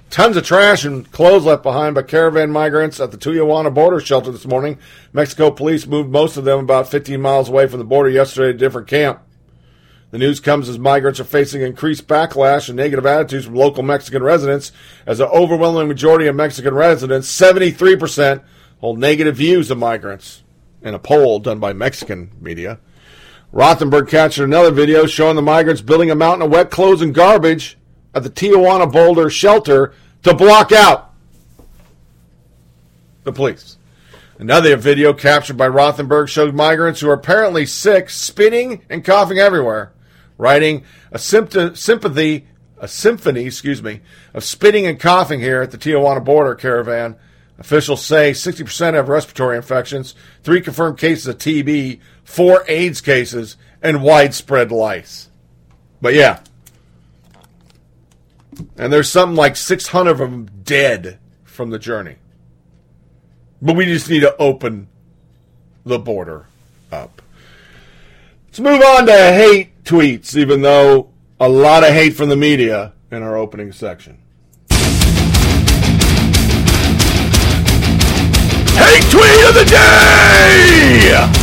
Tons 0.09 0.37
of 0.37 0.45
trash 0.45 0.83
and 0.83 1.09
clothes 1.11 1.45
left 1.45 1.63
behind 1.63 1.95
by 1.95 2.03
caravan 2.03 2.51
migrants 2.51 2.99
at 2.99 3.09
the 3.09 3.17
Tijuana 3.17 3.73
border 3.73 3.99
shelter 3.99 4.31
this 4.31 4.45
morning. 4.45 4.77
Mexico 5.11 5.49
police 5.49 5.87
moved 5.87 6.11
most 6.11 6.37
of 6.37 6.43
them 6.43 6.59
about 6.59 6.89
15 6.89 7.19
miles 7.19 7.49
away 7.49 7.67
from 7.67 7.79
the 7.79 7.85
border 7.85 8.09
yesterday 8.09 8.51
to 8.51 8.55
a 8.55 8.59
different 8.59 8.87
camp. 8.87 9.21
The 10.11 10.19
news 10.19 10.39
comes 10.39 10.69
as 10.69 10.77
migrants 10.77 11.19
are 11.19 11.23
facing 11.23 11.63
increased 11.63 12.07
backlash 12.07 12.67
and 12.67 12.77
negative 12.77 13.05
attitudes 13.07 13.45
from 13.45 13.55
local 13.55 13.81
Mexican 13.81 14.21
residents, 14.21 14.71
as 15.07 15.17
the 15.17 15.27
overwhelming 15.27 15.87
majority 15.87 16.27
of 16.27 16.35
Mexican 16.35 16.75
residents, 16.75 17.27
73%, 17.31 18.43
hold 18.79 18.99
negative 18.99 19.37
views 19.37 19.71
of 19.71 19.79
migrants. 19.79 20.43
In 20.83 20.93
a 20.93 20.99
poll 20.99 21.39
done 21.39 21.59
by 21.59 21.73
Mexican 21.73 22.29
media, 22.39 22.77
Rothenberg 23.53 24.09
captured 24.09 24.45
another 24.45 24.71
video 24.71 25.05
showing 25.05 25.35
the 25.35 25.41
migrants 25.43 25.81
building 25.81 26.09
a 26.09 26.15
mountain 26.15 26.41
of 26.41 26.51
wet 26.51 26.71
clothes 26.71 27.03
and 27.03 27.13
garbage 27.13 27.77
at 28.15 28.23
the 28.23 28.29
Tijuana 28.29 28.91
Boulder 28.91 29.29
shelter 29.29 29.93
to 30.23 30.33
block 30.33 30.71
out 30.71 31.13
the 33.23 33.31
police. 33.31 33.77
Another 34.39 34.75
video 34.75 35.13
captured 35.13 35.55
by 35.55 35.67
Rothenberg 35.67 36.29
showed 36.29 36.55
migrants 36.55 36.99
who 36.99 37.09
are 37.09 37.13
apparently 37.13 37.67
sick 37.67 38.09
spitting 38.09 38.81
and 38.89 39.05
coughing 39.05 39.37
everywhere, 39.37 39.93
writing 40.39 40.83
a 41.11 41.19
sympathy, 41.19 42.47
a 42.79 42.87
symphony, 42.87 43.45
excuse 43.45 43.83
me, 43.83 44.01
of 44.33 44.43
spitting 44.43 44.87
and 44.87 44.99
coughing 44.99 45.39
here 45.39 45.61
at 45.61 45.69
the 45.69 45.77
Tijuana 45.77 46.25
border 46.25 46.55
caravan. 46.55 47.15
Officials 47.59 48.03
say 48.03 48.31
60% 48.31 48.95
have 48.95 49.09
respiratory 49.09 49.55
infections, 49.55 50.15
three 50.41 50.59
confirmed 50.59 50.97
cases 50.97 51.27
of 51.27 51.37
TB, 51.37 51.99
four 52.23 52.63
AIDS 52.67 53.01
cases, 53.01 53.57
and 53.81 54.01
widespread 54.01 54.71
lice. 54.71 55.29
But 56.01 56.13
yeah. 56.13 56.39
And 58.77 58.91
there's 58.91 59.09
something 59.09 59.35
like 59.35 59.55
600 59.55 60.11
of 60.11 60.17
them 60.19 60.49
dead 60.63 61.19
from 61.43 61.69
the 61.69 61.79
journey. 61.79 62.15
But 63.61 63.75
we 63.75 63.85
just 63.85 64.09
need 64.09 64.21
to 64.21 64.35
open 64.37 64.87
the 65.85 65.99
border 65.99 66.47
up. 66.91 67.21
Let's 68.47 68.59
move 68.59 68.81
on 68.81 69.05
to 69.07 69.13
hate 69.13 69.83
tweets, 69.83 70.35
even 70.35 70.61
though 70.61 71.09
a 71.39 71.49
lot 71.49 71.83
of 71.83 71.89
hate 71.89 72.15
from 72.15 72.29
the 72.29 72.35
media 72.35 72.93
in 73.11 73.23
our 73.23 73.35
opening 73.37 73.71
section. 73.71 74.19
Hate 78.75 79.11
tweet 79.11 79.47
of 79.47 79.55
the 79.55 79.65
day! 79.69 81.42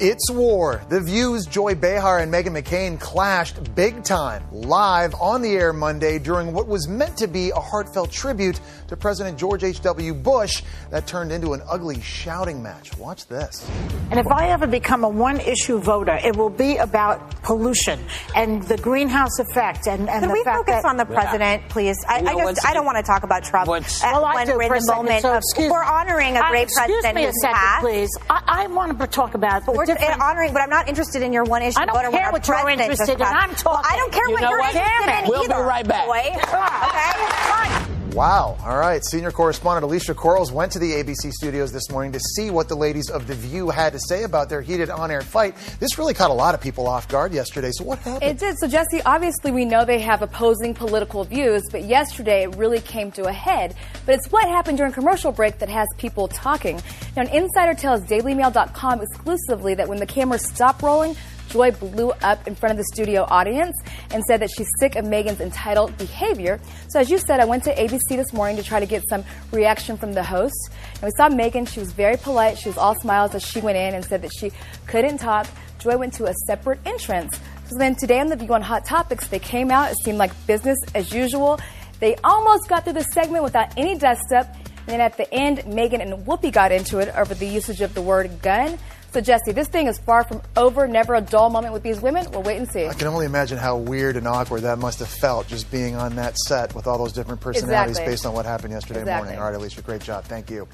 It's 0.00 0.30
war. 0.30 0.80
The 0.90 1.00
View's 1.00 1.44
Joy 1.44 1.74
Behar 1.74 2.20
and 2.20 2.32
Meghan 2.32 2.56
McCain 2.56 3.00
clashed 3.00 3.74
big 3.74 4.04
time 4.04 4.44
live 4.52 5.12
on 5.20 5.42
the 5.42 5.56
air 5.56 5.72
Monday 5.72 6.20
during 6.20 6.52
what 6.52 6.68
was 6.68 6.86
meant 6.86 7.16
to 7.16 7.26
be 7.26 7.50
a 7.50 7.58
heartfelt 7.58 8.12
tribute 8.12 8.60
to 8.86 8.96
President 8.96 9.36
George 9.36 9.64
H.W. 9.64 10.14
Bush 10.14 10.62
that 10.90 11.08
turned 11.08 11.32
into 11.32 11.52
an 11.52 11.62
ugly 11.68 12.00
shouting 12.00 12.62
match. 12.62 12.96
Watch 12.96 13.26
this. 13.26 13.68
And 14.12 14.20
if 14.20 14.28
I 14.28 14.50
ever 14.50 14.68
become 14.68 15.02
a 15.02 15.08
one 15.08 15.40
issue 15.40 15.80
voter, 15.80 16.16
it 16.24 16.36
will 16.36 16.48
be 16.48 16.76
about 16.76 17.42
pollution 17.42 17.98
and 18.36 18.62
the 18.62 18.76
greenhouse 18.78 19.40
effect 19.40 19.88
and, 19.88 20.08
and 20.08 20.20
Can 20.20 20.28
the 20.28 20.32
we 20.34 20.44
fact 20.44 20.58
focus 20.58 20.82
that 20.82 20.88
on 20.88 20.96
the 20.96 21.06
president, 21.06 21.68
please? 21.70 21.96
I, 22.08 22.20
No, 22.20 22.38
I 22.38 22.52
just 22.52 22.64
I 22.64 22.72
don't 22.72 22.86
want 22.86 22.98
to 22.98 23.02
talk 23.02 23.24
about 23.24 23.42
Trump 23.42 23.68
uh, 23.68 23.80
Well, 24.02 24.24
I 24.24 24.34
when 24.36 24.46
do 24.46 24.52
we're 24.56 24.68
for 24.68 24.76
in 24.76 24.78
a 24.78 24.80
the 24.80 24.80
second. 24.86 25.04
moment 25.04 25.22
So 25.22 25.32
of 25.32 25.38
excuse- 25.38 25.70
we're 25.72 25.82
honoring 25.82 26.36
a 26.36 26.40
Uh, 26.40 26.50
great 26.50 26.62
excuse 26.62 26.86
president 27.02 27.14
me 27.16 27.24
a 27.24 27.32
second, 27.32 27.56
passed. 27.56 27.82
please. 27.82 28.10
I, 28.30 28.42
I 28.46 28.66
want 28.68 28.96
to 29.00 29.06
talk 29.08 29.34
about 29.34 29.64
But 29.88 30.00
the 30.18 30.24
honoring, 30.24 30.52
but 30.52 30.62
I'm 30.62 30.70
not 30.70 30.88
interested 30.88 31.22
in 31.22 31.32
your 31.32 31.44
one 31.44 31.62
issue 31.62 31.80
I 31.80 31.86
don't 31.86 31.94
voter 31.94 32.10
care 32.10 32.30
what 32.32 32.46
you're 32.46 32.68
interested 32.68 33.14
in. 33.14 33.22
I'm 33.22 33.54
talking. 33.54 33.64
Well, 33.66 33.82
I 33.84 33.96
don't 33.96 34.12
care 34.12 34.26
You 34.28 34.32
what 34.34 34.42
you're 34.42 34.58
what? 34.58 34.74
interested 34.74 35.24
in. 35.24 35.28
We'll 35.28 35.42
be 35.48 35.54
right 35.54 35.86
back. 35.86 36.06
Boy. 36.06 36.34
Okay. 36.34 37.97
Wow. 38.18 38.56
All 38.64 38.76
right. 38.76 39.04
Senior 39.04 39.30
correspondent 39.30 39.84
Alicia 39.84 40.12
Quarles 40.12 40.50
went 40.50 40.72
to 40.72 40.80
the 40.80 40.90
ABC 40.90 41.30
studios 41.30 41.70
this 41.70 41.88
morning 41.88 42.10
to 42.10 42.18
see 42.18 42.50
what 42.50 42.68
the 42.68 42.74
ladies 42.74 43.10
of 43.10 43.28
The 43.28 43.34
View 43.36 43.70
had 43.70 43.92
to 43.92 44.00
say 44.08 44.24
about 44.24 44.48
their 44.48 44.60
heated 44.60 44.90
on 44.90 45.12
air 45.12 45.20
fight. 45.20 45.54
This 45.78 45.98
really 45.98 46.14
caught 46.14 46.32
a 46.32 46.34
lot 46.34 46.52
of 46.52 46.60
people 46.60 46.88
off 46.88 47.06
guard 47.06 47.32
yesterday. 47.32 47.70
So, 47.70 47.84
what 47.84 48.00
happened? 48.00 48.28
It 48.28 48.40
did. 48.40 48.58
So, 48.58 48.66
Jesse, 48.66 49.02
obviously, 49.02 49.52
we 49.52 49.64
know 49.64 49.84
they 49.84 50.00
have 50.00 50.20
opposing 50.20 50.74
political 50.74 51.22
views, 51.22 51.62
but 51.70 51.84
yesterday 51.84 52.42
it 52.42 52.56
really 52.56 52.80
came 52.80 53.12
to 53.12 53.26
a 53.26 53.32
head. 53.32 53.76
But 54.04 54.16
it's 54.16 54.32
what 54.32 54.48
happened 54.48 54.78
during 54.78 54.92
commercial 54.92 55.30
break 55.30 55.60
that 55.60 55.68
has 55.68 55.86
people 55.96 56.26
talking. 56.26 56.82
Now, 57.14 57.22
an 57.22 57.28
insider 57.28 57.74
tells 57.74 58.00
DailyMail.com 58.00 59.00
exclusively 59.00 59.74
that 59.76 59.86
when 59.86 60.00
the 60.00 60.06
cameras 60.06 60.44
stopped 60.44 60.82
rolling, 60.82 61.14
Joy 61.48 61.70
blew 61.72 62.10
up 62.22 62.46
in 62.46 62.54
front 62.54 62.72
of 62.72 62.76
the 62.78 62.84
studio 62.92 63.26
audience 63.28 63.76
and 64.10 64.22
said 64.24 64.40
that 64.40 64.50
she's 64.50 64.68
sick 64.78 64.96
of 64.96 65.04
Meghan's 65.04 65.40
entitled 65.40 65.96
behavior. 65.98 66.60
So, 66.88 67.00
as 67.00 67.10
you 67.10 67.18
said, 67.18 67.40
I 67.40 67.44
went 67.44 67.64
to 67.64 67.74
ABC 67.74 68.08
this 68.10 68.32
morning 68.32 68.56
to 68.56 68.62
try 68.62 68.80
to 68.80 68.86
get 68.86 69.02
some 69.08 69.24
reaction 69.52 69.96
from 69.96 70.12
the 70.12 70.22
hosts. 70.22 70.68
And 70.94 71.04
we 71.04 71.10
saw 71.16 71.28
Meghan. 71.28 71.68
She 71.68 71.80
was 71.80 71.92
very 71.92 72.16
polite. 72.16 72.58
She 72.58 72.68
was 72.68 72.78
all 72.78 72.94
smiles 73.00 73.34
as 73.34 73.42
she 73.42 73.60
went 73.60 73.78
in 73.78 73.94
and 73.94 74.04
said 74.04 74.22
that 74.22 74.32
she 74.38 74.52
couldn't 74.86 75.18
talk. 75.18 75.46
Joy 75.78 75.96
went 75.96 76.12
to 76.14 76.26
a 76.26 76.34
separate 76.46 76.80
entrance. 76.84 77.38
So 77.68 77.78
then 77.78 77.94
today 77.94 78.20
on 78.20 78.28
The 78.28 78.36
View 78.36 78.52
on 78.54 78.62
Hot 78.62 78.84
Topics, 78.84 79.28
they 79.28 79.38
came 79.38 79.70
out. 79.70 79.90
It 79.90 79.96
seemed 80.04 80.18
like 80.18 80.32
business 80.46 80.78
as 80.94 81.12
usual. 81.12 81.60
They 82.00 82.16
almost 82.24 82.68
got 82.68 82.84
through 82.84 82.94
the 82.94 83.04
segment 83.04 83.44
without 83.44 83.76
any 83.76 83.96
dust 83.96 84.32
up. 84.32 84.54
And 84.54 84.86
then 84.88 85.00
at 85.00 85.16
the 85.16 85.32
end, 85.34 85.58
Meghan 85.58 86.00
and 86.00 86.26
Whoopi 86.26 86.50
got 86.50 86.72
into 86.72 86.98
it 86.98 87.14
over 87.14 87.34
the 87.34 87.46
usage 87.46 87.80
of 87.82 87.94
the 87.94 88.00
word 88.02 88.40
gun. 88.42 88.78
So, 89.10 89.22
Jesse, 89.22 89.52
this 89.52 89.68
thing 89.68 89.86
is 89.86 89.98
far 89.98 90.22
from 90.22 90.42
over. 90.54 90.86
Never 90.86 91.14
a 91.14 91.20
dull 91.22 91.48
moment 91.48 91.72
with 91.72 91.82
these 91.82 91.98
women. 92.00 92.26
We'll 92.30 92.42
wait 92.42 92.58
and 92.58 92.68
see. 92.68 92.86
I 92.86 92.92
can 92.92 93.06
only 93.06 93.24
imagine 93.24 93.56
how 93.56 93.78
weird 93.78 94.16
and 94.16 94.28
awkward 94.28 94.60
that 94.62 94.78
must 94.78 94.98
have 94.98 95.08
felt 95.08 95.46
just 95.48 95.70
being 95.70 95.96
on 95.96 96.14
that 96.16 96.36
set 96.36 96.74
with 96.74 96.86
all 96.86 96.98
those 96.98 97.12
different 97.14 97.40
personalities 97.40 97.92
Exactly. 97.92 98.12
based 98.12 98.26
on 98.26 98.34
what 98.34 98.44
happened 98.44 98.72
yesterday 98.74 99.00
Exactly. 99.00 99.24
morning. 99.28 99.40
All 99.42 99.50
right, 99.50 99.56
Alicia, 99.56 99.80
great 99.80 100.02
job. 100.02 100.24
Thank 100.24 100.50
you. 100.50 100.68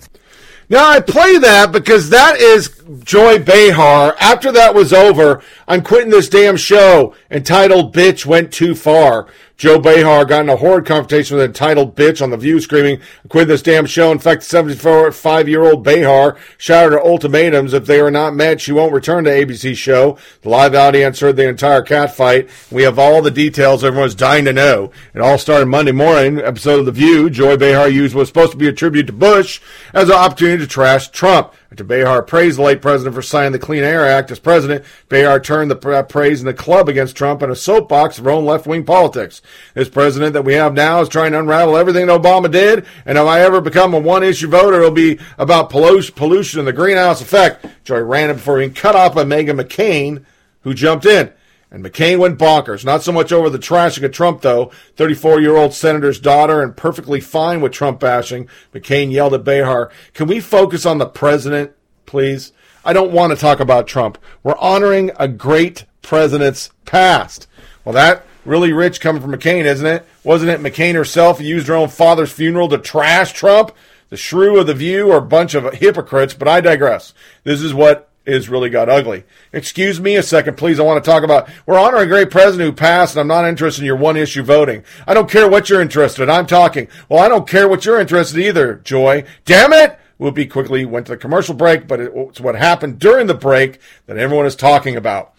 Now 0.69 0.89
I 0.89 1.01
play 1.01 1.39
that 1.39 1.71
because 1.73 2.11
that 2.11 2.39
is 2.39 2.83
Joy 3.05 3.39
Behar. 3.39 4.17
After 4.19 4.51
that 4.53 4.75
was 4.75 4.93
over, 4.93 5.43
I'm 5.69 5.83
quitting 5.83 6.11
this 6.11 6.29
damn 6.29 6.57
show. 6.57 7.15
Entitled 7.31 7.95
bitch 7.95 8.27
went 8.27 8.53
too 8.53 8.75
far. 8.75 9.29
Joy 9.57 9.79
Behar 9.79 10.25
got 10.25 10.41
in 10.41 10.49
a 10.49 10.57
horrid 10.57 10.85
confrontation 10.85 11.37
with 11.37 11.45
an 11.45 11.51
entitled 11.51 11.95
bitch 11.95 12.21
on 12.21 12.31
the 12.31 12.37
View, 12.37 12.61
screaming, 12.61 12.99
"I'm 13.33 13.47
this 13.47 13.63
damn 13.63 13.87
show!" 13.87 14.11
In 14.11 14.19
fact, 14.19 14.43
75-year-old 14.43 15.85
Behar 15.85 16.37
shouted 16.59 16.93
her 16.93 17.01
ultimatums: 17.01 17.73
if 17.73 17.87
they 17.87 18.01
are 18.01 18.11
not 18.11 18.35
met, 18.35 18.61
she 18.61 18.73
won't 18.73 18.93
return 18.93 19.25
to 19.25 19.31
ABC 19.31 19.77
show. 19.77 20.19
The 20.43 20.49
live 20.49 20.75
audience 20.75 21.21
heard 21.21 21.37
the 21.37 21.49
entire 21.49 21.83
catfight. 21.83 22.49
We 22.73 22.83
have 22.83 22.99
all 22.99 23.23
the 23.23 23.31
details. 23.31 23.85
Everyone's 23.85 24.17
dying 24.17 24.45
to 24.47 24.53
know. 24.53 24.91
It 25.15 25.21
all 25.21 25.39
started 25.39 25.67
Monday 25.67 25.93
morning. 25.93 26.41
Episode 26.41 26.81
of 26.81 26.87
the 26.87 26.93
View. 26.93 27.31
Joy 27.31 27.57
Behar 27.57 27.89
used 27.89 28.15
what 28.15 28.21
was 28.21 28.29
supposed 28.29 28.53
to 28.53 28.59
be 28.59 28.69
a 28.69 28.73
tribute 28.73 29.07
to 29.07 29.13
Bush 29.13 29.61
as 29.93 30.09
an 30.09 30.17
opportunity 30.17 30.65
to 30.65 30.69
trash 30.69 31.11
Trump. 31.11 31.53
After 31.75 31.83
Behar 31.83 32.23
praised 32.23 32.57
the 32.57 32.63
late 32.63 32.81
president 32.81 33.17
for 33.17 33.23
signing 33.23 33.51
the 33.51 33.59
Clean 33.59 33.83
Air 33.83 34.07
Act 34.07 34.31
as 34.31 34.39
president, 34.39 34.85
Behar 35.09 35.41
turned 35.41 35.73
the 35.73 36.05
praise 36.09 36.39
in 36.39 36.47
the 36.47 36.55
club 36.55 36.89
against 36.89 37.17
Trump 37.17 37.43
in 37.43 37.51
a 37.51 37.57
soapbox 37.57 38.17
of 38.17 38.27
her 38.27 38.31
own 38.31 38.45
left-wing 38.45 38.85
politics. 38.85 39.43
This 39.75 39.89
president 39.89 40.35
that 40.35 40.45
we 40.45 40.55
have 40.55 40.73
now 40.73 41.01
is 41.01 41.09
trying 41.09 41.33
to 41.33 41.41
unravel 41.41 41.77
everything 41.77 42.07
that 42.07 42.23
Obama 42.23 42.49
did, 42.49 42.87
and 43.05 43.19
if 43.19 43.25
I 43.25 43.41
ever 43.41 43.61
become 43.61 43.93
a 43.93 43.99
one-issue 43.99 44.47
voter, 44.47 44.77
it'll 44.77 44.93
be 44.93 45.19
about 45.37 45.69
pollution, 45.69 46.61
and 46.61 46.69
the 46.69 46.73
greenhouse 46.73 47.21
effect. 47.21 47.67
Joy 47.83 48.03
ran 48.03 48.31
it 48.31 48.35
before 48.35 48.59
being 48.59 48.73
cut 48.73 48.95
off 48.95 49.17
by 49.17 49.25
Meghan 49.25 49.61
McCain, 49.61 50.25
who 50.61 50.75
jumped 50.75 51.07
in. 51.07 51.33
And 51.75 51.85
McCain 51.85 52.21
went 52.21 52.39
bonkers. 52.39 52.85
Not 52.85 53.03
so 53.03 53.11
much 53.11 53.33
over 53.33 53.51
the 53.51 53.59
trashing 53.59 54.05
of 54.05 54.13
Trump, 54.13 54.43
though. 54.43 54.71
34 54.95 55.41
year 55.41 55.57
old 55.57 55.75
senator's 55.75 56.21
daughter 56.21 56.63
and 56.63 56.77
perfectly 56.77 57.19
fine 57.19 57.61
with 57.61 57.73
Trump 57.73 57.99
bashing. 57.99 58.49
McCain 58.73 59.11
yelled 59.11 59.35
at 59.35 59.43
Behar, 59.43 59.91
Can 60.13 60.29
we 60.29 60.39
focus 60.39 60.87
on 60.87 60.99
the 60.99 61.07
president, 61.07 61.73
please? 62.07 62.53
I 62.85 62.93
don't 62.93 63.11
want 63.11 63.33
to 63.33 63.37
talk 63.37 63.59
about 63.59 63.89
Trump. 63.89 64.19
We're 64.45 64.57
honoring 64.59 65.11
a 65.19 65.27
great 65.27 65.85
president's 66.01 66.71
past. 66.85 67.49
Well, 67.85 67.95
that 67.95 68.25
really 68.45 68.73
rich 68.73 69.01
coming 69.01 69.21
from 69.21 69.33
McCain, 69.33 69.65
isn't 69.65 69.85
it? 69.85 70.07
Wasn't 70.23 70.53
it 70.53 70.61
McCain 70.61 70.95
herself 70.95 71.39
who 71.39 71.45
used 71.45 71.67
her 71.67 71.75
own 71.75 71.89
father's 71.89 72.31
funeral 72.31 72.69
to 72.69 72.79
trash 72.79 73.33
Trump? 73.33 73.73
The 74.11 74.17
shrew 74.17 74.61
of 74.61 74.69
the 74.69 74.75
view 74.75 75.11
are 75.11 75.19
a 75.19 75.23
bunch 75.23 75.55
of 75.55 75.75
hypocrites, 75.75 76.35
but 76.35 76.47
I 76.47 76.61
digress. 76.61 77.15
This 77.43 77.63
is 77.63 77.75
what 77.75 78.11
is 78.27 78.49
really 78.49 78.71
got 78.71 78.89
ugly. 78.89 79.25
Excuse 79.53 80.01
me 80.01 80.17
a 80.17 80.23
second, 80.23 80.57
please. 80.57 80.81
I 80.81 80.83
want 80.83 81.03
to 81.03 81.11
talk 81.11 81.23
about 81.23 81.49
we're 81.67 81.79
honoring 81.79 82.05
a 82.05 82.11
great 82.11 82.31
president 82.31 82.69
who 82.69 82.75
passed, 82.75 83.15
and 83.15 83.21
I'm 83.21 83.29
not 83.29 83.49
interested 83.49 83.83
in 83.83 83.87
your 83.87 83.97
one 83.97 84.17
issue 84.17 84.43
voting. 84.43 84.85
I 85.07 85.15
don't 85.15 85.31
care 85.31 85.49
what 85.49 85.69
you're 85.69 85.83
interested 85.83 86.23
in. 86.23 86.31
I'm 86.31 86.47
talking. 86.47 86.89
Well, 87.09 87.23
I 87.23 87.29
don't 87.29 87.49
care 87.49 87.69
what 87.69 87.85
you're 87.85 88.01
interested 88.01 88.39
in 88.39 88.47
either, 88.47 88.77
Joy. 88.77 89.25
Damn 89.45 89.73
it! 89.73 89.99
Whoopi 90.19 90.51
quickly 90.51 90.85
went 90.85 91.07
to 91.07 91.13
the 91.13 91.19
commercial 91.19 91.55
break, 91.55 91.87
but 91.87 92.01
it's 92.01 92.41
what 92.41 92.55
happened 92.55 92.99
during 92.99 93.27
the 93.27 93.35
break 93.35 93.81
that 94.07 94.17
everyone 94.17 94.47
is 94.47 94.57
talking 94.57 94.97
about. 94.97 95.35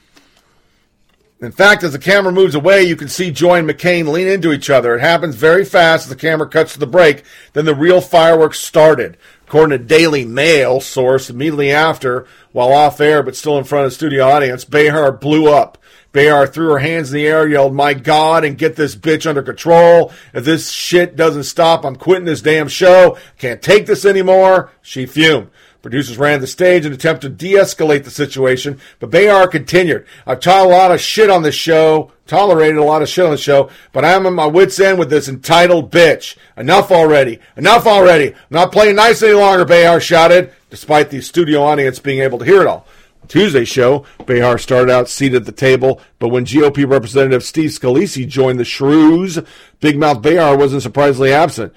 In 1.42 1.52
fact, 1.52 1.84
as 1.84 1.92
the 1.92 2.00
camera 2.00 2.32
moves 2.32 2.56
away, 2.56 2.84
you 2.84 2.96
can 2.96 3.10
see 3.10 3.30
Joy 3.30 3.60
and 3.60 3.70
McCain 3.70 4.08
lean 4.08 4.28
into 4.28 4.54
each 4.54 4.70
other. 4.70 4.96
It 4.96 5.02
happens 5.02 5.36
very 5.36 5.66
fast 5.66 6.06
as 6.06 6.10
the 6.10 6.16
camera 6.16 6.48
cuts 6.48 6.74
to 6.74 6.80
the 6.80 6.88
break. 6.88 7.24
Then 7.54 7.66
the 7.66 7.76
real 7.76 8.00
fireworks 8.00 8.60
started. 8.60 9.18
According 9.48 9.78
to 9.78 9.86
Daily 9.86 10.26
Mail 10.26 10.82
source, 10.82 11.30
immediately 11.30 11.72
after, 11.72 12.26
while 12.52 12.74
off 12.74 13.00
air 13.00 13.22
but 13.22 13.36
still 13.36 13.58
in 13.58 13.64
front 13.64 13.86
of 13.86 13.92
the 13.92 13.96
studio 13.96 14.26
audience, 14.26 14.66
Behar 14.66 15.12
blew 15.12 15.48
up. 15.48 15.78
Behar 16.12 16.48
threw 16.48 16.70
her 16.70 16.80
hands 16.80 17.12
in 17.12 17.18
the 17.18 17.28
air, 17.28 17.48
yelled, 17.48 17.76
My 17.76 17.94
God, 17.94 18.44
and 18.44 18.58
get 18.58 18.76
this 18.76 18.96
bitch 18.96 19.28
under 19.28 19.44
control. 19.44 20.12
If 20.34 20.46
this 20.46 20.72
shit 20.72 21.16
doesn't 21.16 21.44
stop, 21.44 21.86
I'm 21.86 21.96
quitting 21.96 22.26
this 22.26 22.42
damn 22.42 22.70
show. 22.70 23.18
Can't 23.38 23.62
take 23.62 23.86
this 23.86 24.06
anymore. 24.06 24.72
She 24.82 25.06
fumed. 25.06 25.50
Producers 25.82 26.18
ran 26.18 26.42
the 26.42 26.48
stage 26.48 26.84
in 26.84 26.94
an 26.94 26.96
attempt 26.98 27.22
to 27.22 27.30
de-escalate 27.30 28.06
the 28.06 28.10
situation, 28.10 28.80
but 29.00 29.12
Behar 29.12 29.48
continued. 29.48 30.08
I've 30.26 30.40
taught 30.40 30.66
a 30.66 30.70
lot 30.70 30.92
of 30.92 31.00
shit 31.00 31.30
on 31.30 31.44
this 31.44 31.54
show, 31.54 32.12
tolerated 32.28 32.78
a 32.78 32.84
lot 32.84 33.02
of 33.02 33.10
shit 33.10 33.26
on 33.26 33.32
the 33.32 33.38
show, 33.38 33.70
but 33.92 34.06
I'm 34.06 34.26
at 34.26 34.34
my 34.34 34.46
wit's 34.46 34.80
end 34.80 35.00
with 35.00 35.10
this 35.10 35.28
entitled 35.28 35.92
bitch. 35.92 36.38
Enough 36.58 36.92
already. 36.92 37.40
Enough 37.56 37.86
already. 37.86 38.34
I'm 38.34 38.40
not 38.50 38.72
playing 38.72 38.96
nice 38.96 39.22
any 39.22 39.34
longer, 39.34 39.66
Behar 39.66 40.00
shouted, 40.00 40.52
despite 40.70 41.10
the 41.10 41.22
studio 41.22 41.62
audience 41.64 42.00
being 42.00 42.20
able 42.20 42.40
to 42.40 42.46
hear 42.46 42.62
it 42.62 42.68
all. 42.68 42.88
Tuesday 43.28 43.66
show, 43.66 44.06
Behar 44.26 44.58
started 44.58 44.92
out 44.92 45.10
seated 45.10 45.38
at 45.38 45.46
the 45.46 45.52
table, 45.52 46.02
but 46.20 46.30
when 46.30 46.46
GOP 46.46 46.88
Representative 46.90 47.44
Steve 47.44 47.72
Scalise 47.72 48.28
joined 48.28 48.60
the 48.60 48.66
shrews, 48.66 49.40
Big 49.80 49.98
Mouth 49.98 50.22
Behar 50.22 50.58
wasn't 50.58 50.84
surprisingly 50.84 51.34
absent. 51.34 51.74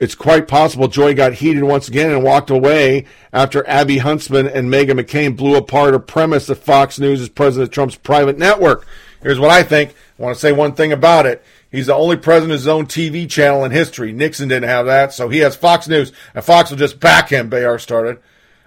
It's 0.00 0.14
quite 0.14 0.46
possible 0.46 0.86
Joy 0.86 1.14
got 1.14 1.34
heated 1.34 1.64
once 1.64 1.88
again 1.88 2.12
and 2.12 2.22
walked 2.22 2.50
away 2.50 3.06
after 3.32 3.66
Abby 3.68 3.98
Huntsman 3.98 4.46
and 4.46 4.70
Meghan 4.70 5.00
McCain 5.00 5.36
blew 5.36 5.56
apart 5.56 5.92
her 5.92 5.98
premise 5.98 6.46
that 6.46 6.56
Fox 6.56 7.00
News 7.00 7.20
is 7.20 7.28
President 7.28 7.72
Trump's 7.72 7.96
private 7.96 8.38
network. 8.38 8.86
Here's 9.22 9.40
what 9.40 9.50
I 9.50 9.64
think. 9.64 9.94
I 10.18 10.22
want 10.22 10.36
to 10.36 10.40
say 10.40 10.52
one 10.52 10.74
thing 10.74 10.92
about 10.92 11.26
it. 11.26 11.42
He's 11.70 11.86
the 11.86 11.94
only 11.94 12.16
president 12.16 12.52
of 12.52 12.60
his 12.60 12.68
own 12.68 12.86
TV 12.86 13.28
channel 13.28 13.64
in 13.64 13.72
history. 13.72 14.12
Nixon 14.12 14.48
didn't 14.48 14.68
have 14.68 14.86
that, 14.86 15.12
so 15.12 15.28
he 15.28 15.38
has 15.38 15.56
Fox 15.56 15.88
News, 15.88 16.12
and 16.34 16.44
Fox 16.44 16.70
will 16.70 16.78
just 16.78 17.00
back 17.00 17.28
him, 17.28 17.50
Behar 17.50 17.78
started. 17.78 18.18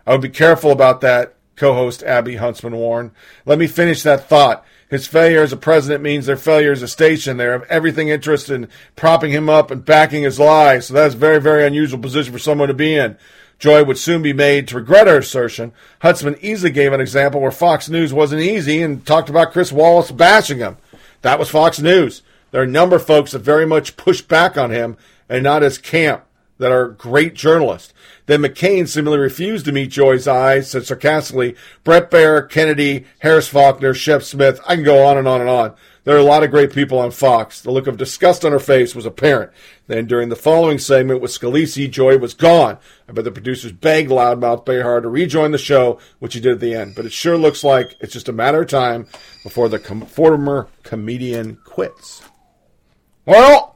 I 0.06 0.12
would 0.12 0.22
be 0.22 0.30
careful 0.30 0.72
about 0.72 1.02
that, 1.02 1.36
co 1.56 1.74
host 1.74 2.03
Abby 2.03 2.36
Huntsman 2.36 2.76
warned. 2.76 3.12
Let 3.45 3.58
me 3.58 3.68
finish 3.68 4.03
that 4.03 4.28
thought. 4.28 4.66
His 4.91 5.07
failure 5.07 5.41
as 5.41 5.53
a 5.53 5.57
president 5.57 6.03
means 6.03 6.26
their 6.26 6.35
failure 6.35 6.73
as 6.73 6.81
a 6.81 6.88
station. 6.88 7.38
They 7.38 7.45
have 7.45 7.63
everything 7.69 8.09
interested 8.09 8.53
in 8.53 8.68
propping 8.97 9.31
him 9.31 9.47
up 9.47 9.72
and 9.72 9.85
backing 9.85 10.23
his 10.23 10.38
lies. 10.38 10.88
So 10.88 10.93
that's 10.93 11.15
a 11.15 11.18
very, 11.18 11.39
very 11.39 11.65
unusual 11.65 11.97
position 11.97 12.34
for 12.34 12.39
someone 12.39 12.68
to 12.68 12.73
be 12.73 12.93
in. 12.93 13.18
Joy 13.57 13.85
would 13.85 13.97
soon 13.97 14.22
be 14.22 14.34
made 14.34 14.68
to 14.68 14.76
regret 14.76 15.07
her 15.07 15.19
assertion. 15.19 15.72
Huntsman 16.01 16.35
easily 16.41 16.72
gave 16.72 16.91
an 16.91 16.99
example 16.99 17.39
where 17.39 17.51
Fox 17.51 17.88
News 17.88 18.11
wasn't 18.11 18.41
easy 18.41 18.81
and 18.81 19.05
talked 19.05 19.30
about 19.30 19.53
Chris 19.53 19.72
Wallace 19.72 20.11
bashing 20.11 20.57
him. 20.57 20.76
That 21.22 21.39
was 21.39 21.49
Fox 21.49 21.80
News. 21.80 22.22
There 22.51 22.59
are 22.59 22.65
a 22.65 22.68
number 22.68 22.97
of 22.97 23.05
folks 23.05 23.31
that 23.31 23.39
very 23.39 23.65
much 23.65 23.95
push 23.95 24.22
back 24.22 24.57
on 24.57 24.72
him 24.72 24.97
and 25.30 25.41
not 25.41 25.61
his 25.61 25.77
camp 25.77 26.26
that 26.57 26.73
are 26.73 26.89
great 26.89 27.34
journalists. 27.34 27.93
Then 28.32 28.44
McCain 28.44 28.88
similarly 28.88 29.22
refused 29.22 29.66
to 29.66 29.74
meet 29.74 29.91
Joy's 29.91 30.26
eyes, 30.26 30.72
said 30.72 30.86
sarcastically, 30.86 31.53
Bret 31.84 32.10
Baier, 32.10 32.49
Kennedy, 32.49 33.06
Harris 33.20 33.49
Faulkner, 33.49 33.94
Shep 33.94 34.24
Smith, 34.24 34.62
I 34.66 34.76
can 34.76 34.86
go 34.86 35.06
on 35.06 35.18
and 35.18 35.28
on 35.28 35.41
and 35.41 35.49
on. 35.49 35.76
There 36.06 36.16
are 36.16 36.20
a 36.20 36.24
lot 36.24 36.41
of 36.41 36.49
great 36.49 36.72
people 36.72 36.98
on 36.98 37.12
Fox. 37.12 37.60
The 37.60 37.72
look 37.72 37.88
of 37.88 37.98
disgust 37.98 38.45
on 38.45 38.53
her 38.53 38.60
face 38.60 38.95
was 38.95 39.06
apparent. 39.06 39.52
Then 39.88 40.06
during 40.06 40.30
the 40.30 40.38
following 40.38 40.80
segment 40.80 41.20
with 41.20 41.32
Scalise, 41.32 41.91
Joy 41.91 42.20
was 42.20 42.34
gone. 42.34 42.78
I 43.10 43.12
bet 43.12 43.26
the 43.26 43.34
producers 43.34 43.74
begged 43.74 44.10
Loudmouth 44.10 44.64
Behar 44.64 45.02
to 45.02 45.10
rejoin 45.10 45.52
the 45.52 45.58
show, 45.58 45.99
which 46.20 46.34
he 46.34 46.40
did 46.40 46.53
at 46.53 46.62
the 46.62 46.74
end. 46.74 46.95
But 46.95 47.06
it 47.06 47.12
sure 47.12 47.38
looks 47.38 47.66
like 47.66 47.98
it's 47.99 48.14
just 48.14 48.30
a 48.30 48.32
matter 48.32 48.62
of 48.62 48.70
time 48.70 49.08
before 49.44 49.68
the 49.68 49.78
com- 49.78 50.06
former 50.06 50.70
comedian 50.84 51.58
quits. 51.66 52.22
Well, 53.26 53.76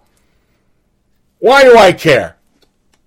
why 1.40 1.64
do 1.64 1.78
I 1.78 1.92
care? 1.92 2.35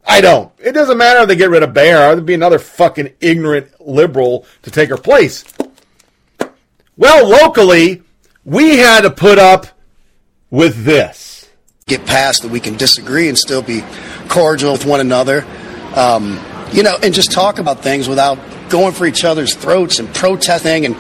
I 0.09 0.23
don't. 0.23 0.51
It 0.59 0.73
doesn't 0.73 0.97
matter 0.97 1.21
if 1.21 1.29
they 1.29 1.37
get 1.37 1.51
rid 1.51 1.63
of 1.63 1.75
Bear. 1.75 2.15
There'd 2.15 2.25
be 2.25 2.33
another 2.33 2.59
fucking 2.59 3.13
ignorant 3.21 3.79
liberal 3.79 4.47
to 4.63 4.71
take 4.71 4.89
her 4.89 4.97
place. 4.97 5.45
Well, 6.97 7.29
locally, 7.29 8.03
we 8.45 8.79
had 8.79 9.03
to 9.03 9.11
put 9.11 9.39
up 9.39 9.67
with 10.51 10.85
this. 10.85 11.49
Get 11.87 12.07
past 12.07 12.43
that 12.43 12.51
we 12.51 12.59
can 12.59 12.77
disagree 12.77 13.29
and 13.29 13.39
still 13.39 13.63
be 13.63 13.85
cordial 14.29 14.73
with 14.73 14.87
one 14.87 15.01
another. 15.01 15.45
Um, 15.95 16.43
you 16.73 16.83
know, 16.83 16.97
and 17.03 17.13
just 17.13 17.31
talk 17.31 17.59
about 17.59 17.83
things 17.83 18.09
without 18.09 18.39
going 18.71 18.95
for 18.95 19.07
each 19.07 19.25
other's 19.25 19.55
throats 19.55 19.99
and 19.99 20.13
protesting 20.15 20.87
and 20.87 20.97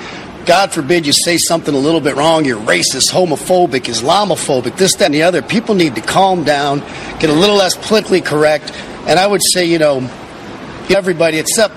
God 0.49 0.73
forbid 0.73 1.05
you 1.05 1.13
say 1.13 1.37
something 1.37 1.75
a 1.75 1.79
little 1.79 2.01
bit 2.01 2.17
wrong, 2.17 2.47
you're 2.47 2.59
racist, 2.59 3.13
homophobic, 3.13 3.83
Islamophobic, 3.83 4.79
this, 4.79 4.95
that, 4.95 5.05
and 5.05 5.15
the 5.15 5.23
other. 5.25 5.43
People 5.43 5.75
need 5.75 5.95
to 5.97 6.01
calm 6.01 6.43
down, 6.43 6.79
get 7.21 7.29
a 7.29 7.35
little 7.35 7.57
less 7.57 7.77
politically 7.77 8.23
correct. 8.23 8.73
And 9.07 9.19
I 9.19 9.27
would 9.27 9.43
say, 9.43 9.67
you 9.67 9.79
know, 9.79 9.99
everybody 10.89 11.39
except, 11.39 11.75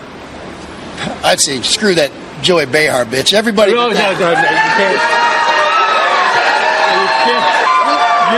I'd 1.22 1.42
say, 1.42 1.62
screw 1.64 1.96
that 1.96 2.14
Joey 2.42 2.66
Behar 2.66 3.04
bitch. 3.04 3.34
Everybody. 3.34 3.74
No, 3.74 3.90
no, 3.90 3.94
no, 3.94 4.00
no, 4.00 4.30
you, 4.30 4.36
can't, 4.80 5.02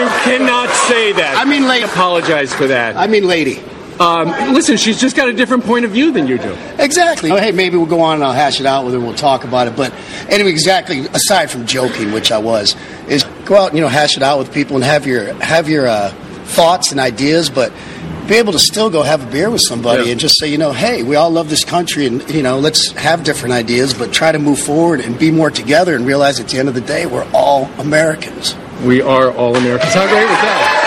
you 0.01 0.07
cannot 0.25 0.69
say 0.87 1.13
that. 1.13 1.35
I 1.37 1.45
mean, 1.45 1.67
lady. 1.67 1.85
Apologize 1.85 2.51
for 2.51 2.65
that. 2.65 2.97
I 2.97 3.05
mean, 3.05 3.27
lady. 3.27 3.61
Um, 3.99 4.27
listen, 4.53 4.77
she's 4.77 4.99
just 4.99 5.15
got 5.15 5.29
a 5.29 5.33
different 5.33 5.63
point 5.65 5.85
of 5.85 5.91
view 5.91 6.11
than 6.11 6.27
you 6.27 6.37
do. 6.37 6.57
Exactly. 6.79 7.31
Oh, 7.31 7.37
hey, 7.37 7.51
maybe 7.51 7.77
we'll 7.77 7.85
go 7.85 8.01
on 8.01 8.15
and 8.15 8.23
I'll 8.23 8.33
hash 8.33 8.59
it 8.59 8.65
out 8.65 8.85
with 8.85 8.93
her. 8.95 8.99
We'll 8.99 9.13
talk 9.13 9.43
about 9.43 9.67
it. 9.67 9.75
But 9.75 9.93
anyway, 10.29 10.49
exactly. 10.49 11.01
Aside 11.13 11.51
from 11.51 11.65
joking, 11.65 12.11
which 12.11 12.31
I 12.31 12.39
was, 12.39 12.75
is 13.07 13.23
go 13.45 13.55
out 13.57 13.69
and 13.69 13.77
you 13.77 13.83
know 13.83 13.89
hash 13.89 14.17
it 14.17 14.23
out 14.23 14.39
with 14.39 14.51
people 14.53 14.75
and 14.75 14.83
have 14.83 15.05
your 15.05 15.33
have 15.35 15.69
your 15.69 15.87
uh, 15.87 16.09
thoughts 16.45 16.91
and 16.91 16.99
ideas, 16.99 17.49
but 17.49 17.71
be 18.27 18.35
able 18.35 18.53
to 18.53 18.59
still 18.59 18.89
go 18.89 19.03
have 19.03 19.21
a 19.27 19.29
beer 19.31 19.49
with 19.49 19.61
somebody 19.61 20.05
Yeah. 20.05 20.11
and 20.13 20.19
just 20.19 20.39
say, 20.39 20.47
you 20.47 20.57
know, 20.57 20.71
hey, 20.71 21.03
we 21.03 21.15
all 21.17 21.29
love 21.29 21.49
this 21.49 21.65
country 21.65 22.07
and 22.07 22.27
you 22.33 22.41
know, 22.41 22.57
let's 22.57 22.91
have 22.93 23.23
different 23.25 23.53
ideas, 23.53 23.93
but 23.93 24.13
try 24.13 24.31
to 24.31 24.39
move 24.39 24.59
forward 24.59 25.01
and 25.01 25.19
be 25.19 25.29
more 25.29 25.51
together 25.51 25.93
and 25.93 26.05
realize 26.07 26.39
at 26.39 26.47
the 26.47 26.57
end 26.57 26.69
of 26.69 26.73
the 26.73 26.81
day 26.81 27.05
we're 27.05 27.27
all 27.33 27.65
Americans. 27.79 28.55
We 28.85 29.01
are 29.01 29.29
all 29.31 29.55
Americans. 29.57 29.93
How 29.93 30.07
great 30.07 30.23
is 30.23 30.29
that? 30.29 30.79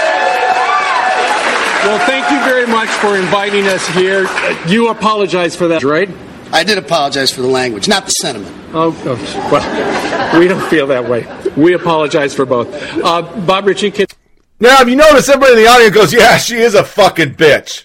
Well, 1.85 1.99
thank 2.07 2.16
you 2.31 2.39
very 2.45 2.67
much 2.67 2.89
for 2.89 3.17
inviting 3.17 3.67
us 3.67 3.87
here. 3.89 4.27
Uh, 4.29 4.65
You 4.69 4.89
apologize 4.89 5.55
for 5.57 5.69
that, 5.69 5.83
right? 5.83 6.09
I 6.53 6.63
did 6.65 6.79
apologize 6.79 7.33
for 7.33 7.43
the 7.43 7.49
language, 7.49 7.89
not 7.89 8.05
the 8.05 8.13
sentiment. 8.13 8.55
Oh, 8.73 8.97
oh, 9.05 9.51
well, 9.51 10.39
we 10.41 10.47
don't 10.49 10.65
feel 10.71 10.87
that 10.89 11.09
way. 11.09 11.27
We 11.57 11.75
apologize 11.75 12.35
for 12.35 12.47
both. 12.47 12.69
Uh, 13.03 13.23
Bob 13.23 13.67
Ritchie, 13.67 13.91
can- 13.91 14.07
Now, 14.61 14.81
if 14.81 14.89
you 14.89 14.97
notice, 14.97 15.29
everybody 15.29 15.53
in 15.59 15.59
the 15.65 15.71
audience 15.71 15.95
goes, 15.95 16.13
yeah, 16.13 16.37
she 16.39 16.57
is 16.57 16.75
a 16.75 16.85
fucking 16.85 17.35
bitch. 17.35 17.85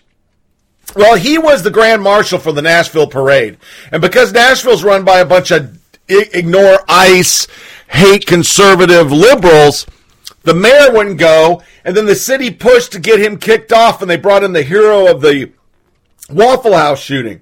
Well, 0.95 1.15
he 1.15 1.37
was 1.37 1.63
the 1.63 1.71
grand 1.71 2.03
marshal 2.03 2.37
for 2.37 2.51
the 2.51 2.61
Nashville 2.61 3.07
parade. 3.07 3.57
And 3.91 4.01
because 4.01 4.31
Nashville's 4.33 4.83
run 4.83 5.05
by 5.05 5.19
a 5.19 5.25
bunch 5.25 5.51
of 5.51 5.79
ignore 6.07 6.79
ICE, 6.87 7.47
hate 7.89 8.25
conservative 8.25 9.11
liberals, 9.11 9.85
the 10.43 10.53
mayor 10.53 10.91
wouldn't 10.91 11.19
go. 11.19 11.61
And 11.83 11.95
then 11.95 12.05
the 12.05 12.15
city 12.15 12.51
pushed 12.51 12.91
to 12.93 12.99
get 12.99 13.19
him 13.19 13.37
kicked 13.37 13.71
off, 13.71 14.01
and 14.01 14.09
they 14.09 14.17
brought 14.17 14.43
in 14.43 14.53
the 14.53 14.63
hero 14.63 15.09
of 15.09 15.21
the 15.21 15.51
Waffle 16.29 16.75
House 16.75 16.99
shooting. 16.99 17.41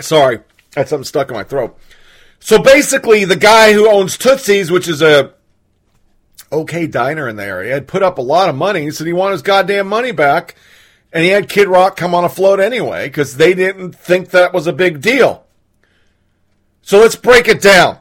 Sorry, 0.00 0.40
had 0.74 0.88
something 0.88 1.04
stuck 1.04 1.28
in 1.28 1.34
my 1.34 1.44
throat. 1.44 1.78
So 2.40 2.60
basically, 2.60 3.24
the 3.24 3.36
guy 3.36 3.72
who 3.72 3.88
owns 3.88 4.16
Tootsie's, 4.16 4.70
which 4.70 4.88
is 4.88 5.02
a 5.02 5.34
okay 6.50 6.86
diner 6.86 7.28
in 7.28 7.36
the 7.36 7.44
area, 7.44 7.74
had 7.74 7.86
put 7.86 8.02
up 8.02 8.18
a 8.18 8.22
lot 8.22 8.48
of 8.48 8.54
money. 8.54 8.82
He 8.82 8.90
said 8.90 9.06
he 9.06 9.12
wanted 9.12 9.32
his 9.32 9.42
goddamn 9.42 9.86
money 9.86 10.12
back. 10.12 10.56
And 11.12 11.22
he 11.22 11.30
had 11.30 11.48
Kid 11.48 11.68
Rock 11.68 11.96
come 11.96 12.14
on 12.14 12.24
a 12.24 12.28
float 12.28 12.58
anyway 12.58 13.06
because 13.06 13.36
they 13.36 13.52
didn't 13.52 13.92
think 13.92 14.30
that 14.30 14.54
was 14.54 14.66
a 14.66 14.72
big 14.72 15.02
deal. 15.02 15.44
So 16.80 16.98
let's 16.98 17.16
break 17.16 17.48
it 17.48 17.60
down. 17.60 17.98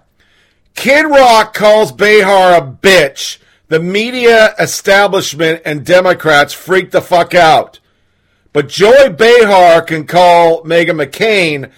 Kid 0.75 1.03
Rock 1.03 1.53
calls 1.53 1.91
Behar 1.91 2.57
a 2.57 2.61
bitch. 2.61 3.37
The 3.67 3.79
media 3.79 4.53
establishment 4.59 5.61
and 5.65 5.85
Democrats 5.85 6.53
freak 6.53 6.91
the 6.91 7.01
fuck 7.01 7.33
out. 7.33 7.79
But 8.53 8.67
Joy 8.67 9.09
Behar 9.09 9.81
can 9.81 10.05
call 10.05 10.63
Meghan 10.63 11.01
McCain 11.01 11.71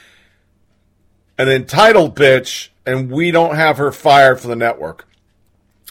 an 1.38 1.50
entitled 1.50 2.16
bitch, 2.16 2.70
and 2.86 3.12
we 3.12 3.32
don't 3.32 3.56
have 3.56 3.78
her 3.78 3.92
fired 3.92 4.40
from 4.40 4.50
the 4.50 4.56
network. 4.56 5.08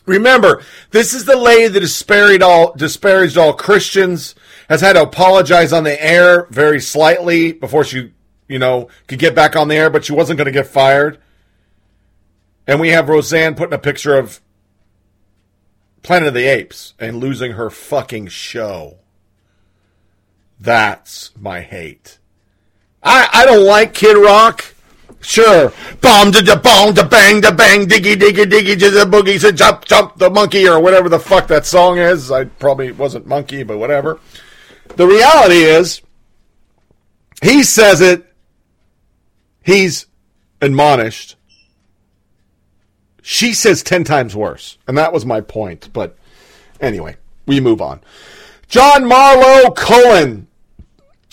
Remember, 0.06 0.62
this 0.90 1.14
is 1.14 1.24
the 1.24 1.36
lady 1.36 1.68
that 1.68 1.80
disparaged 1.80 2.42
all, 2.42 2.74
disparaged 2.74 3.38
all 3.38 3.52
Christians, 3.52 4.34
has 4.68 4.80
had 4.80 4.94
to 4.94 5.02
apologize 5.02 5.72
on 5.72 5.84
the 5.84 6.04
air 6.04 6.46
very 6.50 6.80
slightly 6.80 7.52
before 7.52 7.84
she, 7.84 8.12
you 8.48 8.58
know, 8.58 8.88
could 9.06 9.20
get 9.20 9.34
back 9.34 9.54
on 9.54 9.68
the 9.68 9.76
air, 9.76 9.90
but 9.90 10.04
she 10.04 10.12
wasn't 10.12 10.38
going 10.38 10.46
to 10.46 10.52
get 10.52 10.66
fired. 10.66 11.18
And 12.66 12.80
we 12.80 12.90
have 12.90 13.09
Roseanne 13.09 13.55
putting 13.55 13.74
a 13.74 13.78
picture 13.78 14.16
of 14.16 14.40
Planet 16.02 16.28
of 16.28 16.34
the 16.34 16.47
Apes 16.47 16.94
and 16.98 17.18
losing 17.18 17.52
her 17.52 17.70
fucking 17.70 18.28
show. 18.28 18.98
That's 20.60 21.32
my 21.39 21.60
hate. 21.60 22.18
I, 23.02 23.28
I 23.32 23.44
don't 23.44 23.66
like 23.66 23.94
Kid 23.94 24.16
Rock. 24.16 24.64
Sure. 25.20 25.72
Bomb 26.01 26.32
da 26.32 26.40
da 26.40 26.56
bong 26.56 26.94
da 26.94 27.06
bang 27.06 27.40
da 27.40 27.52
bang 27.52 27.86
diggy 27.86 28.16
diggy 28.16 28.44
diggy 28.44 28.78
to 28.78 28.90
the 28.90 29.05
boogie 29.05 29.40
to 29.40 29.52
jump 29.52 29.84
jump 29.84 30.16
the 30.16 30.28
monkey 30.28 30.68
or 30.68 30.80
whatever 30.80 31.09
the 31.09 31.18
fuck 31.18 31.47
that 31.47 31.64
song 31.64 31.98
is. 31.98 32.30
I 32.30 32.44
probably 32.44 32.90
wasn't 32.90 33.26
monkey, 33.26 33.62
but 33.62 33.78
whatever. 33.78 34.18
The 34.97 35.06
reality 35.06 35.62
is, 35.62 36.02
he 37.40 37.62
says 37.62 38.01
it. 38.01 38.26
He's 39.62 40.06
admonished. 40.60 41.36
She 43.22 43.54
says 43.54 43.82
ten 43.82 44.04
times 44.04 44.36
worse, 44.36 44.76
and 44.86 44.98
that 44.98 45.12
was 45.12 45.24
my 45.24 45.40
point. 45.40 45.88
But 45.92 46.16
anyway, 46.80 47.16
we 47.46 47.60
move 47.60 47.80
on. 47.80 48.00
John 48.68 49.06
Marlowe 49.06 49.70
Cullen. 49.70 50.48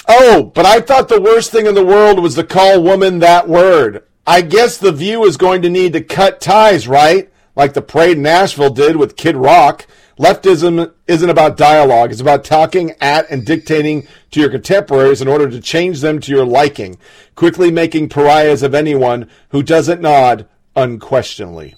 Oh, 0.08 0.52
but 0.56 0.66
I 0.66 0.82
thought 0.82 1.10
the 1.10 1.22
worst 1.22 1.52
thing 1.52 1.66
in 1.66 1.76
the 1.76 1.86
world 1.86 2.20
was 2.22 2.36
to 2.36 2.44
call 2.44 2.82
woman 2.82 3.20
that 3.20 3.48
word. 3.48 4.04
I 4.26 4.42
guess 4.42 4.78
the 4.78 4.92
view 4.92 5.24
is 5.26 5.38
going 5.38 5.62
to 5.64 5.70
need 5.70 5.94
to 5.94 6.02
cut 6.02 6.42
ties, 6.42 6.88
right? 6.88 7.32
Like 7.56 7.74
the 7.74 7.82
parade 7.82 8.18
in 8.18 8.24
Nashville 8.24 8.70
did 8.70 8.96
with 8.96 9.18
Kid 9.18 9.36
Rock. 9.36 9.88
Leftism 10.20 10.94
isn't 11.08 11.30
about 11.30 11.58
dialogue. 11.58 12.12
It's 12.12 12.22
about 12.22 12.44
talking 12.44 12.94
at 13.00 13.30
and 13.32 13.46
dictating 13.46 14.08
to 14.32 14.40
your 14.40 14.50
contemporaries 14.50 15.22
in 15.22 15.28
order 15.28 15.50
to 15.50 15.62
change 15.62 16.02
them 16.02 16.20
to 16.20 16.32
your 16.32 16.46
liking, 16.46 16.98
quickly 17.36 17.72
making 17.72 18.10
pariahs 18.10 18.62
of 18.62 18.76
anyone 18.76 19.30
who 19.50 19.64
doesn't 19.64 20.02
nod 20.02 20.48
unquestionably. 20.76 21.76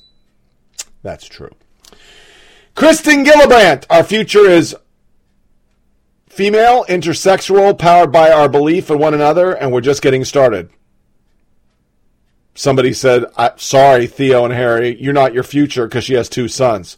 That's 1.04 1.28
true. 1.28 1.52
Kirsten 2.76 3.26
Gillibrand, 3.26 3.86
our 3.90 4.04
future 4.04 4.46
is 4.46 4.76
female, 6.30 6.86
intersexual, 6.88 7.78
powered 7.78 8.12
by 8.12 8.32
our 8.32 8.48
belief 8.48 8.90
in 8.90 9.00
one 9.00 9.14
another, 9.14 9.52
and 9.52 9.72
we're 9.72 9.82
just 9.82 10.02
getting 10.02 10.24
started. 10.24 10.70
Somebody 12.54 12.94
said, 12.94 13.26
sorry, 13.58 14.08
Theo 14.08 14.46
and 14.46 14.54
Harry, 14.54 15.02
you're 15.02 15.14
not 15.14 15.34
your 15.34 15.44
future 15.44 15.88
because 15.88 16.04
she 16.04 16.14
has 16.14 16.30
two 16.30 16.48
sons. 16.48 16.98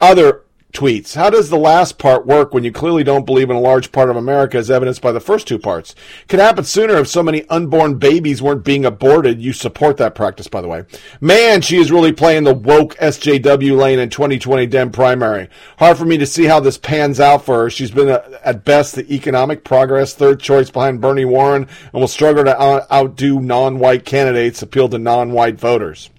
Other 0.00 0.43
tweets. 0.74 1.14
How 1.14 1.30
does 1.30 1.48
the 1.48 1.56
last 1.56 1.98
part 1.98 2.26
work 2.26 2.52
when 2.52 2.64
you 2.64 2.72
clearly 2.72 3.04
don't 3.04 3.24
believe 3.24 3.48
in 3.48 3.56
a 3.56 3.60
large 3.60 3.92
part 3.92 4.10
of 4.10 4.16
America 4.16 4.58
as 4.58 4.70
evidenced 4.70 5.00
by 5.00 5.12
the 5.12 5.20
first 5.20 5.46
two 5.46 5.58
parts? 5.58 5.94
Could 6.28 6.40
happen 6.40 6.64
sooner 6.64 6.96
if 6.96 7.06
so 7.08 7.22
many 7.22 7.48
unborn 7.48 7.94
babies 7.98 8.42
weren't 8.42 8.64
being 8.64 8.84
aborted. 8.84 9.40
You 9.40 9.52
support 9.52 9.96
that 9.98 10.14
practice, 10.14 10.48
by 10.48 10.60
the 10.60 10.68
way. 10.68 10.84
Man, 11.20 11.62
she 11.62 11.78
is 11.78 11.92
really 11.92 12.12
playing 12.12 12.44
the 12.44 12.54
woke 12.54 12.96
SJW 12.96 13.78
lane 13.78 14.00
in 14.00 14.10
2020 14.10 14.66
Dem 14.66 14.90
primary. 14.90 15.48
Hard 15.78 15.96
for 15.96 16.04
me 16.04 16.18
to 16.18 16.26
see 16.26 16.44
how 16.44 16.58
this 16.58 16.76
pans 16.76 17.20
out 17.20 17.44
for 17.44 17.62
her. 17.62 17.70
She's 17.70 17.92
been 17.92 18.08
uh, 18.08 18.38
at 18.44 18.64
best 18.64 18.96
the 18.96 19.10
economic 19.14 19.64
progress 19.64 20.12
third 20.12 20.40
choice 20.40 20.70
behind 20.70 21.00
Bernie 21.00 21.24
Warren 21.24 21.68
and 21.92 22.00
will 22.00 22.08
struggle 22.08 22.44
to 22.44 22.60
out- 22.60 22.90
outdo 22.90 23.40
non-white 23.40 24.04
candidates 24.04 24.60
appeal 24.60 24.88
to 24.88 24.98
non-white 24.98 25.58
voters. 25.58 26.10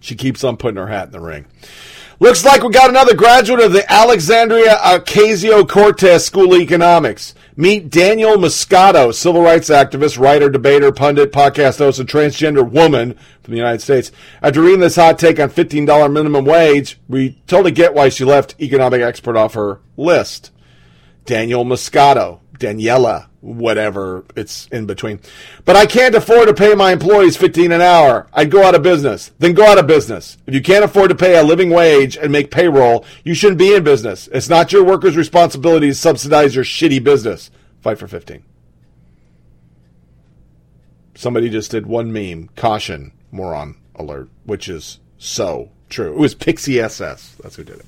She 0.00 0.14
keeps 0.14 0.44
on 0.44 0.56
putting 0.56 0.76
her 0.76 0.86
hat 0.86 1.06
in 1.06 1.12
the 1.12 1.20
ring. 1.20 1.46
Looks 2.18 2.46
like 2.46 2.62
we 2.62 2.70
got 2.70 2.88
another 2.88 3.14
graduate 3.14 3.60
of 3.60 3.74
the 3.74 3.92
Alexandria 3.92 4.76
Ocasio 4.76 5.68
Cortez 5.68 6.24
School 6.24 6.54
of 6.54 6.60
Economics. 6.62 7.34
Meet 7.56 7.90
Daniel 7.90 8.36
Muscato, 8.36 9.12
civil 9.12 9.42
rights 9.42 9.68
activist, 9.68 10.18
writer, 10.18 10.48
debater, 10.48 10.92
pundit, 10.92 11.30
podcast 11.30 11.76
host, 11.76 12.00
and 12.00 12.08
transgender 12.08 12.66
woman 12.66 13.18
from 13.42 13.52
the 13.52 13.58
United 13.58 13.82
States. 13.82 14.12
After 14.40 14.62
reading 14.62 14.80
this 14.80 14.96
hot 14.96 15.18
take 15.18 15.38
on 15.38 15.50
$15 15.50 16.10
minimum 16.10 16.46
wage, 16.46 16.98
we 17.06 17.38
totally 17.46 17.70
get 17.70 17.92
why 17.92 18.08
she 18.08 18.24
left 18.24 18.58
economic 18.58 19.02
expert 19.02 19.36
off 19.36 19.52
her 19.52 19.80
list. 19.98 20.52
Daniel 21.26 21.66
Muscato, 21.66 22.40
Daniela, 22.58 23.26
whatever 23.46 24.24
it's 24.34 24.66
in 24.68 24.86
between. 24.86 25.20
But 25.64 25.76
I 25.76 25.86
can't 25.86 26.14
afford 26.14 26.48
to 26.48 26.54
pay 26.54 26.74
my 26.74 26.92
employees 26.92 27.36
15 27.36 27.70
an 27.70 27.80
hour. 27.80 28.26
I'd 28.32 28.50
go 28.50 28.64
out 28.64 28.74
of 28.74 28.82
business. 28.82 29.30
Then 29.38 29.54
go 29.54 29.64
out 29.64 29.78
of 29.78 29.86
business. 29.86 30.36
If 30.46 30.54
you 30.54 30.60
can't 30.60 30.84
afford 30.84 31.10
to 31.10 31.14
pay 31.14 31.38
a 31.38 31.44
living 31.44 31.70
wage 31.70 32.16
and 32.16 32.32
make 32.32 32.50
payroll, 32.50 33.04
you 33.24 33.34
shouldn't 33.34 33.58
be 33.58 33.74
in 33.74 33.84
business. 33.84 34.28
It's 34.32 34.48
not 34.48 34.72
your 34.72 34.84
workers' 34.84 35.16
responsibility 35.16 35.88
to 35.88 35.94
subsidize 35.94 36.54
your 36.54 36.64
shitty 36.64 37.02
business. 37.02 37.50
Fight 37.80 37.98
for 37.98 38.08
15. 38.08 38.42
Somebody 41.14 41.48
just 41.48 41.70
did 41.70 41.86
one 41.86 42.12
meme, 42.12 42.50
caution, 42.56 43.12
moron 43.30 43.76
alert, 43.94 44.28
which 44.44 44.68
is 44.68 44.98
so 45.18 45.70
true. 45.88 46.12
It 46.12 46.18
was 46.18 46.34
Pixie 46.34 46.80
SS. 46.80 47.36
That's 47.42 47.56
who 47.56 47.64
did 47.64 47.76
it. 47.76 47.86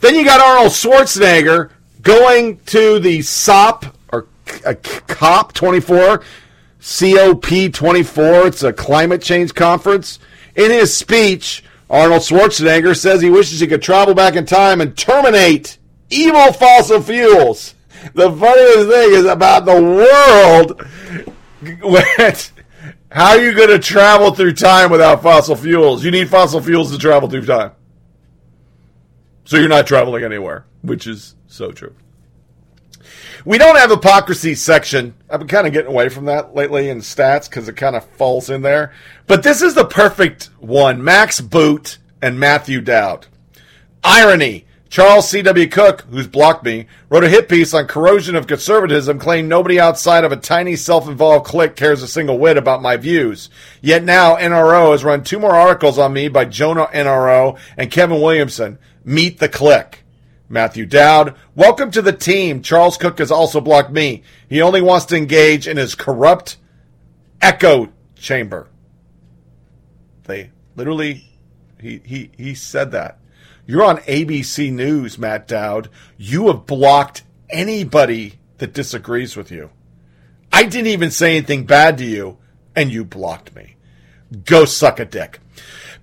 Then 0.00 0.14
you 0.14 0.24
got 0.24 0.40
Arnold 0.40 0.72
Schwarzenegger 0.72 1.70
going 2.02 2.58
to 2.66 3.00
the 3.00 3.22
SOP 3.22 3.95
uh, 4.64 4.74
COP 5.06 5.52
24, 5.52 6.22
COP 6.80 7.72
24. 7.72 8.46
It's 8.46 8.62
a 8.62 8.72
climate 8.72 9.22
change 9.22 9.54
conference. 9.54 10.18
In 10.54 10.70
his 10.70 10.96
speech, 10.96 11.64
Arnold 11.88 12.22
Schwarzenegger 12.22 12.96
says 12.96 13.20
he 13.20 13.30
wishes 13.30 13.60
he 13.60 13.66
could 13.66 13.82
travel 13.82 14.14
back 14.14 14.34
in 14.34 14.46
time 14.46 14.80
and 14.80 14.96
terminate 14.96 15.78
evil 16.10 16.52
fossil 16.52 17.00
fuels. 17.00 17.74
The 18.14 18.30
funniest 18.32 18.88
thing 18.88 19.12
is 19.12 19.24
about 19.24 19.64
the 19.64 19.82
world. 19.82 20.86
How 23.10 23.30
are 23.30 23.40
you 23.40 23.54
going 23.54 23.70
to 23.70 23.78
travel 23.78 24.34
through 24.34 24.54
time 24.54 24.90
without 24.90 25.22
fossil 25.22 25.56
fuels? 25.56 26.04
You 26.04 26.10
need 26.10 26.28
fossil 26.28 26.60
fuels 26.60 26.92
to 26.92 26.98
travel 26.98 27.28
through 27.28 27.46
time. 27.46 27.72
So 29.44 29.56
you're 29.56 29.68
not 29.68 29.86
traveling 29.86 30.24
anywhere, 30.24 30.66
which 30.82 31.06
is 31.06 31.36
so 31.46 31.70
true. 31.72 31.94
We 33.44 33.58
don't 33.58 33.76
have 33.76 33.90
hypocrisy 33.90 34.54
section. 34.54 35.14
I've 35.30 35.40
been 35.40 35.48
kind 35.48 35.66
of 35.66 35.72
getting 35.72 35.90
away 35.90 36.08
from 36.08 36.24
that 36.26 36.54
lately 36.54 36.88
in 36.88 36.98
stats 36.98 37.48
because 37.48 37.68
it 37.68 37.76
kind 37.76 37.96
of 37.96 38.04
falls 38.10 38.50
in 38.50 38.62
there. 38.62 38.92
But 39.26 39.42
this 39.42 39.62
is 39.62 39.74
the 39.74 39.84
perfect 39.84 40.50
one. 40.58 41.02
Max 41.02 41.40
Boot 41.40 41.98
and 42.20 42.40
Matthew 42.40 42.80
Dowd. 42.80 43.26
Irony. 44.02 44.66
Charles 44.88 45.28
C.W. 45.28 45.68
Cook, 45.68 46.02
who's 46.10 46.28
blocked 46.28 46.64
me, 46.64 46.86
wrote 47.10 47.24
a 47.24 47.28
hit 47.28 47.48
piece 47.48 47.74
on 47.74 47.88
corrosion 47.88 48.36
of 48.36 48.46
conservatism, 48.46 49.18
claiming 49.18 49.48
nobody 49.48 49.80
outside 49.80 50.22
of 50.22 50.30
a 50.30 50.36
tiny 50.36 50.76
self-involved 50.76 51.44
clique 51.44 51.74
cares 51.74 52.02
a 52.02 52.08
single 52.08 52.38
whit 52.38 52.56
about 52.56 52.82
my 52.82 52.96
views. 52.96 53.50
Yet 53.82 54.04
now 54.04 54.36
NRO 54.36 54.92
has 54.92 55.04
run 55.04 55.24
two 55.24 55.40
more 55.40 55.54
articles 55.56 55.98
on 55.98 56.12
me 56.12 56.28
by 56.28 56.44
Jonah 56.44 56.86
NRO 56.94 57.58
and 57.76 57.90
Kevin 57.90 58.22
Williamson. 58.22 58.78
Meet 59.04 59.40
the 59.40 59.48
clique. 59.48 60.04
Matthew 60.48 60.86
Dowd, 60.86 61.34
welcome 61.56 61.90
to 61.90 62.00
the 62.00 62.12
team. 62.12 62.62
Charles 62.62 62.96
Cook 62.96 63.18
has 63.18 63.32
also 63.32 63.60
blocked 63.60 63.90
me. 63.90 64.22
He 64.48 64.62
only 64.62 64.80
wants 64.80 65.06
to 65.06 65.16
engage 65.16 65.66
in 65.66 65.76
his 65.76 65.96
corrupt 65.96 66.56
echo 67.42 67.92
chamber. 68.14 68.68
They 70.24 70.52
literally, 70.76 71.24
he, 71.80 72.00
he, 72.04 72.30
he 72.36 72.54
said 72.54 72.92
that. 72.92 73.18
You're 73.66 73.82
on 73.82 73.98
ABC 73.98 74.72
News, 74.72 75.18
Matt 75.18 75.48
Dowd. 75.48 75.88
You 76.16 76.46
have 76.46 76.66
blocked 76.66 77.24
anybody 77.50 78.34
that 78.58 78.72
disagrees 78.72 79.36
with 79.36 79.50
you. 79.50 79.70
I 80.52 80.64
didn't 80.64 80.86
even 80.86 81.10
say 81.10 81.36
anything 81.36 81.66
bad 81.66 81.98
to 81.98 82.04
you, 82.04 82.38
and 82.76 82.92
you 82.92 83.04
blocked 83.04 83.54
me. 83.56 83.74
Go 84.44 84.64
suck 84.64 85.00
a 85.00 85.04
dick. 85.04 85.40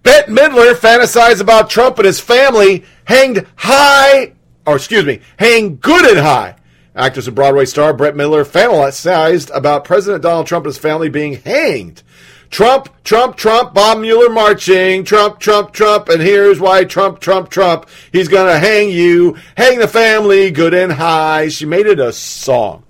Bette 0.03 0.29
Midler 0.29 0.75
fantasized 0.75 1.39
about 1.39 1.69
Trump 1.69 1.97
and 1.97 2.05
his 2.05 2.19
family 2.19 2.83
hanged 3.05 3.47
high, 3.55 4.32
or 4.65 4.75
excuse 4.75 5.05
me, 5.05 5.19
hang 5.37 5.77
good 5.77 6.05
and 6.05 6.19
high. 6.19 6.55
Actress 6.95 7.27
and 7.27 7.35
Broadway 7.35 7.65
star 7.65 7.93
Brett 7.93 8.13
Midler 8.13 8.45
fantasized 8.45 9.49
about 9.55 9.83
President 9.83 10.21
Donald 10.21 10.45
Trump 10.45 10.65
and 10.65 10.73
his 10.73 10.77
family 10.77 11.09
being 11.09 11.41
hanged. 11.41 12.03
Trump, 12.51 12.87
Trump, 13.03 13.35
Trump, 13.35 13.73
Bob 13.73 13.97
Mueller 13.97 14.29
marching, 14.29 15.03
Trump, 15.03 15.39
Trump, 15.39 15.73
Trump, 15.73 16.07
and 16.07 16.21
here's 16.21 16.59
why 16.59 16.83
Trump, 16.83 17.19
Trump, 17.19 17.49
Trump. 17.49 17.89
He's 18.11 18.27
gonna 18.27 18.59
hang 18.59 18.91
you, 18.91 19.37
hang 19.57 19.79
the 19.79 19.87
family 19.87 20.51
good 20.51 20.75
and 20.75 20.91
high. 20.91 21.47
She 21.49 21.65
made 21.65 21.87
it 21.87 21.99
a 21.99 22.13
song. 22.13 22.83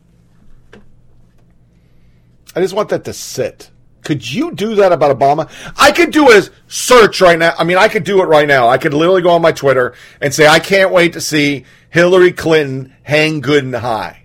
I 2.53 2.59
just 2.59 2.73
want 2.73 2.89
that 2.89 3.05
to 3.05 3.13
sit. 3.13 3.71
Could 4.03 4.29
you 4.29 4.51
do 4.53 4.75
that 4.75 4.91
about 4.91 5.17
Obama? 5.17 5.49
I 5.77 5.91
could 5.91 6.11
do 6.11 6.31
a 6.31 6.43
search 6.67 7.21
right 7.21 7.39
now. 7.39 7.53
I 7.57 7.63
mean, 7.63 7.77
I 7.77 7.87
could 7.87 8.03
do 8.03 8.21
it 8.21 8.25
right 8.25 8.47
now. 8.47 8.67
I 8.67 8.77
could 8.77 8.93
literally 8.93 9.21
go 9.21 9.31
on 9.31 9.41
my 9.41 9.53
Twitter 9.53 9.93
and 10.19 10.33
say, 10.33 10.45
I 10.45 10.59
can't 10.59 10.91
wait 10.91 11.13
to 11.13 11.21
see 11.21 11.65
Hillary 11.89 12.31
Clinton 12.33 12.95
hang 13.03 13.39
good 13.39 13.63
and 13.63 13.75
high. 13.75 14.23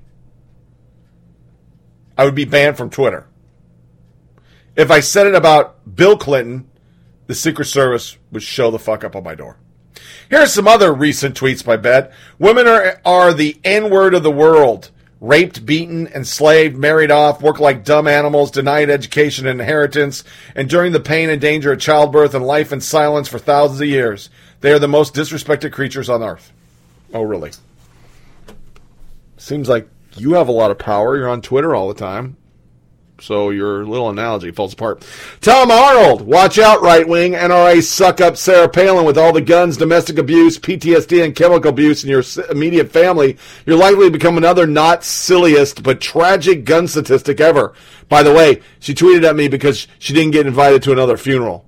I 2.17 2.25
would 2.25 2.35
be 2.35 2.45
banned 2.45 2.77
from 2.77 2.91
Twitter. 2.91 3.29
If 4.75 4.91
I 4.91 5.01
said 5.01 5.27
it 5.27 5.35
about 5.35 5.95
Bill 5.95 6.19
Clinton, 6.19 6.69
the 7.29 7.35
Secret 7.35 7.67
Service 7.67 8.17
would 8.33 8.43
show 8.43 8.71
the 8.71 8.79
fuck 8.79 9.05
up 9.05 9.15
on 9.15 9.23
my 9.23 9.35
door. 9.35 9.59
Here 10.29 10.41
are 10.41 10.47
some 10.47 10.69
other 10.69 10.93
recent 10.93 11.39
tweets 11.39 11.65
by 11.65 11.77
Bet. 11.77 12.13
Women 12.39 12.67
are, 12.67 13.01
are 13.05 13.33
the 13.33 13.59
N 13.65 13.91
word 13.91 14.15
of 14.15 14.23
the 14.23 14.31
world. 14.31 14.91
Raped, 15.21 15.67
beaten, 15.67 16.07
enslaved, 16.09 16.77
married 16.77 17.11
off, 17.11 17.43
work 17.43 17.59
like 17.59 17.85
dumb 17.85 18.07
animals, 18.07 18.53
denied 18.53 18.89
education 18.89 19.49
and 19.49 19.61
inheritance, 19.61 20.23
enduring 20.55 20.93
the 20.93 21.01
pain 21.01 21.29
and 21.29 21.41
danger 21.41 21.73
of 21.73 21.81
childbirth 21.81 22.35
and 22.35 22.47
life 22.47 22.73
in 22.73 22.81
silence 22.81 23.27
for 23.27 23.41
thousands 23.41 23.81
of 23.81 23.89
years. 23.89 24.31
They 24.61 24.71
are 24.73 24.79
the 24.79 24.87
most 24.87 25.15
disrespected 25.15 25.73
creatures 25.73 26.09
on 26.09 26.23
earth. 26.23 26.53
Oh, 27.13 27.23
really? 27.23 27.51
Seems 29.37 29.69
like 29.69 29.89
you 30.17 30.35
have 30.35 30.49
a 30.49 30.53
lot 30.53 30.71
of 30.71 30.79
power. 30.79 31.17
You're 31.17 31.29
on 31.29 31.43
Twitter 31.43 31.75
all 31.75 31.89
the 31.89 31.95
time. 31.95 32.37
So 33.21 33.51
your 33.51 33.85
little 33.85 34.11
analogy 34.11 34.53
falls 34.53 34.73
apart. 34.73 35.05
Tom 35.41 35.73
Arnold, 35.73 36.23
watch 36.23 36.59
out, 36.59 36.83
right 36.83 37.07
wing. 37.07 37.33
NRA 37.33 37.83
suck 37.83 38.21
up 38.21 38.37
Sarah 38.37 38.69
Palin 38.69 39.05
with 39.05 39.19
all 39.19 39.33
the 39.33 39.41
guns, 39.41 39.77
domestic 39.77 40.19
abuse, 40.19 40.57
PTSD, 40.59 41.25
and 41.25 41.35
chemical 41.35 41.71
abuse 41.71 42.05
in 42.05 42.11
your 42.11 42.23
immediate 42.49 42.93
family. 42.93 43.37
You're 43.67 43.77
likely 43.77 44.07
to 44.07 44.13
become 44.13 44.37
another 44.37 44.67
not 44.69 45.03
silliest 45.03 45.83
but 45.83 46.01
tragic 46.01 46.65
gun 46.65 46.87
statistic 46.87 47.41
ever. 47.41 47.75
By 48.09 48.23
the 48.23 48.33
way, 48.33 48.63
she 48.79 48.95
tweeted 48.95 49.29
at 49.29 49.37
me 49.37 49.49
because 49.49 49.89
she 49.99 50.13
didn't 50.13 50.33
get 50.33 50.47
invited 50.47 50.85
to 50.85 50.93
another 50.93 51.17
funeral. 51.17 51.65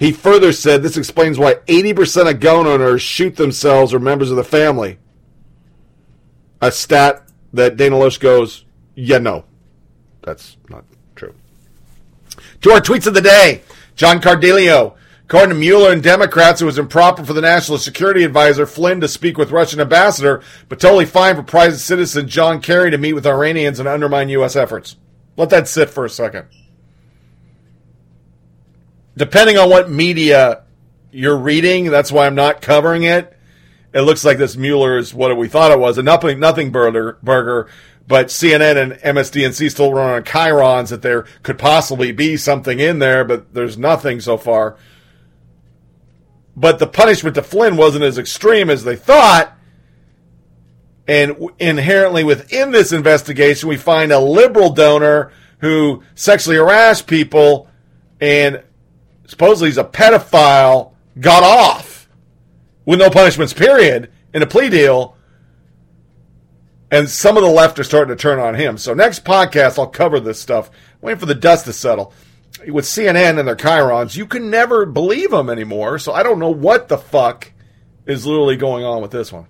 He 0.00 0.12
further 0.12 0.52
said 0.52 0.82
this 0.82 0.96
explains 0.96 1.38
why 1.38 1.54
80% 1.66 2.30
of 2.30 2.40
gun 2.40 2.66
owners 2.66 3.02
shoot 3.02 3.36
themselves 3.36 3.92
or 3.94 3.98
members 3.98 4.30
of 4.30 4.36
the 4.36 4.44
family. 4.44 4.98
A 6.60 6.72
stat 6.72 7.27
that 7.52 7.76
Dana 7.76 7.96
Loesch 7.96 8.20
goes, 8.20 8.64
yeah, 8.94 9.18
no, 9.18 9.44
that's 10.22 10.56
not 10.68 10.84
true. 11.14 11.34
To 12.62 12.70
our 12.70 12.80
tweets 12.80 13.06
of 13.06 13.14
the 13.14 13.20
day, 13.20 13.62
John 13.96 14.20
Cardillo. 14.20 14.94
According 15.24 15.50
to 15.50 15.54
Mueller 15.56 15.92
and 15.92 16.02
Democrats, 16.02 16.62
it 16.62 16.64
was 16.64 16.78
improper 16.78 17.22
for 17.22 17.34
the 17.34 17.42
National 17.42 17.76
Security 17.76 18.24
Advisor 18.24 18.64
Flynn 18.64 19.02
to 19.02 19.08
speak 19.08 19.36
with 19.36 19.50
Russian 19.50 19.78
ambassador, 19.78 20.42
but 20.70 20.80
totally 20.80 21.04
fine 21.04 21.36
for 21.36 21.42
private 21.42 21.76
citizen 21.76 22.28
John 22.28 22.62
Kerry 22.62 22.90
to 22.90 22.96
meet 22.96 23.12
with 23.12 23.26
Iranians 23.26 23.78
and 23.78 23.86
undermine 23.86 24.30
U.S. 24.30 24.56
efforts. 24.56 24.96
Let 25.36 25.50
that 25.50 25.68
sit 25.68 25.90
for 25.90 26.06
a 26.06 26.10
second. 26.10 26.46
Depending 29.18 29.58
on 29.58 29.68
what 29.68 29.90
media 29.90 30.62
you're 31.10 31.36
reading, 31.36 31.90
that's 31.90 32.10
why 32.10 32.26
I'm 32.26 32.34
not 32.34 32.62
covering 32.62 33.02
it 33.02 33.37
it 33.92 34.02
looks 34.02 34.24
like 34.24 34.38
this 34.38 34.56
Mueller 34.56 34.98
is 34.98 35.14
what 35.14 35.36
we 35.36 35.48
thought 35.48 35.72
it 35.72 35.78
was 35.78 35.98
a 35.98 36.02
nothing 36.02 36.38
nothing 36.38 36.70
burger 36.70 37.18
burger. 37.22 37.68
But 38.06 38.28
CNN 38.28 38.76
and 38.82 38.92
MSDNC 39.18 39.70
still 39.70 39.92
run 39.92 40.14
on 40.14 40.24
chyrons 40.24 40.88
that 40.88 41.02
there 41.02 41.26
could 41.42 41.58
possibly 41.58 42.10
be 42.10 42.38
something 42.38 42.80
in 42.80 43.00
there, 43.00 43.22
but 43.22 43.52
there's 43.52 43.76
nothing 43.76 44.20
so 44.20 44.38
far. 44.38 44.76
but 46.56 46.78
the 46.78 46.86
punishment 46.86 47.34
to 47.36 47.42
Flynn 47.42 47.76
wasn't 47.76 48.04
as 48.04 48.18
extreme 48.18 48.70
as 48.70 48.82
they 48.82 48.96
thought. 48.96 49.52
And 51.06 51.36
inherently 51.58 52.24
within 52.24 52.70
this 52.70 52.92
investigation, 52.92 53.68
we 53.68 53.76
find 53.76 54.10
a 54.10 54.18
liberal 54.18 54.70
donor 54.70 55.30
who 55.58 56.02
sexually 56.14 56.56
harassed 56.56 57.06
people 57.06 57.68
and 58.20 58.62
supposedly 59.26 59.68
he's 59.68 59.78
a 59.78 59.84
pedophile, 59.84 60.92
got 61.20 61.42
off 61.42 61.87
with 62.88 62.98
no 62.98 63.10
punishments, 63.10 63.52
period, 63.52 64.10
in 64.32 64.40
a 64.40 64.46
plea 64.46 64.70
deal. 64.70 65.14
And 66.90 67.06
some 67.06 67.36
of 67.36 67.42
the 67.42 67.50
left 67.50 67.78
are 67.78 67.84
starting 67.84 68.16
to 68.16 68.20
turn 68.20 68.38
on 68.38 68.54
him. 68.54 68.78
So 68.78 68.94
next 68.94 69.26
podcast, 69.26 69.78
I'll 69.78 69.88
cover 69.88 70.18
this 70.18 70.40
stuff. 70.40 70.70
Waiting 71.02 71.20
for 71.20 71.26
the 71.26 71.34
dust 71.34 71.66
to 71.66 71.74
settle. 71.74 72.14
With 72.66 72.86
CNN 72.86 73.38
and 73.38 73.46
their 73.46 73.56
chyrons, 73.56 74.16
you 74.16 74.24
can 74.24 74.48
never 74.48 74.86
believe 74.86 75.32
them 75.32 75.50
anymore. 75.50 75.98
So 75.98 76.14
I 76.14 76.22
don't 76.22 76.38
know 76.38 76.48
what 76.48 76.88
the 76.88 76.96
fuck 76.96 77.52
is 78.06 78.24
literally 78.24 78.56
going 78.56 78.86
on 78.86 79.02
with 79.02 79.10
this 79.10 79.30
one. 79.30 79.48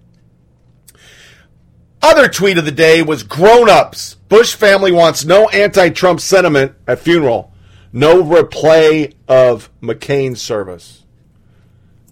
Other 2.02 2.26
tweet 2.26 2.58
of 2.58 2.64
the 2.64 2.72
day 2.72 3.02
was 3.02 3.22
grown 3.22 3.70
ups. 3.70 4.14
Bush 4.28 4.56
family 4.56 4.90
wants 4.90 5.24
no 5.24 5.48
anti 5.50 5.90
Trump 5.90 6.18
sentiment 6.20 6.72
at 6.88 6.98
funeral. 6.98 7.52
No 7.92 8.20
replay 8.20 9.14
of 9.28 9.70
McCain's 9.80 10.42
service. 10.42 11.04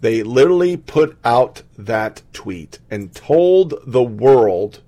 They 0.06 0.22
literally 0.22 0.76
put 0.76 1.18
out 1.24 1.64
that 1.76 2.22
tweet 2.32 2.78
and 2.88 3.12
told 3.12 3.74
the 3.84 4.04
world 4.04 4.80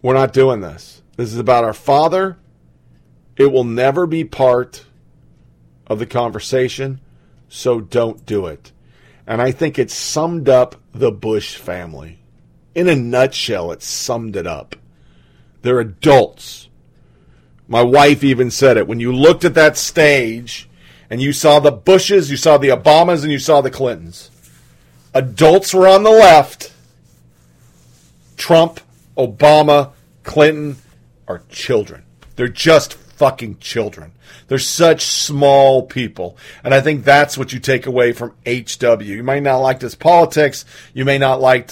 we're 0.00 0.14
not 0.14 0.32
doing 0.32 0.62
this. 0.62 1.02
This 1.18 1.30
is 1.30 1.38
about 1.38 1.62
our 1.62 1.74
father. 1.74 2.38
It 3.36 3.52
will 3.52 3.64
never 3.64 4.06
be 4.06 4.24
part 4.24 4.86
of 5.86 5.98
the 5.98 6.06
conversation, 6.06 7.02
so 7.50 7.82
don't 7.82 8.24
do 8.24 8.46
it. 8.46 8.72
And 9.26 9.42
I 9.42 9.50
think 9.50 9.78
it 9.78 9.90
summed 9.90 10.48
up 10.48 10.76
the 10.94 11.12
Bush 11.12 11.56
family. 11.56 12.20
In 12.74 12.88
a 12.88 12.96
nutshell, 12.96 13.72
it 13.72 13.82
summed 13.82 14.36
it 14.36 14.46
up. 14.46 14.74
They're 15.60 15.80
adults. 15.80 16.70
My 17.68 17.82
wife 17.82 18.24
even 18.24 18.50
said 18.50 18.78
it. 18.78 18.88
When 18.88 19.00
you 19.00 19.12
looked 19.12 19.44
at 19.44 19.52
that 19.52 19.76
stage 19.76 20.70
and 21.10 21.20
you 21.20 21.32
saw 21.32 21.58
the 21.60 21.72
Bushes, 21.72 22.30
you 22.30 22.36
saw 22.36 22.58
the 22.58 22.68
Obamas, 22.68 23.22
and 23.22 23.32
you 23.32 23.38
saw 23.38 23.60
the 23.60 23.70
Clintons, 23.70 24.30
adults 25.14 25.72
were 25.72 25.88
on 25.88 26.02
the 26.02 26.10
left. 26.10 26.72
Trump, 28.36 28.80
Obama, 29.16 29.92
Clinton 30.22 30.76
are 31.26 31.42
children. 31.48 32.04
They're 32.36 32.48
just 32.48 32.94
fucking 32.94 33.58
children. 33.58 34.12
They're 34.48 34.58
such 34.58 35.02
small 35.02 35.82
people. 35.82 36.36
And 36.62 36.74
I 36.74 36.80
think 36.80 37.04
that's 37.04 37.38
what 37.38 37.52
you 37.52 37.58
take 37.58 37.86
away 37.86 38.12
from 38.12 38.34
HW. 38.46 39.02
You 39.02 39.22
may 39.22 39.40
not 39.40 39.58
like 39.58 39.80
his 39.80 39.94
politics. 39.94 40.64
You 40.92 41.04
may 41.04 41.18
not 41.18 41.40
like 41.40 41.70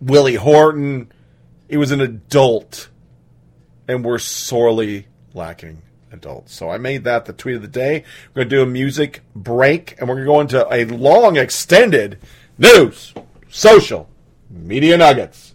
Willie 0.00 0.34
Horton. 0.34 1.12
He 1.68 1.76
was 1.76 1.92
an 1.92 2.00
adult. 2.00 2.88
And 3.86 4.04
we're 4.04 4.18
sorely 4.18 5.06
lacking 5.34 5.82
adults. 6.12 6.54
So 6.54 6.70
I 6.70 6.78
made 6.78 7.04
that 7.04 7.24
the 7.24 7.32
tweet 7.32 7.56
of 7.56 7.62
the 7.62 7.68
day. 7.68 8.04
We're 8.28 8.40
going 8.40 8.50
to 8.50 8.56
do 8.56 8.62
a 8.62 8.66
music 8.66 9.22
break 9.34 9.96
and 9.98 10.08
we're 10.08 10.24
going 10.24 10.48
to 10.48 10.54
go 10.54 10.60
into 10.62 10.74
a 10.74 10.84
long 10.84 11.36
extended 11.36 12.18
news, 12.58 13.14
social, 13.48 14.08
media 14.48 14.96
nuggets. 14.96 15.49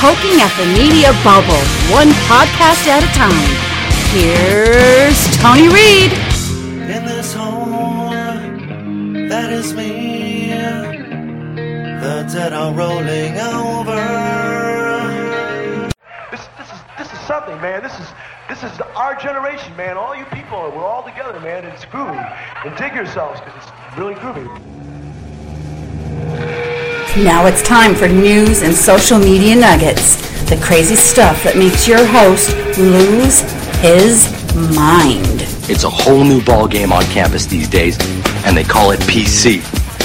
Poking 0.00 0.40
at 0.40 0.48
the 0.56 0.64
media 0.72 1.12
bubble, 1.22 1.60
one 1.92 2.08
podcast 2.24 2.88
at 2.88 3.04
a 3.04 3.10
time. 3.12 3.52
Here's 4.16 5.20
Tony 5.36 5.68
Reed. 5.68 6.10
In 6.88 7.04
this 7.04 7.34
hole, 7.34 8.08
that 9.28 9.52
is 9.52 9.74
me. 9.74 10.48
The 12.00 12.26
dead 12.32 12.54
are 12.54 12.72
rolling 12.72 13.36
over. 13.40 14.00
This, 16.30 16.48
this 16.56 16.72
is 16.72 16.80
this 16.96 17.12
is 17.12 17.20
something, 17.26 17.60
man. 17.60 17.82
This 17.82 18.00
is 18.00 18.08
this 18.48 18.62
is 18.62 18.80
our 18.96 19.14
generation, 19.16 19.76
man. 19.76 19.98
All 19.98 20.16
you 20.16 20.24
people, 20.32 20.72
we're 20.74 20.82
all 20.82 21.02
together, 21.02 21.38
man. 21.40 21.66
It's 21.66 21.84
groovy. 21.84 22.16
And 22.64 22.74
dig 22.78 22.94
yourselves 22.94 23.38
because 23.40 23.54
it's 23.62 23.98
really 23.98 24.14
groovy. 24.14 24.69
Now 27.18 27.46
it's 27.46 27.60
time 27.62 27.94
for 27.96 28.06
news 28.06 28.62
and 28.62 28.72
social 28.72 29.18
media 29.18 29.56
nuggets. 29.56 30.14
The 30.48 30.54
crazy 30.62 30.94
stuff 30.94 31.42
that 31.42 31.58
makes 31.58 31.86
your 31.86 32.06
host 32.06 32.54
lose 32.78 33.42
his 33.82 34.30
mind. 34.78 35.42
It's 35.66 35.82
a 35.82 35.90
whole 35.90 36.22
new 36.22 36.38
ball 36.38 36.70
game 36.70 36.94
on 36.94 37.02
campus 37.10 37.46
these 37.46 37.66
days, 37.66 37.98
and 38.46 38.56
they 38.56 38.62
call 38.62 38.92
it 38.94 39.00
PC. 39.10 39.58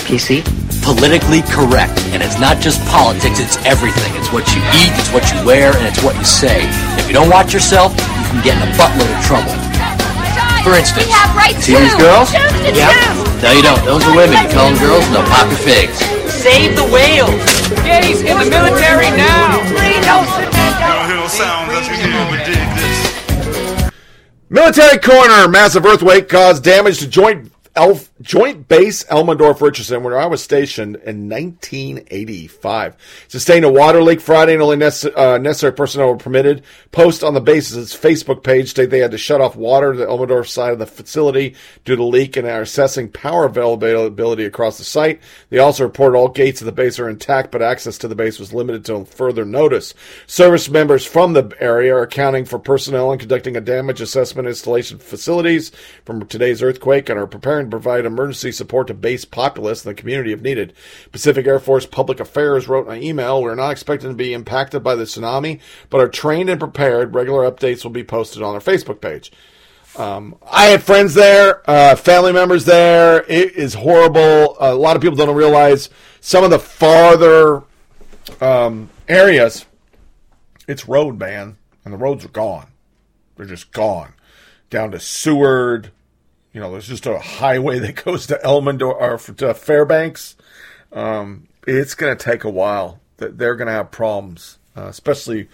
PC? 0.10 0.42
Politically 0.82 1.46
correct. 1.46 1.94
And 2.10 2.26
it's 2.26 2.42
not 2.42 2.58
just 2.58 2.82
politics, 2.90 3.38
it's 3.38 3.62
everything. 3.70 4.10
It's 4.18 4.34
what 4.34 4.50
you 4.58 4.66
eat, 4.74 4.90
it's 4.98 5.14
what 5.14 5.30
you 5.30 5.38
wear, 5.46 5.78
and 5.78 5.86
it's 5.86 6.02
what 6.02 6.18
you 6.18 6.26
say. 6.26 6.66
If 6.98 7.06
you 7.06 7.14
don't 7.14 7.30
watch 7.30 7.54
yourself, 7.54 7.94
you 7.94 8.34
can 8.34 8.42
get 8.42 8.58
in 8.58 8.66
a 8.66 8.72
buttload 8.82 9.14
of 9.14 9.22
trouble. 9.22 9.54
For 10.66 10.74
instance, 10.74 11.06
We 11.06 11.14
have 11.14 11.38
rights 11.38 11.70
see 11.70 11.78
these 11.78 11.94
girls? 12.02 12.34
Choose 12.34 12.50
to 12.66 12.74
choose. 12.74 13.44
No, 13.46 13.50
you 13.54 13.62
don't. 13.62 13.82
Those 13.86 14.02
are 14.10 14.16
women. 14.18 14.42
You 14.42 14.50
call 14.50 14.74
them 14.74 14.82
girls, 14.82 15.06
and 15.06 15.14
they'll 15.14 15.30
pop 15.30 15.46
your 15.54 15.62
figs. 15.62 16.15
Save 16.46 16.76
the 16.76 16.84
whales. 16.94 17.42
Gays 17.82 18.22
in 18.22 18.38
the 18.38 18.46
military 18.46 19.10
now. 19.18 19.64
Military 24.50 25.00
corner. 25.00 25.48
Massive 25.48 25.84
earthquake 25.84 26.30
caused 26.30 26.64
damage 26.64 27.00
to 27.00 27.08
joint 27.08 27.52
Elf, 27.76 28.12
Joint 28.22 28.70
Base 28.70 29.04
Elmendorf 29.06 29.60
Richardson, 29.60 30.02
where 30.02 30.18
I 30.18 30.26
was 30.26 30.42
stationed 30.42 30.96
in 30.96 31.28
1985. 31.28 32.96
Sustained 33.28 33.66
a 33.66 33.70
water 33.70 34.02
leak 34.02 34.22
Friday, 34.22 34.54
and 34.54 34.62
only 34.62 34.78
uh, 34.78 35.38
necessary 35.38 35.74
personnel 35.74 36.08
were 36.08 36.16
permitted. 36.16 36.64
Post 36.94 37.26
on 37.26 37.34
the 37.34 37.42
base's 37.42 37.94
Facebook 37.94 38.42
page 38.42 38.70
state 38.70 38.90
they 38.90 39.00
had 39.00 39.12
to 39.12 39.18
shut 39.18 39.42
off 39.42 39.58
water 39.58 39.92
to 39.92 40.00
the 40.00 40.06
Elmendorf 40.06 40.48
side 40.48 40.72
of 40.72 40.80
the 40.80 40.86
facility 40.86 41.56
due 41.84 41.98
to 41.98 42.04
leak 42.06 42.38
and 42.38 42.48
are 42.48 42.62
assessing 42.62 43.10
power 43.10 43.44
availability 43.44 44.46
across 44.46 44.78
the 44.78 44.86
site. 44.86 45.20
They 45.50 45.58
also 45.58 45.84
reported 45.84 46.18
all 46.18 46.30
gates 46.30 46.62
of 46.62 46.68
the 46.68 46.72
base 46.72 46.98
are 47.00 47.10
intact, 47.10 47.52
but 47.52 47.62
access 47.62 47.98
to 47.98 48.08
the 48.08 48.16
base 48.16 48.40
was 48.40 48.54
limited 48.54 48.88
until 48.88 49.04
further 49.04 49.44
notice. 49.44 49.94
Service 50.26 50.70
members 50.70 51.06
from 51.06 51.34
the 51.34 51.54
area 51.60 51.94
are 51.94 52.04
accounting 52.04 52.46
for 52.46 52.60
personnel 52.60 53.12
and 53.12 53.20
conducting 53.20 53.58
a 53.58 53.62
damage 53.62 54.00
assessment 54.00 54.48
installation 54.48 55.00
facilities 55.00 55.74
from 56.06 56.26
today's 56.28 56.64
earthquake 56.64 57.10
and 57.10 57.20
are 57.20 57.28
preparing 57.28 57.66
to 57.66 57.72
provide 57.72 58.05
emergency 58.06 58.52
support 58.52 58.88
to 58.88 58.94
base 58.94 59.26
populace 59.26 59.86
in 59.86 59.90
the 59.90 59.96
community 59.96 60.32
if 60.32 60.42
needed. 60.42 60.74
Pacific 61.12 61.46
Air 61.46 61.60
Force 61.60 61.86
Public 61.86 62.20
Affairs 62.20 62.68
wrote 62.68 62.88
in 62.88 62.94
an 62.94 63.04
email, 63.04 63.42
We're 63.42 63.56
not 63.56 63.72
expecting 63.72 64.10
to 64.10 64.16
be 64.16 64.34
impacted 64.34 64.84
by 64.84 64.96
the 64.96 65.04
tsunami, 65.04 65.60
but 65.90 66.02
are 66.02 66.10
trained 66.10 66.50
and 66.50 66.60
prepared. 66.60 67.14
Regular 67.16 67.50
updates 67.50 67.84
will 67.84 67.92
be 67.92 68.04
posted 68.04 68.42
on 68.42 68.54
our 68.54 68.62
Facebook 68.62 69.02
page. 69.02 69.32
Um, 69.98 70.36
I 70.52 70.66
had 70.66 70.84
friends 70.84 71.14
there, 71.14 71.70
uh, 71.70 71.96
family 71.96 72.34
members 72.34 72.66
there. 72.66 73.24
It 73.30 73.56
is 73.56 73.76
horrible. 73.76 74.58
a 74.60 74.76
lot 74.76 74.96
of 74.96 75.02
people 75.02 75.16
don't 75.16 75.36
realize 75.36 75.90
some 76.20 76.44
of 76.44 76.50
the 76.50 76.60
farther 76.60 77.64
um, 78.42 78.90
areas, 79.08 79.66
it's 80.68 80.88
road, 80.88 81.20
man, 81.20 81.58
and 81.84 81.94
the 81.94 81.98
roads 81.98 82.26
are 82.26 82.30
gone. 82.30 82.72
They're 83.36 83.46
just 83.46 83.72
gone. 83.72 84.14
Down 84.70 84.92
to 84.92 85.00
Seward. 85.00 85.92
You 86.56 86.62
know, 86.62 86.72
there's 86.72 86.88
just 86.88 87.06
a 87.06 87.20
highway 87.20 87.80
that 87.86 88.02
goes 88.04 88.28
to 88.28 88.40
Elmendor 88.44 88.90
or 88.90 89.18
to 89.18 89.54
Fairbanks. 89.54 90.38
Um, 90.94 91.50
it's 91.68 91.96
going 91.96 92.16
to 92.16 92.24
take 92.24 92.46
a 92.46 92.50
while. 92.50 93.02
They're 93.18 93.56
going 93.56 93.68
to 93.68 93.74
have 93.74 93.92
problems, 93.92 94.58
uh, 94.76 94.86
especially 94.86 95.50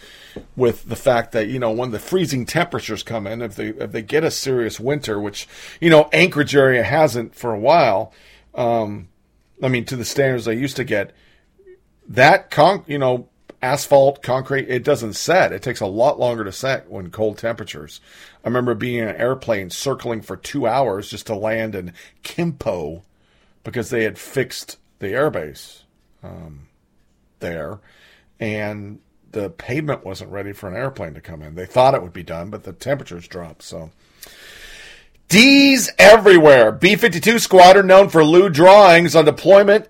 with 0.56 0.88
the 0.88 0.96
fact 0.96 1.32
that 1.32 1.48
you 1.48 1.58
know 1.58 1.72
when 1.72 1.90
the 1.90 2.00
freezing 2.00 2.46
temperatures 2.46 3.02
come 3.02 3.26
in, 3.26 3.42
if 3.42 3.56
they 3.56 3.70
if 3.70 3.92
they 3.92 4.04
get 4.04 4.24
a 4.24 4.30
serious 4.32 4.80
winter, 4.80 5.20
which 5.20 5.48
you 5.80 5.90
know 5.90 6.08
Anchorage 6.14 6.56
area 6.56 6.84
hasn't 6.84 7.34
for 7.36 7.52
a 7.52 7.60
while. 7.60 8.14
Um, 8.54 9.10
I 9.62 9.70
mean, 9.70 9.86
to 9.86 9.96
the 9.96 10.06
standards 10.06 10.46
they 10.46 10.56
used 10.56 10.76
to 10.76 10.84
get, 10.84 11.14
that 12.08 12.52
con 12.52 12.84
you 12.88 13.00
know 13.00 13.28
asphalt 13.62 14.24
concrete 14.24 14.70
it 14.70 14.84
doesn't 14.84 15.14
set. 15.14 15.52
It 15.52 15.62
takes 15.62 15.82
a 15.82 15.88
lot 15.88 16.20
longer 16.20 16.44
to 16.44 16.52
set 16.52 16.90
when 16.90 17.12
cold 17.12 17.38
temperatures. 17.38 18.02
I 18.44 18.48
remember 18.48 18.74
being 18.74 19.00
in 19.00 19.08
an 19.10 19.16
airplane 19.16 19.70
circling 19.70 20.22
for 20.22 20.36
two 20.36 20.68
hours 20.68 21.10
just 21.10 21.28
to 21.28 21.36
land 21.36 21.76
in 21.76 21.94
kimpo 22.24 23.04
because 23.64 23.90
they 23.90 24.04
had 24.04 24.18
fixed 24.18 24.78
the 25.00 25.08
airbase 25.08 25.84
um, 26.24 26.68
there 27.40 27.80
and 28.40 29.00
the 29.32 29.50
pavement 29.50 30.04
wasn't 30.04 30.32
ready 30.32 30.52
for 30.52 30.68
an 30.68 30.76
airplane 30.76 31.14
to 31.14 31.22
come 31.22 31.42
in. 31.42 31.56
They 31.56 31.66
thought 31.66 31.94
it 31.94 32.02
would 32.02 32.14
be 32.14 32.24
done 32.24 32.50
but 32.50 32.64
the 32.64 32.74
temperatures 32.74 33.28
dropped 33.28 33.64
so. 33.64 33.92
D's 35.30 35.90
everywhere. 35.98 36.74
B 36.74 36.96
52 36.98 37.40
squadron 37.40 37.88
known 37.88 38.10
for 38.10 38.24
lewd 38.24 38.54
drawings 38.54 39.16
on 39.16 39.24
deployment 39.24 39.88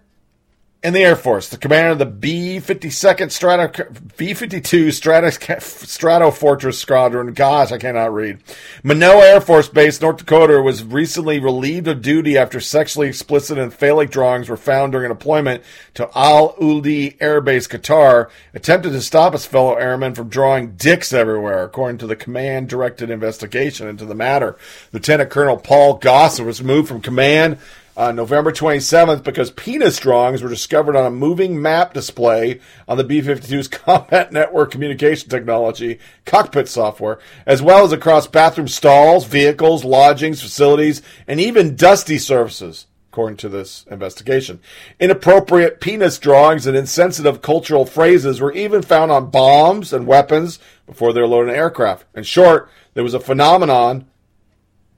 in 0.83 0.93
the 0.93 0.99
Air 0.99 1.15
Force. 1.15 1.49
The 1.49 1.57
commander 1.57 1.91
of 1.91 1.99
the 1.99 2.07
B 2.07 2.57
52nd 2.57 3.31
Strato, 3.31 3.85
B 4.17 4.33
52 4.33 4.91
Strato, 4.91 5.29
Strato 5.29 6.31
Fortress 6.31 6.79
Squadron, 6.79 7.33
gosh, 7.33 7.71
I 7.71 7.77
cannot 7.77 8.13
read. 8.13 8.39
Minot 8.83 9.23
Air 9.23 9.41
Force 9.41 9.69
Base, 9.69 10.01
North 10.01 10.17
Dakota, 10.17 10.59
was 10.61 10.83
recently 10.83 11.39
relieved 11.39 11.87
of 11.87 12.01
duty 12.01 12.35
after 12.35 12.59
sexually 12.59 13.07
explicit 13.07 13.59
and 13.59 13.71
phallic 13.71 14.09
drawings 14.09 14.49
were 14.49 14.57
found 14.57 14.91
during 14.91 15.11
a 15.11 15.13
deployment 15.13 15.63
to 15.93 16.09
Al 16.15 16.53
Udeid 16.55 17.17
Air 17.19 17.41
Base, 17.41 17.67
Qatar, 17.67 18.29
attempted 18.55 18.91
to 18.91 19.01
stop 19.01 19.33
his 19.33 19.45
fellow 19.45 19.75
airmen 19.75 20.15
from 20.15 20.29
drawing 20.29 20.71
dicks 20.77 21.13
everywhere, 21.13 21.63
according 21.63 21.99
to 21.99 22.07
the 22.07 22.15
command 22.15 22.69
directed 22.69 23.11
investigation 23.11 23.87
into 23.87 24.05
the 24.05 24.15
matter. 24.15 24.57
Lieutenant 24.91 25.29
Colonel 25.29 25.57
Paul 25.57 25.95
Goss 25.95 26.39
was 26.39 26.63
moved 26.63 26.87
from 26.87 27.01
command 27.01 27.59
uh, 27.97 28.11
November 28.11 28.51
27th 28.51 29.23
because 29.23 29.51
penis 29.51 29.97
drawings 29.97 30.41
were 30.41 30.49
discovered 30.49 30.95
on 30.95 31.05
a 31.05 31.11
moving 31.11 31.61
map 31.61 31.93
display 31.93 32.59
on 32.87 32.97
the 32.97 33.03
B 33.03 33.21
52's 33.21 33.67
Combat 33.69 34.31
Network 34.31 34.71
Communication 34.71 35.29
Technology 35.29 35.99
cockpit 36.25 36.67
software, 36.67 37.19
as 37.45 37.61
well 37.61 37.83
as 37.83 37.91
across 37.91 38.27
bathroom 38.27 38.67
stalls, 38.67 39.25
vehicles, 39.25 39.83
lodgings, 39.83 40.41
facilities, 40.41 41.01
and 41.27 41.39
even 41.39 41.75
dusty 41.75 42.17
surfaces. 42.17 42.87
According 43.11 43.37
to 43.37 43.49
this 43.49 43.85
investigation, 43.91 44.61
inappropriate 44.97 45.81
penis 45.81 46.17
drawings 46.17 46.65
and 46.65 46.77
insensitive 46.77 47.41
cultural 47.41 47.85
phrases 47.85 48.39
were 48.39 48.53
even 48.53 48.81
found 48.81 49.11
on 49.11 49.29
bombs 49.29 49.91
and 49.91 50.07
weapons 50.07 50.59
before 50.85 51.11
they 51.11 51.19
were 51.19 51.27
loaded 51.27 51.49
in 51.49 51.57
aircraft. 51.57 52.05
In 52.15 52.23
short, 52.23 52.69
there 52.93 53.03
was 53.03 53.13
a 53.13 53.19
phenomenon 53.19 54.07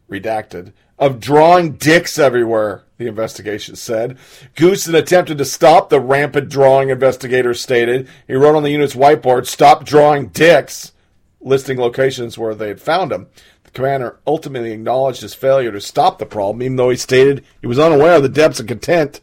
redacted, 0.08 0.74
of 1.00 1.20
drawing 1.20 1.74
dicks 1.74 2.20
everywhere, 2.20 2.84
the 2.98 3.08
investigation 3.08 3.76
said. 3.76 4.18
Goossen 4.56 4.94
attempted 4.94 5.38
to 5.38 5.46
stop 5.46 5.90
the 5.90 6.00
rampant 6.00 6.50
drawing, 6.50 6.90
investigators 6.90 7.62
stated. 7.62 8.08
He 8.28 8.36
wrote 8.36 8.56
on 8.56 8.64
the 8.64 8.72
unit's 8.72 8.96
whiteboard, 8.96 9.48
Stop 9.48 9.86
drawing 9.86 10.28
dicks, 10.28 10.92
listing 11.42 11.78
locations 11.78 12.38
where 12.38 12.56
they 12.56 12.68
had 12.68 12.82
found 12.82 13.12
them. 13.12 13.28
The 13.64 13.72
commander 13.72 14.20
ultimately 14.26 14.72
acknowledged 14.72 15.22
his 15.22 15.34
failure 15.34 15.72
to 15.72 15.82
stop 15.82 16.20
the 16.20 16.26
problem, 16.26 16.62
even 16.62 16.76
though 16.78 16.90
he 16.90 16.98
stated 16.98 17.44
he 17.60 17.68
was 17.68 17.80
unaware 17.80 18.16
of 18.16 18.24
the 18.24 18.30
depths 18.30 18.60
of 18.60 18.68
content 18.68 19.20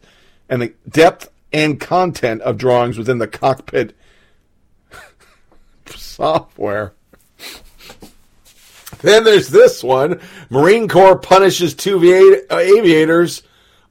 and 0.49 0.61
the 0.61 0.73
depth 0.87 1.31
and 1.53 1.79
content 1.79 2.41
of 2.41 2.57
drawings 2.57 2.97
within 2.97 3.17
the 3.17 3.27
cockpit 3.27 3.95
software. 5.87 6.93
Then 9.03 9.23
there's 9.23 9.49
this 9.49 9.83
one. 9.83 10.21
Marine 10.51 10.87
Corps 10.87 11.17
punishes 11.17 11.73
two 11.73 11.99
va- 11.99 12.53
uh, 12.53 12.59
aviators 12.59 13.41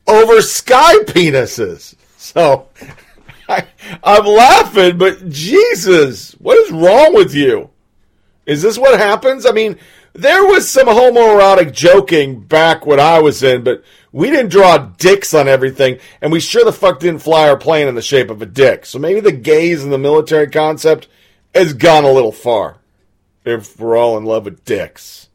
over 0.06 0.40
sky 0.40 0.98
penises. 0.98 1.96
So 2.16 2.68
I, 3.48 3.66
I'm 4.04 4.24
laughing, 4.24 4.98
but 4.98 5.28
Jesus, 5.28 6.32
what 6.34 6.58
is 6.58 6.70
wrong 6.70 7.12
with 7.12 7.34
you? 7.34 7.70
Is 8.46 8.62
this 8.62 8.78
what 8.78 9.00
happens? 9.00 9.46
I 9.46 9.50
mean, 9.50 9.78
there 10.12 10.44
was 10.44 10.70
some 10.70 10.86
homoerotic 10.86 11.72
joking 11.72 12.38
back 12.38 12.86
when 12.86 13.00
I 13.00 13.18
was 13.18 13.42
in, 13.42 13.64
but 13.64 13.82
we 14.12 14.30
didn't 14.30 14.50
draw 14.50 14.78
dicks 14.78 15.34
on 15.34 15.48
everything, 15.48 15.98
and 16.20 16.30
we 16.30 16.38
sure 16.38 16.64
the 16.64 16.72
fuck 16.72 17.00
didn't 17.00 17.22
fly 17.22 17.48
our 17.48 17.56
plane 17.56 17.88
in 17.88 17.96
the 17.96 18.02
shape 18.02 18.30
of 18.30 18.42
a 18.42 18.46
dick. 18.46 18.86
So 18.86 19.00
maybe 19.00 19.18
the 19.18 19.32
gays 19.32 19.82
and 19.82 19.92
the 19.92 19.98
military 19.98 20.48
concept 20.48 21.08
has 21.52 21.72
gone 21.74 22.04
a 22.04 22.12
little 22.12 22.32
far 22.32 22.79
if 23.44 23.78
we're 23.78 23.96
all 23.96 24.16
in 24.16 24.24
love 24.24 24.44
with 24.44 24.64
dicks. 24.64 25.28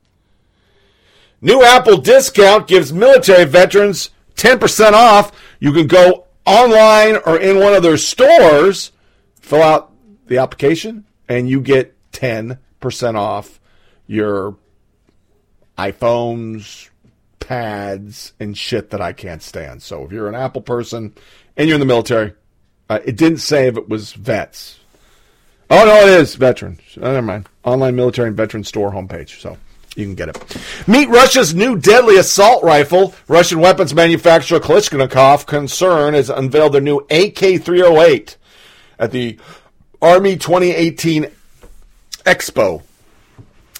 New 1.41 1.63
Apple 1.63 1.97
discount 1.97 2.67
gives 2.67 2.93
military 2.93 3.45
veterans 3.45 4.09
10% 4.35 4.93
off. 4.93 5.31
You 5.59 5.71
can 5.73 5.87
go 5.87 6.25
online 6.45 7.17
or 7.25 7.37
in 7.37 7.59
one 7.59 7.73
of 7.73 7.83
their 7.83 7.97
stores, 7.97 8.91
fill 9.41 9.61
out 9.61 9.91
the 10.27 10.37
application 10.37 11.05
and 11.27 11.49
you 11.49 11.61
get 11.61 11.95
10% 12.11 12.59
off 13.15 13.59
your 14.07 14.57
iPhones, 15.77 16.89
pads, 17.39 18.33
and 18.39 18.57
shit 18.57 18.91
that 18.91 19.01
I 19.01 19.13
can't 19.13 19.41
stand. 19.41 19.81
So 19.83 20.05
if 20.05 20.11
you're 20.11 20.29
an 20.29 20.35
Apple 20.35 20.61
person 20.61 21.13
and 21.57 21.67
you're 21.67 21.75
in 21.75 21.79
the 21.79 21.85
military, 21.85 22.33
uh, 22.89 22.99
it 23.03 23.17
didn't 23.17 23.39
say 23.39 23.67
if 23.67 23.77
it 23.77 23.89
was 23.89 24.13
vets. 24.13 24.79
Oh, 25.69 25.83
no, 25.83 25.95
it 26.01 26.21
is 26.21 26.35
veterans. 26.35 26.81
Oh, 26.97 27.11
never 27.11 27.21
mind. 27.23 27.49
Online 27.65 27.95
military 27.95 28.27
and 28.27 28.37
veteran 28.37 28.63
store 28.63 28.91
homepage. 28.91 29.41
So 29.41 29.57
you 29.95 30.05
can 30.05 30.15
get 30.15 30.29
it. 30.29 30.57
Meet 30.87 31.09
Russia's 31.09 31.55
new 31.55 31.77
deadly 31.77 32.17
assault 32.17 32.63
rifle. 32.63 33.13
Russian 33.27 33.59
weapons 33.59 33.93
manufacturer 33.93 34.59
Kalashnikov 34.59 35.45
concern 35.45 36.13
has 36.13 36.29
unveiled 36.29 36.73
their 36.73 36.81
new 36.81 36.99
AK-308 37.09 38.35
at 38.99 39.11
the 39.11 39.37
Army 40.01 40.35
2018 40.35 41.27
Expo. 42.25 42.83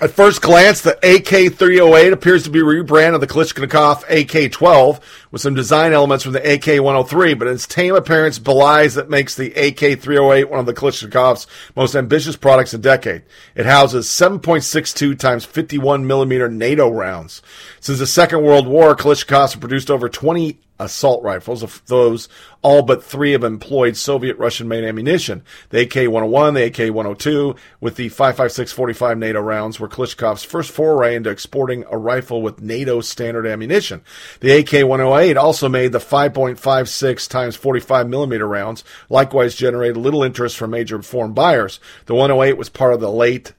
At 0.02 0.12
first 0.12 0.41
glance, 0.41 0.82
the 0.82 0.98
AK-308 0.98 2.12
appears 2.12 2.44
to 2.44 2.49
be 2.49 2.60
a 2.60 2.64
rebrand 2.64 3.16
of 3.16 3.22
the 3.22 3.28
Kalashnikov 3.28 4.03
AK-12 4.03 4.99
with 5.36 5.41
some 5.41 5.53
design 5.53 5.91
elements 5.91 6.24
from 6.24 6.32
the 6.32 6.53
AK-103, 6.53 7.38
but 7.38 7.49
its 7.49 7.68
tame 7.68 7.94
appearance 7.94 8.40
belies 8.40 8.94
that 8.94 9.10
makes 9.10 9.36
the 9.36 9.48
AK-308 9.48 10.45
one 10.45 10.62
of 10.62 10.66
the 10.66 10.74
Kalashnikov's 10.74 11.45
most 11.76 11.94
ambitious 11.94 12.38
products 12.38 12.74
in 12.74 12.80
a 12.80 12.84
decade. 12.84 13.22
It 13.53 13.66
houses 13.66 14.07
7.62 14.07 15.20
times 15.20 15.44
51 15.44 16.07
millimeter 16.07 16.48
NATO 16.48 16.90
rounds. 16.90 17.41
Since 17.82 17.99
the 17.99 18.07
Second 18.07 18.44
World 18.44 18.66
War, 18.66 18.95
Kalashnikovs 18.95 19.52
have 19.52 19.60
produced 19.60 19.91
over 19.91 20.07
20 20.07 20.57
assault 20.80 21.24
rifles. 21.24 21.64
Of 21.64 21.82
those, 21.88 22.28
all 22.62 22.82
but 22.82 23.03
three 23.03 23.32
have 23.32 23.44
employed 23.44 23.95
Soviet 23.95 24.38
Russian 24.38 24.68
made 24.68 24.84
ammunition. 24.84 25.44
The 25.70 25.82
AK 25.82 26.12
101, 26.12 26.53
the 26.53 26.64
AK 26.66 26.94
102, 26.94 27.56
with 27.80 27.95
the 27.95 28.10
5.56 28.10 28.74
45 28.74 29.18
NATO 29.18 29.41
rounds 29.41 29.80
were 29.80 29.88
Kalashnikov's 29.88 30.44
first 30.44 30.72
foray 30.72 31.16
into 31.16 31.30
exporting 31.30 31.86
a 31.90 31.98
rifle 31.98 32.41
with 32.41 32.62
NATO 32.62 33.02
standard 33.02 33.45
ammunition. 33.45 34.02
The 34.41 34.60
AK 34.60 34.88
108 34.88 35.24
also 35.34 35.68
made 35.68 35.91
the 35.91 35.99
5.56 35.99 37.30
times 37.30 37.56
45 37.56 38.07
millimeter 38.07 38.47
rounds, 38.47 38.84
likewise 39.10 39.56
generated 39.56 39.97
little 39.97 40.23
interest 40.23 40.57
from 40.57 40.72
major 40.72 41.02
foreign 41.02 41.34
buyers. 41.34 41.80
The 42.06 42.15
108 42.15 42.57
was 42.57 42.69
part 42.69 42.93
of 42.93 43.02
the 43.02 43.11
late 43.11 43.53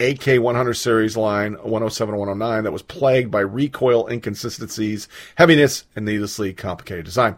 AK 0.00 0.40
100 0.40 0.74
series 0.74 1.16
line 1.16 1.52
107 1.52 2.14
and 2.14 2.18
109 2.18 2.64
that 2.64 2.72
was 2.72 2.82
plagued 2.82 3.30
by 3.30 3.40
recoil 3.40 4.06
inconsistencies, 4.08 5.08
heaviness, 5.34 5.84
and 5.94 6.06
needlessly 6.06 6.52
complicated 6.54 7.04
design. 7.04 7.36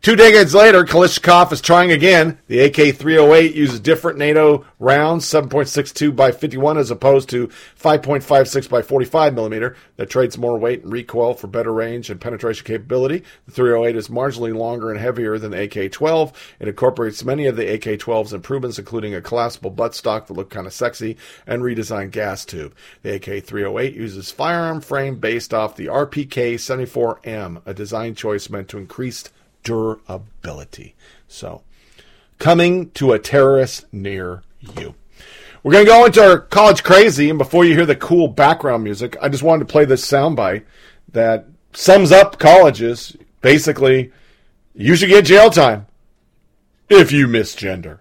Two 0.00 0.14
decades 0.14 0.54
later, 0.54 0.84
Kalashnikov 0.84 1.52
is 1.52 1.60
trying 1.60 1.90
again. 1.90 2.38
The 2.46 2.60
AK 2.60 2.96
308 2.96 3.54
uses 3.54 3.80
different 3.80 4.18
NATO 4.18 4.64
rounds, 4.78 5.26
7.62 5.26 6.14
by 6.14 6.30
51 6.30 6.78
as 6.78 6.90
opposed 6.90 7.28
to 7.30 7.48
5.56 7.80 8.68
by 8.70 8.82
45 8.82 9.34
millimeter, 9.34 9.76
that 9.96 10.10
trades 10.10 10.38
more 10.38 10.58
weight 10.58 10.84
and 10.84 10.92
recoil 10.92 11.34
for 11.34 11.48
better 11.48 11.72
range 11.72 12.10
and 12.10 12.20
penetration 12.20 12.64
capability. 12.64 13.24
The 13.46 13.52
308 13.52 13.96
is 13.96 14.08
marginally 14.08 14.54
longer 14.54 14.90
and 14.90 15.00
heavier 15.00 15.38
than 15.38 15.50
the 15.50 15.62
AK 15.62 15.90
12. 15.90 16.54
It 16.60 16.68
incorporates 16.68 17.24
many 17.24 17.46
of 17.46 17.56
the 17.56 17.74
AK 17.74 17.98
12's 17.98 18.32
improvements, 18.32 18.78
including 18.78 19.14
a 19.14 19.20
collapsible 19.20 19.72
buttstock 19.72 20.26
that 20.26 20.34
look 20.34 20.50
kind 20.50 20.66
of 20.66 20.72
sexy 20.72 21.16
and 21.46 21.62
redesigned 21.62 22.03
gas 22.10 22.44
tube. 22.44 22.74
The 23.02 23.14
AK 23.14 23.44
308 23.44 23.94
uses 23.94 24.30
firearm 24.30 24.80
frame 24.80 25.16
based 25.16 25.52
off 25.54 25.76
the 25.76 25.86
RPK 25.86 26.54
74M, 26.54 27.62
a 27.64 27.74
design 27.74 28.14
choice 28.14 28.50
meant 28.50 28.68
to 28.68 28.78
increase 28.78 29.24
durability. 29.62 30.94
So, 31.28 31.62
coming 32.38 32.90
to 32.90 33.12
a 33.12 33.18
terrorist 33.18 33.86
near 33.92 34.42
you. 34.76 34.94
We're 35.62 35.72
going 35.72 35.86
to 35.86 35.90
go 35.90 36.04
into 36.04 36.22
our 36.22 36.38
college 36.38 36.82
crazy, 36.84 37.30
and 37.30 37.38
before 37.38 37.64
you 37.64 37.74
hear 37.74 37.86
the 37.86 37.96
cool 37.96 38.28
background 38.28 38.84
music, 38.84 39.16
I 39.22 39.30
just 39.30 39.42
wanted 39.42 39.66
to 39.66 39.72
play 39.72 39.86
this 39.86 40.06
soundbite 40.06 40.64
that 41.12 41.46
sums 41.72 42.12
up 42.12 42.38
colleges. 42.38 43.16
Basically, 43.40 44.12
you 44.74 44.94
should 44.94 45.08
get 45.08 45.24
jail 45.24 45.48
time 45.48 45.86
if 46.90 47.12
you 47.12 47.26
misgender. 47.26 48.00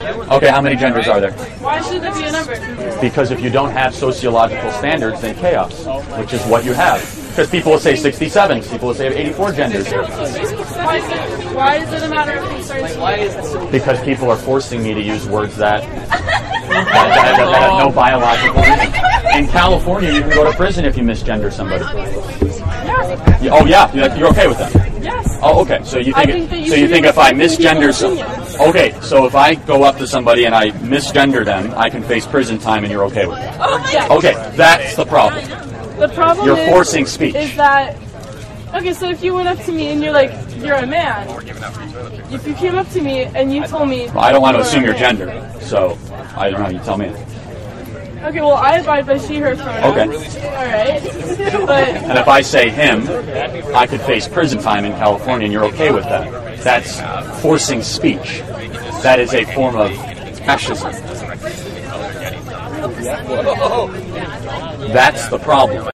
Okay, 0.00 0.48
how 0.48 0.60
many 0.60 0.76
genders 0.76 1.08
are 1.08 1.20
there? 1.20 1.32
Why 1.32 1.80
should 1.82 2.00
there 2.02 2.14
be 2.14 2.24
a 2.24 2.32
number? 2.32 2.79
Because 3.00 3.30
if 3.30 3.40
you 3.40 3.50
don't 3.50 3.70
have 3.70 3.94
sociological 3.94 4.70
standards, 4.72 5.20
then 5.20 5.34
chaos, 5.36 5.86
which 6.18 6.32
is 6.32 6.44
what 6.46 6.64
you 6.64 6.72
have. 6.72 7.00
Because 7.28 7.48
people 7.50 7.72
will 7.72 7.78
say 7.78 7.96
67, 7.96 8.62
people 8.62 8.88
will 8.88 8.94
say 8.94 9.08
84 9.08 9.52
genders. 9.52 9.90
Why 9.90 10.96
is 10.96 11.04
it, 11.06 11.54
why 11.54 11.76
is 11.76 11.92
it 11.92 12.02
a 12.02 12.08
matter 12.08 12.38
of 12.38 12.48
concern? 12.48 12.88
to 12.90 13.00
Why 13.00 13.16
you? 13.16 13.70
Because 13.70 14.00
people 14.02 14.30
are 14.30 14.36
forcing 14.36 14.82
me 14.82 14.94
to 14.94 15.00
use 15.00 15.26
words 15.26 15.56
that, 15.56 15.82
that, 15.82 16.68
that, 16.68 17.36
that 17.36 17.62
have 17.62 17.86
no 17.86 17.90
biological 17.90 18.62
reason. 18.62 19.38
In 19.38 19.46
California, 19.48 20.12
you 20.12 20.20
can 20.20 20.30
go 20.30 20.50
to 20.50 20.56
prison 20.56 20.84
if 20.84 20.96
you 20.96 21.02
misgender 21.02 21.52
somebody. 21.52 21.84
Oh 23.48 23.64
yeah, 23.64 23.92
you're 24.16 24.28
okay 24.28 24.48
with 24.48 24.58
that? 24.58 24.89
Yes. 25.02 25.38
Oh, 25.42 25.62
okay. 25.62 25.80
So 25.84 25.98
you 25.98 26.12
think, 26.12 26.30
think 26.30 26.50
that 26.50 26.60
you 26.60 26.68
so 26.68 26.74
you 26.76 26.88
think 26.88 27.06
if 27.06 27.18
I 27.18 27.32
misgender 27.32 27.92
some, 27.92 28.18
okay. 28.68 28.94
So 29.00 29.26
if 29.26 29.34
I 29.34 29.54
go 29.54 29.82
up 29.84 29.96
to 29.98 30.06
somebody 30.06 30.44
and 30.44 30.54
I 30.54 30.70
misgender 30.70 31.44
them, 31.44 31.72
I 31.76 31.88
can 31.88 32.02
face 32.02 32.26
prison 32.26 32.58
time, 32.58 32.84
and 32.84 32.92
you're 32.92 33.04
okay 33.04 33.26
with 33.26 33.38
that? 33.38 33.56
Oh 33.60 33.78
yes. 33.92 34.10
Okay, 34.10 34.34
that's 34.56 34.96
the 34.96 35.06
problem. 35.06 35.44
The 35.98 36.08
problem 36.08 36.46
You're 36.46 36.58
is, 36.58 36.68
forcing 36.70 37.06
speech. 37.06 37.34
Is 37.34 37.54
that 37.56 37.96
okay? 38.74 38.92
So 38.92 39.08
if 39.08 39.22
you 39.22 39.34
went 39.34 39.48
up 39.48 39.58
to 39.66 39.72
me 39.72 39.88
and 39.88 40.02
you're 40.02 40.12
like, 40.12 40.32
you're 40.56 40.76
a 40.76 40.86
man. 40.86 41.28
If 42.32 42.46
you 42.46 42.54
came 42.54 42.74
up 42.74 42.88
to 42.90 43.00
me 43.00 43.24
and 43.24 43.52
you 43.52 43.66
told 43.66 43.88
me, 43.88 44.08
I 44.08 44.32
don't 44.32 44.42
want 44.42 44.56
to 44.56 44.62
assume 44.62 44.84
your 44.84 44.94
gender, 44.94 45.28
so 45.60 45.98
I 46.36 46.50
don't 46.50 46.62
know. 46.62 46.68
You 46.68 46.78
tell 46.84 46.96
me. 46.96 47.12
Okay, 48.22 48.40
well 48.40 48.52
I 48.54 48.76
abide 48.76 49.06
by 49.06 49.18
she/her 49.18 49.56
pronouns. 49.56 50.36
Okay. 50.36 50.48
All 50.48 50.64
right. 50.66 51.02
but 51.66 51.88
And 52.10 52.18
if 52.18 52.28
I 52.28 52.42
say 52.42 52.68
him, 52.68 53.06
I 53.74 53.86
could 53.86 54.00
face 54.02 54.28
prison 54.28 54.60
time 54.60 54.84
in 54.84 54.92
California, 54.92 55.46
and 55.46 55.52
you're 55.52 55.64
okay 55.66 55.90
with 55.90 56.04
that. 56.04 56.62
That's 56.62 57.00
forcing 57.40 57.82
speech. 57.82 58.40
That 59.02 59.18
is 59.20 59.32
a 59.32 59.44
form 59.54 59.76
of 59.76 59.94
fascism. 60.40 60.92
That's 64.92 65.28
the 65.28 65.38
problem. 65.38 65.90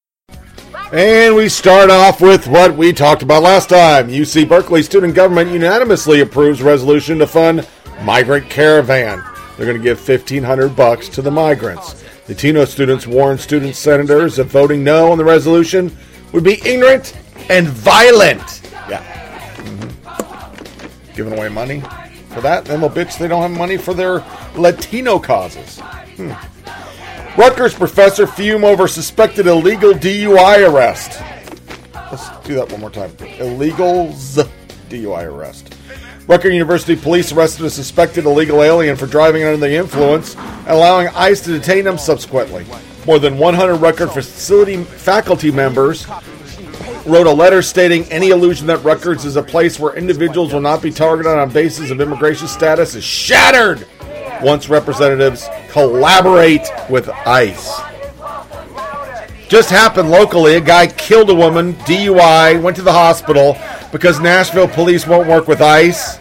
And 0.93 1.35
we 1.35 1.49
start 1.49 1.91
off 1.91 2.21
with 2.21 2.47
what 2.47 2.77
we 2.77 2.93
talked 2.93 3.23
about 3.23 3.43
last 3.43 3.69
time. 3.69 4.09
UC 4.09 4.49
Berkeley 4.49 4.83
student 4.83 5.15
government 5.15 5.51
unanimously 5.51 6.21
approves 6.21 6.63
resolution 6.63 7.19
to 7.19 7.27
fund 7.27 7.67
migrant 8.03 8.49
caravan. 8.49 9.23
They're 9.57 9.67
going 9.67 9.79
to 9.79 9.83
give 9.83 9.99
1500 9.99 10.77
bucks 10.77 11.09
to 11.11 11.23
the 11.23 11.31
migrants. 11.31 12.05
The 12.27 12.35
Tino 12.35 12.65
students 12.65 13.07
warn 13.07 13.39
student 13.39 13.77
senators 13.77 14.37
that 14.37 14.45
voting 14.45 14.83
no 14.83 15.13
on 15.13 15.19
the 15.19 15.25
resolution 15.25 15.97
would 16.33 16.43
be 16.43 16.61
ignorant 16.69 17.17
and 17.49 17.69
violent. 17.69 18.63
Yeah. 18.89 19.03
Mhm. 19.59 21.15
Giving 21.15 21.33
away 21.39 21.49
money 21.49 21.83
for 22.35 22.41
that, 22.41 22.65
then 22.65 22.81
they'll 22.81 22.91
bitch 22.91 23.17
they 23.19 23.29
don't 23.29 23.43
have 23.43 23.51
money 23.53 23.77
for 23.77 23.95
their 23.95 24.25
Latino 24.57 25.19
causes. 25.21 25.79
Hmm. 26.17 26.33
Rutgers 27.39 27.75
professor 27.75 28.27
fume 28.27 28.65
over 28.65 28.89
suspected 28.89 29.47
illegal 29.47 29.93
DUI 29.93 30.65
arrest. 30.69 31.21
Let's 32.11 32.29
do 32.45 32.55
that 32.55 32.71
one 32.73 32.81
more 32.81 32.91
time. 32.91 33.13
Illegal 33.39 34.09
DUI 34.89 35.25
arrest. 35.25 35.75
Rutgers 36.29 36.55
University 36.55 36.97
police 36.97 37.31
arrested 37.31 37.67
a 37.67 37.71
suspected 37.71 38.25
illegal 38.25 38.63
alien 38.63 38.97
for 38.97 39.07
driving 39.07 39.45
under 39.45 39.57
the 39.59 39.73
influence, 39.73 40.35
allowing 40.67 41.07
ICE 41.09 41.41
to 41.43 41.53
detain 41.53 41.87
him 41.87 41.97
subsequently. 41.97 42.67
More 43.07 43.21
than 43.21 43.39
100 43.39 43.77
Rutgers 43.77 44.13
facility 44.13 44.83
faculty 44.83 45.53
members 45.53 46.09
wrote 47.07 47.29
a 47.29 47.33
letter 47.33 47.63
stating 47.63 48.05
any 48.11 48.31
illusion 48.31 48.67
that 48.67 48.83
Rutgers 48.83 49.25
is 49.25 49.37
a 49.37 49.43
place 49.43 49.79
where 49.79 49.95
individuals 49.95 50.53
will 50.53 50.61
not 50.61 50.83
be 50.83 50.91
targeted 50.91 51.31
on 51.31 51.49
a 51.49 51.53
basis 51.53 51.93
of 51.93 52.01
immigration 52.01 52.49
status 52.49 52.97
is 52.97 53.05
shattered 53.05 53.87
once 54.43 54.69
representatives 54.69 55.49
collaborate 55.71 56.67
with 56.91 57.09
ICE. 57.09 57.96
Just 59.49 59.71
happened 59.71 60.11
locally. 60.11 60.57
A 60.57 60.61
guy 60.61 60.89
killed 60.89 61.31
a 61.31 61.35
woman, 61.35 61.75
DUI, 61.75 62.61
went 62.61 62.77
to 62.77 62.83
the 62.83 62.93
hospital 62.93 63.57
because 63.93 64.19
Nashville 64.19 64.67
police 64.67 65.07
won't 65.07 65.29
work 65.29 65.47
with 65.47 65.61
ICE. 65.61 66.19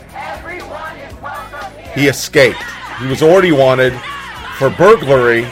He 1.96 2.08
escaped. 2.08 2.64
He 3.00 3.08
was 3.08 3.24
already 3.24 3.52
wanted 3.52 3.94
for 4.58 4.70
burglary, 4.70 5.48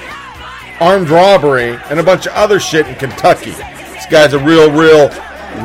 armed 0.80 1.10
robbery, 1.10 1.80
and 1.90 2.00
a 2.00 2.04
bunch 2.04 2.28
of 2.28 2.34
other 2.34 2.60
shit 2.60 2.88
in 2.88 2.96
Kentucky. 2.96 3.52
This 3.52 4.06
guy's 4.06 4.34
a 4.34 4.40
real, 4.40 4.72
real 4.72 5.10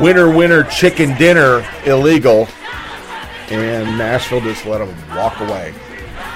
winner, 0.00 0.34
winner 0.34 0.64
chicken 0.64 1.16
dinner 1.18 1.68
illegal. 1.84 2.48
And 3.50 3.98
Nashville 3.98 4.40
just 4.40 4.64
let 4.64 4.80
him 4.80 4.94
walk 5.14 5.40
away. 5.40 5.74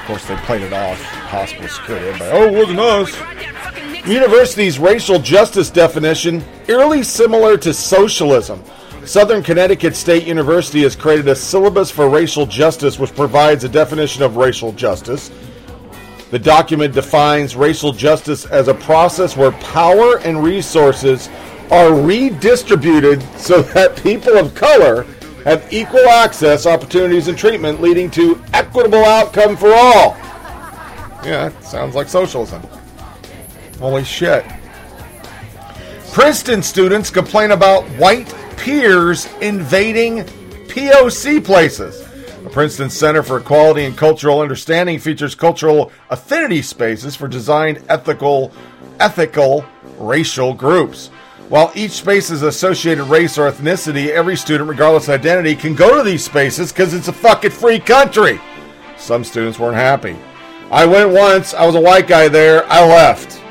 Of 0.03 0.09
course, 0.09 0.27
they 0.27 0.35
played 0.39 0.63
it 0.63 0.73
off. 0.73 1.01
Hospital 1.01 1.69
security. 1.69 2.07
Everybody, 2.09 2.31
oh, 2.37 2.47
it 2.49 2.59
wasn't 2.59 2.81
us. 2.81 4.05
University's 4.05 4.81
racial 4.81 5.21
justice 5.21 5.71
definition 5.71 6.43
eerily 6.67 7.05
similar 7.05 7.57
to 7.59 7.73
socialism. 7.73 8.65
Southern 9.05 9.45
Connecticut 9.45 9.95
State 9.95 10.27
University 10.27 10.83
has 10.83 10.97
created 10.97 11.29
a 11.29 11.37
syllabus 11.37 11.93
for 11.93 12.09
racial 12.09 12.47
justice 12.47 12.99
which 12.99 13.15
provides 13.15 13.63
a 13.63 13.69
definition 13.69 14.25
of 14.25 14.37
racial 14.37 14.73
justice. 14.73 15.31
The 16.33 16.39
document 16.41 16.95
defines 16.95 17.55
racial 17.55 17.93
justice 17.93 18.45
as 18.47 18.67
a 18.67 18.75
process 18.75 19.37
where 19.37 19.53
power 19.53 20.19
and 20.19 20.43
resources 20.43 21.29
are 21.71 21.95
redistributed 21.95 23.23
so 23.39 23.63
that 23.63 24.03
people 24.03 24.37
of 24.37 24.53
color 24.57 25.07
have 25.45 25.73
equal 25.73 26.09
access, 26.09 26.67
opportunities, 26.67 27.29
and 27.29 27.37
treatment, 27.37 27.81
leading 27.81 28.11
to 28.13 28.43
equitable 28.53 29.05
outcome 29.05 29.57
for 29.57 29.73
all. 29.75 30.17
Yeah, 31.25 31.51
sounds 31.61 31.95
like 31.95 32.09
socialism. 32.09 32.63
Holy 33.79 34.05
shit. 34.05 34.45
Princeton 36.13 36.63
students 36.63 37.11
complain 37.11 37.53
about 37.53 37.85
white 37.99 38.33
peers 38.57 39.27
invading 39.41 40.25
POC 40.69 41.45
places. 41.45 42.07
The 42.43 42.51
Princeton 42.51 42.91
Center 42.91 43.23
for 43.23 43.39
Equality 43.39 43.85
and 43.85 43.97
Cultural 43.97 44.41
Understanding 44.41 44.99
features 44.99 45.35
cultural 45.35 45.93
affinity 46.11 46.61
spaces 46.61 47.15
for 47.15 47.29
designed 47.29 47.83
ethical 47.89 48.53
ethical 49.01 49.65
racial 49.99 50.53
groups. 50.53 51.11
While 51.49 51.71
each 51.75 51.93
space 51.93 52.31
is 52.31 52.43
associated 52.43 53.05
race 53.05 53.37
or 53.37 53.51
ethnicity, 53.51 54.09
every 54.09 54.37
student, 54.37 54.71
regardless 54.71 55.09
of 55.09 55.15
identity, 55.15 55.55
can 55.55 55.75
go 55.75 55.97
to 55.97 56.03
these 56.03 56.25
spaces 56.25 56.73
because 56.73 56.95
it's 56.95 57.09
a 57.09 57.13
fucking 57.13 57.51
free 57.51 57.79
country. 57.79 58.41
Some 58.97 59.23
students 59.23 59.59
weren't 59.59 59.77
happy. 59.77 60.17
I 60.71 60.87
went 60.87 61.11
once, 61.11 61.53
I 61.53 61.67
was 61.67 61.75
a 61.75 61.81
white 61.81 62.07
guy 62.07 62.29
there, 62.29 62.65
I 62.73 62.87
left. 62.87 63.43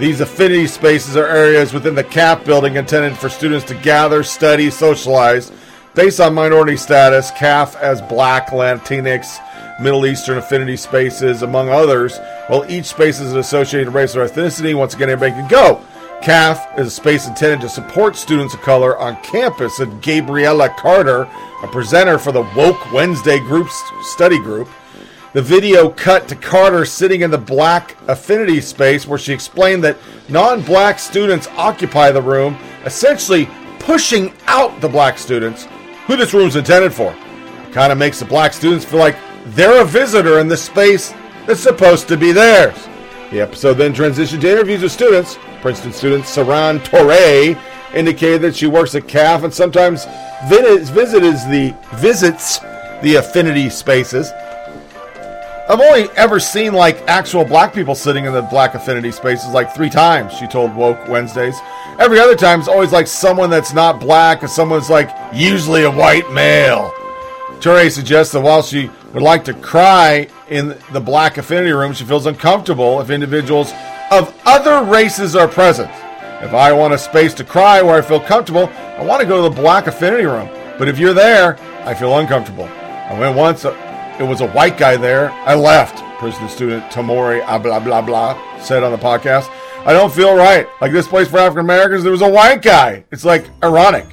These 0.00 0.20
affinity 0.20 0.66
spaces 0.66 1.16
are 1.16 1.26
areas 1.26 1.72
within 1.74 1.94
the 1.94 2.02
CAP 2.02 2.44
building 2.44 2.76
intended 2.76 3.16
for 3.16 3.28
students 3.28 3.66
to 3.66 3.74
gather, 3.74 4.24
study, 4.24 4.70
socialize. 4.70 5.52
Based 5.94 6.20
on 6.20 6.34
minority 6.34 6.76
status, 6.76 7.30
CAF 7.32 7.76
as 7.76 8.00
Black, 8.02 8.48
Latinx, 8.48 9.80
Middle 9.80 10.06
Eastern 10.06 10.38
affinity 10.38 10.76
spaces, 10.76 11.42
among 11.42 11.68
others. 11.68 12.18
While 12.46 12.64
each 12.70 12.86
space 12.86 13.20
is 13.20 13.32
an 13.32 13.38
associated 13.38 13.92
race 13.92 14.16
or 14.16 14.26
ethnicity, 14.26 14.74
once 14.74 14.94
again, 14.94 15.10
anybody 15.10 15.32
can 15.32 15.48
go. 15.48 15.84
CAF 16.22 16.78
is 16.78 16.86
a 16.86 16.90
space 16.90 17.26
intended 17.26 17.62
to 17.62 17.68
support 17.70 18.14
students 18.14 18.52
of 18.52 18.60
color 18.60 18.98
on 18.98 19.16
campus, 19.22 19.78
said 19.78 20.02
Gabriella 20.02 20.68
Carter, 20.68 21.22
a 21.62 21.66
presenter 21.66 22.18
for 22.18 22.30
the 22.30 22.46
Woke 22.54 22.92
Wednesday 22.92 23.38
Group's 23.38 23.82
study 24.02 24.38
group. 24.38 24.68
The 25.32 25.40
video 25.40 25.88
cut 25.88 26.28
to 26.28 26.36
Carter 26.36 26.84
sitting 26.84 27.22
in 27.22 27.30
the 27.30 27.38
black 27.38 27.96
affinity 28.06 28.60
space 28.60 29.06
where 29.06 29.18
she 29.18 29.32
explained 29.32 29.82
that 29.84 29.96
non 30.28 30.60
black 30.60 30.98
students 30.98 31.48
occupy 31.56 32.10
the 32.10 32.20
room, 32.20 32.58
essentially 32.84 33.48
pushing 33.78 34.34
out 34.46 34.78
the 34.82 34.88
black 34.88 35.16
students 35.16 35.68
who 36.06 36.16
this 36.16 36.34
room's 36.34 36.56
intended 36.56 36.92
for. 36.92 37.16
Kind 37.72 37.92
of 37.92 37.98
makes 37.98 38.18
the 38.18 38.26
black 38.26 38.52
students 38.52 38.84
feel 38.84 39.00
like 39.00 39.16
they're 39.46 39.80
a 39.80 39.86
visitor 39.86 40.38
in 40.38 40.48
the 40.48 40.56
space 40.56 41.14
that's 41.46 41.60
supposed 41.60 42.08
to 42.08 42.18
be 42.18 42.30
theirs. 42.30 42.89
The 43.30 43.40
episode 43.40 43.74
then 43.74 43.94
transitioned 43.94 44.40
to 44.40 44.50
interviews 44.50 44.82
with 44.82 44.90
students. 44.90 45.38
Princeton 45.60 45.92
student 45.92 46.24
Saran 46.24 46.82
Torre 46.84 47.56
indicated 47.94 48.42
that 48.42 48.56
she 48.56 48.66
works 48.66 48.94
at 48.94 49.04
CAF 49.04 49.44
and 49.44 49.54
sometimes 49.54 50.06
visits, 50.48 50.90
the 50.90 51.74
visits 51.94 52.58
the 53.02 53.16
affinity 53.16 53.70
spaces. 53.70 54.32
I've 55.68 55.80
only 55.80 56.08
ever 56.16 56.40
seen 56.40 56.72
like 56.72 57.00
actual 57.02 57.44
black 57.44 57.72
people 57.72 57.94
sitting 57.94 58.24
in 58.24 58.32
the 58.32 58.42
black 58.42 58.74
affinity 58.74 59.12
spaces 59.12 59.50
like 59.50 59.72
three 59.74 59.90
times, 59.90 60.32
she 60.32 60.48
told 60.48 60.74
Woke 60.74 61.06
Wednesdays. 61.08 61.56
Every 62.00 62.18
other 62.18 62.34
time 62.34 62.58
it's 62.58 62.68
always 62.68 62.90
like 62.90 63.06
someone 63.06 63.50
that's 63.50 63.72
not 63.72 64.00
black 64.00 64.42
or 64.42 64.48
someone's 64.48 64.90
like 64.90 65.10
usually 65.32 65.84
a 65.84 65.90
white 65.90 66.28
male. 66.32 66.92
Torre 67.60 67.88
suggests 67.90 68.32
that 68.32 68.40
while 68.40 68.62
she 68.62 68.90
would 69.12 69.22
like 69.22 69.44
to 69.44 69.54
cry 69.54 70.28
in 70.48 70.76
the 70.92 71.00
black 71.00 71.38
affinity 71.38 71.72
room, 71.72 71.92
she 71.92 72.04
feels 72.04 72.26
uncomfortable 72.26 73.00
if 73.00 73.10
individuals 73.10 73.72
of 74.10 74.34
other 74.44 74.84
races 74.84 75.36
are 75.36 75.48
present. 75.48 75.90
If 76.42 76.54
I 76.54 76.72
want 76.72 76.94
a 76.94 76.98
space 76.98 77.34
to 77.34 77.44
cry 77.44 77.82
where 77.82 77.96
I 77.96 78.02
feel 78.02 78.20
comfortable, 78.20 78.70
I 78.96 79.04
want 79.04 79.20
to 79.20 79.26
go 79.26 79.42
to 79.42 79.54
the 79.54 79.60
black 79.60 79.86
affinity 79.86 80.24
room. 80.24 80.48
But 80.78 80.88
if 80.88 80.98
you're 80.98 81.14
there, 81.14 81.58
I 81.84 81.94
feel 81.94 82.18
uncomfortable. 82.18 82.64
I 82.64 83.18
went 83.18 83.36
once, 83.36 83.64
uh, 83.64 83.76
it 84.18 84.22
was 84.22 84.40
a 84.40 84.48
white 84.48 84.78
guy 84.78 84.96
there. 84.96 85.30
I 85.30 85.54
left. 85.54 85.98
Princeton 86.18 86.48
student 86.48 86.84
Tamori, 86.84 87.42
ah, 87.46 87.58
blah, 87.58 87.80
blah, 87.80 88.02
blah, 88.02 88.60
said 88.60 88.82
on 88.82 88.92
the 88.92 88.98
podcast. 88.98 89.50
I 89.86 89.94
don't 89.94 90.12
feel 90.12 90.36
right. 90.36 90.66
Like 90.80 90.92
this 90.92 91.08
place 91.08 91.28
for 91.28 91.38
African 91.38 91.64
Americans, 91.64 92.02
there 92.02 92.12
was 92.12 92.20
a 92.20 92.28
white 92.28 92.60
guy. 92.60 93.04
It's 93.10 93.24
like 93.24 93.46
ironic. 93.62 94.06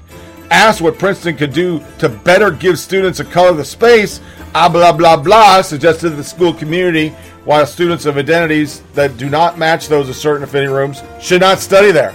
Asked 0.50 0.82
what 0.82 0.98
Princeton 0.98 1.36
could 1.36 1.54
do 1.54 1.84
to 2.00 2.08
better 2.08 2.52
give 2.52 2.80
students 2.80 3.20
of 3.20 3.30
color 3.30 3.50
of 3.50 3.58
the 3.58 3.66
space, 3.66 4.22
ah, 4.56 4.70
blah, 4.70 4.94
blah, 4.94 5.18
blah, 5.18 5.62
suggested 5.62 6.12
the 6.12 6.24
school 6.24 6.54
community 6.54 7.10
while 7.44 7.66
students 7.66 8.06
of 8.06 8.18
identities 8.18 8.82
that 8.94 9.18
do 9.18 9.30
not 9.30 9.58
match 9.58 9.88
those 9.88 10.10
of 10.10 10.16
certain 10.16 10.44
affinity 10.44 10.72
rooms 10.72 11.02
should 11.22 11.42
not 11.42 11.60
study 11.60 11.92
there. 11.92 12.14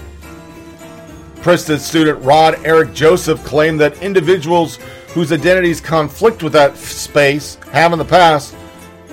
Princeton 1.43 1.79
student 1.79 2.23
Rod 2.23 2.59
Eric 2.65 2.95
Joseph 2.95 3.43
claimed 3.45 3.81
that 3.81 4.01
individuals 4.03 4.77
whose 5.09 5.33
identities 5.33 5.81
conflict 5.81 6.43
with 6.43 6.53
that 6.53 6.77
space 6.77 7.57
have 7.73 7.93
in 7.93 7.99
the 7.99 8.05
past 8.05 8.55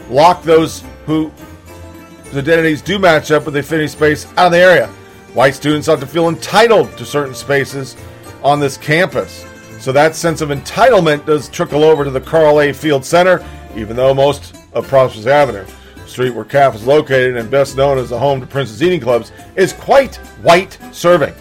locked 0.09 0.45
those 0.45 0.83
who 1.05 1.29
whose 2.25 2.37
identities 2.37 2.81
do 2.81 2.99
match 2.99 3.31
up 3.31 3.45
with 3.45 3.55
the 3.55 3.61
affinity 3.61 3.87
space 3.87 4.25
out 4.37 4.47
of 4.47 4.51
the 4.51 4.59
area. 4.59 4.87
White 5.33 5.55
students 5.55 5.87
ought 5.87 5.99
to 5.99 6.07
feel 6.07 6.29
entitled 6.29 6.95
to 6.97 7.05
certain 7.05 7.33
spaces 7.33 7.95
on 8.43 8.59
this 8.59 8.77
campus. 8.77 9.45
So 9.79 9.91
that 9.91 10.15
sense 10.15 10.41
of 10.41 10.49
entitlement 10.49 11.25
does 11.25 11.49
trickle 11.49 11.83
over 11.83 12.03
to 12.03 12.11
the 12.11 12.21
Carl 12.21 12.61
A. 12.61 12.73
Field 12.73 13.05
Center, 13.05 13.45
even 13.75 13.95
though 13.95 14.13
most 14.13 14.55
of 14.73 14.87
Prospect 14.87 15.27
Avenue, 15.27 15.65
street 16.05 16.31
where 16.31 16.45
CAF 16.45 16.75
is 16.75 16.85
located 16.85 17.37
and 17.37 17.49
best 17.49 17.77
known 17.77 17.97
as 17.97 18.09
the 18.09 18.19
home 18.19 18.41
to 18.41 18.47
Prince's 18.47 18.83
Eating 18.83 18.99
Clubs, 18.99 19.31
is 19.55 19.73
quite 19.73 20.17
white 20.41 20.77
serving. 20.91 21.33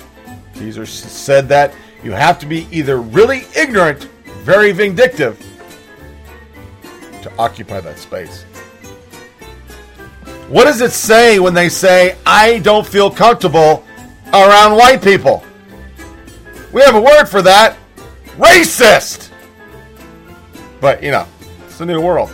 Teaser 0.54 0.86
said 0.86 1.48
that 1.48 1.74
you 2.02 2.12
have 2.12 2.38
to 2.38 2.46
be 2.46 2.68
either 2.70 3.00
really 3.00 3.42
ignorant, 3.56 4.04
very 4.44 4.72
vindictive, 4.72 5.38
to 7.22 7.32
occupy 7.38 7.80
that 7.80 7.98
space. 7.98 8.44
What 10.48 10.64
does 10.64 10.80
it 10.80 10.92
say 10.92 11.38
when 11.40 11.54
they 11.54 11.68
say, 11.68 12.16
I 12.24 12.60
don't 12.60 12.86
feel 12.86 13.10
comfortable 13.10 13.84
around 14.32 14.76
white 14.76 15.02
people? 15.02 15.44
We 16.72 16.82
have 16.82 16.94
a 16.94 17.00
word 17.00 17.26
for 17.26 17.42
that 17.42 17.76
racist! 18.36 19.30
But, 20.80 21.02
you 21.02 21.10
know, 21.10 21.26
it's 21.64 21.78
the 21.78 21.86
new 21.86 22.00
world. 22.00 22.30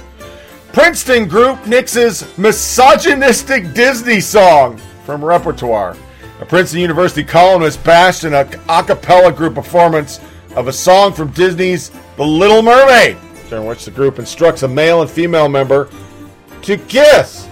Princeton 0.72 1.28
group 1.28 1.58
nixes 1.60 2.36
misogynistic 2.36 3.72
Disney 3.74 4.20
song 4.20 4.78
from 5.04 5.24
repertoire. 5.24 5.96
A 6.40 6.44
Princeton 6.44 6.80
University 6.80 7.22
columnist 7.22 7.82
bashed 7.84 8.24
an 8.24 8.34
a 8.34 8.44
cappella 8.82 9.32
group 9.32 9.54
performance 9.54 10.18
of 10.56 10.66
a 10.66 10.72
song 10.72 11.12
from 11.12 11.30
Disney's 11.30 11.92
The 12.16 12.24
Little 12.24 12.60
Mermaid, 12.60 13.16
during 13.48 13.66
which 13.66 13.84
the 13.84 13.92
group 13.92 14.18
instructs 14.18 14.64
a 14.64 14.68
male 14.68 15.00
and 15.00 15.10
female 15.10 15.48
member 15.48 15.88
to 16.62 16.76
kiss. 16.76 17.48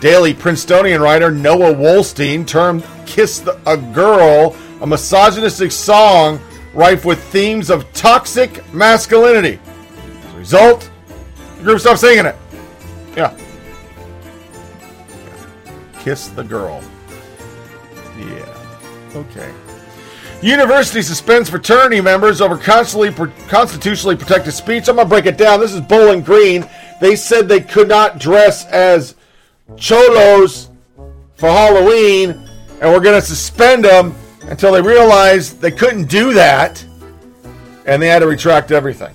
Daily 0.00 0.32
Princetonian 0.32 1.02
writer 1.02 1.30
Noah 1.30 1.74
Wolstein 1.74 2.46
termed 2.46 2.82
Kiss 3.04 3.40
the, 3.40 3.60
a 3.66 3.76
Girl 3.76 4.56
a 4.80 4.86
misogynistic 4.86 5.72
song 5.72 6.40
rife 6.74 7.04
with 7.04 7.22
themes 7.24 7.70
of 7.70 7.90
toxic 7.92 8.62
masculinity. 8.72 9.58
As 10.26 10.34
a 10.34 10.38
result, 10.38 10.90
the 11.56 11.64
group 11.64 11.80
stopped 11.80 12.00
singing 12.00 12.26
it. 12.26 12.36
Yeah. 13.16 13.36
Kiss 15.98 16.28
the 16.28 16.44
Girl. 16.44 16.82
Yeah. 18.16 19.14
Okay. 19.14 19.52
University 20.40 21.02
suspends 21.02 21.50
fraternity 21.50 22.00
members 22.00 22.40
over 22.40 22.56
constitutionally, 22.56 24.16
protected 24.16 24.52
speech. 24.52 24.88
I'm 24.88 24.94
going 24.94 25.06
to 25.06 25.08
break 25.08 25.26
it 25.26 25.36
down. 25.36 25.58
This 25.58 25.74
is 25.74 25.80
Bowling 25.80 26.22
Green. 26.22 26.64
They 27.00 27.16
said 27.16 27.48
they 27.48 27.60
could 27.60 27.88
not 27.88 28.20
dress 28.20 28.64
as 28.66 29.16
cholos 29.76 30.70
for 31.34 31.48
Halloween, 31.48 32.30
and 32.80 32.92
we're 32.92 33.00
going 33.00 33.20
to 33.20 33.26
suspend 33.26 33.84
them 33.84 34.14
until 34.48 34.72
they 34.72 34.82
realized 34.82 35.60
they 35.60 35.70
couldn't 35.70 36.08
do 36.08 36.32
that, 36.34 36.84
and 37.86 38.02
they 38.02 38.08
had 38.08 38.20
to 38.20 38.26
retract 38.26 38.72
everything. 38.72 39.14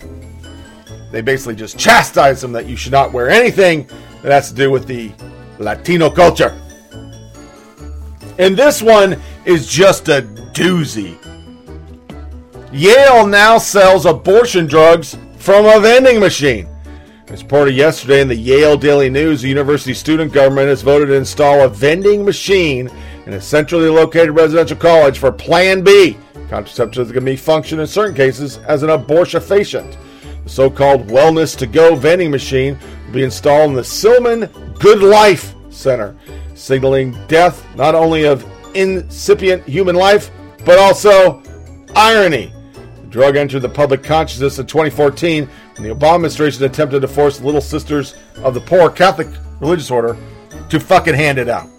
They 1.11 1.21
basically 1.21 1.55
just 1.55 1.77
chastised 1.77 2.41
them 2.41 2.51
that 2.53 2.65
you 2.65 2.75
should 2.75 2.91
not 2.91 3.13
wear 3.13 3.29
anything 3.29 3.87
that 4.21 4.31
has 4.31 4.49
to 4.49 4.55
do 4.55 4.71
with 4.71 4.87
the 4.87 5.11
Latino 5.59 6.09
culture. 6.09 6.59
And 8.39 8.57
this 8.57 8.81
one 8.81 9.21
is 9.45 9.67
just 9.67 10.07
a 10.07 10.21
doozy. 10.53 11.17
Yale 12.71 13.27
now 13.27 13.59
sells 13.59 14.07
abortion 14.07 14.65
drugs 14.65 15.15
from 15.37 15.65
a 15.65 15.79
vending 15.79 16.19
machine. 16.19 16.67
As 17.27 17.43
reported 17.43 17.75
yesterday 17.75 18.21
in 18.21 18.27
the 18.27 18.35
Yale 18.35 18.77
Daily 18.77 19.09
News, 19.09 19.41
the 19.41 19.49
university 19.49 19.93
student 19.93 20.33
government 20.33 20.67
has 20.67 20.81
voted 20.81 21.09
to 21.09 21.13
install 21.13 21.61
a 21.61 21.69
vending 21.69 22.25
machine 22.25 22.89
in 23.25 23.33
a 23.33 23.41
centrally 23.41 23.89
located 23.89 24.31
residential 24.31 24.77
college 24.77 25.17
for 25.17 25.31
Plan 25.31 25.83
B. 25.83 26.17
Contraceptives 26.49 27.13
can 27.13 27.25
be 27.25 27.35
function 27.35 27.79
in 27.79 27.87
certain 27.87 28.15
cases 28.15 28.57
as 28.59 28.83
an 28.83 28.89
abortifacient. 28.89 29.97
The 30.43 30.49
so 30.49 30.69
called 30.69 31.07
Wellness 31.07 31.57
to 31.57 31.67
Go 31.67 31.95
vending 31.95 32.31
machine 32.31 32.77
will 33.05 33.13
be 33.13 33.23
installed 33.23 33.69
in 33.69 33.75
the 33.75 33.81
Silliman 33.81 34.49
Good 34.79 35.01
Life 35.01 35.55
Center, 35.69 36.15
signaling 36.53 37.17
death 37.27 37.65
not 37.75 37.95
only 37.95 38.25
of 38.25 38.45
incipient 38.75 39.63
human 39.63 39.95
life, 39.95 40.31
but 40.65 40.77
also 40.77 41.41
irony. 41.95 42.53
The 42.73 43.07
drug 43.07 43.35
entered 43.35 43.61
the 43.61 43.69
public 43.69 44.03
consciousness 44.03 44.59
in 44.59 44.65
2014 44.65 45.47
when 45.75 45.87
the 45.87 45.95
Obama 45.95 46.15
administration 46.15 46.63
attempted 46.65 47.01
to 47.01 47.07
force 47.07 47.41
Little 47.41 47.61
Sisters 47.61 48.15
of 48.37 48.53
the 48.53 48.61
Poor 48.61 48.89
Catholic 48.89 49.27
religious 49.59 49.89
order 49.89 50.17
to 50.69 50.79
fucking 50.79 51.13
hand 51.13 51.37
it 51.37 51.47
out. 51.47 51.72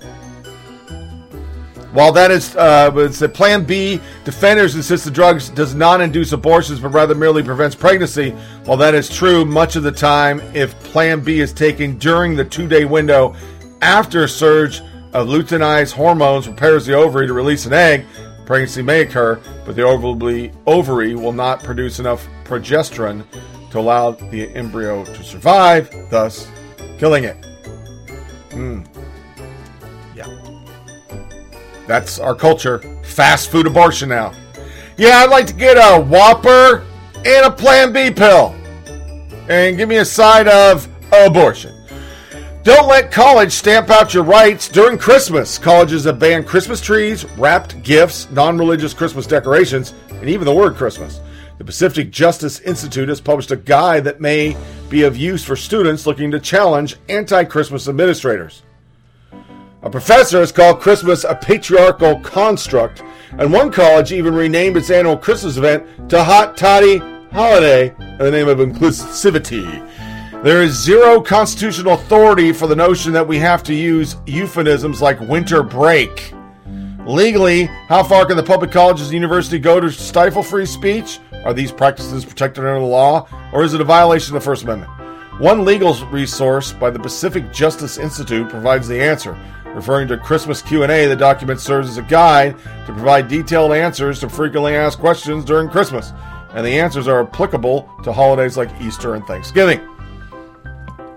While 1.95 2.11
that 2.11 2.33
is, 2.33 2.57
uh, 2.57 2.91
it's 2.97 3.23
a 3.23 3.29
Plan 3.29 3.63
B, 3.63 4.01
defenders 4.25 4.75
insist 4.75 5.05
the 5.05 5.13
drugs 5.13 5.49
does 5.49 5.77
not 5.77 6.01
induce 6.01 6.33
abortions, 6.33 6.81
but 6.81 6.89
rather 6.89 7.15
merely 7.15 7.41
prevents 7.41 7.77
pregnancy. 7.77 8.31
While 8.65 8.79
that 8.79 8.97
is 8.97 9.09
true, 9.09 9.45
much 9.45 9.77
of 9.77 9.85
the 9.85 9.93
time, 9.93 10.41
if 10.55 10.77
Plan 10.81 11.21
B 11.21 11.39
is 11.39 11.53
taken 11.53 11.97
during 11.99 12.35
the 12.35 12.45
two-day 12.45 12.85
window 12.85 13.37
after 13.81 14.25
a 14.25 14.29
surge 14.29 14.81
of 15.13 15.29
luteinizing 15.29 15.93
hormones 15.93 16.47
prepares 16.47 16.85
the 16.85 16.95
ovary 16.95 17.29
to 17.29 17.33
release 17.33 17.65
an 17.65 17.73
egg, 17.73 18.05
pregnancy 18.45 18.83
may 18.83 19.03
occur, 19.03 19.41
but 19.65 19.77
the 19.77 19.83
ovary, 19.83 20.51
ovary 20.67 21.15
will 21.15 21.33
not 21.33 21.63
produce 21.63 22.01
enough 22.01 22.27
progesterone 22.43 23.25
to 23.71 23.79
allow 23.79 24.11
the 24.11 24.53
embryo 24.57 25.05
to 25.05 25.23
survive, 25.23 25.89
thus 26.11 26.49
killing 26.99 27.23
it. 27.23 27.37
Hmm. 28.51 28.83
That's 31.87 32.19
our 32.19 32.35
culture. 32.35 32.79
Fast 33.03 33.51
food 33.51 33.67
abortion 33.67 34.09
now. 34.09 34.33
Yeah, 34.97 35.19
I'd 35.19 35.31
like 35.31 35.47
to 35.49 35.55
get 35.55 35.77
a 35.77 36.01
Whopper 36.01 36.85
and 37.17 37.47
a 37.47 37.51
Plan 37.51 37.93
B 37.93 38.11
pill. 38.11 38.55
And 39.49 39.77
give 39.77 39.89
me 39.89 39.97
a 39.97 40.05
side 40.05 40.49
of 40.49 40.89
abortion. 41.13 41.75
Don't 42.63 42.89
let 42.89 43.13
college 43.13 43.53
stamp 43.53 43.91
out 43.91 44.15
your 44.15 44.23
rights 44.23 44.71
during 44.71 44.97
Christmas. 44.97 45.59
Colleges 45.59 46.05
have 46.05 46.19
banned 46.19 46.47
Christmas 46.47 46.81
trees, 46.81 47.27
wrapped 47.37 47.83
gifts, 47.83 48.31
non 48.31 48.57
religious 48.57 48.95
Christmas 48.95 49.27
decorations, 49.27 49.93
and 50.09 50.31
even 50.31 50.47
the 50.47 50.55
word 50.55 50.75
Christmas. 50.75 51.21
The 51.59 51.65
Pacific 51.65 52.11
Justice 52.11 52.61
Institute 52.61 53.11
has 53.11 53.21
published 53.21 53.51
a 53.51 53.57
guide 53.57 54.05
that 54.05 54.21
may 54.21 54.57
be 54.89 55.03
of 55.03 55.17
use 55.17 55.45
for 55.45 55.57
students 55.57 56.07
looking 56.07 56.31
to 56.31 56.41
challenge 56.41 56.97
anti 57.11 57.45
Christmas 57.45 57.87
administrators. 57.87 58.63
A 59.85 59.91
professor 59.91 60.41
has 60.41 60.51
called 60.51 60.81
Christmas 60.81 61.25
a 61.25 61.35
patriarchal 61.35 62.19
construct, 62.21 63.03
and 63.37 63.53
one 63.53 63.71
college 63.71 64.13
even 64.13 64.35
renamed 64.35 64.79
its 64.79 64.89
annual 64.89 65.15
Christmas 65.15 65.59
event 65.59 66.09
to 66.09 66.25
Hot 66.25 66.57
Toddy 66.57 67.03
Holiday 67.33 67.95
in 67.99 68.19
the 68.19 68.31
name 68.31 68.49
of 68.49 68.61
inclusivity. 68.61 69.63
There 70.43 70.63
is 70.63 70.73
zero 70.73 71.21
constitutional 71.21 71.93
authority 71.93 72.51
for 72.51 72.67
the 72.67 72.75
notion 72.75 73.13
that 73.13 73.29
we 73.29 73.39
have 73.41 73.63
to 73.65 73.75
use 73.75 74.17
euphemisms 74.25 75.03
like 75.03 75.21
winter 75.21 75.63
break. 75.63 76.33
Legally, 77.05 77.65
how 77.65 78.03
far 78.03 78.25
can 78.25 78.39
the 78.39 78.43
public 78.43 78.71
colleges 78.71 79.09
and 79.09 79.15
university 79.15 79.59
go 79.59 79.81
to 79.81 79.93
stifle 79.93 80.43
free 80.43 80.65
speech? 80.65 81.21
Are 81.45 81.53
these 81.53 81.71
practices 81.71 82.25
protected 82.25 82.65
under 82.65 82.81
the 82.81 82.87
law, 82.87 83.29
or 83.53 83.63
is 83.63 83.75
it 83.75 83.83
a 83.83 83.85
violation 83.85 84.35
of 84.35 84.43
the 84.43 84.47
First 84.47 84.63
Amendment? 84.63 84.91
One 85.41 85.67
legal 85.67 85.95
resource 86.07 86.73
by 86.73 86.89
the 86.89 86.99
Pacific 87.01 87.53
Justice 87.53 87.99
Institute 87.99 88.49
provides 88.49 88.89
the 88.89 89.03
answer. 89.03 89.39
Referring 89.75 90.07
to 90.09 90.17
Christmas 90.17 90.63
Q&A, 90.63 91.07
the 91.07 91.17
document 91.17 91.61
serves 91.61 91.89
as 91.89 91.99
a 91.99 92.03
guide 92.03 92.57
to 92.87 92.93
provide 92.93 93.27
detailed 93.27 93.73
answers 93.73 94.21
to 94.21 94.29
frequently 94.29 94.77
asked 94.77 95.01
questions 95.01 95.45
during 95.45 95.69
Christmas, 95.69 96.13
and 96.53 96.65
the 96.65 96.79
answers 96.79 97.09
are 97.09 97.23
applicable 97.23 97.91
to 98.05 98.13
holidays 98.13 98.57
like 98.57 98.71
Easter 98.81 99.15
and 99.15 99.25
Thanksgiving. 99.27 99.81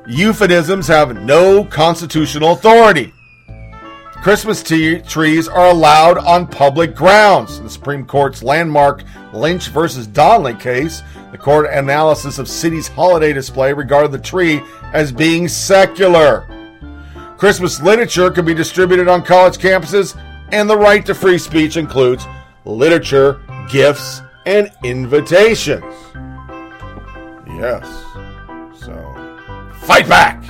Euphemisms 0.07 0.87
have 0.87 1.21
no 1.21 1.63
constitutional 1.65 2.53
authority. 2.53 3.13
Christmas 4.23 4.63
trees 4.63 5.47
are 5.47 5.67
allowed 5.67 6.17
on 6.17 6.47
public 6.47 6.95
grounds. 6.95 7.59
In 7.59 7.65
the 7.65 7.69
Supreme 7.69 8.05
Court's 8.05 8.41
landmark 8.41 9.03
Lynch 9.33 9.67
versus 9.67 10.07
Donnelly 10.07 10.55
case, 10.55 11.03
the 11.31 11.37
court 11.37 11.69
analysis 11.71 12.39
of 12.39 12.47
city's 12.47 12.87
holiday 12.87 13.33
display 13.33 13.71
regarded 13.71 14.11
the 14.11 14.17
tree 14.17 14.61
as 14.93 15.11
being 15.11 15.47
secular. 15.47 16.47
Christmas 17.37 17.79
literature 17.81 18.31
can 18.31 18.45
be 18.45 18.53
distributed 18.53 19.07
on 19.07 19.23
college 19.23 19.57
campuses, 19.57 20.19
and 20.51 20.69
the 20.69 20.77
right 20.77 21.05
to 21.05 21.13
free 21.13 21.37
speech 21.37 21.77
includes 21.77 22.25
literature, 22.65 23.41
gifts, 23.69 24.21
and 24.45 24.71
invitations. 24.83 25.83
Yes. 27.47 27.85
So, 28.75 29.71
fight 29.81 30.09
back! 30.09 30.43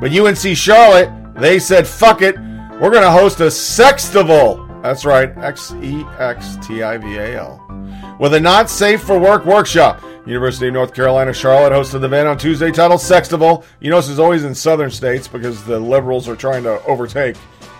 But 0.00 0.16
UNC 0.16 0.56
Charlotte, 0.56 1.10
they 1.34 1.58
said, 1.58 1.86
fuck 1.88 2.22
it, 2.22 2.36
we're 2.80 2.90
going 2.90 3.02
to 3.02 3.10
host 3.10 3.40
a 3.40 3.46
sextival. 3.46 4.67
That's 4.82 5.04
right, 5.04 5.36
X 5.38 5.72
E 5.82 6.04
X 6.18 6.56
T 6.66 6.82
I 6.82 6.98
V 6.98 7.16
A 7.16 7.38
L. 7.40 8.16
With 8.20 8.34
a 8.34 8.40
not 8.40 8.70
safe 8.70 9.02
for 9.02 9.18
work 9.18 9.44
workshop. 9.44 10.02
University 10.26 10.68
of 10.68 10.74
North 10.74 10.92
Carolina 10.92 11.32
Charlotte 11.32 11.72
hosted 11.72 12.00
the 12.00 12.06
event 12.06 12.28
on 12.28 12.36
Tuesday 12.36 12.70
titled 12.70 13.00
Sextival. 13.00 13.64
You 13.80 13.90
know, 13.90 13.96
this 13.96 14.08
is 14.08 14.18
always 14.18 14.44
in 14.44 14.54
southern 14.54 14.90
states 14.90 15.26
because 15.26 15.64
the 15.64 15.80
liberals 15.80 16.28
are 16.28 16.36
trying 16.36 16.64
to 16.64 16.84
overtake 16.84 17.36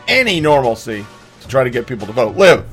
any 0.07 0.41
normalcy 0.41 1.05
to 1.41 1.49
try 1.49 1.62
to 1.62 1.70
get 1.70 1.87
people 1.87 2.07
to 2.07 2.12
vote. 2.12 2.37
Live. 2.37 2.66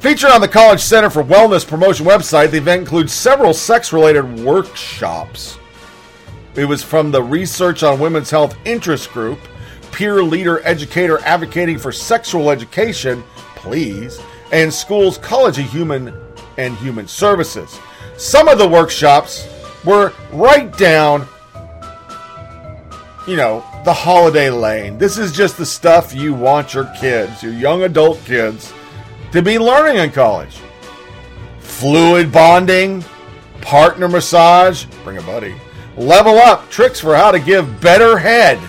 Featured 0.00 0.30
on 0.30 0.40
the 0.40 0.48
College 0.48 0.80
Center 0.80 1.10
for 1.10 1.24
Wellness 1.24 1.66
promotion 1.66 2.06
website, 2.06 2.50
the 2.50 2.58
event 2.58 2.80
includes 2.80 3.12
several 3.12 3.52
sex 3.52 3.92
related 3.92 4.40
workshops. 4.40 5.58
It 6.54 6.64
was 6.64 6.82
from 6.82 7.10
the 7.10 7.22
Research 7.22 7.82
on 7.82 8.00
Women's 8.00 8.30
Health 8.30 8.56
Interest 8.64 9.10
Group, 9.12 9.38
peer 9.98 10.22
leader 10.22 10.64
educator 10.64 11.18
advocating 11.24 11.76
for 11.76 11.90
sexual 11.90 12.50
education, 12.50 13.20
please, 13.56 14.20
and 14.52 14.72
Schools 14.72 15.18
College 15.18 15.58
of 15.58 15.68
Human 15.72 16.14
and 16.56 16.76
Human 16.76 17.08
Services. 17.08 17.80
Some 18.16 18.46
of 18.46 18.58
the 18.58 18.68
workshops 18.68 19.48
were 19.84 20.12
right 20.32 20.70
down, 20.78 21.26
you 23.26 23.34
know, 23.34 23.64
the 23.84 23.92
holiday 23.92 24.50
lane. 24.50 24.98
This 24.98 25.18
is 25.18 25.32
just 25.32 25.58
the 25.58 25.66
stuff 25.66 26.14
you 26.14 26.32
want 26.32 26.74
your 26.74 26.88
kids, 27.00 27.42
your 27.42 27.52
young 27.52 27.82
adult 27.82 28.24
kids, 28.24 28.72
to 29.32 29.42
be 29.42 29.58
learning 29.58 29.96
in 29.96 30.12
college. 30.12 30.60
Fluid 31.58 32.30
bonding, 32.30 33.04
partner 33.62 34.06
massage, 34.06 34.84
bring 35.02 35.18
a 35.18 35.22
buddy. 35.22 35.56
Level 35.96 36.38
up, 36.38 36.70
tricks 36.70 37.00
for 37.00 37.16
how 37.16 37.32
to 37.32 37.40
give 37.40 37.80
better 37.80 38.16
head. 38.16 38.60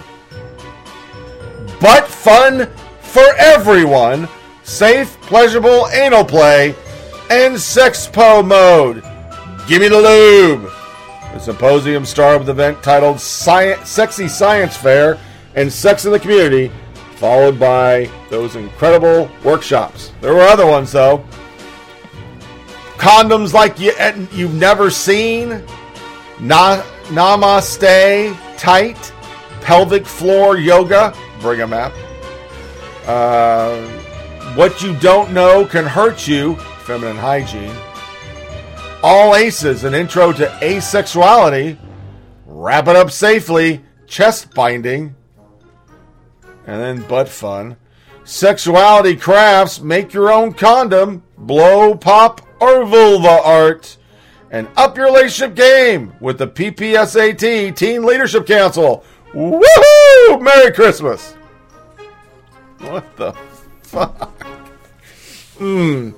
Butt 1.79 2.07
fun 2.07 2.69
for 3.01 3.23
everyone, 3.37 4.27
safe, 4.63 5.19
pleasurable 5.21 5.87
anal 5.93 6.25
play, 6.25 6.75
and 7.29 7.55
sexpo 7.55 8.45
mode. 8.45 9.03
Give 9.67 9.81
me 9.81 9.87
the 9.87 10.01
lube. 10.01 10.71
The 11.33 11.39
symposium 11.39 12.05
star 12.05 12.35
of 12.35 12.45
the 12.45 12.51
event 12.51 12.81
titled 12.81 13.19
Science, 13.19 13.89
Sexy 13.89 14.27
Science 14.27 14.75
Fair 14.75 15.19
and 15.55 15.71
Sex 15.71 16.05
in 16.05 16.11
the 16.11 16.19
Community, 16.19 16.71
followed 17.15 17.59
by 17.59 18.09
those 18.29 18.55
incredible 18.55 19.29
workshops. 19.43 20.11
There 20.21 20.33
were 20.33 20.41
other 20.41 20.65
ones 20.65 20.91
though. 20.91 21.23
Condoms 22.97 23.53
like 23.53 23.79
you, 23.79 23.93
eh, 23.97 24.25
you've 24.33 24.55
never 24.55 24.89
seen. 24.89 25.63
Na, 26.39 26.81
namaste 27.07 28.35
tight. 28.57 29.13
Pelvic 29.61 30.05
floor 30.05 30.57
yoga. 30.57 31.13
Bring 31.39 31.61
a 31.61 31.67
map. 31.67 31.93
Uh, 33.05 33.81
what 34.55 34.81
you 34.81 34.95
don't 34.99 35.31
know 35.31 35.65
can 35.65 35.85
hurt 35.85 36.27
you. 36.27 36.55
Feminine 36.83 37.17
hygiene. 37.17 37.75
All 39.01 39.35
Aces, 39.35 39.83
an 39.83 39.93
intro 39.93 40.33
to 40.33 40.47
asexuality. 40.61 41.77
Wrap 42.45 42.87
it 42.87 42.95
up 42.95 43.11
safely. 43.11 43.83
Chest 44.07 44.53
binding. 44.53 45.15
And 46.65 46.81
then 46.81 47.07
butt 47.07 47.29
fun. 47.29 47.77
Sexuality 48.25 49.15
crafts. 49.15 49.79
Make 49.79 50.13
your 50.13 50.31
own 50.31 50.53
condom. 50.53 51.23
Blow, 51.37 51.95
pop, 51.95 52.41
or 52.59 52.85
vulva 52.85 53.41
art. 53.43 53.97
And 54.51 54.67
up 54.75 54.97
your 54.97 55.05
relationship 55.05 55.55
game 55.55 56.13
with 56.19 56.37
the 56.37 56.47
PPSAT 56.47 57.75
Teen 57.75 58.03
Leadership 58.03 58.45
Council. 58.45 59.03
Woohoo! 59.33 60.41
Merry 60.41 60.71
Christmas! 60.71 61.33
What 62.79 63.15
the 63.17 63.33
fuck? 63.83 64.43
Hmm. 65.57 66.11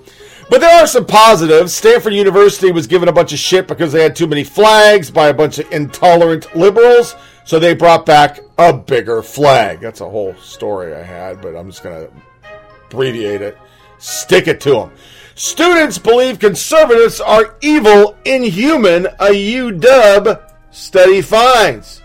But 0.50 0.60
there 0.60 0.84
are 0.84 0.88
some 0.88 1.06
positives. 1.06 1.74
Stanford 1.74 2.14
University 2.14 2.72
was 2.72 2.86
given 2.86 3.08
a 3.08 3.14
bunch 3.14 3.32
of 3.32 3.40
shit 3.40 3.68
because 3.68 3.94
they 3.94 4.04
had 4.04 4.16
too 4.16 4.28
many 4.28 4.44
flags 4.44 5.10
by 5.10 5.30
a 5.30 5.34
bunch 5.34 5.60
of 5.60 5.72
intolerant 5.72 6.54
liberals, 6.56 7.16
so 7.46 7.58
they 7.58 7.74
brought 7.74 8.06
back 8.06 8.42
a 8.58 8.74
bigger 8.74 9.24
flag. 9.24 9.80
That's 9.80 10.02
a 10.02 10.10
whole 10.10 10.36
story 10.36 10.94
I 10.94 11.04
had, 11.04 11.42
but 11.42 11.56
I'm 11.56 11.70
just 11.70 11.84
going 11.84 12.06
to 12.06 12.14
abbreviate 12.86 13.42
it. 13.42 13.58
Stick 13.98 14.48
it 14.48 14.60
to 14.62 14.72
them. 14.72 14.92
Students 15.36 15.98
believe 15.98 16.40
conservatives 16.40 17.22
are 17.22 17.56
evil, 17.62 18.18
inhuman, 18.26 19.08
a 19.20 19.30
UW 19.30 20.42
study 20.72 21.22
finds. 21.22 22.01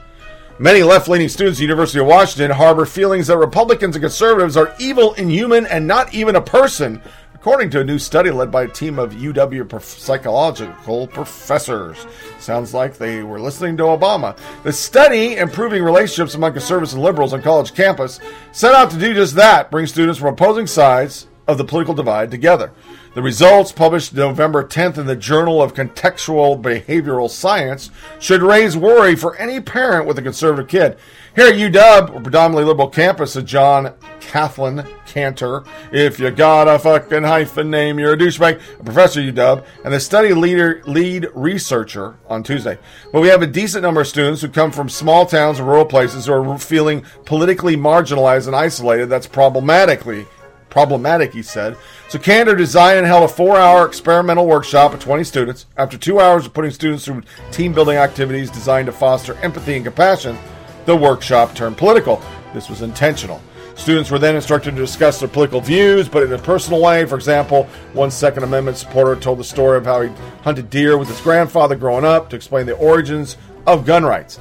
Many 0.59 0.83
left 0.83 1.07
leaning 1.07 1.29
students 1.29 1.59
at 1.59 1.61
the 1.61 1.65
University 1.65 1.99
of 1.99 2.07
Washington 2.07 2.51
harbor 2.51 2.87
feelings 2.87 3.27
that 3.27 3.37
Republicans 3.37 3.95
and 3.95 4.03
conservatives 4.03 4.57
are 4.57 4.75
evil, 4.79 5.13
inhuman, 5.15 5.67
and 5.67 5.87
not 5.87 6.15
even 6.15 6.35
a 6.35 6.41
person, 6.41 7.03
according 7.35 7.69
to 7.71 7.81
a 7.81 7.85
new 7.85 7.99
study 7.99 8.31
led 8.31 8.51
by 8.51 8.63
a 8.63 8.69
team 8.69 8.99
of 8.99 9.13
UW 9.13 9.69
prof- 9.69 9.85
psychological 9.85 11.09
professors. 11.09 12.07
Sounds 12.39 12.73
like 12.73 12.97
they 12.97 13.23
were 13.23 13.39
listening 13.39 13.77
to 13.77 13.83
Obama. 13.83 14.35
The 14.63 14.73
study, 14.73 15.37
Improving 15.37 15.83
Relationships 15.83 16.35
Among 16.35 16.53
Conservatives 16.53 16.95
and 16.95 17.03
Liberals 17.03 17.35
on 17.35 17.43
College 17.43 17.75
Campus, 17.75 18.19
set 18.53 18.75
out 18.75 18.91
to 18.93 18.99
do 18.99 19.13
just 19.13 19.35
that 19.35 19.71
bring 19.71 19.87
students 19.87 20.19
from 20.19 20.33
opposing 20.33 20.67
sides 20.67 21.27
of 21.47 21.59
the 21.59 21.65
political 21.65 21.95
divide 21.95 22.31
together. 22.31 22.73
The 23.15 23.23
results, 23.23 23.73
published 23.73 24.13
November 24.13 24.63
10th 24.63 24.99
in 24.99 25.07
the 25.07 25.17
Journal 25.17 25.63
of 25.63 25.73
Contextual 25.73 26.61
Behavioral 26.61 27.31
Science, 27.31 27.91
should 28.19 28.43
raise 28.43 28.77
worry 28.77 29.17
for 29.17 29.37
any 29.37 29.61
parent 29.61 30.07
with 30.07 30.19
a 30.19 30.23
conservative 30.23 30.69
kid. 30.69 30.99
Here 31.35 31.47
at 31.49 31.55
UW, 31.55 32.17
a 32.17 32.21
predominantly 32.21 32.65
liberal 32.65 32.89
campus, 32.89 33.37
of 33.37 33.47
John 33.47 33.95
Kathleen 34.21 34.85
Kanter. 35.07 35.67
If 35.93 36.19
you 36.19 36.31
got 36.31 36.69
a 36.69 36.79
fucking 36.79 37.23
hyphen 37.23 37.71
name, 37.71 37.99
you're 37.99 38.15
a 38.15 38.19
douchebag. 38.19 38.61
A 38.81 38.85
professor 38.85 39.21
at 39.21 39.35
UW, 39.35 39.65
and 39.85 39.95
the 39.95 40.01
study 40.01 40.35
leader, 40.35 40.83
lead 40.87 41.29
researcher 41.35 42.17
on 42.29 42.43
Tuesday. 42.43 42.79
But 43.13 43.21
we 43.21 43.29
have 43.29 43.43
a 43.43 43.47
decent 43.47 43.83
number 43.83 44.03
of 44.03 44.09
students 44.09 44.43
who 44.43 44.49
come 44.49 44.73
from 44.73 44.89
small 44.89 45.25
towns 45.25 45.59
and 45.59 45.69
rural 45.69 45.87
places 45.87 46.27
who 46.27 46.33
are 46.33 46.59
feeling 46.59 47.05
politically 47.25 47.77
marginalized 47.77 48.47
and 48.47 48.57
isolated. 48.57 49.07
That's 49.07 49.27
problematically 49.27 50.27
problematic, 50.77 51.33
he 51.33 51.43
said. 51.43 51.75
So 52.11 52.19
Kanter 52.19 52.55
designed 52.55 52.99
and 52.99 53.07
held 53.07 53.25
a 53.25 53.29
four-hour 53.29 53.87
experimental 53.87 54.47
workshop 54.47 54.93
with 54.93 55.01
20 55.01 55.25
students. 55.25 55.65
After 55.79 55.97
two 55.97 56.21
hours 56.21 56.45
of 56.45 56.53
putting 56.53 56.71
students 56.71 57.07
through 57.07 57.23
team-building 57.51 57.97
activities 57.97 58.51
designed 58.51 58.85
to 58.85 58.93
foster 58.93 59.37
empathy 59.37 59.77
and 59.77 59.87
compassion, 59.87 60.37
the 60.85 60.95
workshop 60.95 61.55
turned 61.55 61.79
political. 61.79 62.23
This 62.53 62.69
was 62.69 62.83
intentional. 62.83 63.41
Students 63.75 64.11
were 64.11 64.19
then 64.19 64.37
instructed 64.37 64.73
to 64.73 64.77
discuss 64.77 65.19
their 65.19 65.31
political 65.31 65.63
views, 65.63 66.11
but 66.11 66.25
in 66.25 66.33
a 66.35 66.39
personal 66.39 66.83
way. 66.83 67.07
For 67.07 67.15
example, 67.15 67.65
one 67.95 68.11
Second 68.11 68.43
Amendment 68.43 68.77
supporter 68.77 69.19
told 69.19 69.39
the 69.39 69.45
story 69.45 69.79
of 69.79 69.87
how 69.87 70.03
he 70.03 70.11
hunted 70.43 70.69
deer 70.69 70.99
with 70.99 71.09
his 71.09 71.23
grandfather 71.23 71.75
growing 71.75 72.05
up 72.05 72.29
to 72.29 72.37
explain 72.37 72.67
the 72.67 72.77
origins 72.77 73.39
of 73.67 73.87
gun 73.87 74.05
rights. 74.05 74.39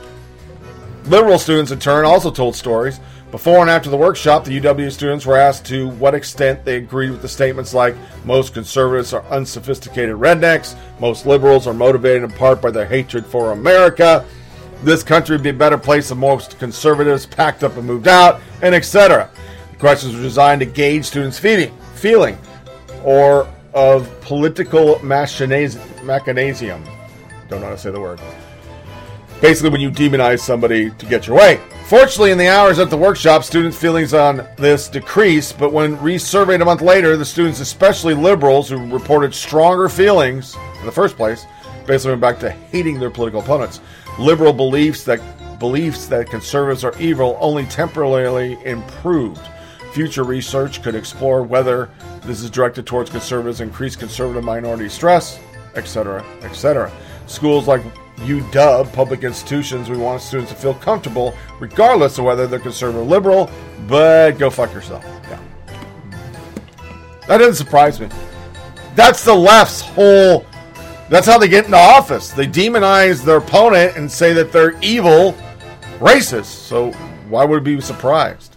Liberal 1.06 1.40
students, 1.40 1.72
in 1.72 1.80
turn, 1.80 2.04
also 2.04 2.30
told 2.30 2.58
stories. 2.58 3.00
Before 3.32 3.60
and 3.60 3.70
after 3.70 3.90
the 3.90 3.98
workshop, 3.98 4.46
the 4.46 4.60
UW 4.60 4.92
students 4.92 5.26
were 5.26 5.36
asked 5.36 5.66
to 5.66 5.90
what 5.90 6.14
extent 6.14 6.64
they 6.64 6.78
agreed 6.78 7.10
with 7.10 7.22
the 7.22 7.28
statements 7.28 7.74
like 7.74 7.96
most 8.24 8.54
conservatives 8.54 9.14
are 9.14 9.26
unsophisticated 9.26 10.16
rednecks, 10.16 10.76
most 11.00 11.26
liberals 11.26 11.68
are 11.68 11.74
motivated 11.74 12.24
in 12.24 12.32
part 12.32 12.62
by 12.62 12.72
their 12.72 12.86
hatred 12.86 13.26
for 13.26 13.52
America, 13.52 14.26
this 14.84 15.04
country 15.04 15.36
would 15.36 15.44
be 15.44 15.50
a 15.50 15.54
better 15.54 15.78
place 15.78 16.12
if 16.12 16.18
most 16.18 16.60
conservatives 16.60 17.26
packed 17.26 17.64
up 17.64 17.76
and 17.78 17.86
moved 17.86 18.08
out, 18.08 18.40
and 18.62 18.76
etc. 18.76 19.30
The 19.72 19.78
questions 19.78 20.16
were 20.16 20.22
designed 20.22 20.60
to 20.60 20.66
gauge 20.66 21.06
students' 21.06 21.40
feeling, 21.40 21.76
feeling 21.96 22.38
or 23.04 23.52
of 23.74 24.10
political 24.22 24.96
machinasium. 24.98 26.86
Don't 27.50 27.62
know 27.62 27.68
how 27.68 27.74
to 27.74 27.78
say 27.78 27.92
the 27.92 28.00
word 28.00 28.20
basically 29.46 29.70
when 29.70 29.80
you 29.80 29.92
demonize 29.92 30.40
somebody 30.40 30.90
to 30.90 31.06
get 31.06 31.28
your 31.28 31.38
way. 31.38 31.62
Fortunately, 31.86 32.32
in 32.32 32.38
the 32.40 32.48
hours 32.48 32.80
at 32.80 32.90
the 32.90 32.98
workshop, 32.98 33.44
students' 33.44 33.78
feelings 33.78 34.12
on 34.12 34.38
this 34.58 34.88
decreased, 34.88 35.60
but 35.60 35.72
when 35.72 35.98
resurveyed 35.98 36.64
a 36.64 36.66
month 36.66 36.82
later, 36.82 37.16
the 37.16 37.24
students, 37.24 37.60
especially 37.60 38.16
liberals 38.16 38.70
who 38.70 38.92
reported 38.92 39.36
stronger 39.36 39.88
feelings 39.88 40.56
in 40.80 40.86
the 40.88 40.92
first 40.92 41.16
place, 41.16 41.46
basically 41.86 42.14
went 42.14 42.22
back 42.22 42.40
to 42.40 42.50
hating 42.50 43.00
their 43.00 43.12
political 43.12 43.40
opponents. 43.40 43.82
Liberal 44.18 44.52
beliefs 44.52 45.04
that 45.04 45.20
beliefs 45.60 46.08
that 46.08 46.28
conservatives 46.28 46.84
are 46.84 47.00
evil 47.00 47.38
only 47.40 47.66
temporarily 47.68 48.58
improved. 48.66 49.46
Future 49.94 50.24
research 50.24 50.82
could 50.82 50.96
explore 50.96 51.44
whether 51.44 51.92
this 52.24 52.42
is 52.42 52.50
directed 52.50 52.88
towards 52.88 53.12
conservatives, 53.12 53.62
increased 53.62 54.00
conservative 54.00 54.44
minority 54.44 54.90
stress, 54.90 55.40
etc., 55.76 56.26
etc. 56.42 56.92
Schools 57.28 57.68
like 57.68 57.84
UW, 58.18 58.92
public 58.94 59.24
institutions, 59.24 59.90
we 59.90 59.98
want 59.98 60.22
students 60.22 60.52
to 60.52 60.58
feel 60.58 60.74
comfortable, 60.74 61.36
regardless 61.60 62.18
of 62.18 62.26
whether 62.26 62.48
they're 62.48 62.60
conservative 62.60 63.02
or 63.02 63.06
liberal, 63.06 63.50
but 63.88 64.38
go 64.40 64.50
fuck 64.50 64.74
yourself. 64.74 65.04
Yeah. 65.30 65.40
That 67.28 67.38
doesn't 67.38 67.56
surprise 67.56 68.00
me. 68.00 68.08
That's 68.96 69.24
the 69.24 69.36
left's 69.36 69.82
whole. 69.82 70.46
That's 71.10 71.28
how 71.28 71.38
they 71.38 71.48
get 71.48 71.66
into 71.66 71.78
office. 71.78 72.32
They 72.32 72.48
demonize 72.48 73.24
their 73.24 73.38
opponent 73.38 73.98
and 73.98 74.10
say 74.10 74.34
that 74.34 74.52
they're 74.52 74.80
evil, 74.82 75.36
racist. 76.00 76.46
So 76.46 76.92
why 77.30 77.46
would 77.46 77.66
we 77.66 77.76
be 77.76 77.82
surprised? 77.82 78.56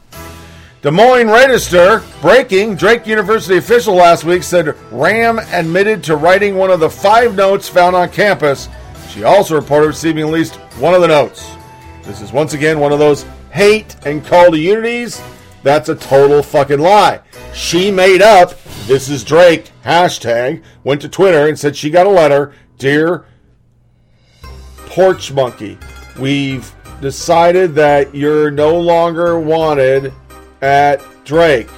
Des 0.81 0.93
Moines 0.93 1.29
Register 1.29 2.05
breaking. 2.21 2.77
Drake 2.77 3.07
University 3.07 3.57
official 3.57 3.95
last 3.95 4.23
week 4.23 4.45
said 4.45 4.77
Ram 4.93 5.41
admitted 5.53 6.05
to 6.05 6.17
writing 6.17 6.57
one 6.57 6.71
of 6.71 6.79
the 6.79 6.89
five 6.89 7.35
notes 7.35 7.69
found 7.69 7.97
on 7.97 8.09
campus. 8.11 8.69
She 9.19 9.25
also 9.25 9.57
reported 9.57 9.89
receiving 9.89 10.23
at 10.23 10.31
least 10.31 10.55
one 10.79 10.95
of 10.95 11.01
the 11.01 11.09
notes. 11.09 11.51
This 12.05 12.21
is 12.21 12.31
once 12.31 12.55
again 12.55 12.79
one 12.79 12.93
of 12.93 13.01
those 13.01 13.25
hate 13.51 13.97
and 14.07 14.25
call 14.25 14.53
to 14.53 14.57
unities. 14.57 15.21
That's 15.65 15.89
a 15.89 15.97
total 15.97 16.41
fucking 16.41 16.79
lie. 16.79 17.23
She 17.53 17.91
made 17.91 18.23
up, 18.23 18.55
this 18.87 19.09
is 19.09 19.25
Drake, 19.25 19.73
hashtag, 19.85 20.63
went 20.85 21.01
to 21.01 21.09
Twitter 21.09 21.49
and 21.49 21.59
said 21.59 21.75
she 21.75 21.91
got 21.91 22.07
a 22.07 22.11
letter. 22.11 22.53
Dear 22.79 23.25
Porch 24.87 25.33
Monkey, 25.33 25.79
we've 26.21 26.73
decided 27.01 27.75
that 27.75 28.15
you're 28.15 28.53
no 28.53 28.79
longer 28.79 29.41
wanted 29.41 30.13
at 30.63 31.03
Drake 31.25 31.71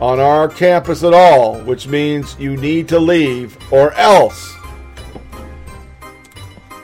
on 0.00 0.20
our 0.20 0.46
campus 0.46 1.02
at 1.02 1.12
all, 1.12 1.58
which 1.62 1.88
means 1.88 2.38
you 2.38 2.56
need 2.56 2.86
to 2.90 3.00
leave 3.00 3.58
or 3.72 3.92
else. 3.94 4.54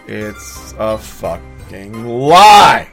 It's 0.08 0.74
a 0.78 0.96
fucking 0.96 2.06
lie. 2.06 2.88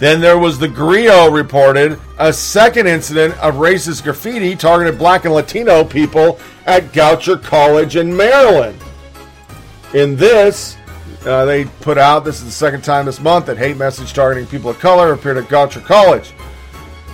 Then 0.00 0.20
there 0.20 0.38
was 0.38 0.58
the 0.58 0.68
Grio 0.68 1.30
reported 1.30 1.98
a 2.18 2.32
second 2.32 2.88
incident 2.88 3.34
of 3.38 3.54
racist 3.54 4.02
graffiti 4.02 4.56
targeted 4.56 4.98
black 4.98 5.24
and 5.24 5.32
Latino 5.32 5.84
people 5.84 6.38
at 6.66 6.92
Goucher 6.92 7.42
College 7.42 7.94
in 7.96 8.14
Maryland. 8.14 8.78
In 9.94 10.16
this, 10.16 10.76
uh, 11.24 11.44
they 11.44 11.64
put 11.64 11.96
out 11.96 12.24
this 12.24 12.40
is 12.40 12.44
the 12.46 12.50
second 12.50 12.82
time 12.82 13.06
this 13.06 13.20
month 13.20 13.46
that 13.46 13.56
hate 13.56 13.76
message 13.76 14.12
targeting 14.12 14.48
people 14.48 14.70
of 14.70 14.78
color 14.80 15.12
appeared 15.12 15.38
at 15.38 15.44
Goucher 15.44 15.82
College. 15.84 16.32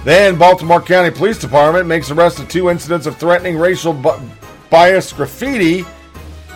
Then 0.04 0.36
Baltimore 0.38 0.80
County 0.80 1.10
Police 1.10 1.38
Department 1.38 1.86
makes 1.86 2.10
arrest 2.10 2.40
of 2.40 2.48
two 2.48 2.70
incidents 2.70 3.06
of 3.06 3.16
threatening 3.18 3.58
racial 3.58 3.92
bu- 3.92 4.18
bias 4.70 5.12
graffiti. 5.12 5.84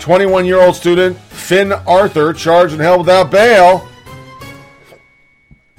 21 0.01 0.47
year 0.47 0.61
old 0.61 0.77
student 0.77 1.17
Finn 1.17 1.73
Arthur 1.73 2.33
charged 2.33 2.73
and 2.73 2.83
held 2.83 3.01
without 3.01 3.31
bail. 3.31 3.89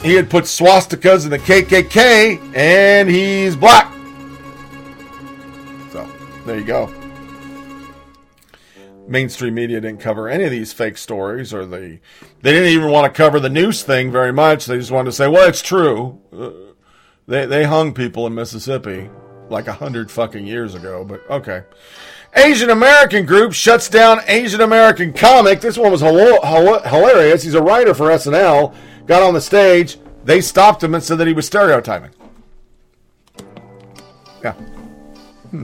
He 0.02 0.14
had 0.14 0.30
put 0.30 0.46
swastikas 0.46 1.26
in 1.26 1.32
the 1.32 1.40
KKK 1.40 2.56
and 2.56 3.10
he's 3.10 3.56
black. 3.56 3.92
So, 5.92 6.10
there 6.46 6.60
you 6.60 6.66
go. 6.66 6.94
Mainstream 9.08 9.56
media 9.56 9.82
didn't 9.82 10.00
cover 10.00 10.28
any 10.28 10.44
of 10.44 10.52
these 10.52 10.74
fake 10.74 10.98
stories, 10.98 11.54
or 11.54 11.66
they 11.66 12.02
they 12.42 12.52
didn't 12.52 12.70
even 12.70 12.92
want 12.92 13.12
to 13.12 13.18
cover 13.18 13.40
the 13.40 13.50
news 13.50 13.82
thing 13.82 14.12
very 14.12 14.34
much. 14.34 14.66
They 14.66 14.78
just 14.78 14.92
wanted 14.92 15.12
to 15.12 15.12
say, 15.14 15.30
"Well, 15.30 15.48
it's 15.48 15.62
true." 15.62 16.20
Uh, 16.38 16.50
they 17.26 17.46
they 17.46 17.64
hung 17.64 17.94
people 17.94 18.28
in 18.28 18.36
Mississippi 18.36 19.10
like 19.50 19.68
a 19.68 19.74
hundred 19.74 20.12
fucking 20.12 20.46
years 20.46 20.76
ago, 20.76 21.04
but 21.04 21.22
okay. 21.30 21.64
Asian 22.36 22.70
American 22.70 23.26
group 23.26 23.54
shuts 23.54 23.90
down 23.90 24.20
Asian 24.28 24.62
American 24.62 25.14
comic. 25.14 25.62
This 25.62 25.78
one 25.78 25.92
was 25.92 26.02
hilarious. 26.02 27.44
He's 27.44 27.54
a 27.54 27.62
writer 27.62 27.94
for 27.94 28.08
SNL. 28.08 28.76
Got 29.06 29.24
on 29.24 29.34
the 29.34 29.42
stage. 29.42 29.98
They 30.24 30.42
stopped 30.42 30.84
him 30.84 30.94
and 30.94 31.04
said 31.04 31.18
that 31.20 31.28
he 31.28 31.34
was 31.34 31.46
stereotyping. 31.46 32.12
Yeah. 34.44 34.52
Hmm. 35.52 35.64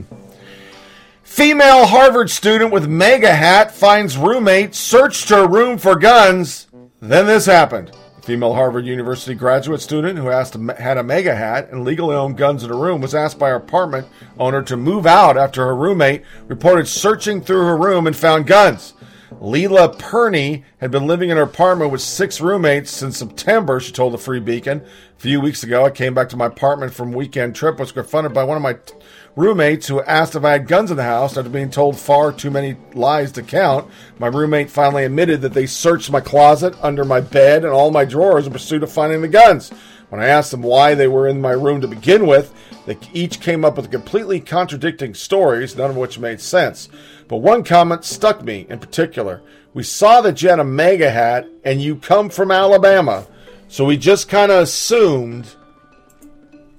Female 1.22 1.86
Harvard 1.86 2.30
student 2.30 2.72
with 2.72 2.88
MAGA 2.88 3.34
hat 3.34 3.74
finds 3.74 4.16
roommate 4.16 4.74
searched 4.74 5.28
her 5.28 5.46
room 5.46 5.78
for 5.78 5.96
guns. 5.96 6.68
Then 7.00 7.26
this 7.26 7.44
happened. 7.46 7.92
Female 8.24 8.54
Harvard 8.54 8.86
University 8.86 9.34
graduate 9.34 9.82
student 9.82 10.18
who 10.18 10.30
asked 10.30 10.54
had 10.78 10.96
a 10.96 11.02
MAGA 11.02 11.34
hat 11.34 11.68
and 11.70 11.84
legally 11.84 12.16
owned 12.16 12.38
guns 12.38 12.64
in 12.64 12.70
her 12.70 12.76
room 12.76 13.02
was 13.02 13.14
asked 13.14 13.38
by 13.38 13.50
her 13.50 13.56
apartment 13.56 14.08
owner 14.38 14.62
to 14.62 14.78
move 14.78 15.06
out 15.06 15.36
after 15.36 15.66
her 15.66 15.76
roommate 15.76 16.22
reported 16.46 16.88
searching 16.88 17.42
through 17.42 17.66
her 17.66 17.76
room 17.76 18.06
and 18.06 18.16
found 18.16 18.46
guns. 18.46 18.94
Leela 19.40 19.98
Perney 19.98 20.64
had 20.78 20.90
been 20.90 21.06
living 21.06 21.28
in 21.28 21.36
her 21.36 21.42
apartment 21.42 21.90
with 21.90 22.00
six 22.00 22.40
roommates 22.40 22.90
since 22.90 23.18
September, 23.18 23.78
she 23.78 23.92
told 23.92 24.14
the 24.14 24.18
Free 24.18 24.40
Beacon. 24.40 24.80
A 24.80 25.20
few 25.20 25.40
weeks 25.40 25.62
ago, 25.62 25.84
I 25.84 25.90
came 25.90 26.14
back 26.14 26.28
to 26.30 26.36
my 26.36 26.46
apartment 26.46 26.94
from 26.94 27.12
weekend 27.12 27.54
trip, 27.54 27.78
was 27.78 27.92
confronted 27.92 28.32
by 28.32 28.44
one 28.44 28.56
of 28.56 28.62
my 28.62 28.74
t- 28.74 28.94
roommates 29.36 29.88
who 29.88 30.02
asked 30.02 30.36
if 30.36 30.44
I 30.44 30.52
had 30.52 30.68
guns 30.68 30.90
in 30.90 30.96
the 30.96 31.02
house 31.02 31.36
after 31.36 31.50
being 31.50 31.70
told 31.70 31.98
far 31.98 32.32
too 32.32 32.50
many 32.50 32.76
lies 32.94 33.32
to 33.32 33.42
count. 33.42 33.90
My 34.18 34.28
roommate 34.28 34.70
finally 34.70 35.04
admitted 35.04 35.40
that 35.40 35.54
they 35.54 35.66
searched 35.66 36.10
my 36.10 36.20
closet, 36.20 36.76
under 36.82 37.04
my 37.04 37.20
bed, 37.20 37.64
and 37.64 37.72
all 37.72 37.90
my 37.90 38.04
drawers 38.04 38.46
in 38.46 38.52
pursuit 38.52 38.82
of 38.82 38.92
finding 38.92 39.22
the 39.22 39.28
guns. 39.28 39.70
When 40.10 40.22
I 40.22 40.26
asked 40.26 40.52
them 40.52 40.62
why 40.62 40.94
they 40.94 41.08
were 41.08 41.26
in 41.26 41.40
my 41.40 41.50
room 41.50 41.80
to 41.80 41.88
begin 41.88 42.26
with, 42.26 42.54
they 42.86 42.96
each 43.12 43.40
came 43.40 43.64
up 43.64 43.76
with 43.76 43.90
completely 43.90 44.38
contradicting 44.38 45.14
stories, 45.14 45.76
none 45.76 45.90
of 45.90 45.96
which 45.96 46.18
made 46.18 46.40
sense. 46.40 46.88
But 47.26 47.38
one 47.38 47.64
comment 47.64 48.04
stuck 48.04 48.44
me 48.44 48.66
in 48.68 48.78
particular. 48.78 49.42
We 49.72 49.82
saw 49.82 50.20
that 50.20 50.40
you 50.40 50.50
had 50.50 50.60
a 50.60 50.64
MAGA 50.64 51.10
hat 51.10 51.48
and 51.64 51.82
you 51.82 51.96
come 51.96 52.28
from 52.28 52.52
Alabama, 52.52 53.26
so 53.66 53.84
we 53.84 53.96
just 53.96 54.28
kind 54.28 54.52
of 54.52 54.62
assumed 54.62 55.56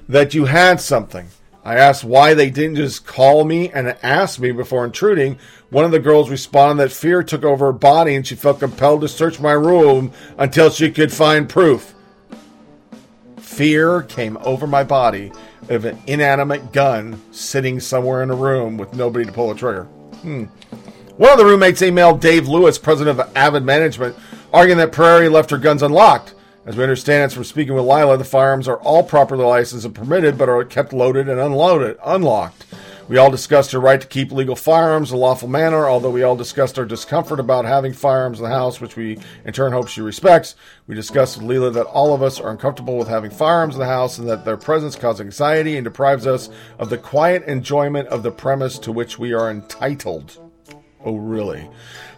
that 0.07 0.34
you 0.34 0.45
had 0.45 0.80
something. 0.80 1.27
I 1.65 1.77
asked 1.77 2.03
why 2.03 2.35
they 2.35 2.51
didn't 2.51 2.75
just 2.75 3.07
call 3.07 3.43
me 3.43 3.71
and 3.71 3.97
ask 4.03 4.39
me 4.39 4.51
before 4.51 4.85
intruding. 4.85 5.39
One 5.71 5.83
of 5.83 5.89
the 5.89 5.99
girls 5.99 6.29
responded 6.29 6.83
that 6.83 6.95
fear 6.95 7.23
took 7.23 7.43
over 7.43 7.65
her 7.65 7.73
body 7.73 8.15
and 8.15 8.25
she 8.25 8.35
felt 8.35 8.59
compelled 8.59 9.01
to 9.01 9.07
search 9.07 9.39
my 9.39 9.53
room 9.53 10.11
until 10.37 10.69
she 10.69 10.91
could 10.91 11.11
find 11.11 11.49
proof. 11.49 11.95
Fear 13.37 14.03
came 14.03 14.37
over 14.41 14.67
my 14.67 14.83
body 14.83 15.31
of 15.67 15.85
an 15.85 15.97
inanimate 16.05 16.71
gun 16.71 17.19
sitting 17.31 17.79
somewhere 17.79 18.21
in 18.21 18.29
a 18.29 18.35
room 18.35 18.77
with 18.77 18.93
nobody 18.93 19.25
to 19.25 19.31
pull 19.31 19.49
a 19.49 19.55
trigger. 19.55 19.85
Hmm. 20.21 20.43
One 21.17 21.31
of 21.31 21.39
the 21.39 21.45
roommates 21.45 21.81
emailed 21.81 22.19
Dave 22.19 22.47
Lewis, 22.47 22.77
president 22.77 23.19
of 23.19 23.35
Avid 23.35 23.63
Management, 23.63 24.15
arguing 24.53 24.77
that 24.77 24.91
Perney 24.91 25.29
left 25.29 25.49
her 25.49 25.57
guns 25.57 25.81
unlocked. 25.81 26.35
As 26.65 26.75
we 26.75 26.81
understand 26.81 27.31
it 27.31 27.35
from 27.35 27.43
speaking 27.43 27.75
with 27.75 27.85
Leela, 27.85 28.17
the 28.17 28.23
firearms 28.23 28.67
are 28.67 28.77
all 28.77 29.03
properly 29.03 29.45
licensed 29.45 29.85
and 29.85 29.93
permitted, 29.93 30.35
but 30.35 30.49
are 30.49 30.65
kept 30.65 30.93
loaded 30.93 31.29
and 31.29 31.39
unloaded, 31.39 31.95
unlocked. 32.03 32.65
We 33.07 33.17
all 33.17 33.29
discussed 33.29 33.71
her 33.73 33.79
right 33.79 34.01
to 34.01 34.07
keep 34.07 34.31
legal 34.31 34.55
firearms 34.55 35.11
in 35.11 35.17
a 35.17 35.19
lawful 35.19 35.47
manner, 35.47 35.85
although 35.85 36.09
we 36.09 36.23
all 36.23 36.35
discussed 36.35 36.79
our 36.79 36.85
discomfort 36.85 37.39
about 37.39 37.65
having 37.65 37.93
firearms 37.93 38.39
in 38.39 38.45
the 38.45 38.49
house, 38.49 38.81
which 38.81 38.95
we 38.95 39.19
in 39.45 39.53
turn 39.53 39.73
hope 39.73 39.87
she 39.87 40.01
respects. 40.01 40.55
We 40.87 40.95
discussed 40.95 41.37
with 41.37 41.45
Leela 41.45 41.71
that 41.73 41.85
all 41.85 42.15
of 42.15 42.23
us 42.23 42.39
are 42.39 42.49
uncomfortable 42.49 42.97
with 42.97 43.09
having 43.09 43.29
firearms 43.29 43.75
in 43.75 43.79
the 43.79 43.85
house 43.85 44.17
and 44.17 44.27
that 44.27 44.43
their 44.43 44.57
presence 44.57 44.95
causes 44.95 45.21
anxiety 45.21 45.77
and 45.77 45.83
deprives 45.83 46.25
us 46.25 46.49
of 46.79 46.89
the 46.89 46.97
quiet 46.97 47.43
enjoyment 47.43 48.07
of 48.07 48.23
the 48.23 48.31
premise 48.31 48.79
to 48.79 48.91
which 48.91 49.19
we 49.19 49.33
are 49.33 49.51
entitled. 49.51 50.44
Oh, 51.06 51.18
really? 51.18 51.69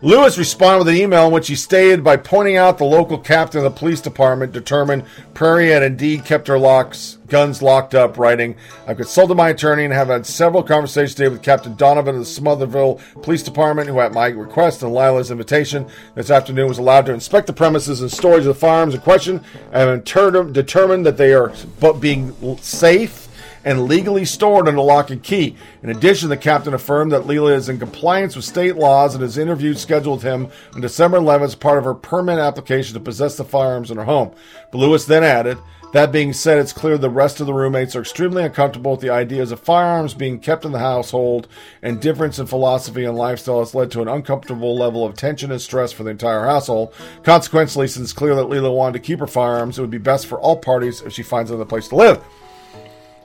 Lewis 0.02 0.38
responded 0.38 0.86
with 0.86 0.88
an 0.88 1.02
email 1.02 1.28
in 1.28 1.34
which 1.34 1.50
he 1.50 1.56
stated 1.56 2.06
by 2.06 2.16
pointing 2.16 2.56
out 2.56 2.78
the 2.78 2.86
local 2.86 3.18
captain 3.18 3.58
of 3.58 3.64
the 3.66 3.78
police 3.78 4.00
department 4.00 4.54
determined 4.54 5.04
Perney 5.34 5.68
had 5.68 5.84
indeed 5.84 6.24
kept 6.24 6.48
her 6.48 6.58
locks, 6.58 7.18
guns 7.28 7.62
locked 7.62 7.94
up, 7.96 8.18
writing, 8.18 8.56
I've 8.88 8.96
consulted 8.96 9.36
my 9.36 9.50
attorney 9.50 9.84
and 9.84 9.94
have 9.94 10.08
had 10.08 10.26
several 10.26 10.64
conversations 10.64 11.16
today 11.16 11.28
with 11.28 11.44
Captain 11.44 11.76
Donovan 11.76 12.16
of 12.16 12.22
the 12.22 12.26
Somerville 12.26 13.02
Police 13.24 13.44
Department, 13.44 13.90
who 13.90 14.00
at 14.00 14.14
my 14.14 14.28
request 14.28 14.84
and 14.84 14.94
Leela's 14.94 15.32
invitation 15.32 15.86
this 16.16 16.32
afternoon 16.32 16.70
was 16.70 16.78
allowed 16.78 17.08
to 17.08 17.14
inspect 17.14 17.48
the 17.48 17.54
premises 17.54 18.00
and 18.00 18.10
storage 18.10 18.46
of 18.46 18.46
the 18.46 18.54
firearms 18.54 18.94
in 18.94 19.02
question 19.02 19.44
and 19.74 20.02
determined 20.06 21.06
that 21.06 21.18
they 21.18 21.34
are 21.34 21.52
being 22.00 22.58
safe 22.60 23.27
and 23.68 23.84
legally 23.84 24.24
stored 24.24 24.66
under 24.66 24.80
lock 24.80 25.10
and 25.10 25.22
key. 25.22 25.54
In 25.84 25.90
addition, 25.90 26.30
the 26.30 26.38
captain 26.38 26.74
affirmed 26.74 27.12
that 27.12 27.24
Leela 27.24 27.54
is 27.54 27.68
in 27.68 27.78
compliance 27.78 28.34
with 28.34 28.46
state 28.46 28.78
laws 28.78 29.14
and 29.14 29.22
has 29.22 29.38
interviewed 29.38 29.78
scheduled 29.78 30.24
him 30.24 30.48
on 30.74 30.80
December 30.80 31.18
11th 31.18 31.44
as 31.44 31.56
part 31.56 31.78
of 31.78 31.84
her 31.84 31.94
permit 31.94 32.40
application 32.40 32.94
to 32.94 33.02
possess 33.02 33.36
the 33.36 33.44
firearms 33.44 33.92
in 33.92 33.98
her 33.98 34.06
home. 34.06 34.32
But 34.72 34.78
Lewis 34.78 35.04
then 35.04 35.22
added, 35.22 35.58
that 35.92 36.14
being 36.14 36.32
said, 36.32 36.60
it's 36.60 36.72
clear 36.72 36.98
the 36.98 37.10
rest 37.10 37.42
of 37.42 37.46
the 37.46 37.54
roommates 37.54 37.94
are 37.94 38.00
extremely 38.00 38.42
uncomfortable 38.42 38.92
with 38.92 39.02
the 39.02 39.10
ideas 39.10 39.52
of 39.52 39.60
firearms 39.60 40.14
being 40.14 40.40
kept 40.40 40.64
in 40.64 40.72
the 40.72 40.80
household, 40.80 41.50
and 41.82 42.00
difference 42.00 42.40
in 42.40 42.46
philosophy 42.46 43.04
and 43.04 43.18
lifestyle 43.18 43.60
has 43.60 43.76
led 43.76 43.92
to 43.92 44.02
an 44.02 44.08
uncomfortable 44.08 44.78
level 44.78 45.04
of 45.04 45.16
tension 45.16 45.52
and 45.52 45.62
stress 45.62 45.92
for 45.92 46.04
the 46.04 46.10
entire 46.10 46.46
household. 46.46 46.94
Consequently, 47.24 47.90
since 47.90 48.04
it's 48.06 48.14
clear 48.14 48.34
that 48.36 48.48
Leela 48.48 48.74
wanted 48.74 48.94
to 48.94 49.06
keep 49.06 49.20
her 49.20 49.28
firearms, 49.28 49.78
it 49.78 49.82
would 49.82 49.92
be 49.92 49.98
best 49.98 50.26
for 50.26 50.40
all 50.40 50.56
parties 50.56 51.02
if 51.02 51.12
she 51.12 51.24
finds 51.24 51.52
another 51.52 51.66
place 51.66 51.90
to 51.90 51.96
live. 51.98 52.24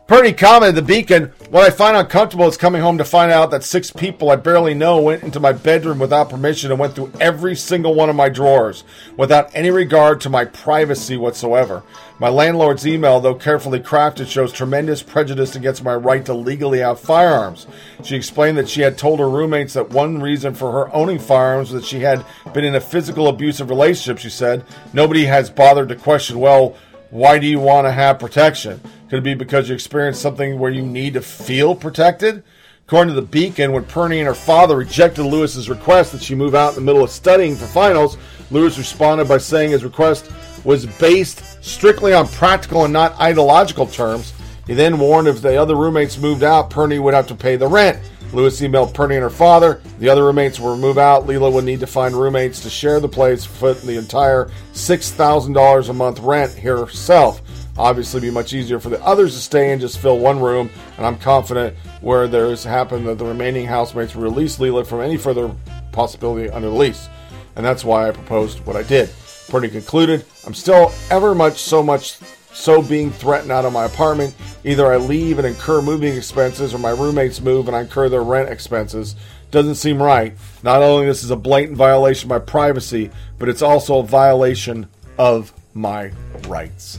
Purdy 0.09 0.33
commented 0.33 0.75
the 0.75 0.83
beacon, 0.83 1.33
What 1.49 1.63
I 1.63 1.71
find 1.71 1.97
uncomfortable 1.97 2.49
is 2.49 2.57
coming 2.57 2.83
home 2.83 2.99
to 2.99 3.05
find 3.05 3.31
out 3.31 3.53
that 3.53 3.63
six 3.63 3.91
people 3.93 4.31
I 4.31 4.37
barely 4.37 4.75
know 4.75 5.01
went 5.01 5.23
into 5.23 5.39
my 5.39 5.53
bedroom 5.53 6.01
without 6.01 6.29
permission 6.29 6.73
and 6.73 6.81
went 6.81 6.97
through 6.97 7.13
every 7.21 7.55
single 7.55 7.95
one 7.95 8.11
of 8.11 8.17
my 8.17 8.29
drawers 8.29 8.83
without 9.17 9.55
any 9.55 9.71
regard 9.71 10.21
to 10.23 10.29
my 10.29 10.45
privacy 10.45 11.17
whatsoever. 11.17 11.85
My 12.19 12.29
landlord's 12.29 12.87
email, 12.87 13.21
though 13.21 13.37
carefully 13.37 13.79
crafted, 13.79 14.29
shows 14.29 14.53
tremendous 14.53 15.05
prejudice 15.05 15.55
against 15.55 15.85
my 15.85 15.95
right 15.95 16.25
to 16.27 16.35
legally 16.35 16.81
have 16.81 16.99
firearms. 16.99 17.69
She 18.03 18.17
explained 18.17 18.59
that 18.59 18.69
she 18.69 18.81
had 18.81 18.99
told 18.99 19.21
her 19.21 19.31
roommates 19.31 19.75
that 19.75 19.91
one 19.91 20.21
reason 20.21 20.55
for 20.55 20.73
her 20.73 20.95
owning 20.95 21.21
firearms 21.21 21.71
was 21.71 21.83
that 21.83 21.89
she 21.89 22.01
had 22.01 22.25
been 22.53 22.65
in 22.65 22.75
a 22.75 22.81
physical 22.81 23.29
abusive 23.29 23.71
relationship, 23.71 24.19
she 24.19 24.31
said. 24.31 24.65
Nobody 24.93 25.27
has 25.27 25.49
bothered 25.49 25.89
to 25.91 25.97
question, 25.97 26.41
well, 26.41 26.77
why 27.13 27.39
do 27.39 27.47
you 27.47 27.61
want 27.61 27.87
to 27.87 27.93
have 27.93 28.19
protection? 28.19 28.81
Could 29.11 29.19
it 29.19 29.23
be 29.23 29.35
because 29.35 29.69
you 29.69 29.75
experienced 29.75 30.23
something 30.23 30.59
where 30.59 30.71
you 30.71 30.81
need 30.81 31.13
to 31.13 31.21
feel 31.21 31.75
protected? 31.75 32.43
According 32.87 33.15
to 33.15 33.21
the 33.21 33.27
Beacon, 33.27 33.73
when 33.73 33.85
Perney 33.85 34.21
and 34.21 34.27
her 34.27 34.35
father 34.35 34.79
rejected 34.79 35.25
Lewis's 35.25 35.69
request 35.69 36.13
that 36.13 36.23
she 36.23 36.35
move 36.35 36.55
out 36.55 36.71
in 36.71 36.75
the 36.77 36.81
middle 36.81 37.05
of 37.05 37.11
studying 37.11 37.55
for 37.55 37.67
finals, 37.67 38.17
Lewis 38.51 38.79
responded 38.79 39.29
by 39.29 39.37
saying 39.37 39.73
his 39.73 39.85
request 39.85 40.33
was 40.65 40.87
based 40.87 41.63
strictly 41.63 42.15
on 42.15 42.27
practical 42.29 42.85
and 42.85 42.95
not 42.95 43.21
ideological 43.21 43.87
terms. 43.87 44.33
He 44.67 44.73
then 44.73 44.99
warned 44.99 45.29
if 45.29 45.43
the 45.43 45.61
other 45.61 45.77
roommates 45.77 46.17
moved 46.17 46.43
out, 46.43 46.71
Perney 46.71 46.99
would 46.99 47.13
have 47.13 47.27
to 47.27 47.35
pay 47.35 47.57
the 47.57 47.69
rent. 47.69 47.99
Lewis 48.33 48.61
emailed 48.61 48.95
Perney 48.95 49.17
and 49.17 49.23
her 49.23 49.31
father. 49.31 49.83
The 49.99 50.09
other 50.09 50.25
roommates 50.25 50.59
will 50.59 50.77
move 50.77 50.99
out. 50.99 51.27
Leela 51.27 51.53
would 51.53 51.65
need 51.65 51.81
to 51.81 51.87
find 51.87 52.15
roommates 52.15 52.61
to 52.61 52.71
share 52.71 52.99
the 52.99 53.09
place, 53.09 53.45
foot 53.45 53.81
the 53.83 53.99
entire 53.99 54.51
$6,000 54.73 55.89
a 55.89 55.93
month 55.93 56.21
rent 56.21 56.53
herself. 56.59 57.43
Obviously, 57.79 58.21
be 58.21 58.31
much 58.31 58.53
easier 58.53 58.79
for 58.79 58.91
the 58.91 59.03
others 59.03 59.35
to 59.35 59.41
stay 59.41 59.73
and 59.73 59.81
just 59.81 59.99
fill 59.99 60.19
one 60.19 60.41
room. 60.41 60.71
And 60.97 61.07
I'm 61.07 61.19
confident 61.19 61.77
where 62.01 62.29
there's 62.29 62.65
happened 62.65 63.07
that 63.07 63.19
the 63.19 63.25
remaining 63.25 63.67
housemates 63.67 64.15
will 64.15 64.25
release 64.25 64.59
Leela 64.59 64.87
from 64.87 65.01
any 65.01 65.17
further 65.17 65.55
possibility 65.91 66.51
under 66.51 66.69
the 66.69 66.75
lease. 66.75 67.09
And 67.57 67.65
that's 67.65 67.85
why 67.85 68.09
I 68.09 68.13
proposed 68.13 68.61
what 68.67 68.77
I 68.77 68.83
did. 68.83 69.11
Perney 69.49 69.69
concluded, 69.69 70.25
I'm 70.47 70.55
still 70.55 70.93
ever 71.11 71.35
much 71.35 71.59
so 71.61 71.83
much 71.83 72.19
so 72.53 72.83
being 72.83 73.11
threatened 73.11 73.53
out 73.53 73.65
of 73.65 73.73
my 73.73 73.85
apartment. 73.85 74.35
Either 74.65 74.93
I 74.93 74.97
leave 74.97 75.39
and 75.39 75.47
incur 75.47 75.83
moving 75.83 76.17
expenses, 76.17 76.75
or 76.75 76.79
my 76.79 76.91
roommates 76.91 77.41
move 77.41 77.69
and 77.69 77.77
I 77.77 77.81
incur 77.81 78.09
their 78.09 78.23
rent 78.23 78.49
expenses. 78.49 79.17
Doesn't 79.51 79.75
seem 79.75 80.03
right. 80.03 80.37
Not 80.63 80.83
only 80.83 81.07
this 81.07 81.25
is 81.25 81.31
a 81.31 81.37
blatant 81.37 81.77
violation 81.77 82.27
of 82.27 82.41
my 82.41 82.45
privacy, 82.45 83.11
but 83.39 83.49
it's 83.49 83.63
also 83.63 83.99
a 83.99 84.03
violation 84.03 84.89
of 85.19 85.53
my 85.75 86.13
rights. 86.47 86.99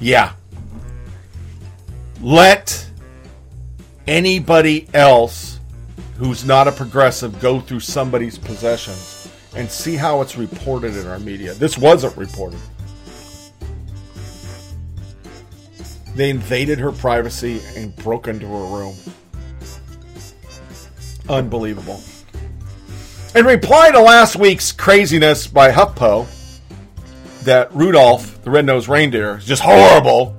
Yeah. 0.00 0.32
Let 2.20 2.86
anybody 4.06 4.88
else 4.92 5.60
who's 6.18 6.44
not 6.44 6.68
a 6.68 6.72
progressive 6.72 7.40
go 7.40 7.60
through 7.60 7.80
somebody's 7.80 8.38
possessions 8.38 9.28
and 9.54 9.70
see 9.70 9.96
how 9.96 10.20
it's 10.20 10.36
reported 10.36 10.96
in 10.96 11.06
our 11.06 11.18
media. 11.18 11.54
This 11.54 11.76
wasn't 11.76 12.16
reported. 12.16 12.60
They 16.14 16.30
invaded 16.30 16.78
her 16.78 16.92
privacy 16.92 17.60
and 17.76 17.94
broke 17.96 18.28
into 18.28 18.46
her 18.46 18.76
room. 18.76 18.94
Unbelievable. 21.28 22.02
In 23.34 23.46
reply 23.46 23.90
to 23.90 24.00
last 24.00 24.36
week's 24.36 24.72
craziness 24.72 25.46
by 25.46 25.72
HuffPo, 25.72 26.26
that 27.44 27.74
Rudolph, 27.74 28.42
the 28.42 28.50
red-nosed 28.50 28.88
reindeer, 28.88 29.38
is 29.38 29.46
just 29.46 29.62
horrible. 29.62 30.36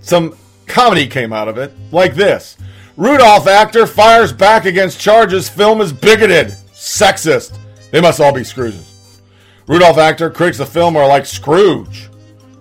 Some 0.00 0.36
comedy 0.66 1.06
came 1.06 1.32
out 1.32 1.48
of 1.48 1.58
it, 1.58 1.72
like 1.92 2.14
this. 2.14 2.56
Rudolph 2.96 3.46
actor 3.46 3.86
fires 3.86 4.32
back 4.32 4.64
against 4.64 4.98
charges 4.98 5.48
film 5.48 5.80
is 5.80 5.92
bigoted, 5.92 6.54
sexist. 6.72 7.58
They 7.90 8.00
must 8.00 8.20
all 8.20 8.32
be 8.32 8.40
Scrooges. 8.40 9.18
Rudolph 9.66 9.98
actor 9.98 10.30
critics 10.30 10.58
the 10.58 10.66
film 10.66 10.96
are 10.96 11.06
like 11.06 11.26
Scrooge. 11.26 12.08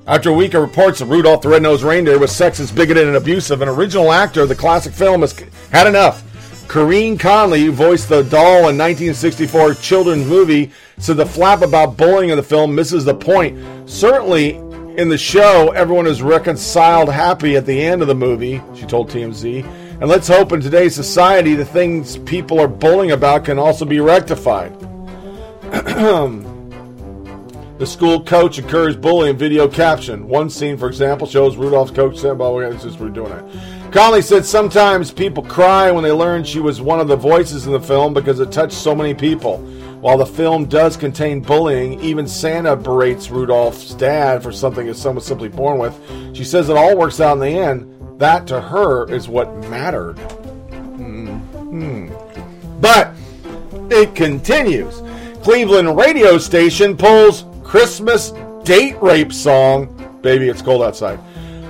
After 0.05 0.29
a 0.29 0.33
week 0.33 0.53
of 0.53 0.61
reports 0.61 0.99
that 0.99 1.05
Rudolph 1.05 1.43
the 1.43 1.47
Red-Nosed 1.47 1.81
Reindeer 1.81 2.19
was 2.19 2.31
sexist, 2.31 2.75
bigoted, 2.75 3.07
and 3.07 3.15
abusive, 3.15 3.61
an 3.61 3.69
original 3.69 4.11
actor 4.11 4.41
of 4.41 4.49
the 4.49 4.55
classic 4.55 4.93
film 4.93 5.21
has 5.21 5.33
had 5.71 5.87
enough. 5.87 6.21
Corinne 6.67 7.17
Conley, 7.17 7.63
who 7.63 7.71
voiced 7.71 8.09
the 8.09 8.23
doll 8.23 8.67
in 8.67 8.77
1964 8.77 9.75
children's 9.75 10.27
movie, 10.27 10.71
said 10.97 11.15
the 11.15 11.25
flap 11.25 11.61
about 11.61 11.95
bullying 11.95 12.31
in 12.31 12.35
the 12.35 12.43
film 12.43 12.75
misses 12.75 13.05
the 13.05 13.15
point. 13.15 13.57
Certainly, 13.89 14.55
in 14.97 15.07
the 15.07 15.17
show, 15.17 15.71
everyone 15.71 16.07
is 16.07 16.21
reconciled 16.21 17.07
happy 17.07 17.55
at 17.55 17.65
the 17.65 17.81
end 17.81 18.01
of 18.01 18.09
the 18.09 18.15
movie, 18.15 18.61
she 18.75 18.85
told 18.85 19.09
TMZ. 19.09 19.63
And 20.01 20.09
let's 20.09 20.27
hope 20.27 20.51
in 20.51 20.59
today's 20.59 20.93
society 20.93 21.55
the 21.55 21.63
things 21.63 22.17
people 22.17 22.59
are 22.59 22.67
bullying 22.67 23.11
about 23.11 23.45
can 23.45 23.57
also 23.57 23.85
be 23.85 24.01
rectified. 24.01 24.73
the 27.77 27.85
school 27.85 28.23
coach 28.23 28.59
encouraged 28.59 29.01
bullying 29.01 29.37
video 29.37 29.67
caption. 29.67 30.27
One 30.27 30.49
scene, 30.49 30.77
for 30.77 30.87
example, 30.87 31.27
shows 31.27 31.57
Rudolph's 31.57 31.91
coach 31.91 32.17
saying, 32.17 32.37
"Well, 32.37 32.53
we're 32.53 32.71
just 32.73 32.99
we're 32.99 33.09
doing 33.09 33.31
it." 33.31 33.43
Conley 33.91 34.21
said 34.21 34.45
sometimes 34.45 35.11
people 35.11 35.43
cry 35.43 35.91
when 35.91 36.03
they 36.03 36.11
learn 36.11 36.43
she 36.43 36.59
was 36.59 36.81
one 36.81 36.99
of 36.99 37.07
the 37.07 37.15
voices 37.15 37.67
in 37.67 37.73
the 37.73 37.79
film 37.79 38.13
because 38.13 38.39
it 38.39 38.51
touched 38.51 38.73
so 38.73 38.95
many 38.95 39.13
people. 39.13 39.57
While 40.01 40.17
the 40.17 40.25
film 40.25 40.65
does 40.65 40.97
contain 40.97 41.41
bullying, 41.41 41.99
even 42.01 42.27
Santa 42.27 42.75
berates 42.75 43.29
Rudolph's 43.29 43.93
dad 43.93 44.43
for 44.43 44.51
something 44.51 44.91
son 44.93 45.15
was 45.15 45.25
simply 45.25 45.47
born 45.47 45.77
with. 45.79 45.97
She 46.35 46.43
says 46.43 46.69
it 46.69 46.75
all 46.75 46.97
works 46.97 47.21
out 47.21 47.33
in 47.33 47.39
the 47.39 47.47
end. 47.47 48.19
That 48.19 48.45
to 48.47 48.59
her 48.59 49.09
is 49.09 49.27
what 49.27 49.55
mattered. 49.69 50.15
Hmm. 50.19 52.09
But 52.81 53.13
it 53.89 54.13
continues. 54.13 55.01
Cleveland 55.41 55.95
radio 55.95 56.37
station 56.37 56.97
pulls 56.97 57.45
Christmas 57.73 58.33
date 58.63 59.01
rape 59.01 59.33
song. 59.33 59.87
Baby, 60.21 60.47
it's 60.47 60.61
cold 60.61 60.83
outside. 60.83 61.19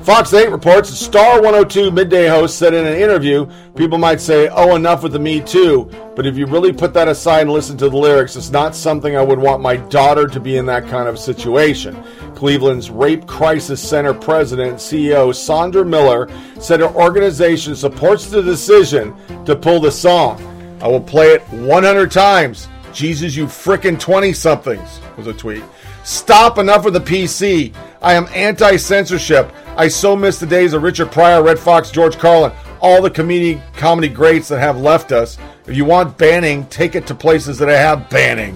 Fox 0.03 0.33
8 0.33 0.49
reports 0.49 0.89
a 0.89 0.95
Star 0.95 1.41
102 1.41 1.91
midday 1.91 2.27
host 2.27 2.57
said 2.57 2.73
in 2.73 2.85
an 2.85 2.97
interview, 2.97 3.49
people 3.77 3.97
might 3.97 4.19
say, 4.19 4.49
oh, 4.49 4.75
enough 4.75 5.01
with 5.01 5.13
the 5.13 5.19
Me 5.19 5.39
Too, 5.39 5.89
but 6.13 6.27
if 6.27 6.35
you 6.35 6.45
really 6.45 6.73
put 6.73 6.93
that 6.93 7.07
aside 7.07 7.43
and 7.43 7.51
listen 7.51 7.77
to 7.77 7.87
the 7.87 7.95
lyrics, 7.95 8.35
it's 8.35 8.49
not 8.49 8.75
something 8.75 9.15
I 9.15 9.21
would 9.21 9.39
want 9.39 9.61
my 9.61 9.77
daughter 9.77 10.27
to 10.27 10.41
be 10.41 10.57
in 10.57 10.65
that 10.65 10.89
kind 10.89 11.07
of 11.07 11.17
situation. 11.17 12.03
Cleveland's 12.35 12.89
Rape 12.89 13.25
Crisis 13.25 13.81
Center 13.81 14.13
president 14.13 14.71
and 14.71 14.79
CEO 14.79 15.29
Sondra 15.29 15.87
Miller 15.87 16.29
said 16.59 16.81
her 16.81 16.93
organization 16.95 17.77
supports 17.77 18.25
the 18.25 18.43
decision 18.43 19.15
to 19.45 19.55
pull 19.55 19.79
the 19.79 19.89
song. 19.89 20.37
I 20.81 20.89
will 20.89 20.99
play 20.99 21.27
it 21.27 21.43
100 21.43 22.11
times. 22.11 22.67
Jesus, 22.91 23.37
you 23.37 23.45
frickin' 23.45 23.97
20 23.97 24.33
somethings, 24.33 24.99
was 25.15 25.27
a 25.27 25.33
tweet. 25.33 25.63
Stop 26.03 26.57
enough 26.57 26.83
with 26.83 26.93
the 26.93 26.99
PC. 26.99 27.73
I 28.01 28.13
am 28.13 28.27
anti 28.33 28.75
censorship. 28.75 29.51
I 29.77 29.87
so 29.87 30.15
miss 30.15 30.39
the 30.39 30.45
days 30.45 30.73
of 30.73 30.83
Richard 30.83 31.11
Pryor, 31.11 31.41
Redd 31.41 31.57
Foxx, 31.57 31.89
George 31.89 32.17
Carlin, 32.17 32.51
all 32.81 33.01
the 33.01 33.09
comedy 33.09 33.61
comedy 33.75 34.09
greats 34.09 34.49
that 34.49 34.59
have 34.59 34.77
left 34.77 35.11
us. 35.11 35.37
If 35.65 35.77
you 35.77 35.85
want 35.85 36.17
banning, 36.17 36.65
take 36.67 36.95
it 36.95 37.07
to 37.07 37.15
places 37.15 37.57
that 37.59 37.69
have 37.69 38.09
banning, 38.09 38.55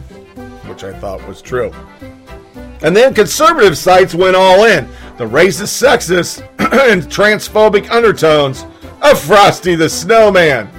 which 0.68 0.84
I 0.84 0.98
thought 1.00 1.26
was 1.26 1.42
true. 1.42 1.72
And 2.82 2.96
then 2.96 3.14
conservative 3.14 3.78
sites 3.78 4.14
went 4.14 4.36
all 4.36 4.66
in. 4.66 4.88
The 5.18 5.26
racist, 5.26 5.82
sexist, 5.82 6.42
and 6.60 7.04
transphobic 7.04 7.90
undertones 7.90 8.66
of 9.02 9.20
Frosty 9.20 9.76
the 9.76 9.90
Snowman. 9.90 10.70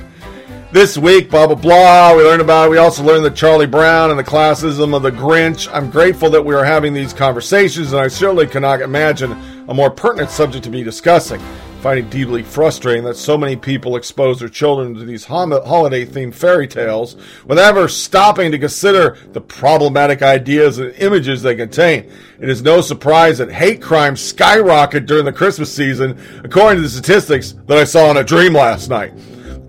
This 0.71 0.99
week, 0.99 1.31
blah, 1.31 1.47
blah, 1.47 1.57
blah, 1.57 2.15
we 2.15 2.23
learned 2.23 2.43
about 2.43 2.67
it. 2.67 2.71
We 2.73 2.77
also 2.77 3.03
learned 3.03 3.25
that 3.25 3.35
Charlie 3.35 3.67
Brown 3.67 4.11
and 4.11 4.19
the 4.19 4.25
classism 4.25 4.95
of 4.95 5.03
the 5.03 5.11
Grinch. 5.11 5.67
I'm 5.73 5.91
grateful 5.91 6.29
that 6.29 6.45
we 6.45 6.55
are 6.55 6.63
having 6.63 6.93
these 6.93 7.15
conversations, 7.15 7.95
and 7.95 8.03
I 8.03 8.09
certainly 8.09 8.47
cannot 8.47 8.83
imagine 8.83 9.33
a 9.67 9.73
more 9.73 9.89
pertinent 9.89 10.29
subject 10.29 10.65
to 10.65 10.71
be 10.71 10.83
discussing. 10.83 11.41
Finding 11.81 12.11
deeply 12.11 12.43
frustrating 12.43 13.03
that 13.05 13.17
so 13.17 13.39
many 13.39 13.57
people 13.57 13.97
expose 13.97 14.41
their 14.41 14.51
children 14.51 14.95
to 14.97 15.07
these 15.07 15.25
holiday 15.25 16.05
themed 16.05 16.35
fairy 16.35 16.69
tales 16.69 17.17
without 17.47 17.71
ever 17.71 17.89
stopping 17.89 18.53
to 18.53 18.59
consider 18.59 19.17
the 19.33 19.41
problematic 19.41 20.21
ideas 20.21 20.79
and 20.79 20.93
images 20.97 21.43
they 21.43 21.57
contain. 21.57 22.13
It 22.41 22.51
is 22.51 22.61
no 22.61 22.83
surprise 22.83 23.39
that 23.39 23.51
hate 23.51 23.81
crimes 23.81 24.21
skyrocket 24.21 25.07
during 25.07 25.25
the 25.25 25.33
Christmas 25.33 25.75
season, 25.75 26.21
according 26.45 26.77
to 26.77 26.83
the 26.83 26.91
statistics 26.91 27.53
that 27.69 27.79
I 27.79 27.85
saw 27.85 28.11
in 28.11 28.19
a 28.19 28.23
dream 28.23 28.53
last 28.53 28.91
night. 28.91 29.15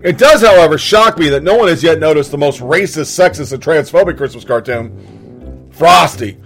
It 0.02 0.16
does, 0.16 0.40
however, 0.40 0.78
shock 0.78 1.18
me 1.18 1.28
that 1.28 1.42
no 1.42 1.56
one 1.56 1.68
has 1.68 1.82
yet 1.82 1.98
noticed 1.98 2.30
the 2.30 2.38
most 2.38 2.60
racist, 2.60 3.10
sexist, 3.10 3.52
and 3.52 3.62
transphobic 3.62 4.16
Christmas 4.16 4.44
cartoon 4.44 5.68
Frosty. 5.72 6.38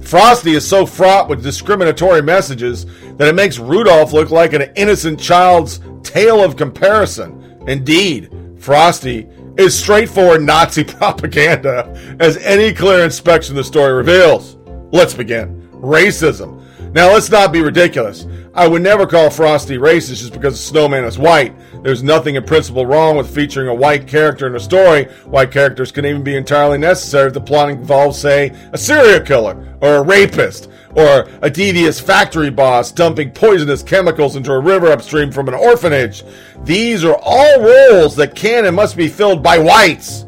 Frosty 0.00 0.52
is 0.52 0.66
so 0.66 0.86
fraught 0.86 1.28
with 1.28 1.42
discriminatory 1.42 2.22
messages 2.22 2.86
that 3.16 3.28
it 3.28 3.34
makes 3.34 3.58
Rudolph 3.58 4.12
look 4.12 4.30
like 4.30 4.52
an 4.52 4.72
innocent 4.76 5.20
child's 5.20 5.80
tale 6.02 6.42
of 6.42 6.56
comparison. 6.56 7.60
Indeed, 7.66 8.30
Frosty 8.58 9.28
is 9.56 9.78
straightforward 9.78 10.42
Nazi 10.42 10.84
propaganda, 10.84 12.16
as 12.20 12.36
any 12.38 12.72
clear 12.72 13.04
inspection 13.04 13.56
of 13.56 13.64
the 13.64 13.64
story 13.64 13.92
reveals. 13.92 14.56
Let's 14.92 15.14
begin. 15.14 15.68
Racism. 15.72 16.61
Now, 16.94 17.10
let's 17.12 17.30
not 17.30 17.52
be 17.52 17.62
ridiculous. 17.62 18.26
I 18.52 18.68
would 18.68 18.82
never 18.82 19.06
call 19.06 19.30
Frosty 19.30 19.78
racist 19.78 20.18
just 20.20 20.34
because 20.34 20.52
the 20.52 20.58
snowman 20.58 21.04
is 21.04 21.18
white. 21.18 21.54
There's 21.82 22.02
nothing 22.02 22.34
in 22.34 22.44
principle 22.44 22.84
wrong 22.84 23.16
with 23.16 23.34
featuring 23.34 23.68
a 23.68 23.74
white 23.74 24.06
character 24.06 24.46
in 24.46 24.54
a 24.54 24.60
story. 24.60 25.06
White 25.24 25.50
characters 25.50 25.90
can 25.90 26.04
even 26.04 26.22
be 26.22 26.36
entirely 26.36 26.76
necessary 26.76 27.28
if 27.28 27.32
the 27.32 27.40
plot 27.40 27.70
involves, 27.70 28.18
say, 28.18 28.54
a 28.74 28.78
serial 28.78 29.20
killer, 29.20 29.74
or 29.80 29.96
a 29.96 30.02
rapist, 30.02 30.68
or 30.94 31.30
a 31.40 31.48
devious 31.48 31.98
factory 31.98 32.50
boss 32.50 32.92
dumping 32.92 33.30
poisonous 33.30 33.82
chemicals 33.82 34.36
into 34.36 34.52
a 34.52 34.60
river 34.60 34.92
upstream 34.92 35.32
from 35.32 35.48
an 35.48 35.54
orphanage. 35.54 36.24
These 36.64 37.04
are 37.04 37.18
all 37.22 37.62
roles 37.62 38.16
that 38.16 38.34
can 38.34 38.66
and 38.66 38.76
must 38.76 38.98
be 38.98 39.08
filled 39.08 39.42
by 39.42 39.56
whites. 39.56 40.26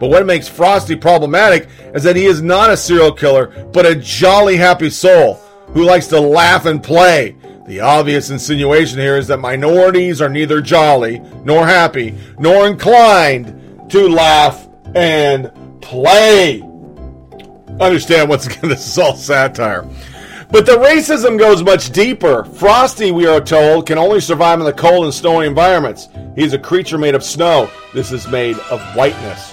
But 0.00 0.08
what 0.08 0.24
makes 0.24 0.48
Frosty 0.48 0.96
problematic 0.96 1.68
is 1.94 2.02
that 2.04 2.16
he 2.16 2.24
is 2.24 2.40
not 2.40 2.70
a 2.70 2.76
serial 2.76 3.12
killer, 3.12 3.48
but 3.74 3.84
a 3.84 3.94
jolly 3.94 4.56
happy 4.56 4.88
soul 4.88 5.42
who 5.68 5.84
likes 5.84 6.06
to 6.08 6.20
laugh 6.20 6.66
and 6.66 6.82
play. 6.82 7.36
The 7.66 7.80
obvious 7.80 8.30
insinuation 8.30 8.98
here 8.98 9.16
is 9.16 9.26
that 9.26 9.38
minorities 9.38 10.20
are 10.20 10.28
neither 10.28 10.60
jolly, 10.60 11.20
nor 11.44 11.66
happy, 11.66 12.16
nor 12.38 12.66
inclined 12.66 13.90
to 13.90 14.08
laugh 14.08 14.68
and 14.94 15.50
play. 15.80 16.62
Understand, 17.80 18.28
once 18.28 18.46
again, 18.46 18.60
this 18.70 18.86
is 18.86 18.98
all 18.98 19.16
satire. 19.16 19.86
But 20.50 20.64
the 20.64 20.76
racism 20.76 21.38
goes 21.38 21.62
much 21.64 21.90
deeper. 21.90 22.44
Frosty, 22.44 23.10
we 23.10 23.26
are 23.26 23.40
told, 23.40 23.86
can 23.86 23.98
only 23.98 24.20
survive 24.20 24.60
in 24.60 24.64
the 24.64 24.72
cold 24.72 25.04
and 25.04 25.12
snowy 25.12 25.46
environments. 25.46 26.08
He's 26.36 26.52
a 26.52 26.58
creature 26.58 26.98
made 26.98 27.16
of 27.16 27.24
snow. 27.24 27.68
This 27.92 28.12
is 28.12 28.28
made 28.28 28.56
of 28.70 28.80
whiteness. 28.94 29.52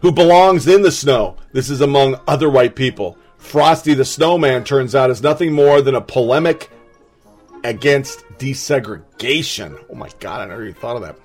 Who 0.00 0.12
belongs 0.12 0.68
in 0.68 0.82
the 0.82 0.92
snow. 0.92 1.36
This 1.52 1.70
is 1.70 1.80
among 1.80 2.20
other 2.28 2.48
white 2.48 2.76
people. 2.76 3.18
Frosty 3.38 3.94
the 3.94 4.04
Snowman 4.04 4.64
turns 4.64 4.94
out 4.94 5.10
is 5.10 5.22
nothing 5.22 5.52
more 5.52 5.80
than 5.80 5.94
a 5.94 6.00
polemic 6.00 6.70
against 7.64 8.24
desegregation. 8.38 9.82
Oh 9.90 9.94
my 9.94 10.10
god, 10.20 10.42
I 10.42 10.46
never 10.46 10.64
even 10.64 10.74
thought 10.74 10.96
of 10.96 11.02
that. 11.02 11.16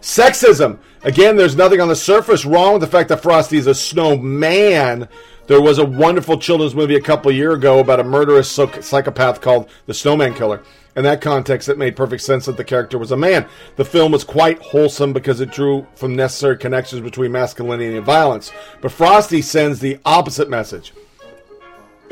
Sexism. 0.00 0.78
Again, 1.02 1.36
there's 1.36 1.56
nothing 1.56 1.80
on 1.80 1.88
the 1.88 1.96
surface 1.96 2.44
wrong 2.44 2.74
with 2.74 2.82
the 2.82 2.88
fact 2.88 3.08
that 3.08 3.22
Frosty 3.22 3.56
is 3.56 3.66
a 3.66 3.74
snowman. 3.74 5.08
There 5.48 5.60
was 5.60 5.78
a 5.78 5.84
wonderful 5.84 6.38
children's 6.38 6.74
movie 6.74 6.94
a 6.94 7.00
couple 7.00 7.32
year 7.32 7.52
ago 7.52 7.80
about 7.80 8.00
a 8.00 8.04
murderous 8.04 8.48
psychopath 8.48 9.40
called 9.40 9.68
The 9.86 9.94
Snowman 9.94 10.34
Killer. 10.34 10.62
In 10.94 11.04
that 11.04 11.20
context, 11.20 11.68
it 11.68 11.78
made 11.78 11.96
perfect 11.96 12.22
sense 12.22 12.46
that 12.46 12.56
the 12.56 12.64
character 12.64 12.98
was 12.98 13.12
a 13.12 13.16
man. 13.16 13.46
The 13.76 13.84
film 13.84 14.12
was 14.12 14.24
quite 14.24 14.60
wholesome 14.60 15.12
because 15.12 15.40
it 15.40 15.50
drew 15.50 15.86
from 15.94 16.14
necessary 16.14 16.58
connections 16.58 17.02
between 17.02 17.32
masculinity 17.32 17.96
and 17.96 18.06
violence. 18.06 18.52
But 18.80 18.92
Frosty 18.92 19.42
sends 19.42 19.80
the 19.80 19.98
opposite 20.04 20.50
message. 20.50 20.92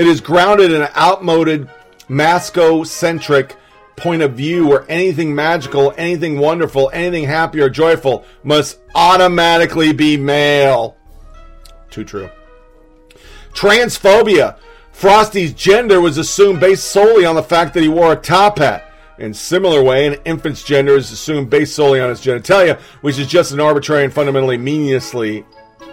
It 0.01 0.07
is 0.07 0.23
grounded 0.23 0.73
in 0.73 0.81
an 0.81 0.89
outmoded, 0.97 1.69
masco-centric 2.09 3.55
point 3.97 4.23
of 4.23 4.33
view 4.33 4.67
where 4.67 4.87
anything 4.89 5.35
magical, 5.35 5.93
anything 5.99 6.39
wonderful, 6.39 6.91
anything 6.95 7.25
happy 7.25 7.61
or 7.61 7.69
joyful 7.69 8.25
must 8.43 8.79
automatically 8.95 9.93
be 9.93 10.17
male. 10.17 10.97
Too 11.91 12.05
true. 12.05 12.31
Transphobia. 13.53 14.57
Frosty's 14.91 15.53
gender 15.53 16.01
was 16.01 16.17
assumed 16.17 16.61
based 16.61 16.91
solely 16.91 17.27
on 17.27 17.35
the 17.35 17.43
fact 17.43 17.75
that 17.75 17.83
he 17.83 17.89
wore 17.91 18.15
a 18.15 18.17
top 18.17 18.57
hat. 18.57 18.91
In 19.19 19.35
similar 19.35 19.83
way, 19.83 20.07
an 20.07 20.17
infant's 20.25 20.65
gender 20.65 20.97
is 20.97 21.13
assumed 21.13 21.51
based 21.51 21.77
solely 21.77 22.01
on 22.01 22.09
his 22.09 22.23
genitalia, 22.23 22.81
which 23.03 23.19
is 23.19 23.27
just 23.27 23.53
as 23.53 23.59
arbitrary 23.59 24.05
and 24.05 24.15
fundamentally 24.15 24.57
meaninglessly 24.57 25.45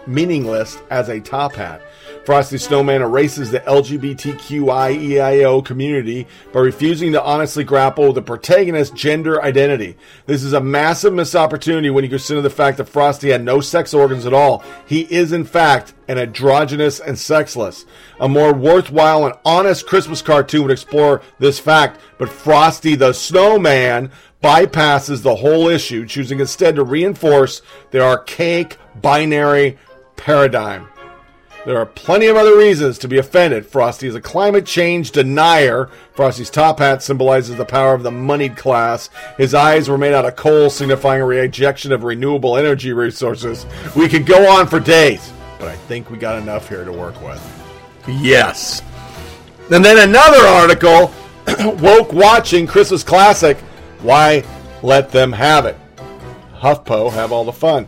meaningless 0.06 0.78
as 0.90 1.10
a 1.10 1.20
top 1.20 1.56
hat. 1.56 1.82
Frosty 2.28 2.58
Snowman 2.58 3.02
erases 3.02 3.52
the 3.52 3.62
LGBTQIEIO 3.62 5.64
community 5.64 6.28
by 6.52 6.60
refusing 6.60 7.14
to 7.14 7.24
honestly 7.24 7.64
grapple 7.64 8.08
with 8.08 8.16
the 8.16 8.22
protagonist's 8.22 8.94
gender 8.94 9.42
identity. 9.42 9.96
This 10.26 10.44
is 10.44 10.52
a 10.52 10.60
massive 10.60 11.14
missed 11.14 11.38
opportunity 11.38 11.90
when 11.90 12.04
you 12.04 12.10
consider 12.10 12.42
the 12.42 12.50
fact 12.50 12.80
that 12.80 12.90
Frosty 12.90 13.30
had 13.30 13.46
no 13.46 13.62
sex 13.62 13.94
organs 13.94 14.26
at 14.26 14.34
all. 14.34 14.62
He 14.86 15.04
is, 15.04 15.32
in 15.32 15.46
fact, 15.46 15.94
an 16.10 16.18
androgynous 16.18 17.00
and 17.00 17.18
sexless. 17.18 17.86
A 18.20 18.28
more 18.28 18.54
worthwhile 18.54 19.26
and 19.26 19.36
honest 19.46 19.88
Christmas 19.88 20.22
cartoon 20.22 20.64
would 20.64 20.72
explore 20.72 21.22
this 21.40 21.60
fact, 21.60 22.02
but 22.18 22.28
Frosty 22.28 22.96
the 22.96 23.14
Snowman 23.14 24.12
bypasses 24.44 25.22
the 25.22 25.38
whole 25.38 25.70
issue, 25.70 26.06
choosing 26.06 26.42
instead 26.42 26.76
to 26.76 26.84
reinforce 26.84 27.62
the 27.92 28.02
archaic 28.02 28.78
binary 29.00 29.78
paradigm. 30.18 30.90
There 31.68 31.78
are 31.78 31.86
plenty 31.86 32.28
of 32.28 32.38
other 32.38 32.58
reasons 32.58 32.98
to 33.00 33.10
be 33.10 33.18
offended. 33.18 33.66
Frosty 33.66 34.08
is 34.08 34.16
a 34.16 34.22
climate 34.22 34.66
change 34.66 35.12
denier. 35.12 35.90
Frosty's 36.14 36.50
top 36.50 36.80
hat 36.80 37.04
symbolizes 37.04 37.58
the 37.58 37.66
power 37.66 37.94
of 37.94 38.04
the 38.04 38.10
moneyed 38.10 38.56
class. 38.56 39.10
His 39.38 39.54
eyes 39.54 39.90
were 39.90 39.98
made 39.98 40.14
out 40.14 40.24
of 40.24 40.38
coal, 40.38 40.70
signifying 40.70 41.22
a 41.22 41.26
rejection 41.26 41.92
of 41.92 42.06
renewable 42.06 42.56
energy 42.56 42.94
resources. 42.94 43.66
We 43.98 44.08
could 44.08 44.26
go 44.26 44.50
on 44.50 44.68
for 44.68 44.80
days, 44.80 45.34
but 45.60 45.68
I 45.68 45.76
think 45.76 46.10
we 46.10 46.18
got 46.18 46.42
enough 46.42 46.70
here 46.70 46.86
to 46.86 46.92
work 46.94 47.22
with. 47.22 47.44
Yes. 48.08 48.82
And 49.70 49.84
then 49.84 50.08
another 50.08 50.48
article 50.48 51.14
Woke 51.82 52.14
Watching 52.14 52.66
Christmas 52.66 53.04
Classic. 53.04 53.58
Why 54.04 54.46
let 54.84 55.12
them 55.12 55.34
have 55.34 55.66
it? 55.66 55.76
HuffPo 56.56 57.12
have 57.12 57.34
all 57.34 57.44
the 57.44 57.52
fun. 57.52 57.88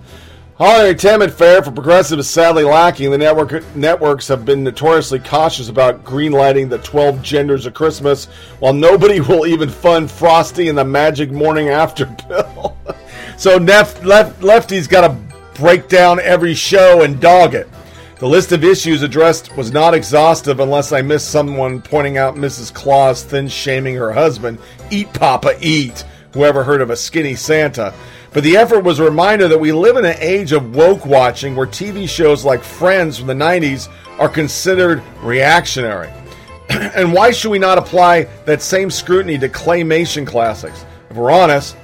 Holiday 0.60 0.90
entertainment 0.90 1.31
fare 1.31 1.64
for 1.64 1.72
progressive 1.72 2.19
is 2.19 2.30
sadly 2.30 2.65
lacking. 2.65 3.11
The 3.11 3.18
network 3.18 3.64
networks 3.77 4.27
have 4.27 4.44
been 4.44 4.61
notoriously 4.61 5.19
cautious 5.19 5.69
about 5.69 6.03
greenlighting 6.03 6.69
the 6.69 6.80
12 6.80 7.22
genders 7.22 7.65
of 7.65 7.73
Christmas, 7.73 8.26
while 8.60 8.73
nobody 8.73 9.22
will 9.22 9.48
even 9.48 9.69
fund 9.69 10.11
Frosty 10.11 10.68
and 10.68 10.77
the 10.77 10.84
Magic 10.84 11.31
Morning 11.31 11.69
After 11.69 12.07
bill. 12.27 12.76
so 13.38 13.56
left, 13.56 14.03
left, 14.03 14.44
Lefty's 14.44 14.86
got 14.86 15.07
to 15.07 15.38
break 15.53 15.88
down 15.88 16.19
every 16.19 16.56
show 16.56 17.03
and 17.03 17.22
dog 17.22 17.56
it. 17.56 17.69
The 18.18 18.27
list 18.27 18.52
of 18.52 18.65
issues 18.65 19.02
addressed 19.02 19.56
was 19.56 19.72
not 19.72 19.94
exhaustive 19.94 20.60
unless 20.60 20.91
I 20.91 21.02
missed 21.02 21.31
someone 21.31 21.81
pointing 21.81 22.18
out 22.18 22.36
Mrs. 22.36 22.73
Claus 22.73 23.23
thin 23.23 23.48
shaming 23.48 23.95
her 23.95 24.11
husband. 24.11 24.60
Eat, 24.91 25.14
Papa, 25.14 25.56
eat. 25.61 26.03
Whoever 26.34 26.65
heard 26.65 26.81
of 26.81 26.90
a 26.90 26.98
skinny 26.98 27.36
Santa? 27.36 27.94
But 28.32 28.44
the 28.44 28.58
effort 28.58 28.82
was 28.82 29.00
a 29.00 29.04
reminder 29.04 29.48
that 29.48 29.60
we 29.60 29.72
live 29.72 29.98
in 29.98 30.06
an 30.06 30.18
age 30.20 30.52
of 30.52 30.76
woke 30.76 31.06
watching 31.06 31.56
where 31.56 31.66
TV 31.66 32.08
shows 32.08 32.46
like 32.46 32.62
Friends 32.62 33.18
from 33.18 33.28
the 33.28 33.34
90s 33.34 33.92
are 34.20 34.30
considered 34.30 35.02
reactionary. 35.22 36.12
and 36.70 37.12
why 37.12 37.32
should 37.32 37.50
we 37.50 37.58
not 37.58 37.80
apply 37.80 38.24
that 38.46 38.62
same 38.62 38.92
scrutiny 38.92 39.38
to 39.40 39.50
claymation 39.50 40.28
classics? 40.28 40.86
If 41.10 41.18
we're 41.18 41.32
honest, 41.32 41.76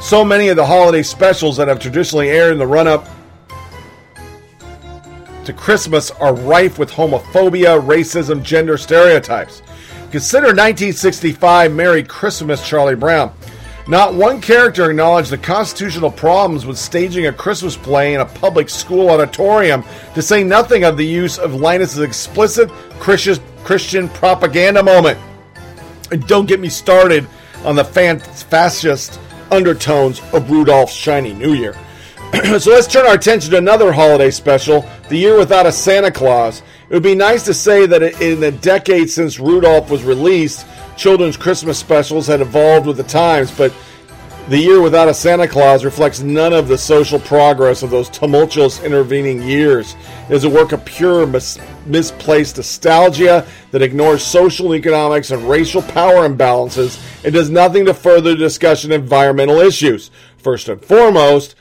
so 0.00 0.22
many 0.22 0.48
of 0.48 0.56
the 0.56 0.66
holiday 0.66 1.02
specials 1.02 1.56
that 1.56 1.68
have 1.68 1.78
traditionally 1.78 2.28
aired 2.28 2.52
in 2.52 2.58
the 2.58 2.66
run 2.66 2.86
up 2.86 3.08
to 5.46 5.52
Christmas 5.54 6.10
are 6.10 6.34
rife 6.34 6.78
with 6.78 6.90
homophobia, 6.90 7.80
racism, 7.80 8.42
gender 8.42 8.76
stereotypes. 8.76 9.62
Consider 10.10 10.48
1965 10.48 11.72
Merry 11.72 12.02
Christmas 12.02 12.66
Charlie 12.66 12.94
Brown. 12.94 13.32
Not 13.88 14.14
one 14.14 14.40
character 14.40 14.90
acknowledged 14.90 15.30
the 15.30 15.38
constitutional 15.38 16.10
problems 16.10 16.66
with 16.66 16.76
staging 16.76 17.26
a 17.26 17.32
Christmas 17.32 17.76
play 17.76 18.14
in 18.14 18.20
a 18.20 18.26
public 18.26 18.68
school 18.68 19.10
auditorium, 19.10 19.84
to 20.14 20.22
say 20.22 20.42
nothing 20.42 20.82
of 20.82 20.96
the 20.96 21.06
use 21.06 21.38
of 21.38 21.54
Linus's 21.54 22.00
explicit 22.00 22.68
Christian 22.98 24.08
propaganda 24.08 24.82
moment. 24.82 25.20
And 26.10 26.26
don't 26.26 26.46
get 26.46 26.58
me 26.58 26.68
started 26.68 27.28
on 27.64 27.76
the 27.76 27.84
fascist 27.84 29.20
undertones 29.52 30.20
of 30.32 30.50
Rudolph's 30.50 30.92
Shiny 30.92 31.32
New 31.32 31.54
Year. 31.54 31.74
so 32.58 32.72
let's 32.72 32.88
turn 32.88 33.06
our 33.06 33.14
attention 33.14 33.52
to 33.52 33.58
another 33.58 33.92
holiday 33.92 34.32
special, 34.32 34.84
The 35.08 35.16
Year 35.16 35.38
Without 35.38 35.64
a 35.64 35.70
Santa 35.70 36.10
Claus. 36.10 36.60
It 36.88 36.94
would 36.94 37.04
be 37.04 37.14
nice 37.14 37.44
to 37.44 37.54
say 37.54 37.86
that 37.86 38.02
in 38.20 38.40
the 38.40 38.50
decade 38.50 39.10
since 39.10 39.38
Rudolph 39.38 39.90
was 39.90 40.02
released, 40.02 40.66
children's 40.96 41.36
Christmas 41.36 41.78
specials 41.78 42.26
had 42.26 42.40
evolved 42.40 42.86
with 42.86 42.96
the 42.96 43.04
times, 43.04 43.50
but 43.50 43.72
the 44.48 44.58
year 44.58 44.80
without 44.80 45.08
a 45.08 45.14
Santa 45.14 45.48
Claus 45.48 45.84
reflects 45.84 46.20
none 46.20 46.52
of 46.52 46.68
the 46.68 46.78
social 46.78 47.18
progress 47.18 47.82
of 47.82 47.90
those 47.90 48.08
tumultuous 48.08 48.80
intervening 48.84 49.42
years. 49.42 49.96
It 50.30 50.34
is 50.34 50.44
a 50.44 50.48
work 50.48 50.70
of 50.70 50.84
pure 50.84 51.26
mis- 51.26 51.58
misplaced 51.84 52.56
nostalgia 52.56 53.44
that 53.72 53.82
ignores 53.82 54.22
social, 54.22 54.72
economics, 54.74 55.32
and 55.32 55.48
racial 55.48 55.82
power 55.82 56.28
imbalances 56.28 57.02
and 57.24 57.34
does 57.34 57.50
nothing 57.50 57.86
to 57.86 57.94
further 57.94 58.30
the 58.30 58.36
discussion 58.36 58.92
environmental 58.92 59.58
issues. 59.58 60.12
First 60.38 60.68
and 60.68 60.80
foremost, 60.80 61.56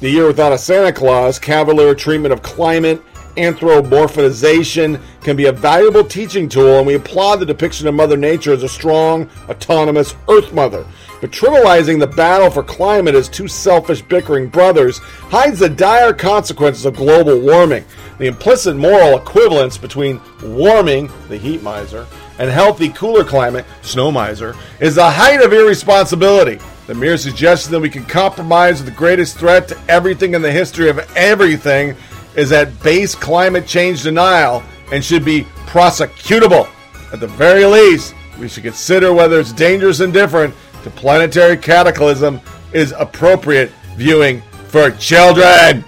the 0.00 0.10
Year 0.10 0.26
Without 0.26 0.52
a 0.52 0.58
Santa 0.58 0.92
Claus, 0.92 1.38
cavalier 1.38 1.94
treatment 1.94 2.34
of 2.34 2.42
climate, 2.42 3.00
anthropomorphization 3.36 5.00
can 5.22 5.36
be 5.36 5.46
a 5.46 5.52
valuable 5.52 6.04
teaching 6.04 6.48
tool, 6.48 6.78
and 6.78 6.86
we 6.86 6.94
applaud 6.94 7.36
the 7.36 7.46
depiction 7.46 7.86
of 7.86 7.94
Mother 7.94 8.16
Nature 8.16 8.52
as 8.52 8.62
a 8.62 8.68
strong, 8.68 9.28
autonomous 9.48 10.14
Earth 10.28 10.52
Mother. 10.52 10.84
But 11.20 11.30
trivializing 11.30 12.00
the 12.00 12.06
battle 12.06 12.50
for 12.50 12.62
climate 12.62 13.14
as 13.14 13.28
two 13.28 13.46
selfish, 13.48 14.02
bickering 14.02 14.48
brothers 14.48 14.98
hides 14.98 15.60
the 15.60 15.68
dire 15.68 16.12
consequences 16.12 16.84
of 16.84 16.96
global 16.96 17.40
warming. 17.40 17.84
The 18.18 18.26
implicit 18.26 18.76
moral 18.76 19.16
equivalence 19.16 19.78
between 19.78 20.20
warming, 20.42 21.10
the 21.28 21.38
heat 21.38 21.62
miser, 21.62 22.06
and 22.38 22.50
healthy, 22.50 22.88
cooler 22.88 23.24
climate, 23.24 23.64
snow 23.82 24.10
miser, 24.10 24.56
is 24.80 24.96
the 24.96 25.10
height 25.10 25.40
of 25.42 25.52
irresponsibility. 25.52 26.58
The 26.88 26.94
mere 26.94 27.16
suggestion 27.16 27.70
that 27.72 27.80
we 27.80 27.88
can 27.88 28.04
compromise 28.04 28.82
with 28.82 28.90
the 28.90 28.98
greatest 28.98 29.38
threat 29.38 29.68
to 29.68 29.78
everything 29.88 30.34
in 30.34 30.42
the 30.42 30.50
history 30.50 30.90
of 30.90 30.98
everything 31.14 31.94
is 32.36 32.52
at 32.52 32.82
base 32.82 33.14
climate 33.14 33.66
change 33.66 34.02
denial 34.02 34.62
and 34.92 35.04
should 35.04 35.24
be 35.24 35.42
prosecutable. 35.66 36.68
At 37.12 37.20
the 37.20 37.26
very 37.26 37.64
least, 37.64 38.14
we 38.38 38.48
should 38.48 38.62
consider 38.62 39.12
whether 39.12 39.38
it's 39.40 39.52
dangerous 39.52 40.00
and 40.00 40.12
different 40.12 40.54
to 40.82 40.90
planetary 40.90 41.56
cataclysm 41.56 42.40
is 42.72 42.92
appropriate 42.92 43.70
viewing 43.96 44.42
for 44.68 44.90
children. 44.92 45.84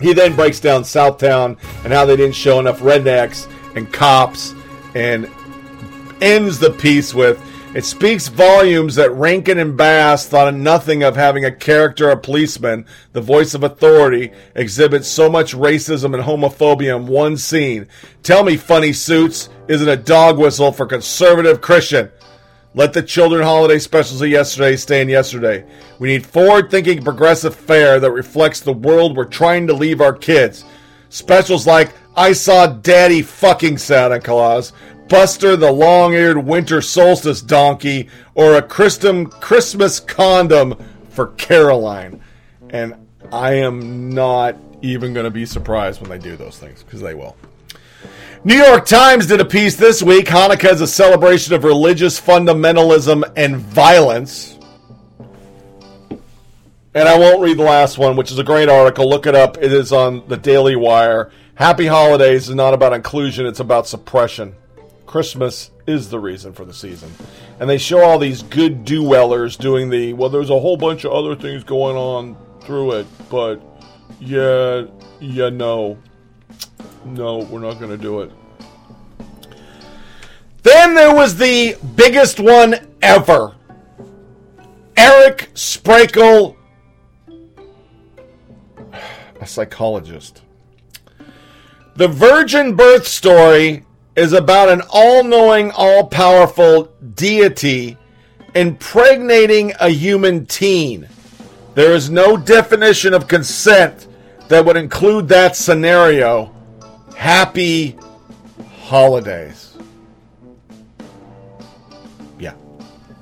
He 0.00 0.12
then 0.14 0.34
breaks 0.34 0.60
down 0.60 0.82
Southtown 0.82 1.58
and 1.84 1.92
how 1.92 2.04
they 2.04 2.16
didn't 2.16 2.34
show 2.34 2.58
enough 2.58 2.80
rednecks 2.80 3.50
and 3.76 3.92
cops 3.92 4.54
and 4.94 5.30
ends 6.20 6.58
the 6.58 6.70
piece 6.70 7.14
with 7.14 7.38
it 7.72 7.84
speaks 7.84 8.26
volumes 8.26 8.96
that 8.96 9.12
Rankin 9.12 9.58
and 9.58 9.76
Bass 9.76 10.26
thought 10.26 10.52
nothing 10.54 11.04
of 11.04 11.14
having 11.14 11.44
a 11.44 11.52
character, 11.52 12.10
a 12.10 12.16
policeman, 12.16 12.84
the 13.12 13.20
voice 13.20 13.54
of 13.54 13.62
authority, 13.62 14.32
exhibit 14.56 15.04
so 15.04 15.30
much 15.30 15.54
racism 15.54 16.12
and 16.14 16.24
homophobia 16.24 16.96
in 16.96 17.06
one 17.06 17.36
scene. 17.36 17.86
Tell 18.24 18.42
me, 18.42 18.56
funny 18.56 18.92
suits, 18.92 19.50
isn't 19.68 19.88
a 19.88 19.96
dog 19.96 20.36
whistle 20.36 20.72
for 20.72 20.84
conservative 20.84 21.60
Christian? 21.60 22.10
Let 22.74 22.92
the 22.92 23.02
children 23.02 23.44
holiday 23.44 23.78
specials 23.78 24.20
of 24.20 24.28
yesterday 24.28 24.74
stay 24.74 25.00
in 25.00 25.08
yesterday. 25.08 25.64
We 26.00 26.08
need 26.08 26.26
forward 26.26 26.70
thinking 26.70 27.02
progressive 27.02 27.54
fare 27.54 28.00
that 28.00 28.10
reflects 28.10 28.60
the 28.60 28.72
world 28.72 29.16
we're 29.16 29.24
trying 29.26 29.68
to 29.68 29.74
leave 29.74 30.00
our 30.00 30.12
kids. 30.12 30.64
Specials 31.08 31.68
like 31.68 31.92
I 32.16 32.32
saw 32.32 32.66
daddy 32.66 33.22
fucking 33.22 33.78
Santa 33.78 34.20
Claus, 34.20 34.72
Buster 35.10 35.56
the 35.56 35.70
long 35.70 36.14
eared 36.14 36.38
winter 36.38 36.80
solstice 36.80 37.42
donkey, 37.42 38.08
or 38.34 38.54
a 38.54 38.62
Christmas 38.62 40.00
condom 40.00 40.82
for 41.10 41.26
Caroline. 41.32 42.22
And 42.70 42.94
I 43.32 43.54
am 43.54 44.08
not 44.08 44.56
even 44.80 45.12
going 45.12 45.24
to 45.24 45.30
be 45.30 45.44
surprised 45.44 46.00
when 46.00 46.08
they 46.08 46.18
do 46.18 46.36
those 46.36 46.58
things, 46.58 46.82
because 46.82 47.00
they 47.00 47.14
will. 47.14 47.36
New 48.44 48.56
York 48.56 48.86
Times 48.86 49.26
did 49.26 49.40
a 49.40 49.44
piece 49.44 49.76
this 49.76 50.02
week. 50.02 50.26
Hanukkah 50.26 50.72
is 50.72 50.80
a 50.80 50.86
celebration 50.86 51.52
of 51.54 51.64
religious 51.64 52.18
fundamentalism 52.18 53.30
and 53.36 53.56
violence. 53.56 54.56
And 56.94 57.08
I 57.08 57.18
won't 57.18 57.42
read 57.42 57.58
the 57.58 57.64
last 57.64 57.98
one, 57.98 58.16
which 58.16 58.30
is 58.30 58.38
a 58.38 58.44
great 58.44 58.68
article. 58.68 59.08
Look 59.08 59.26
it 59.26 59.34
up. 59.34 59.58
It 59.58 59.72
is 59.72 59.92
on 59.92 60.26
the 60.28 60.36
Daily 60.36 60.76
Wire. 60.76 61.30
Happy 61.56 61.86
Holidays 61.86 62.48
is 62.48 62.54
not 62.54 62.72
about 62.72 62.92
inclusion, 62.94 63.44
it's 63.44 63.60
about 63.60 63.86
suppression. 63.86 64.54
Christmas 65.10 65.72
is 65.88 66.08
the 66.08 66.20
reason 66.20 66.52
for 66.52 66.64
the 66.64 66.72
season. 66.72 67.10
And 67.58 67.68
they 67.68 67.78
show 67.78 67.98
all 67.98 68.16
these 68.16 68.44
good 68.44 68.84
do-wellers 68.84 69.56
doing 69.56 69.90
the, 69.90 70.12
well, 70.12 70.30
there's 70.30 70.50
a 70.50 70.60
whole 70.60 70.76
bunch 70.76 71.04
of 71.04 71.10
other 71.10 71.34
things 71.34 71.64
going 71.64 71.96
on 71.96 72.36
through 72.60 72.92
it, 72.92 73.06
but 73.28 73.60
yeah, 74.20 74.84
yeah, 75.18 75.48
no. 75.48 75.98
No, 77.04 77.38
we're 77.38 77.58
not 77.58 77.80
going 77.80 77.90
to 77.90 77.98
do 77.98 78.20
it. 78.20 78.30
Then 80.62 80.94
there 80.94 81.12
was 81.12 81.36
the 81.36 81.76
biggest 81.96 82.38
one 82.38 82.76
ever. 83.02 83.56
Eric 84.96 85.50
Sprankle, 85.54 86.54
a 89.40 89.46
psychologist. 89.46 90.42
The 91.96 92.06
virgin 92.06 92.76
birth 92.76 93.08
story 93.08 93.84
is 94.16 94.32
about 94.32 94.68
an 94.68 94.82
all 94.90 95.24
knowing, 95.24 95.70
all 95.72 96.06
powerful 96.06 96.84
deity 97.14 97.96
impregnating 98.54 99.72
a 99.80 99.88
human 99.88 100.46
teen. 100.46 101.08
There 101.74 101.92
is 101.92 102.10
no 102.10 102.36
definition 102.36 103.14
of 103.14 103.28
consent 103.28 104.08
that 104.48 104.64
would 104.64 104.76
include 104.76 105.28
that 105.28 105.56
scenario. 105.56 106.52
Happy 107.16 107.96
holidays. 108.82 109.76
Yeah. 112.38 112.54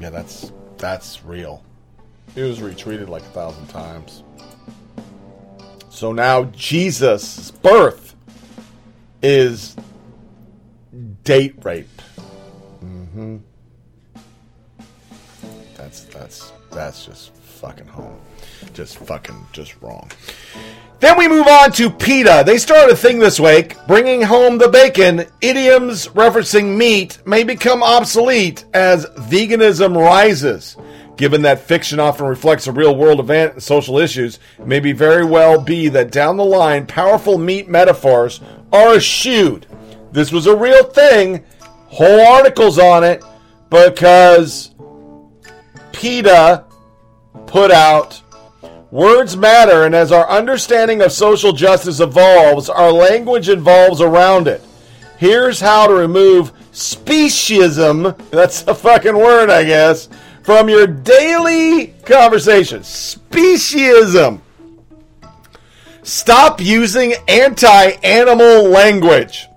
Yeah, 0.00 0.10
that's 0.10 0.52
that's 0.78 1.24
real. 1.24 1.62
It 2.36 2.42
was 2.42 2.60
retweeted 2.60 3.08
like 3.08 3.22
a 3.22 3.26
thousand 3.26 3.66
times. 3.66 4.22
So 5.90 6.12
now 6.12 6.44
Jesus' 6.44 7.50
birth 7.50 8.14
is 9.20 9.74
date 11.28 11.54
rape. 11.62 12.02
Mm-hmm. 12.82 13.36
That's 15.76 16.04
that's 16.04 16.52
that's 16.70 17.04
just 17.04 17.34
fucking 17.34 17.86
home. 17.86 18.18
Just 18.72 18.96
fucking 18.96 19.46
just 19.52 19.78
wrong. 19.82 20.10
Then 21.00 21.18
we 21.18 21.28
move 21.28 21.46
on 21.46 21.70
to 21.72 21.90
PETA. 21.90 22.44
They 22.46 22.56
started 22.56 22.94
a 22.94 22.96
thing 22.96 23.18
this 23.18 23.38
week, 23.38 23.76
bringing 23.86 24.22
home 24.22 24.56
the 24.56 24.68
bacon. 24.68 25.26
Idioms 25.42 26.08
referencing 26.08 26.78
meat 26.78 27.18
may 27.26 27.44
become 27.44 27.82
obsolete 27.82 28.64
as 28.72 29.04
veganism 29.04 30.02
rises. 30.02 30.78
Given 31.18 31.42
that 31.42 31.60
fiction 31.60 32.00
often 32.00 32.24
reflects 32.24 32.66
a 32.66 32.72
real 32.72 32.96
world 32.96 33.20
event 33.20 33.52
and 33.52 33.62
social 33.62 33.98
issues, 33.98 34.38
it 34.58 34.66
may 34.66 34.80
be 34.80 34.92
very 34.92 35.26
well 35.26 35.60
be 35.60 35.90
that 35.90 36.10
down 36.10 36.38
the 36.38 36.44
line, 36.44 36.86
powerful 36.86 37.36
meat 37.36 37.68
metaphors 37.68 38.40
are 38.72 38.94
eschewed. 38.94 39.66
This 40.12 40.32
was 40.32 40.46
a 40.46 40.56
real 40.56 40.84
thing. 40.84 41.44
Whole 41.88 42.20
articles 42.20 42.78
on 42.78 43.04
it 43.04 43.24
because 43.70 44.74
PETA 45.92 46.64
put 47.46 47.70
out 47.70 48.22
Words 48.90 49.36
matter, 49.36 49.84
and 49.84 49.94
as 49.94 50.12
our 50.12 50.26
understanding 50.30 51.02
of 51.02 51.12
social 51.12 51.52
justice 51.52 52.00
evolves, 52.00 52.70
our 52.70 52.90
language 52.90 53.50
evolves 53.50 54.00
around 54.00 54.48
it. 54.48 54.62
Here's 55.18 55.60
how 55.60 55.86
to 55.86 55.92
remove 55.92 56.54
speciesism, 56.72 58.16
that's 58.30 58.62
a 58.62 58.74
fucking 58.74 59.16
word, 59.16 59.50
I 59.50 59.64
guess, 59.64 60.08
from 60.42 60.70
your 60.70 60.86
daily 60.86 61.88
conversation. 62.06 62.80
Speciesism. 62.80 64.40
Stop 66.02 66.62
using 66.62 67.12
anti 67.28 67.90
animal 68.02 68.70
language. 68.70 69.47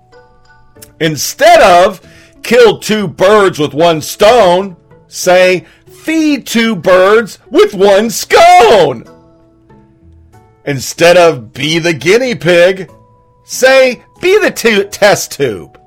Instead 1.02 1.60
of 1.62 2.00
kill 2.44 2.78
two 2.78 3.08
birds 3.08 3.58
with 3.58 3.74
one 3.74 4.02
stone, 4.02 4.78
say 5.08 5.66
feed 5.88 6.46
two 6.46 6.76
birds 6.76 7.40
with 7.50 7.74
one 7.74 8.08
scone. 8.12 9.04
Instead 10.64 11.18
of 11.18 11.54
be 11.54 11.80
the 11.80 11.94
guinea 11.94 12.36
pig, 12.36 12.92
say 13.44 14.04
be 14.22 14.38
the 14.42 14.52
t- 14.52 14.84
test 14.90 15.32
tube. 15.32 15.82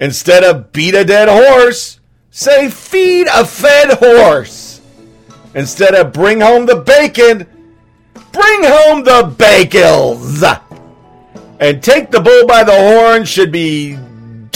Instead 0.00 0.44
of 0.44 0.72
beat 0.72 0.94
a 0.94 1.04
dead 1.04 1.28
horse, 1.28 2.00
say 2.30 2.70
feed 2.70 3.26
a 3.26 3.44
fed 3.44 3.98
horse. 3.98 4.80
Instead 5.54 5.94
of 5.94 6.14
bring 6.14 6.40
home 6.40 6.64
the 6.64 6.76
bacon, 6.76 7.46
bring 8.32 8.62
home 8.62 9.04
the 9.04 9.34
bacons. 9.36 10.42
And 11.60 11.82
take 11.82 12.10
the 12.10 12.20
bull 12.20 12.46
by 12.46 12.64
the 12.64 12.72
horn 12.72 13.24
should 13.24 13.52
be 13.52 13.98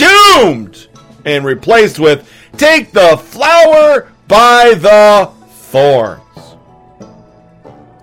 doomed 0.01 0.89
and 1.25 1.45
replaced 1.45 1.99
with 1.99 2.29
take 2.57 2.93
the 2.93 3.17
flower 3.17 4.11
by 4.29 4.75
the 4.75 5.31
thorns. 5.49 6.21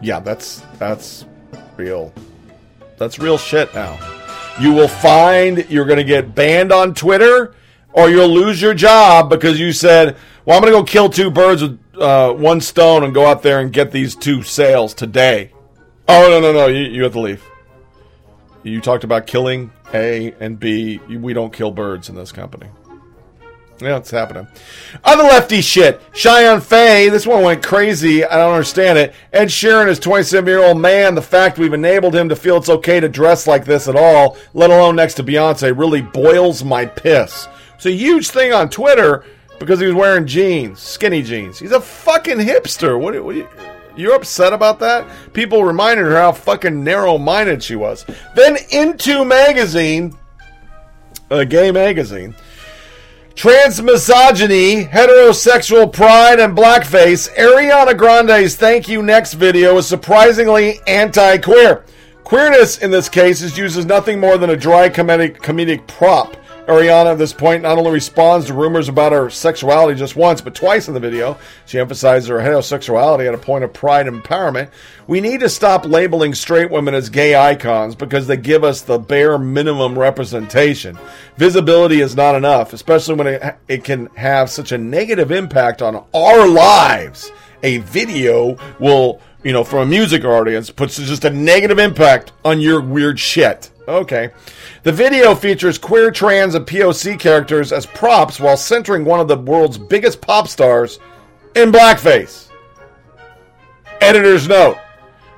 Yeah, 0.01 0.19
that's 0.19 0.61
that's 0.77 1.26
real. 1.76 2.14
That's 2.98 3.19
real 3.19 3.38
shit 3.38 3.74
now. 3.74 3.98
You 4.59 4.74
will 4.74 4.88
find 4.88 5.66
you're 5.69 5.85
going 5.85 5.98
to 5.98 6.03
get 6.03 6.34
banned 6.34 6.72
on 6.72 6.93
Twitter 6.93 7.53
or 7.93 8.09
you'll 8.09 8.30
lose 8.30 8.61
your 8.61 8.74
job 8.74 9.30
because 9.30 9.59
you 9.59 9.72
said, 9.72 10.16
"Well, 10.45 10.58
I'm 10.58 10.61
going 10.61 10.74
to 10.74 10.80
go 10.80 10.84
kill 10.84 11.09
two 11.09 11.32
birds 11.32 11.61
with 11.61 11.80
uh, 12.00 12.34
one 12.34 12.61
stone 12.61 13.03
and 13.03 13.14
go 13.14 13.26
out 13.26 13.42
there 13.42 13.59
and 13.59 13.72
get 13.72 13.92
these 13.92 14.16
two 14.16 14.43
sales 14.43 14.93
today." 14.93 15.51
Oh 16.08 16.30
no 16.30 16.40
no 16.40 16.53
no! 16.53 16.67
You, 16.67 16.90
you 16.90 17.03
have 17.03 17.14
to 17.14 17.19
leave. 17.19 17.43
You 18.64 18.82
talked 18.82 19.03
about 19.03 19.27
killing 19.27 19.72
A 19.93 20.33
and 20.40 20.59
B. 20.59 20.99
We 21.07 21.33
don't 21.33 21.53
kill 21.53 21.72
birds 21.72 22.09
in 22.09 22.16
this 22.16 22.32
company. 22.32 22.67
Yeah, 23.80 23.98
it's 23.98 24.09
happening. 24.09 24.48
Other 25.03 25.24
lefty 25.24 25.61
shit. 25.61 26.01
Cheyenne 26.14 26.61
Fay, 26.61 27.09
this 27.09 27.27
one 27.27 27.43
went 27.43 27.64
crazy. 27.64 28.25
I 28.25 28.38
don't 28.38 28.53
understand 28.53 28.98
it. 28.98 29.14
Ed 29.32 29.49
Sheeran 29.49 29.88
is 29.88 29.99
27 29.99 30.48
year 30.48 30.64
old 30.64 30.80
man. 30.80 31.14
The 31.14 31.22
fact 31.22 31.59
we've 31.59 31.74
enabled 31.74 32.16
him 32.16 32.27
to 32.30 32.35
feel 32.35 32.57
it's 32.57 32.69
okay 32.69 32.99
to 32.99 33.07
dress 33.07 33.45
like 33.45 33.66
this 33.66 33.88
at 33.88 33.95
all, 33.95 34.35
let 34.56 34.72
alone 34.72 34.95
next 34.95 35.14
to 35.16 35.24
Beyonce, 35.24 35.77
really 35.77 36.01
boils 36.01 36.64
my 36.64 36.88
piss. 36.88 37.48
It's 37.75 37.85
a 37.85 37.91
huge 37.91 38.30
thing 38.30 38.51
on 38.51 38.69
Twitter 38.69 39.24
because 39.59 39.80
he 39.80 39.85
was 39.85 39.95
wearing 39.95 40.25
jeans, 40.25 40.80
skinny 40.80 41.22
jeans. 41.22 41.59
He's 41.59 41.72
a 41.72 41.82
fucking 41.82 42.38
hipster. 42.38 42.99
What, 42.99 43.24
what 43.24 43.35
you, 43.35 43.48
you're 43.98 44.16
upset 44.16 44.53
about 44.53 44.80
that? 44.80 45.08
People 45.34 45.64
reminded 45.64 46.03
her 46.03 46.16
how 46.16 46.32
fucking 46.32 46.84
narrow 46.84 47.17
minded 47.17 47.64
she 47.64 47.76
was. 47.76 48.06
Then 48.35 48.58
Into 48.72 49.26
Magazine, 49.26 50.16
a 51.30 51.45
gay 51.45 51.72
magazine, 51.72 52.35
Trans 53.38 53.80
misogyny, 53.80 54.85
heterosexual 54.85 55.93
pride, 55.93 56.40
and 56.40 56.58
blackface, 56.58 57.32
Ariana 57.35 57.95
Grande's 57.95 58.56
Thank 58.56 58.90
You 58.90 59.03
Next 59.03 59.34
video 59.34 59.77
is 59.77 59.85
surprisingly 59.85 60.80
anti 60.88 61.38
queer. 61.38 61.85
Queerness 62.24 62.80
in 62.80 62.90
this 62.90 63.08
case 63.08 63.43
is 63.43 63.56
used 63.56 63.77
as 63.77 63.85
nothing 63.85 64.19
more 64.19 64.40
than 64.40 64.50
a 64.50 64.58
dry 64.58 64.90
comedic, 64.90 65.38
comedic 65.38 65.85
prop. 65.85 66.35
Ariana 66.67 67.13
at 67.13 67.17
this 67.17 67.31
point 67.31 67.63
not 67.63 67.77
only 67.77 67.91
responds 67.91 68.47
to 68.47 68.53
rumors 68.53 68.89
about 68.89 69.13
her 69.13 69.29
sexuality 69.29 69.97
just 69.97 70.17
once, 70.17 70.41
but 70.41 70.53
twice 70.53 70.89
in 70.89 70.93
the 70.93 70.99
video. 70.99 71.37
She 71.65 71.79
emphasizes 71.79 72.27
her 72.27 72.39
heterosexuality 72.39 73.25
at 73.25 73.33
a 73.33 73.37
point 73.37 73.63
of 73.63 73.71
pride 73.71 74.05
and 74.05 74.21
empowerment. 74.21 74.69
We 75.07 75.21
need 75.21 75.39
to 75.39 75.49
stop 75.49 75.85
labeling 75.85 76.33
straight 76.33 76.69
women 76.69 76.93
as 76.93 77.09
gay 77.09 77.35
icons 77.35 77.95
because 77.95 78.27
they 78.27 78.35
give 78.35 78.65
us 78.65 78.81
the 78.81 78.99
bare 78.99 79.37
minimum 79.37 79.97
representation. 79.97 80.99
Visibility 81.37 82.01
is 82.01 82.17
not 82.17 82.35
enough, 82.35 82.73
especially 82.73 83.15
when 83.15 83.27
it, 83.27 83.55
it 83.69 83.83
can 83.85 84.07
have 84.17 84.49
such 84.49 84.73
a 84.73 84.77
negative 84.77 85.31
impact 85.31 85.81
on 85.81 86.03
our 86.13 86.47
lives. 86.47 87.31
A 87.63 87.77
video 87.77 88.57
will, 88.77 89.21
you 89.41 89.53
know, 89.53 89.63
from 89.63 89.79
a 89.79 89.85
music 89.85 90.25
audience, 90.25 90.69
puts 90.69 90.97
just 90.97 91.23
a 91.23 91.29
negative 91.29 91.79
impact 91.79 92.33
on 92.43 92.59
your 92.59 92.81
weird 92.81 93.17
shit. 93.19 93.71
Okay. 93.88 94.32
The 94.83 94.91
video 94.91 95.33
features 95.33 95.77
queer, 95.77 96.11
trans, 96.11 96.56
and 96.56 96.66
POC 96.66 97.17
characters 97.17 97.72
as 97.72 97.85
props 97.85 98.40
while 98.40 98.57
centering 98.57 99.06
one 99.06 99.22
of 99.22 99.30
the 99.30 99.38
world's 99.38 99.77
biggest 99.77 100.19
pop 100.19 100.49
stars 100.49 100.99
in 101.56 101.72
blackface. 101.72 102.49
Editor's 104.01 104.48
note. 104.48 104.77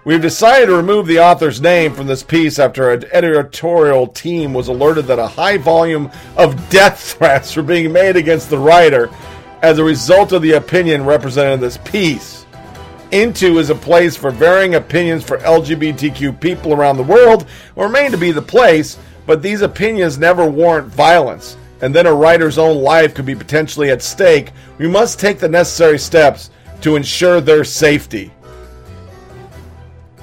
We've 0.05 0.21
decided 0.21 0.67
to 0.67 0.75
remove 0.75 1.05
the 1.05 1.19
author's 1.19 1.61
name 1.61 1.93
from 1.93 2.07
this 2.07 2.23
piece 2.23 2.57
after 2.57 2.91
an 2.91 3.03
editorial 3.11 4.07
team 4.07 4.53
was 4.53 4.67
alerted 4.67 5.05
that 5.05 5.19
a 5.19 5.27
high 5.27 5.57
volume 5.57 6.09
of 6.35 6.69
death 6.69 6.99
threats 7.17 7.55
were 7.55 7.61
being 7.61 7.91
made 7.91 8.15
against 8.15 8.49
the 8.49 8.57
writer 8.57 9.11
as 9.61 9.77
a 9.77 9.83
result 9.83 10.31
of 10.31 10.41
the 10.41 10.53
opinion 10.53 11.05
represented 11.05 11.53
in 11.53 11.59
this 11.59 11.77
piece. 11.77 12.47
Into 13.11 13.57
is 13.57 13.71
a 13.71 13.75
place 13.75 14.15
for 14.15 14.29
varying 14.29 14.75
opinions 14.75 15.23
for 15.23 15.39
LGBTQ 15.39 16.39
people 16.39 16.73
around 16.73 16.97
the 16.97 17.03
world, 17.03 17.47
will 17.75 17.85
remain 17.85 18.11
to 18.11 18.17
be 18.17 18.31
the 18.31 18.41
place, 18.41 18.99
but 19.25 19.41
these 19.41 19.61
opinions 19.61 20.19
never 20.19 20.47
warrant 20.47 20.87
violence, 20.89 21.57
and 21.81 21.93
then 21.93 22.05
a 22.05 22.13
writer's 22.13 22.59
own 22.59 22.77
life 22.77 23.15
could 23.15 23.25
be 23.25 23.33
potentially 23.33 23.89
at 23.89 24.03
stake. 24.03 24.51
We 24.77 24.87
must 24.87 25.19
take 25.19 25.39
the 25.39 25.49
necessary 25.49 25.97
steps 25.97 26.51
to 26.81 26.95
ensure 26.95 27.41
their 27.41 27.63
safety. 27.63 28.31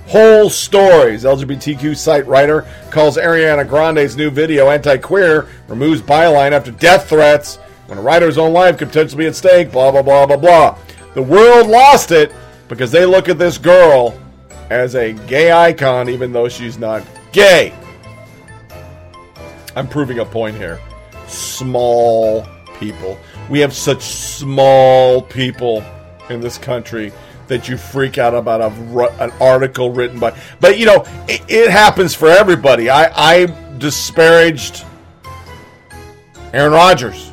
Whole 0.07 0.49
Stories, 0.49 1.25
LGBTQ 1.25 1.97
site 1.97 2.27
writer, 2.29 2.65
calls 2.91 3.17
Ariana 3.17 3.69
Grande's 3.69 4.17
new 4.17 4.31
video 4.31 4.71
anti 4.71 4.97
queer, 4.97 5.49
removes 5.67 6.01
byline 6.01 6.53
after 6.53 6.71
death 6.71 7.09
threats, 7.09 7.57
when 7.87 7.99
a 7.99 8.03
writer's 8.03 8.39
own 8.39 8.53
life 8.53 8.79
could 8.79 8.89
potentially 8.89 9.25
be 9.25 9.27
at 9.27 9.35
stake, 9.35 9.73
blah, 9.73 9.91
blah, 9.91 10.03
blah, 10.03 10.27
blah, 10.27 10.37
blah. 10.37 10.79
The 11.15 11.23
world 11.23 11.67
lost 11.67 12.13
it 12.13 12.33
because 12.69 12.91
they 12.91 13.07
look 13.07 13.29
at 13.29 13.39
this 13.39 13.59
girl 13.59 14.19
as 14.71 14.95
a 14.95 15.13
gay 15.13 15.53
icon, 15.53 16.09
even 16.09 16.33
though 16.33 16.49
she's 16.49 16.79
not 16.79 17.03
gay. 17.33 17.75
I'm 19.75 19.89
proving 19.89 20.19
a 20.21 20.25
point 20.25 20.57
here. 20.57 20.81
Small 21.29 22.47
people. 22.79 23.19
We 23.51 23.61
have 23.61 23.75
such 23.75 24.03
small 24.03 25.23
people 25.23 25.85
in 26.31 26.41
this 26.41 26.59
country 26.59 27.13
that 27.49 27.69
you 27.69 27.77
freak 27.77 28.19
out 28.19 28.35
about 28.35 28.61
a, 28.61 29.23
an 29.23 29.31
article 29.41 29.93
written 29.93 30.19
by. 30.19 30.37
But 30.61 30.79
you 30.79 30.87
know, 30.87 31.05
it, 31.29 31.43
it 31.49 31.71
happens 31.71 32.15
for 32.15 32.29
everybody. 32.29 32.91
I, 32.91 33.11
I 33.15 33.47
disparaged 33.79 34.85
Aaron 36.53 36.73
Rodgers. 36.73 37.33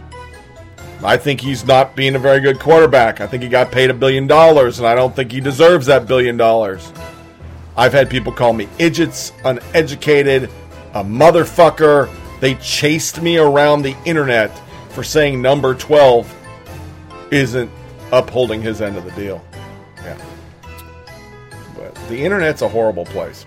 I 1.03 1.17
think 1.17 1.41
he's 1.41 1.65
not 1.65 1.95
being 1.95 2.15
a 2.15 2.19
very 2.19 2.39
good 2.39 2.59
quarterback. 2.59 3.19
I 3.19 3.27
think 3.27 3.43
he 3.43 3.49
got 3.49 3.71
paid 3.71 3.89
a 3.89 3.93
billion 3.93 4.25
dollars, 4.25 4.79
and 4.79 4.87
I 4.87 4.95
don't 4.95 5.15
think 5.15 5.31
he 5.31 5.41
deserves 5.41 5.87
that 5.87 6.07
billion 6.07 6.37
dollars. 6.37 6.91
I've 7.75 7.93
had 7.93 8.09
people 8.09 8.31
call 8.31 8.53
me 8.53 8.69
idiots, 8.79 9.33
uneducated, 9.43 10.49
a 10.93 11.03
motherfucker. 11.03 12.09
They 12.39 12.55
chased 12.55 13.21
me 13.21 13.37
around 13.37 13.81
the 13.81 13.95
internet 14.05 14.51
for 14.89 15.03
saying 15.03 15.41
number 15.41 15.73
12 15.73 16.33
isn't 17.31 17.71
upholding 18.11 18.61
his 18.61 18.81
end 18.81 18.95
of 18.95 19.03
the 19.05 19.11
deal. 19.11 19.43
Yeah. 20.03 20.17
But 21.75 21.95
the 22.09 22.23
internet's 22.23 22.61
a 22.61 22.69
horrible 22.69 23.05
place. 23.05 23.45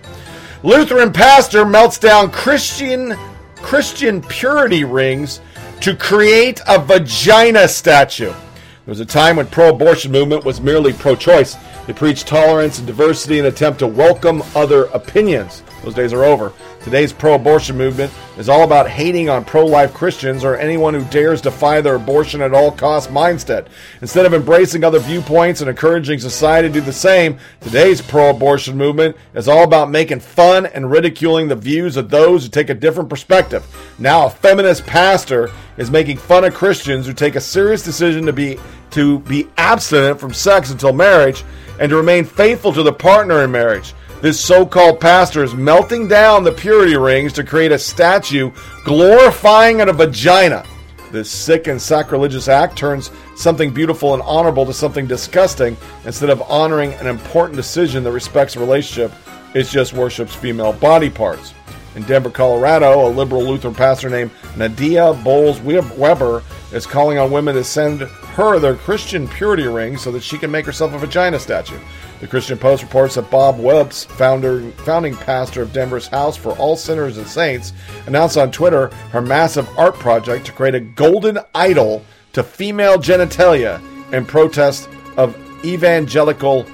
Lutheran 0.63 1.13
pastor 1.13 1.65
melts 1.65 1.97
down 1.97 2.31
Christian 2.31 3.15
Christian 3.55 4.21
purity 4.21 4.83
rings 4.83 5.41
to 5.81 5.95
create 5.95 6.61
a 6.67 6.79
vagina 6.79 7.67
statue. 7.67 8.25
There 8.31 8.91
was 8.91 8.99
a 8.99 9.05
time 9.05 9.35
when 9.35 9.47
pro-abortion 9.47 10.11
movement 10.11 10.45
was 10.45 10.61
merely 10.61 10.93
pro-choice. 10.93 11.55
They 11.85 11.93
preached 11.93 12.27
tolerance 12.27 12.77
and 12.77 12.87
diversity 12.87 13.39
in 13.39 13.45
an 13.45 13.51
attempt 13.51 13.79
to 13.79 13.87
welcome 13.87 14.41
other 14.55 14.85
opinions. 14.85 15.63
Those 15.87 15.95
days 15.95 16.11
are 16.11 16.25
over. 16.25 16.51
Today's 16.83 17.13
pro-abortion 17.13 17.77
movement 17.77 18.11
is 18.37 18.49
all 18.49 18.65
about 18.65 18.89
hating 18.89 19.29
on 19.29 19.45
pro-life 19.45 19.93
Christians 19.93 20.43
or 20.43 20.57
anyone 20.57 20.93
who 20.93 21.05
dares 21.05 21.39
defy 21.39 21.79
their 21.79 21.95
abortion 21.95 22.41
at 22.41 22.53
all 22.53 22.73
cost 22.73 23.09
mindset. 23.09 23.67
Instead 24.01 24.25
of 24.25 24.33
embracing 24.33 24.83
other 24.83 24.99
viewpoints 24.99 25.61
and 25.61 25.69
encouraging 25.69 26.19
society 26.19 26.67
to 26.67 26.73
do 26.73 26.81
the 26.81 26.91
same, 26.91 27.37
today's 27.61 28.01
pro-abortion 28.01 28.75
movement 28.75 29.15
is 29.33 29.47
all 29.47 29.63
about 29.63 29.89
making 29.89 30.19
fun 30.19 30.65
and 30.65 30.91
ridiculing 30.91 31.47
the 31.47 31.55
views 31.55 31.95
of 31.95 32.09
those 32.09 32.43
who 32.43 32.49
take 32.49 32.69
a 32.69 32.73
different 32.73 33.09
perspective. 33.09 33.65
Now 33.97 34.25
a 34.25 34.29
feminist 34.29 34.85
pastor 34.85 35.51
is 35.77 35.89
making 35.89 36.17
fun 36.17 36.43
of 36.43 36.53
Christians 36.53 37.07
who 37.07 37.13
take 37.13 37.37
a 37.37 37.41
serious 37.41 37.81
decision 37.81 38.25
to 38.25 38.33
be 38.33 38.59
to 38.89 39.19
be 39.19 39.47
abstinent 39.57 40.19
from 40.19 40.33
sex 40.33 40.69
until 40.69 40.91
marriage 40.91 41.45
and 41.79 41.89
to 41.89 41.95
remain 41.95 42.25
faithful 42.25 42.73
to 42.73 42.83
the 42.83 42.91
partner 42.91 43.43
in 43.43 43.51
marriage. 43.51 43.93
This 44.19 44.39
so 44.39 44.65
called 44.65 44.99
pastor 44.99 45.43
is 45.43 45.53
melting 45.53 46.07
down 46.07 46.43
the 46.43 46.51
purity 46.51 46.97
rings 46.97 47.31
to 47.33 47.43
create 47.43 47.71
a 47.71 47.77
statue 47.77 48.51
glorifying 48.83 49.79
a 49.81 49.93
vagina. 49.93 50.65
This 51.11 51.29
sick 51.29 51.67
and 51.67 51.79
sacrilegious 51.79 52.47
act 52.47 52.75
turns 52.75 53.11
something 53.35 53.71
beautiful 53.71 54.15
and 54.15 54.23
honorable 54.23 54.65
to 54.65 54.73
something 54.73 55.05
disgusting. 55.05 55.77
Instead 56.05 56.31
of 56.31 56.41
honoring 56.41 56.93
an 56.95 57.05
important 57.05 57.55
decision 57.55 58.03
that 58.03 58.11
respects 58.11 58.55
a 58.55 58.59
relationship, 58.59 59.11
it 59.53 59.67
just 59.67 59.93
worships 59.93 60.33
female 60.33 60.73
body 60.73 61.11
parts. 61.11 61.53
In 61.95 62.01
Denver, 62.03 62.31
Colorado, 62.31 63.07
a 63.07 63.09
liberal 63.09 63.43
Lutheran 63.43 63.75
pastor 63.75 64.09
named 64.09 64.31
Nadia 64.55 65.13
Bolz-Weber 65.13 66.43
is 66.73 66.87
calling 66.87 67.19
on 67.19 67.31
women 67.31 67.53
to 67.53 67.63
send 67.63 68.01
her 68.01 68.57
their 68.57 68.75
Christian 68.75 69.27
purity 69.27 69.67
rings 69.67 70.01
so 70.01 70.11
that 70.11 70.23
she 70.23 70.39
can 70.39 70.49
make 70.49 70.65
herself 70.65 70.93
a 70.93 70.97
vagina 70.97 71.39
statue. 71.39 71.79
The 72.19 72.27
Christian 72.27 72.57
Post 72.57 72.81
reports 72.81 73.15
that 73.15 73.29
Bob 73.29 73.59
Webbs, 73.59 74.05
founder, 74.05 74.71
founding 74.71 75.15
pastor 75.15 75.61
of 75.61 75.71
Denver's 75.71 76.07
House 76.07 76.35
for 76.35 76.53
All 76.57 76.75
Sinners 76.75 77.17
and 77.17 77.27
Saints, 77.27 77.73
announced 78.07 78.37
on 78.37 78.51
Twitter 78.51 78.87
her 79.11 79.21
massive 79.21 79.69
art 79.77 79.93
project 79.95 80.47
to 80.47 80.51
create 80.51 80.73
a 80.73 80.79
golden 80.79 81.37
idol 81.53 82.03
to 82.33 82.43
female 82.43 82.97
genitalia 82.97 83.81
in 84.11 84.25
protest 84.25 84.89
of 85.15 85.37
evangelical 85.63 86.65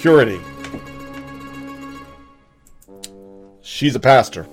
purity. 0.00 0.40
She's 3.62 3.96
a 3.96 4.00
pastor. 4.00 4.46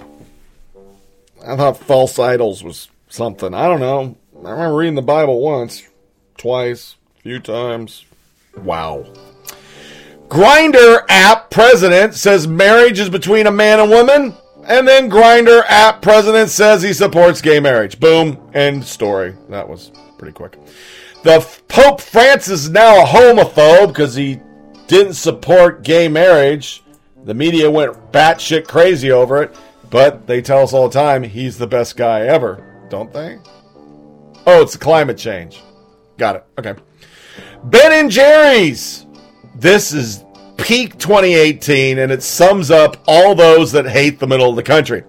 I 1.45 1.55
thought 1.55 1.77
false 1.77 2.17
idols 2.17 2.63
was 2.63 2.89
something. 3.09 3.53
I 3.53 3.67
don't 3.67 3.79
know. 3.79 4.17
I 4.43 4.51
remember 4.51 4.75
reading 4.75 4.95
the 4.95 5.01
Bible 5.03 5.39
once, 5.39 5.83
twice, 6.37 6.95
a 7.17 7.21
few 7.21 7.39
times. 7.39 8.05
Wow. 8.57 9.05
Grindr 10.29 11.03
app 11.09 11.49
president 11.49 12.13
says 12.13 12.47
marriage 12.47 12.99
is 12.99 13.09
between 13.09 13.47
a 13.47 13.51
man 13.51 13.79
and 13.79 13.89
woman, 13.89 14.35
and 14.65 14.87
then 14.87 15.09
Grindr 15.09 15.63
app 15.67 16.03
president 16.03 16.51
says 16.51 16.83
he 16.83 16.93
supports 16.93 17.41
gay 17.41 17.59
marriage. 17.59 17.99
Boom, 17.99 18.37
end 18.53 18.83
story. 18.83 19.35
That 19.49 19.67
was 19.67 19.91
pretty 20.19 20.33
quick. 20.33 20.55
The 21.23 21.45
Pope 21.67 21.99
Francis 21.99 22.61
is 22.61 22.69
now 22.69 23.01
a 23.01 23.07
homophobe 23.07 23.87
because 23.87 24.13
he 24.13 24.39
didn't 24.87 25.13
support 25.13 25.83
gay 25.83 26.07
marriage. 26.07 26.83
The 27.23 27.33
media 27.33 27.69
went 27.69 28.11
batshit 28.11 28.67
crazy 28.67 29.11
over 29.11 29.41
it, 29.41 29.55
but 29.89 30.27
they 30.27 30.43
tell 30.43 30.61
us 30.61 30.73
all 30.73 30.87
the 30.87 30.93
time 30.93 31.23
he's 31.23 31.57
the 31.57 31.67
best 31.67 31.97
guy 31.97 32.21
ever, 32.21 32.85
don't 32.89 33.11
they? 33.11 33.39
Oh, 34.45 34.61
it's 34.61 34.77
climate 34.77 35.17
change. 35.17 35.61
Got 36.17 36.35
it. 36.37 36.45
Okay. 36.59 36.75
Ben 37.63 37.91
and 37.91 38.11
Jerry's. 38.11 39.07
This 39.59 39.91
is 39.91 40.23
peak 40.55 40.97
2018, 40.99 41.99
and 41.99 42.13
it 42.13 42.23
sums 42.23 42.71
up 42.71 42.95
all 43.05 43.35
those 43.35 43.73
that 43.73 43.89
hate 43.89 44.17
the 44.17 44.27
middle 44.27 44.49
of 44.49 44.55
the 44.55 44.63
country. 44.63 45.03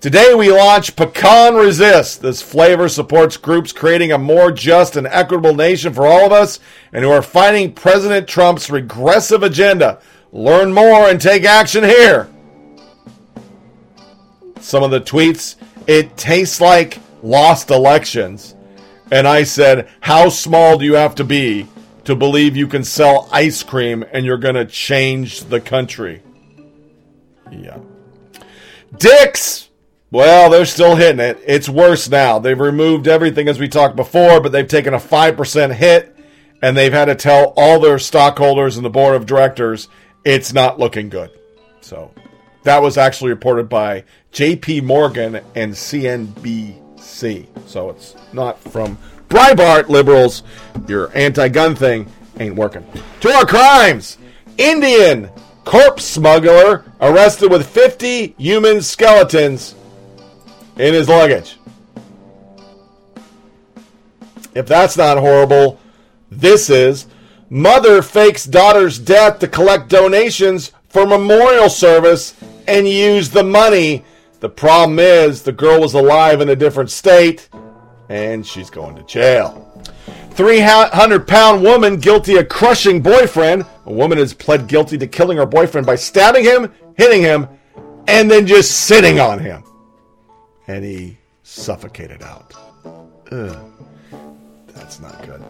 Today 0.00 0.34
we 0.34 0.50
launch 0.50 0.96
Pecan 0.96 1.54
Resist. 1.54 2.20
This 2.20 2.42
flavor 2.42 2.88
supports 2.88 3.36
groups 3.36 3.70
creating 3.70 4.10
a 4.10 4.18
more 4.18 4.50
just 4.50 4.96
and 4.96 5.06
equitable 5.06 5.54
nation 5.54 5.92
for 5.92 6.04
all 6.04 6.26
of 6.26 6.32
us 6.32 6.58
and 6.92 7.04
who 7.04 7.12
are 7.12 7.22
fighting 7.22 7.74
President 7.74 8.26
Trump's 8.26 8.70
regressive 8.70 9.44
agenda. 9.44 10.00
Learn 10.32 10.72
more 10.72 11.08
and 11.08 11.20
take 11.20 11.44
action 11.44 11.84
here. 11.84 12.28
Some 14.58 14.82
of 14.82 14.90
the 14.90 15.00
tweets, 15.00 15.54
it 15.86 16.16
tastes 16.16 16.60
like 16.60 16.98
lost 17.22 17.70
elections. 17.70 18.56
And 19.12 19.28
I 19.28 19.44
said, 19.44 19.88
How 20.00 20.28
small 20.28 20.76
do 20.76 20.84
you 20.84 20.94
have 20.94 21.14
to 21.14 21.24
be 21.24 21.68
to 22.04 22.16
believe 22.16 22.56
you 22.56 22.66
can 22.66 22.84
sell 22.84 23.28
ice 23.32 23.62
cream 23.62 24.04
and 24.12 24.26
you're 24.26 24.38
going 24.38 24.54
to 24.54 24.64
change 24.64 25.44
the 25.44 25.60
country? 25.60 26.22
Yeah. 27.50 27.78
Dicks! 28.96 29.68
Well, 30.10 30.50
they're 30.50 30.66
still 30.66 30.96
hitting 30.96 31.20
it. 31.20 31.42
It's 31.46 31.68
worse 31.68 32.08
now. 32.10 32.38
They've 32.38 32.58
removed 32.58 33.08
everything 33.08 33.48
as 33.48 33.58
we 33.58 33.68
talked 33.68 33.96
before, 33.96 34.40
but 34.40 34.52
they've 34.52 34.68
taken 34.68 34.92
a 34.92 34.98
5% 34.98 35.74
hit 35.74 36.14
and 36.60 36.76
they've 36.76 36.92
had 36.92 37.06
to 37.06 37.14
tell 37.14 37.54
all 37.56 37.80
their 37.80 37.98
stockholders 37.98 38.76
and 38.76 38.84
the 38.84 38.90
board 38.90 39.14
of 39.16 39.26
directors 39.26 39.88
it's 40.24 40.52
not 40.52 40.78
looking 40.78 41.08
good. 41.08 41.30
So 41.80 42.12
that 42.62 42.82
was 42.82 42.96
actually 42.96 43.30
reported 43.30 43.68
by 43.68 44.04
JP 44.32 44.84
Morgan 44.84 45.40
and 45.54 45.72
CNBC. 45.72 47.46
So 47.66 47.90
it's 47.90 48.14
not 48.32 48.58
from 48.60 48.98
Breitbart 49.32 49.88
liberals. 49.88 50.42
Your 50.86 51.10
anti 51.16 51.48
gun 51.48 51.74
thing 51.74 52.06
ain't 52.38 52.54
working. 52.54 52.86
To 53.22 53.30
our 53.30 53.46
crimes 53.46 54.18
Indian 54.58 55.30
corpse 55.64 56.04
smuggler 56.04 56.84
arrested 57.00 57.50
with 57.50 57.66
50 57.66 58.34
human 58.36 58.82
skeletons 58.82 59.74
in 60.76 60.92
his 60.92 61.08
luggage. 61.08 61.56
If 64.54 64.66
that's 64.66 64.98
not 64.98 65.16
horrible, 65.16 65.80
this 66.30 66.68
is. 66.68 67.06
Mother 67.48 68.02
fakes 68.02 68.44
daughter's 68.44 68.98
death 68.98 69.38
to 69.38 69.48
collect 69.48 69.88
donations 69.88 70.72
for 70.90 71.06
memorial 71.06 71.70
service 71.70 72.34
and 72.68 72.86
use 72.86 73.30
the 73.30 73.44
money. 73.44 74.04
The 74.40 74.50
problem 74.50 74.98
is 74.98 75.42
the 75.42 75.52
girl 75.52 75.80
was 75.80 75.94
alive 75.94 76.42
in 76.42 76.50
a 76.50 76.56
different 76.56 76.90
state 76.90 77.48
and 78.12 78.46
she's 78.46 78.68
going 78.68 78.94
to 78.94 79.02
jail. 79.04 79.68
300 80.32 81.26
pound 81.26 81.62
woman 81.62 81.96
guilty 81.96 82.36
of 82.36 82.48
crushing 82.48 83.00
boyfriend. 83.00 83.64
A 83.86 83.92
woman 83.92 84.18
has 84.18 84.34
pled 84.34 84.66
guilty 84.66 84.98
to 84.98 85.06
killing 85.06 85.38
her 85.38 85.46
boyfriend 85.46 85.86
by 85.86 85.96
stabbing 85.96 86.44
him, 86.44 86.70
hitting 86.94 87.22
him, 87.22 87.48
and 88.06 88.30
then 88.30 88.46
just 88.46 88.82
sitting 88.82 89.18
on 89.18 89.38
him. 89.38 89.64
And 90.66 90.84
he 90.84 91.18
suffocated 91.42 92.22
out. 92.22 92.54
Ugh. 93.32 93.72
That's 94.68 95.00
not 95.00 95.22
good. 95.24 95.42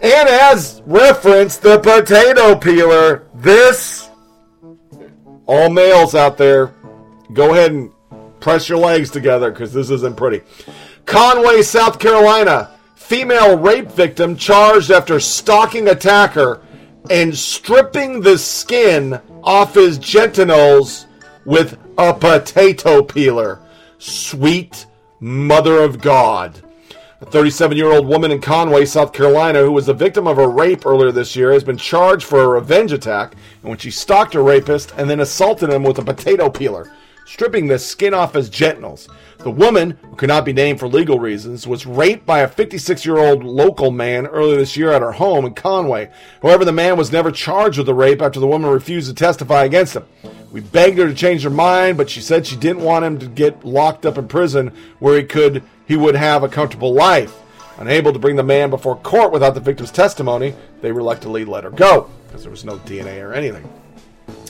And 0.00 0.28
as 0.28 0.82
reference, 0.86 1.56
the 1.56 1.80
potato 1.80 2.54
peeler. 2.54 3.26
This, 3.34 4.08
all 5.46 5.68
males 5.70 6.14
out 6.14 6.38
there, 6.38 6.72
go 7.32 7.52
ahead 7.52 7.72
and 7.72 7.90
press 8.38 8.68
your 8.68 8.78
legs 8.78 9.10
together 9.10 9.50
because 9.50 9.72
this 9.72 9.90
isn't 9.90 10.16
pretty. 10.16 10.42
Conway, 11.10 11.62
South 11.62 11.98
Carolina. 11.98 12.70
Female 12.94 13.58
rape 13.58 13.90
victim 13.90 14.36
charged 14.36 14.92
after 14.92 15.18
stalking 15.18 15.88
attacker 15.88 16.62
and 17.10 17.36
stripping 17.36 18.20
the 18.20 18.38
skin 18.38 19.20
off 19.42 19.74
his 19.74 19.98
genitals 19.98 21.06
with 21.44 21.76
a 21.98 22.14
potato 22.14 23.02
peeler. 23.02 23.58
Sweet 23.98 24.86
mother 25.18 25.82
of 25.82 26.00
God. 26.00 26.62
A 27.20 27.26
37 27.26 27.76
year 27.76 27.90
old 27.90 28.06
woman 28.06 28.30
in 28.30 28.40
Conway, 28.40 28.84
South 28.84 29.12
Carolina, 29.12 29.62
who 29.62 29.72
was 29.72 29.86
the 29.86 29.92
victim 29.92 30.28
of 30.28 30.38
a 30.38 30.46
rape 30.46 30.86
earlier 30.86 31.10
this 31.10 31.34
year, 31.34 31.50
has 31.50 31.64
been 31.64 31.76
charged 31.76 32.24
for 32.24 32.44
a 32.44 32.48
revenge 32.48 32.92
attack 32.92 33.34
which 33.62 33.82
she 33.82 33.90
stalked 33.90 34.36
a 34.36 34.40
rapist 34.40 34.94
and 34.96 35.10
then 35.10 35.18
assaulted 35.18 35.70
him 35.70 35.82
with 35.82 35.98
a 35.98 36.04
potato 36.04 36.48
peeler, 36.48 36.92
stripping 37.30 37.68
the 37.68 37.78
skin 37.78 38.12
off 38.12 38.34
his 38.34 38.50
genitals. 38.50 39.08
The 39.38 39.52
woman, 39.52 39.96
who 40.02 40.16
could 40.16 40.28
not 40.28 40.44
be 40.44 40.52
named 40.52 40.80
for 40.80 40.88
legal 40.88 41.20
reasons, 41.20 41.64
was 41.64 41.86
raped 41.86 42.26
by 42.26 42.40
a 42.40 42.48
56 42.48 43.06
year 43.06 43.18
old 43.18 43.44
local 43.44 43.92
man 43.92 44.26
earlier 44.26 44.56
this 44.56 44.76
year 44.76 44.90
at 44.90 45.00
her 45.00 45.12
home 45.12 45.44
in 45.44 45.54
Conway. 45.54 46.10
However, 46.42 46.64
the 46.64 46.72
man 46.72 46.96
was 46.96 47.12
never 47.12 47.30
charged 47.30 47.78
with 47.78 47.86
the 47.86 47.94
rape 47.94 48.20
after 48.20 48.40
the 48.40 48.48
woman 48.48 48.68
refused 48.68 49.08
to 49.08 49.14
testify 49.14 49.62
against 49.62 49.94
him. 49.94 50.04
We 50.50 50.60
begged 50.60 50.98
her 50.98 51.06
to 51.06 51.14
change 51.14 51.44
her 51.44 51.50
mind, 51.50 51.96
but 51.96 52.10
she 52.10 52.20
said 52.20 52.46
she 52.46 52.56
didn't 52.56 52.82
want 52.82 53.04
him 53.04 53.20
to 53.20 53.26
get 53.26 53.64
locked 53.64 54.04
up 54.04 54.18
in 54.18 54.26
prison 54.26 54.72
where 54.98 55.16
he 55.16 55.22
could 55.22 55.62
he 55.86 55.96
would 55.96 56.16
have 56.16 56.42
a 56.42 56.48
comfortable 56.48 56.92
life. 56.92 57.38
Unable 57.78 58.12
to 58.12 58.18
bring 58.18 58.36
the 58.36 58.42
man 58.42 58.70
before 58.70 58.96
court 58.96 59.30
without 59.30 59.54
the 59.54 59.60
victim's 59.60 59.92
testimony, 59.92 60.52
they 60.82 60.90
reluctantly 60.90 61.44
let 61.44 61.62
her 61.62 61.70
go 61.70 62.10
because 62.26 62.42
there 62.42 62.50
was 62.50 62.64
no 62.64 62.76
DNA 62.78 63.24
or 63.24 63.32
anything. 63.32 63.66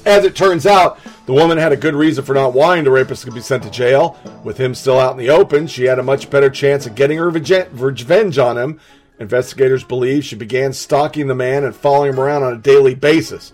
As 0.06 0.24
it 0.24 0.34
turns 0.34 0.66
out, 0.66 0.98
the 1.26 1.32
woman 1.32 1.58
had 1.58 1.72
a 1.72 1.76
good 1.76 1.94
reason 1.94 2.24
for 2.24 2.34
not 2.34 2.54
wanting 2.54 2.84
the 2.84 2.90
rapist 2.90 3.24
to 3.24 3.30
be 3.30 3.40
sent 3.40 3.62
to 3.64 3.70
jail. 3.70 4.18
With 4.42 4.58
him 4.58 4.74
still 4.74 4.98
out 4.98 5.12
in 5.12 5.18
the 5.18 5.30
open, 5.30 5.66
she 5.66 5.84
had 5.84 5.98
a 5.98 6.02
much 6.02 6.30
better 6.30 6.48
chance 6.48 6.86
of 6.86 6.94
getting 6.94 7.18
her 7.18 7.28
revenge 7.28 8.38
on 8.38 8.56
him. 8.56 8.80
Investigators 9.18 9.84
believe 9.84 10.24
she 10.24 10.36
began 10.36 10.72
stalking 10.72 11.26
the 11.26 11.34
man 11.34 11.64
and 11.64 11.76
following 11.76 12.14
him 12.14 12.20
around 12.20 12.42
on 12.42 12.54
a 12.54 12.58
daily 12.58 12.94
basis. 12.94 13.52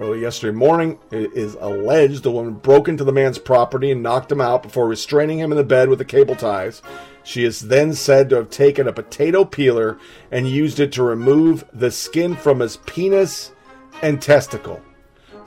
Early 0.00 0.20
yesterday 0.20 0.56
morning, 0.56 1.00
it 1.10 1.32
is 1.32 1.56
alleged 1.60 2.22
the 2.22 2.30
woman 2.30 2.54
broke 2.54 2.86
into 2.86 3.02
the 3.02 3.12
man's 3.12 3.38
property 3.38 3.90
and 3.90 4.00
knocked 4.00 4.30
him 4.30 4.40
out 4.40 4.62
before 4.62 4.86
restraining 4.86 5.40
him 5.40 5.50
in 5.50 5.58
the 5.58 5.64
bed 5.64 5.88
with 5.88 5.98
the 5.98 6.04
cable 6.04 6.36
ties. 6.36 6.82
She 7.24 7.44
is 7.44 7.58
then 7.58 7.94
said 7.94 8.30
to 8.30 8.36
have 8.36 8.48
taken 8.48 8.86
a 8.86 8.92
potato 8.92 9.44
peeler 9.44 9.98
and 10.30 10.48
used 10.48 10.78
it 10.78 10.92
to 10.92 11.02
remove 11.02 11.64
the 11.72 11.90
skin 11.90 12.36
from 12.36 12.60
his 12.60 12.76
penis 12.76 13.50
and 14.00 14.22
testicle. 14.22 14.80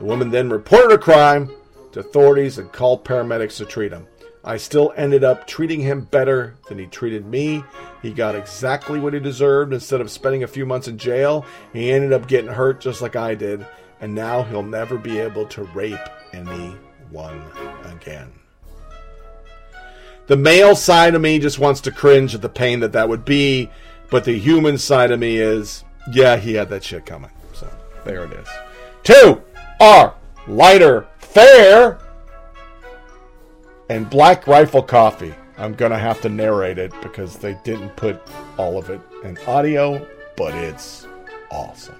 The 0.01 0.07
woman 0.07 0.31
then 0.31 0.49
reported 0.49 0.95
a 0.95 0.97
crime 0.97 1.51
to 1.91 1.99
authorities 1.99 2.57
and 2.57 2.71
called 2.71 3.05
paramedics 3.05 3.57
to 3.57 3.65
treat 3.65 3.91
him. 3.91 4.07
I 4.43 4.57
still 4.57 4.91
ended 4.97 5.23
up 5.23 5.45
treating 5.45 5.79
him 5.79 6.05
better 6.05 6.55
than 6.67 6.79
he 6.79 6.87
treated 6.87 7.27
me. 7.27 7.63
He 8.01 8.11
got 8.11 8.33
exactly 8.33 8.99
what 8.99 9.13
he 9.13 9.19
deserved. 9.19 9.73
Instead 9.73 10.01
of 10.01 10.09
spending 10.09 10.41
a 10.41 10.47
few 10.47 10.65
months 10.65 10.87
in 10.87 10.97
jail, 10.97 11.45
he 11.71 11.91
ended 11.91 12.13
up 12.13 12.27
getting 12.27 12.49
hurt 12.49 12.81
just 12.81 13.03
like 13.03 13.15
I 13.15 13.35
did. 13.35 13.63
And 13.99 14.15
now 14.15 14.41
he'll 14.41 14.63
never 14.63 14.97
be 14.97 15.19
able 15.19 15.45
to 15.49 15.65
rape 15.65 15.99
anyone 16.33 17.43
again. 17.83 18.31
The 20.25 20.35
male 20.35 20.75
side 20.75 21.13
of 21.13 21.21
me 21.21 21.37
just 21.37 21.59
wants 21.59 21.79
to 21.81 21.91
cringe 21.91 22.33
at 22.33 22.41
the 22.41 22.49
pain 22.49 22.79
that 22.79 22.93
that 22.93 23.07
would 23.07 23.23
be, 23.23 23.69
but 24.09 24.25
the 24.25 24.39
human 24.39 24.79
side 24.79 25.11
of 25.11 25.19
me 25.19 25.37
is, 25.37 25.83
yeah, 26.11 26.37
he 26.37 26.55
had 26.55 26.69
that 26.69 26.83
shit 26.83 27.05
coming. 27.05 27.29
So 27.53 27.71
there 28.03 28.23
it 28.23 28.33
is. 28.33 28.47
Two 29.03 29.43
are 29.81 30.13
lighter 30.47 31.07
fare 31.17 31.97
and 33.89 34.07
Black 34.11 34.45
Rifle 34.45 34.83
Coffee. 34.83 35.33
I'm 35.57 35.73
gonna 35.73 35.97
have 35.97 36.21
to 36.21 36.29
narrate 36.29 36.77
it 36.77 36.93
because 37.01 37.37
they 37.37 37.57
didn't 37.63 37.95
put 37.95 38.21
all 38.57 38.77
of 38.77 38.91
it 38.91 39.01
in 39.23 39.39
audio, 39.47 40.07
but 40.37 40.53
it's 40.53 41.07
awesome. 41.49 41.95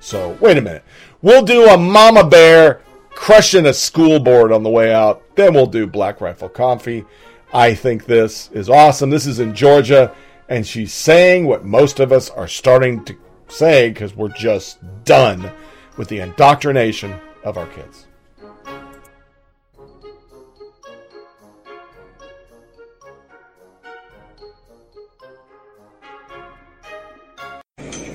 So 0.00 0.38
wait 0.40 0.56
a 0.56 0.62
minute. 0.62 0.84
We'll 1.20 1.44
do 1.44 1.66
a 1.66 1.76
Mama 1.76 2.26
Bear 2.26 2.80
crushing 3.10 3.66
a 3.66 3.74
school 3.74 4.18
board 4.20 4.50
on 4.50 4.62
the 4.62 4.70
way 4.70 4.94
out. 4.94 5.22
Then 5.36 5.52
we'll 5.52 5.66
do 5.66 5.86
Black 5.86 6.22
Rifle 6.22 6.48
Coffee. 6.48 7.04
I 7.52 7.74
think 7.74 8.06
this 8.06 8.48
is 8.52 8.70
awesome. 8.70 9.10
This 9.10 9.26
is 9.26 9.38
in 9.38 9.54
Georgia, 9.54 10.14
and 10.48 10.66
she's 10.66 10.94
saying 10.94 11.46
what 11.46 11.62
most 11.62 12.00
of 12.00 12.10
us 12.10 12.30
are 12.30 12.48
starting 12.48 13.04
to 13.04 13.14
say 13.48 13.90
because 13.90 14.16
we're 14.16 14.28
just 14.30 14.78
done 15.04 15.52
with 15.98 16.08
the 16.08 16.20
indoctrination 16.20 17.20
of 17.44 17.58
our 17.58 17.66
kids. 17.66 18.06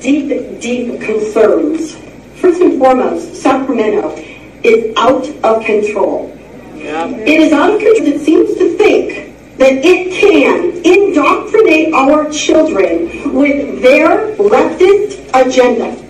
deep, 0.03 0.59
deep 0.59 1.01
concerns. 1.01 1.95
First 2.35 2.61
and 2.61 2.77
foremost, 2.77 3.35
Sacramento 3.35 4.15
is 4.63 4.93
out 4.97 5.25
of 5.45 5.63
control. 5.63 6.29
It 6.75 7.39
is 7.39 7.53
out 7.53 7.73
of 7.73 7.79
control. 7.79 8.07
It 8.07 8.19
seems 8.19 8.53
to 8.57 8.77
think 8.77 9.57
that 9.57 9.73
it 9.83 10.11
can 10.11 10.73
indoctrinate 10.85 11.93
our 11.93 12.29
children 12.31 13.33
with 13.33 13.81
their 13.81 14.35
leftist 14.35 15.29
agenda. 15.33 16.02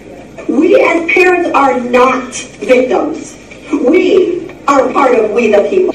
We 0.54 0.80
as 0.80 1.12
parents 1.12 1.50
are 1.56 1.80
not 1.80 2.32
victims. 2.62 3.36
We 3.72 4.52
are 4.68 4.94
part 4.94 5.16
of 5.16 5.32
we 5.32 5.52
the 5.52 5.68
people. 5.68 5.94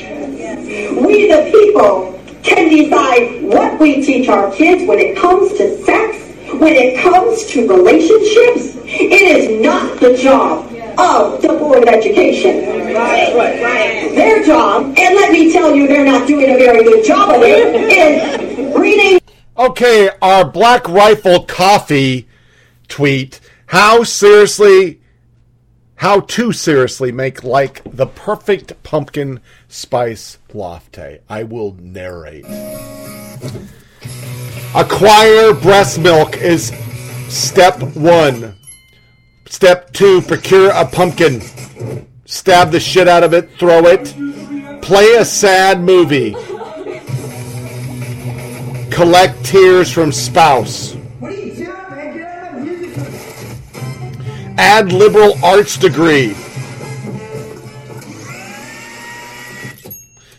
We 1.00 1.28
the 1.28 1.48
people 1.52 2.20
can 2.42 2.68
decide 2.68 3.40
what 3.44 3.78
we 3.78 4.04
teach 4.04 4.28
our 4.28 4.50
kids 4.50 4.82
when 4.88 4.98
it 4.98 5.16
comes 5.16 5.52
to 5.58 5.84
sex, 5.84 6.18
when 6.54 6.74
it 6.74 6.98
comes 6.98 7.46
to 7.46 7.68
relationships. 7.68 8.74
It 8.84 9.12
is 9.12 9.62
not 9.62 10.00
the 10.00 10.16
job 10.16 10.66
of 10.98 11.40
the 11.40 11.48
Board 11.48 11.84
of 11.84 11.88
Education. 11.88 12.64
Their 14.16 14.44
job, 14.44 14.86
and 14.98 15.14
let 15.14 15.30
me 15.30 15.52
tell 15.52 15.72
you, 15.72 15.86
they're 15.86 16.04
not 16.04 16.26
doing 16.26 16.50
a 16.50 16.58
very 16.58 16.82
good 16.82 17.04
job 17.04 17.30
of 17.30 17.42
it, 17.42 17.76
is 17.92 18.76
reading. 18.76 19.20
Okay, 19.56 20.10
our 20.20 20.44
Black 20.44 20.88
Rifle 20.88 21.44
Coffee 21.44 22.26
tweet. 22.88 23.38
How 23.68 24.02
seriously, 24.02 24.98
how 25.96 26.20
to 26.20 26.52
seriously 26.52 27.12
make 27.12 27.44
like 27.44 27.82
the 27.84 28.06
perfect 28.06 28.82
pumpkin 28.82 29.40
spice 29.68 30.38
latte. 30.54 31.20
I 31.28 31.42
will 31.42 31.76
narrate. 31.78 32.46
Acquire 34.74 35.52
breast 35.52 35.98
milk 35.98 36.38
is 36.38 36.72
step 37.28 37.82
one. 37.94 38.56
Step 39.44 39.92
two, 39.92 40.22
procure 40.22 40.70
a 40.70 40.86
pumpkin. 40.86 41.42
Stab 42.24 42.70
the 42.70 42.80
shit 42.80 43.06
out 43.06 43.22
of 43.22 43.34
it, 43.34 43.50
throw 43.58 43.86
it. 43.86 44.14
Play 44.80 45.16
a 45.16 45.26
sad 45.26 45.82
movie. 45.82 46.32
Collect 48.90 49.44
tears 49.44 49.92
from 49.92 50.10
spouse. 50.10 50.97
Add 54.58 54.92
liberal 54.92 55.34
arts 55.44 55.76
degree. 55.76 56.34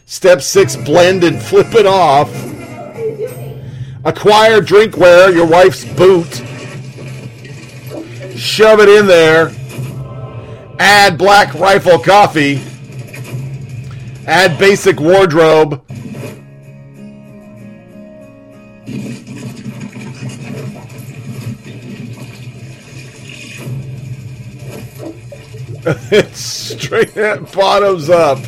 Step 0.06 0.42
six, 0.42 0.76
blend 0.76 1.24
and 1.24 1.42
flip 1.42 1.74
it 1.74 1.86
off. 1.86 2.30
Acquire 4.04 4.60
drinkware, 4.60 5.34
your 5.34 5.48
wife's 5.48 5.86
boot. 5.96 6.44
Shove 8.38 8.82
it 8.82 8.90
in 8.90 9.08
there. 9.08 9.54
Add 10.80 11.18
black 11.18 11.54
rifle 11.54 12.00
coffee. 12.00 12.62
Add 14.28 14.60
basic 14.60 15.00
wardrobe. 15.00 15.82
It's 25.86 26.40
straight 26.40 27.16
bottoms 27.54 28.10
up. 28.10 28.40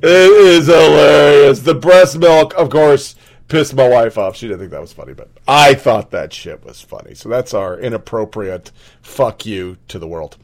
It 0.00 0.04
is 0.04 0.66
hilarious. 0.66 1.60
The 1.60 1.74
breast 1.74 2.18
milk, 2.18 2.54
of 2.54 2.70
course, 2.70 3.16
pissed 3.48 3.74
my 3.74 3.88
wife 3.88 4.16
off. 4.16 4.36
She 4.36 4.46
didn't 4.46 4.60
think 4.60 4.70
that 4.70 4.80
was 4.80 4.92
funny, 4.92 5.14
but 5.14 5.28
I 5.46 5.74
thought 5.74 6.10
that 6.12 6.32
shit 6.32 6.64
was 6.64 6.80
funny. 6.80 7.14
So 7.14 7.28
that's 7.28 7.54
our 7.54 7.78
inappropriate 7.78 8.70
fuck 9.02 9.44
you 9.44 9.78
to 9.88 9.98
the 9.98 10.06
world. 10.06 10.36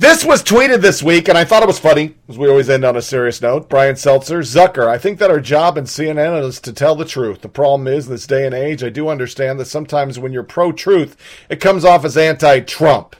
This 0.00 0.24
was 0.24 0.44
tweeted 0.44 0.80
this 0.80 1.02
week, 1.02 1.28
and 1.28 1.36
I 1.36 1.44
thought 1.44 1.64
it 1.64 1.66
was 1.66 1.80
funny, 1.80 2.14
as 2.28 2.38
we 2.38 2.48
always 2.48 2.70
end 2.70 2.84
on 2.84 2.96
a 2.96 3.02
serious 3.02 3.42
note. 3.42 3.68
Brian 3.68 3.96
Seltzer, 3.96 4.38
Zucker, 4.42 4.86
I 4.86 4.96
think 4.96 5.18
that 5.18 5.30
our 5.30 5.40
job 5.40 5.76
in 5.76 5.84
CNN 5.84 6.40
is 6.44 6.60
to 6.60 6.72
tell 6.72 6.94
the 6.94 7.04
truth. 7.04 7.40
The 7.40 7.48
problem 7.48 7.88
is, 7.88 8.06
in 8.06 8.12
this 8.12 8.26
day 8.26 8.46
and 8.46 8.54
age, 8.54 8.84
I 8.84 8.90
do 8.90 9.08
understand 9.08 9.58
that 9.58 9.64
sometimes 9.64 10.16
when 10.16 10.32
you're 10.32 10.44
pro 10.44 10.70
truth, 10.70 11.16
it 11.50 11.60
comes 11.60 11.84
off 11.84 12.04
as 12.04 12.16
anti 12.16 12.60
Trump. 12.60 13.16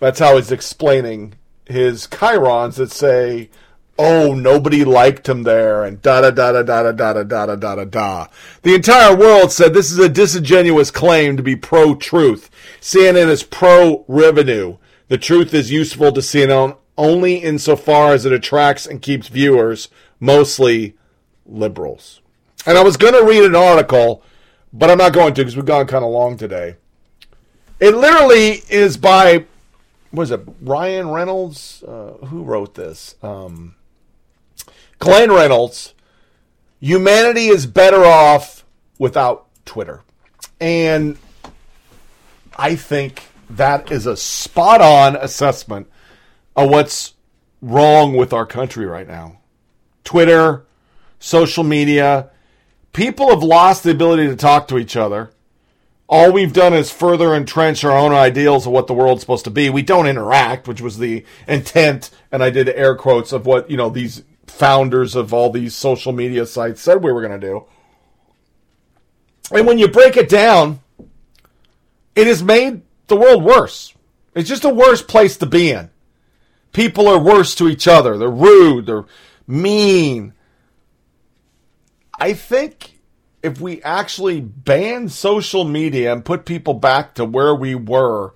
That's 0.00 0.18
how 0.18 0.36
he's 0.36 0.50
explaining 0.50 1.34
his 1.66 2.06
chyrons 2.08 2.76
that 2.76 2.90
say, 2.90 3.50
oh, 3.98 4.32
nobody 4.32 4.82
liked 4.82 5.28
him 5.28 5.42
there, 5.42 5.84
and 5.84 6.00
da 6.00 6.22
da 6.22 6.30
da 6.30 6.52
da 6.52 6.62
da 6.62 6.82
da 6.82 6.92
da 6.92 7.22
da 7.22 7.46
da 7.46 7.56
da 7.56 7.74
da 7.76 7.84
da. 7.84 8.26
The 8.62 8.74
entire 8.74 9.14
world 9.14 9.52
said 9.52 9.74
this 9.74 9.92
is 9.92 9.98
a 9.98 10.08
disingenuous 10.08 10.90
claim 10.90 11.36
to 11.36 11.42
be 11.42 11.54
pro 11.54 11.94
truth. 11.94 12.50
CNN 12.80 13.28
is 13.28 13.42
pro 13.42 14.04
revenue. 14.08 14.78
The 15.08 15.18
truth 15.18 15.52
is 15.52 15.70
useful 15.70 16.12
to 16.12 16.20
CNN 16.20 16.76
only 16.96 17.36
insofar 17.36 18.12
as 18.12 18.24
it 18.24 18.32
attracts 18.32 18.86
and 18.86 19.02
keeps 19.02 19.28
viewers, 19.28 19.88
mostly 20.18 20.94
liberals. 21.46 22.20
And 22.66 22.78
I 22.78 22.82
was 22.82 22.96
going 22.96 23.14
to 23.14 23.24
read 23.24 23.44
an 23.44 23.56
article, 23.56 24.22
but 24.72 24.90
I'm 24.90 24.98
not 24.98 25.12
going 25.12 25.34
to 25.34 25.42
because 25.42 25.56
we've 25.56 25.64
gone 25.64 25.86
kind 25.86 26.04
of 26.04 26.10
long 26.10 26.36
today. 26.36 26.76
It 27.80 27.94
literally 27.94 28.62
is 28.68 28.98
by, 28.98 29.46
was 30.12 30.30
it 30.30 30.40
Ryan 30.60 31.10
Reynolds? 31.10 31.82
Uh, 31.86 32.26
who 32.26 32.42
wrote 32.42 32.74
this? 32.74 33.14
Um, 33.22 33.76
Glenn 34.98 35.30
Reynolds, 35.30 35.94
humanity 36.80 37.46
is 37.46 37.66
better 37.66 38.04
off 38.04 38.64
without 38.98 39.46
Twitter. 39.64 40.02
And 40.60 41.16
I 42.56 42.76
think 42.76 43.22
that 43.48 43.90
is 43.90 44.06
a 44.06 44.16
spot 44.16 44.80
on 44.80 45.16
assessment 45.16 45.88
of 46.54 46.70
what's 46.70 47.14
wrong 47.62 48.14
with 48.14 48.32
our 48.32 48.46
country 48.46 48.86
right 48.86 49.08
now. 49.08 49.38
Twitter, 50.04 50.66
social 51.18 51.64
media, 51.64 52.30
people 52.92 53.30
have 53.30 53.42
lost 53.42 53.84
the 53.84 53.90
ability 53.90 54.26
to 54.26 54.36
talk 54.36 54.68
to 54.68 54.78
each 54.78 54.96
other. 54.96 55.30
All 56.10 56.32
we've 56.32 56.52
done 56.52 56.74
is 56.74 56.90
further 56.90 57.32
entrench 57.36 57.84
our 57.84 57.96
own 57.96 58.12
ideals 58.12 58.66
of 58.66 58.72
what 58.72 58.88
the 58.88 58.94
world's 58.94 59.20
supposed 59.20 59.44
to 59.44 59.50
be. 59.50 59.70
We 59.70 59.82
don't 59.82 60.08
interact, 60.08 60.66
which 60.66 60.80
was 60.80 60.98
the 60.98 61.24
intent, 61.46 62.10
and 62.32 62.42
I 62.42 62.50
did 62.50 62.68
air 62.68 62.96
quotes 62.96 63.30
of 63.30 63.46
what, 63.46 63.70
you 63.70 63.76
know, 63.76 63.90
these 63.90 64.24
founders 64.48 65.14
of 65.14 65.32
all 65.32 65.50
these 65.50 65.76
social 65.76 66.12
media 66.12 66.46
sites 66.46 66.82
said 66.82 67.04
we 67.04 67.12
were 67.12 67.24
going 67.24 67.40
to 67.40 67.46
do. 67.46 67.64
And 69.52 69.68
when 69.68 69.78
you 69.78 69.86
break 69.86 70.16
it 70.16 70.28
down, 70.28 70.80
it 72.16 72.26
has 72.26 72.42
made 72.42 72.82
the 73.06 73.16
world 73.16 73.44
worse. 73.44 73.94
It's 74.34 74.48
just 74.48 74.64
a 74.64 74.68
worse 74.68 75.02
place 75.02 75.36
to 75.36 75.46
be 75.46 75.70
in. 75.70 75.90
People 76.72 77.06
are 77.06 77.20
worse 77.20 77.54
to 77.54 77.68
each 77.68 77.86
other. 77.86 78.18
They're 78.18 78.28
rude. 78.28 78.86
They're 78.86 79.04
mean. 79.46 80.34
I 82.18 82.32
think 82.32 82.99
if 83.42 83.60
we 83.60 83.82
actually 83.82 84.40
ban 84.40 85.08
social 85.08 85.64
media 85.64 86.12
and 86.12 86.24
put 86.24 86.44
people 86.44 86.74
back 86.74 87.14
to 87.14 87.24
where 87.24 87.54
we 87.54 87.74
were, 87.74 88.34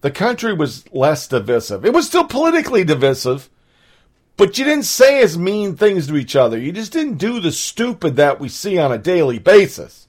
the 0.00 0.10
country 0.10 0.52
was 0.52 0.84
less 0.92 1.28
divisive. 1.28 1.84
It 1.84 1.92
was 1.92 2.06
still 2.06 2.24
politically 2.24 2.84
divisive, 2.84 3.48
but 4.36 4.58
you 4.58 4.64
didn't 4.64 4.84
say 4.84 5.22
as 5.22 5.38
mean 5.38 5.76
things 5.76 6.06
to 6.08 6.16
each 6.16 6.36
other. 6.36 6.58
You 6.58 6.72
just 6.72 6.92
didn't 6.92 7.18
do 7.18 7.40
the 7.40 7.52
stupid 7.52 8.16
that 8.16 8.40
we 8.40 8.48
see 8.48 8.78
on 8.78 8.92
a 8.92 8.98
daily 8.98 9.38
basis. 9.38 10.08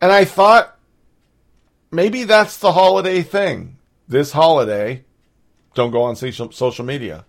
And 0.00 0.12
I 0.12 0.24
thought 0.24 0.78
maybe 1.90 2.24
that's 2.24 2.58
the 2.58 2.72
holiday 2.72 3.22
thing. 3.22 3.78
This 4.06 4.32
holiday, 4.32 5.04
don't 5.74 5.90
go 5.90 6.02
on 6.02 6.16
social 6.16 6.52
social 6.52 6.84
media. 6.84 7.24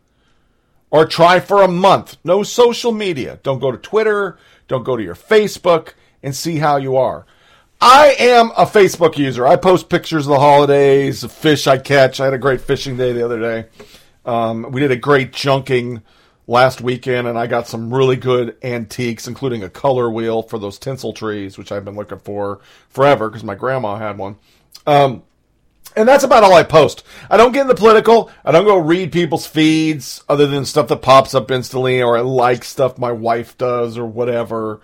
Or 0.92 1.06
try 1.06 1.40
for 1.40 1.62
a 1.62 1.68
month. 1.68 2.18
No 2.24 2.42
social 2.42 2.92
media. 2.92 3.40
Don't 3.44 3.60
go 3.60 3.72
to 3.72 3.78
Twitter. 3.78 4.40
Don't 4.70 4.84
go 4.84 4.96
to 4.96 5.04
your 5.04 5.16
Facebook 5.16 5.94
and 6.24 6.34
see 6.34 6.60
how 6.60 6.78
you 6.78 6.96
are. 6.96 7.26
I 7.82 8.16
am 8.20 8.52
a 8.52 8.66
Facebook 8.66 9.18
user. 9.18 9.48
I 9.48 9.56
post 9.56 9.90
pictures 9.90 10.26
of 10.28 10.32
the 10.32 10.40
holidays, 10.40 11.24
of 11.24 11.32
fish 11.32 11.66
I 11.68 11.78
catch. 11.78 12.20
I 12.20 12.26
had 12.26 12.34
a 12.34 12.38
great 12.38 12.62
fishing 12.62 12.96
day 12.96 13.12
the 13.12 13.26
other 13.26 13.40
day. 13.40 13.68
Um, 14.26 14.72
we 14.72 14.80
did 14.80 14.92
a 14.92 14.96
great 14.96 15.32
junking 15.32 16.02
last 16.46 16.82
weekend, 16.82 17.28
and 17.28 17.38
I 17.38 17.48
got 17.48 17.68
some 17.68 17.94
really 17.94 18.16
good 18.16 18.58
antiques, 18.64 19.28
including 19.28 19.64
a 19.64 19.70
color 19.70 20.10
wheel 20.10 20.44
for 20.44 20.60
those 20.60 20.78
tinsel 20.78 21.14
trees, 21.14 21.58
which 21.58 21.72
I've 21.72 21.86
been 21.86 21.96
looking 21.96 22.20
for 22.20 22.60
forever 22.90 23.30
because 23.30 23.44
my 23.44 23.56
grandma 23.56 23.98
had 23.98 24.18
one. 24.18 24.36
Um, 24.86 25.24
and 25.96 26.08
that's 26.08 26.24
about 26.24 26.44
all 26.44 26.54
I 26.54 26.64
post. 26.64 27.04
I 27.30 27.38
don't 27.38 27.52
get 27.52 27.64
into 27.64 27.76
political. 27.76 28.32
I 28.46 28.52
don't 28.52 28.66
go 28.66 28.78
read 28.78 29.12
people's 29.12 29.48
feeds 29.48 30.24
other 30.30 30.48
than 30.48 30.66
stuff 30.66 30.88
that 30.90 31.02
pops 31.02 31.34
up 31.34 31.52
instantly, 31.52 32.02
or 32.02 32.18
I 32.18 32.22
like 32.22 32.64
stuff 32.64 32.98
my 32.98 33.12
wife 33.12 33.58
does 33.58 33.98
or 33.98 34.06
whatever 34.06 34.82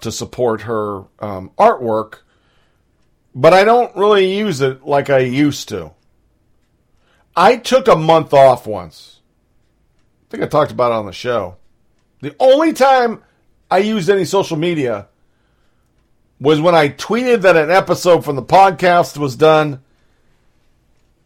to 0.00 0.12
support 0.12 0.62
her 0.62 1.04
um, 1.20 1.50
artwork. 1.58 2.20
But 3.34 3.52
I 3.52 3.64
don't 3.64 3.94
really 3.96 4.36
use 4.36 4.60
it 4.60 4.84
like 4.84 5.10
I 5.10 5.18
used 5.18 5.68
to. 5.68 5.92
I 7.36 7.56
took 7.56 7.86
a 7.86 7.96
month 7.96 8.34
off 8.34 8.66
once. 8.66 9.20
I 10.26 10.30
think 10.30 10.42
I 10.42 10.46
talked 10.46 10.72
about 10.72 10.92
it 10.92 10.96
on 10.96 11.06
the 11.06 11.12
show. 11.12 11.56
The 12.20 12.34
only 12.40 12.72
time 12.72 13.22
I 13.70 13.78
used 13.78 14.10
any 14.10 14.24
social 14.24 14.56
media 14.56 15.08
was 16.40 16.60
when 16.60 16.74
I 16.74 16.88
tweeted 16.88 17.42
that 17.42 17.56
an 17.56 17.70
episode 17.70 18.24
from 18.24 18.36
the 18.36 18.42
podcast 18.42 19.18
was 19.18 19.36
done, 19.36 19.82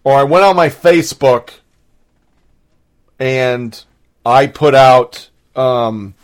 or 0.04 0.14
I 0.14 0.24
went 0.24 0.44
on 0.44 0.56
my 0.56 0.68
Facebook 0.68 1.50
and 3.18 3.82
I 4.24 4.46
put 4.46 4.74
out 4.74 5.28
um, 5.54 6.14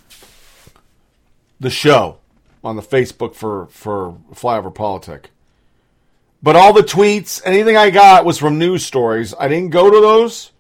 the 1.60 1.70
show 1.70 2.18
on 2.64 2.76
the 2.76 2.82
Facebook 2.82 3.34
for 3.34 3.66
for 3.66 4.18
Flyover 4.34 4.74
Politic. 4.74 5.30
But 6.42 6.56
all 6.56 6.72
the 6.72 6.82
tweets, 6.82 7.42
anything 7.44 7.76
I 7.76 7.90
got 7.90 8.24
was 8.24 8.38
from 8.38 8.58
news 8.58 8.84
stories. 8.86 9.34
I 9.38 9.48
didn't 9.48 9.70
go 9.70 9.90
to 9.90 10.00
those. 10.00 10.52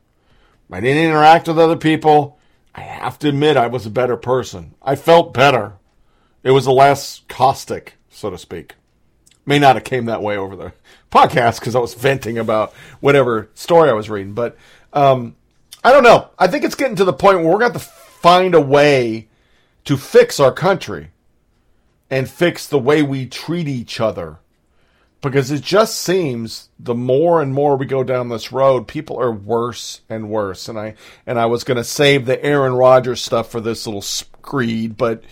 I 0.70 0.80
didn't 0.80 1.04
interact 1.04 1.48
with 1.48 1.58
other 1.58 1.76
people. 1.76 2.38
I 2.74 2.80
have 2.82 3.18
to 3.20 3.28
admit, 3.28 3.56
I 3.56 3.68
was 3.68 3.86
a 3.86 3.90
better 3.90 4.16
person. 4.16 4.74
I 4.82 4.96
felt 4.96 5.32
better. 5.32 5.74
It 6.42 6.50
was 6.50 6.68
less 6.68 7.22
caustic, 7.28 7.94
so 8.10 8.30
to 8.30 8.38
speak. 8.38 8.74
May 9.46 9.58
not 9.58 9.76
have 9.76 9.84
came 9.84 10.06
that 10.06 10.22
way 10.22 10.36
over 10.36 10.56
the 10.56 10.72
podcast 11.10 11.60
because 11.60 11.74
I 11.74 11.80
was 11.80 11.94
venting 11.94 12.38
about 12.38 12.72
whatever 13.00 13.48
story 13.54 13.90
I 13.90 13.94
was 13.94 14.10
reading. 14.10 14.34
But 14.34 14.56
um, 14.92 15.36
I 15.82 15.92
don't 15.92 16.04
know. 16.04 16.30
I 16.38 16.46
think 16.46 16.64
it's 16.64 16.74
getting 16.74 16.96
to 16.96 17.04
the 17.04 17.12
point 17.12 17.38
where 17.38 17.46
we're 17.46 17.58
going 17.58 17.72
to 17.72 17.78
have 17.78 17.82
to 17.82 18.00
find 18.20 18.54
a 18.54 18.60
way 18.60 19.28
to 19.84 19.96
fix 19.96 20.40
our 20.40 20.52
country 20.52 21.10
and 22.10 22.28
fix 22.28 22.66
the 22.66 22.78
way 22.78 23.02
we 23.02 23.26
treat 23.26 23.68
each 23.68 24.00
other 24.00 24.38
because 25.20 25.50
it 25.50 25.62
just 25.62 25.98
seems 25.98 26.68
the 26.78 26.94
more 26.94 27.42
and 27.42 27.52
more 27.52 27.76
we 27.76 27.86
go 27.86 28.04
down 28.04 28.28
this 28.28 28.52
road, 28.52 28.86
people 28.86 29.18
are 29.18 29.32
worse 29.32 30.00
and 30.08 30.30
worse. 30.30 30.68
And 30.68 30.78
I 30.78 30.94
and 31.26 31.38
I 31.38 31.46
was 31.46 31.64
going 31.64 31.76
to 31.76 31.84
save 31.84 32.26
the 32.26 32.42
Aaron 32.44 32.72
Rodgers 32.72 33.22
stuff 33.22 33.50
for 33.50 33.60
this 33.60 33.86
little 33.86 34.02
screed, 34.02 34.96
but 34.96 35.24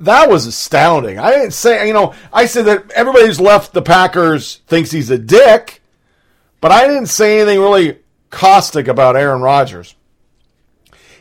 that 0.00 0.28
was 0.28 0.46
astounding. 0.46 1.18
I 1.18 1.30
didn't 1.30 1.52
say, 1.52 1.86
you 1.86 1.92
know, 1.92 2.14
I 2.32 2.46
said 2.46 2.66
that 2.66 2.90
everybody 2.92 3.26
who's 3.26 3.40
left 3.40 3.72
the 3.72 3.82
Packers 3.82 4.56
thinks 4.66 4.90
he's 4.90 5.10
a 5.10 5.18
dick, 5.18 5.82
but 6.60 6.72
I 6.72 6.86
didn't 6.86 7.06
say 7.06 7.40
anything 7.40 7.60
really 7.60 7.98
caustic 8.30 8.88
about 8.88 9.16
Aaron 9.16 9.42
Rodgers. 9.42 9.94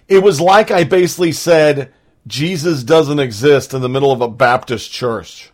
It 0.07 0.23
was 0.23 0.41
like 0.41 0.71
I 0.71 0.83
basically 0.83 1.31
said 1.31 1.93
Jesus 2.27 2.83
doesn't 2.83 3.19
exist 3.19 3.73
in 3.73 3.81
the 3.81 3.89
middle 3.89 4.11
of 4.11 4.21
a 4.21 4.27
Baptist 4.27 4.91
church 4.91 5.51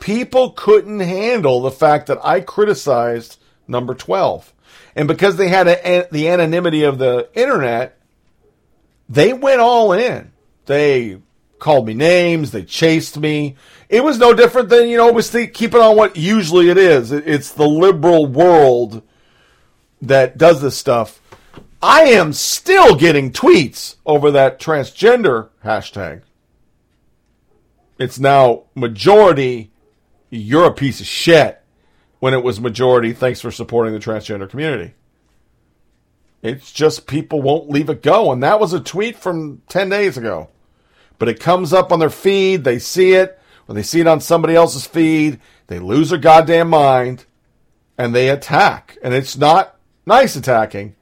people 0.00 0.50
couldn't 0.50 1.00
handle 1.00 1.60
the 1.60 1.70
fact 1.70 2.06
that 2.06 2.24
I 2.24 2.40
criticized 2.40 3.38
number 3.66 3.94
12. 3.94 4.52
And 4.94 5.08
because 5.08 5.36
they 5.36 5.48
had 5.48 5.68
a, 5.68 6.08
the 6.10 6.28
anonymity 6.28 6.84
of 6.84 6.98
the 6.98 7.28
internet, 7.34 7.98
they 9.08 9.32
went 9.32 9.60
all 9.60 9.92
in. 9.92 10.32
They 10.66 11.20
called 11.58 11.86
me 11.86 11.94
names, 11.94 12.50
they 12.50 12.64
chased 12.64 13.18
me. 13.18 13.56
It 13.88 14.04
was 14.04 14.18
no 14.18 14.34
different 14.34 14.68
than, 14.68 14.88
you 14.88 14.96
know, 14.96 15.12
was 15.12 15.30
the, 15.30 15.46
keeping 15.46 15.80
on 15.80 15.96
what 15.96 16.16
usually 16.16 16.70
it 16.70 16.78
is. 16.78 17.12
It's 17.12 17.52
the 17.52 17.68
liberal 17.68 18.26
world 18.26 19.02
that 20.02 20.38
does 20.38 20.60
this 20.60 20.76
stuff. 20.76 21.20
I 21.82 22.02
am 22.04 22.32
still 22.32 22.96
getting 22.96 23.32
tweets 23.32 23.96
over 24.04 24.30
that 24.32 24.58
transgender 24.58 25.50
hashtag. 25.64 26.22
It's 27.98 28.18
now 28.18 28.64
majority 28.74 29.70
you're 30.30 30.66
a 30.66 30.72
piece 30.72 31.00
of 31.00 31.06
shit 31.06 31.62
when 32.18 32.34
it 32.34 32.42
was 32.42 32.60
majority 32.60 33.12
thanks 33.12 33.40
for 33.40 33.50
supporting 33.50 33.92
the 33.92 34.00
transgender 34.00 34.48
community. 34.48 34.94
It's 36.42 36.72
just 36.72 37.06
people 37.06 37.42
won't 37.42 37.70
leave 37.70 37.90
it 37.90 38.02
go. 38.02 38.30
And 38.32 38.42
that 38.42 38.60
was 38.60 38.72
a 38.72 38.80
tweet 38.80 39.16
from 39.16 39.62
10 39.68 39.88
days 39.88 40.16
ago. 40.16 40.48
But 41.18 41.28
it 41.28 41.40
comes 41.40 41.72
up 41.72 41.92
on 41.92 41.98
their 41.98 42.10
feed, 42.10 42.64
they 42.64 42.78
see 42.78 43.12
it, 43.12 43.38
when 43.66 43.76
they 43.76 43.82
see 43.82 44.00
it 44.00 44.06
on 44.06 44.20
somebody 44.20 44.54
else's 44.54 44.86
feed, 44.86 45.40
they 45.66 45.78
lose 45.78 46.10
their 46.10 46.18
goddamn 46.18 46.70
mind 46.70 47.24
and 47.98 48.14
they 48.14 48.28
attack. 48.28 48.96
And 49.02 49.14
it's 49.14 49.36
not 49.36 49.76
nice 50.04 50.36
attacking. 50.36 50.94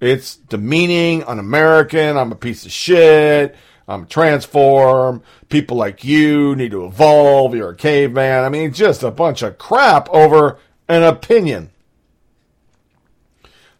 It's 0.00 0.36
demeaning, 0.36 1.22
un 1.24 1.38
American, 1.38 2.16
I'm 2.16 2.32
a 2.32 2.36
piece 2.36 2.66
of 2.66 2.72
shit, 2.72 3.56
I'm 3.88 4.06
transform. 4.06 5.22
People 5.48 5.76
like 5.76 6.04
you 6.04 6.56
need 6.56 6.70
to 6.72 6.84
evolve. 6.84 7.54
You're 7.54 7.70
a 7.70 7.76
caveman. 7.76 8.44
I 8.44 8.48
mean, 8.48 8.72
just 8.72 9.02
a 9.02 9.10
bunch 9.10 9.42
of 9.42 9.58
crap 9.58 10.08
over 10.10 10.58
an 10.88 11.02
opinion. 11.02 11.70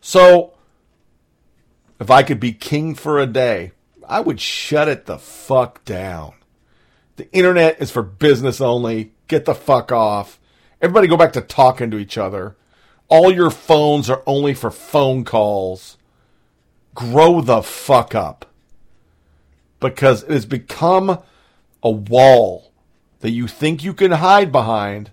So, 0.01 0.55
if 2.01 2.11
I 2.11 2.23
could 2.23 2.41
be 2.41 2.53
king 2.53 2.95
for 2.95 3.21
a 3.21 3.27
day, 3.27 3.73
I 4.13 4.21
would 4.21 4.43
shut 4.43 4.89
it 4.89 5.07
the 5.07 5.17
fuck 5.17 5.87
down. 5.87 6.35
The 7.17 7.33
internet 7.33 7.81
is 7.81 7.91
for 7.91 8.03
business 8.03 8.61
only. 8.61 9.13
Get 9.27 9.47
the 9.47 9.55
fuck 9.55 9.91
off. 9.91 10.39
Everybody 10.83 11.07
go 11.07 11.17
back 11.17 11.33
to 11.33 11.41
talking 11.41 11.91
to 11.91 11.97
each 11.97 12.19
other. 12.19 12.55
All 13.09 13.33
your 13.33 13.49
phones 13.49 14.11
are 14.11 14.23
only 14.27 14.53
for 14.53 14.71
phone 14.71 15.25
calls. 15.25 15.97
Grow 16.95 17.41
the 17.41 17.63
fuck 17.63 18.15
up 18.15 18.45
because 19.81 20.25
it 20.25 20.31
has 20.31 20.45
become 20.45 21.23
a 21.83 21.91
wall 21.91 22.71
that 23.21 23.31
you 23.31 23.49
think 23.49 23.83
you 23.83 23.95
can 23.95 24.11
hide 24.11 24.53
behind. 24.53 25.11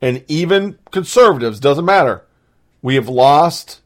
And 0.00 0.24
even 0.28 0.78
conservatives, 0.92 1.58
doesn't 1.58 1.84
matter. 1.84 2.24
We 2.82 2.94
have 2.94 3.08
lost 3.08 3.80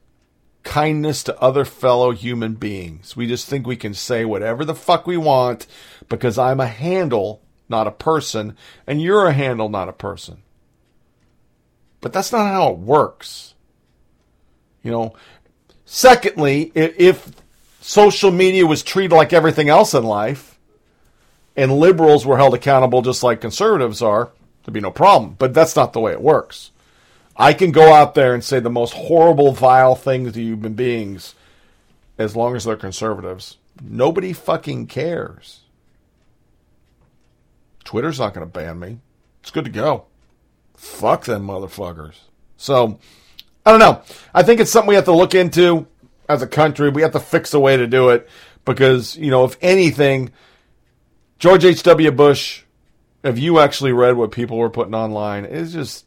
kindness 0.63 1.23
to 1.25 1.41
other 1.41 1.65
fellow 1.65 2.11
human 2.11 2.55
beings. 2.55 3.17
We 3.17 3.27
just 3.27 3.49
think 3.49 3.67
we 3.67 3.77
can 3.77 3.95
say 3.95 4.25
whatever 4.25 4.65
the 4.65 4.75
fuck 4.75 5.07
we 5.07 5.17
want 5.17 5.67
because 6.09 6.39
I'm 6.39 6.61
a 6.61 6.67
handle, 6.67 7.43
not 7.69 7.87
a 7.87 7.93
person, 7.93 8.57
and 8.87 9.01
you're 9.01 9.27
a 9.27 9.33
handle, 9.33 9.69
not 9.69 9.89
a 9.89 9.93
person. 9.93 10.43
But 12.01 12.13
that's 12.13 12.33
not 12.33 12.47
how 12.47 12.73
it 12.73 12.79
works. 12.79 13.55
You 14.83 14.91
know, 14.91 15.15
secondly, 15.85 16.73
if 16.75 17.31
social 17.81 18.31
media 18.31 18.67
was 18.67 18.83
treated 18.83 19.15
like 19.15 19.33
everything 19.33 19.69
else 19.69 19.95
in 19.95 20.05
life, 20.05 20.59
and 21.57 21.79
liberals 21.79 22.25
were 22.25 22.39
held 22.39 22.55
accountable 22.55 23.03
just 23.03 23.23
like 23.23 23.41
conservatives 23.41 24.01
are, 24.01 24.31
There'd 24.65 24.75
be 24.75 24.81
no 24.81 24.91
problem. 24.91 25.37
But 25.39 25.55
that's 25.55 25.77
not 25.77 25.93
the 25.93 26.01
way 26.01 26.13
it 26.13 26.21
works. 26.21 26.71
I 27.37 27.53
can 27.53 27.71
go 27.73 27.93
out 27.93 28.15
there 28.15 28.35
and 28.35 28.45
say 28.45 28.61
the 28.61 28.71
most 28.71 28.93
horrible, 28.93 29.53
vile 29.53 29.95
things 29.95 30.33
to 30.33 30.43
human 30.43 30.75
beings 30.75 31.35
as 32.19 32.37
long 32.37 32.55
as 32.55 32.65
they're 32.65 32.77
conservatives. 32.77 33.57
Nobody 33.83 34.33
fucking 34.33 34.89
cares. 34.89 35.61
Twitter's 37.85 38.19
not 38.19 38.35
going 38.35 38.47
to 38.47 38.53
ban 38.53 38.79
me. 38.79 38.99
It's 39.41 39.51
good 39.51 39.65
to 39.65 39.71
go. 39.71 40.05
Fuck 40.77 41.25
them 41.25 41.47
motherfuckers. 41.47 42.17
So, 42.57 42.99
I 43.65 43.71
don't 43.71 43.81
know. 43.81 44.03
I 44.35 44.43
think 44.43 44.61
it's 44.61 44.71
something 44.71 44.89
we 44.89 44.95
have 44.95 45.05
to 45.05 45.13
look 45.13 45.35
into 45.35 45.87
as 46.29 46.43
a 46.43 46.47
country. 46.47 46.91
We 46.91 47.03
have 47.03 47.13
to 47.13 47.21
fix 47.21 47.55
a 47.55 47.61
way 47.61 47.77
to 47.77 47.87
do 47.87 48.11
it 48.11 48.29
because, 48.65 49.17
you 49.17 49.31
know, 49.31 49.45
if 49.45 49.57
anything, 49.61 50.31
George 51.39 51.65
H.W. 51.65 52.11
Bush, 52.13 52.63
if 53.23 53.39
you 53.39 53.59
actually 53.59 53.93
read 53.93 54.17
what 54.17 54.31
people 54.31 54.59
were 54.59 54.71
putting 54.71 54.95
online, 54.95 55.45
it's 55.47 55.73
just, 55.73 56.05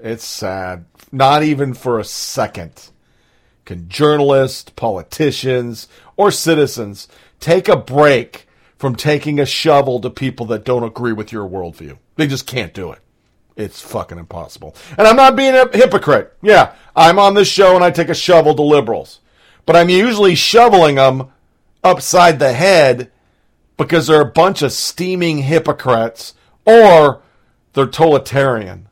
it's 0.00 0.24
sad. 0.24 0.84
Not 1.12 1.42
even 1.42 1.74
for 1.74 1.98
a 1.98 2.04
second 2.04 2.90
can 3.64 3.88
journalists, 3.88 4.70
politicians, 4.70 5.88
or 6.16 6.30
citizens 6.30 7.08
take 7.40 7.68
a 7.68 7.76
break 7.76 8.46
from 8.78 8.94
taking 8.94 9.40
a 9.40 9.46
shovel 9.46 10.00
to 10.00 10.10
people 10.10 10.46
that 10.46 10.64
don't 10.64 10.82
agree 10.82 11.12
with 11.12 11.32
your 11.32 11.48
worldview. 11.48 11.98
They 12.16 12.26
just 12.26 12.46
can't 12.46 12.74
do 12.74 12.92
it. 12.92 13.00
It's 13.56 13.80
fucking 13.80 14.18
impossible. 14.18 14.74
And 14.98 15.06
I'm 15.06 15.16
not 15.16 15.36
being 15.36 15.54
a 15.54 15.68
hypocrite. 15.74 16.36
Yeah, 16.42 16.74
I'm 16.94 17.18
on 17.18 17.34
this 17.34 17.48
show 17.48 17.76
and 17.76 17.84
I 17.84 17.90
take 17.90 18.08
a 18.08 18.14
shovel 18.14 18.54
to 18.54 18.62
liberals. 18.62 19.20
But 19.64 19.76
I'm 19.76 19.88
usually 19.88 20.34
shoveling 20.34 20.96
them 20.96 21.32
upside 21.82 22.38
the 22.38 22.52
head 22.52 23.10
because 23.76 24.06
they're 24.06 24.20
a 24.20 24.26
bunch 24.26 24.62
of 24.62 24.72
steaming 24.72 25.38
hypocrites 25.38 26.34
or 26.66 27.22
they're 27.72 27.86
totalitarian. 27.86 28.88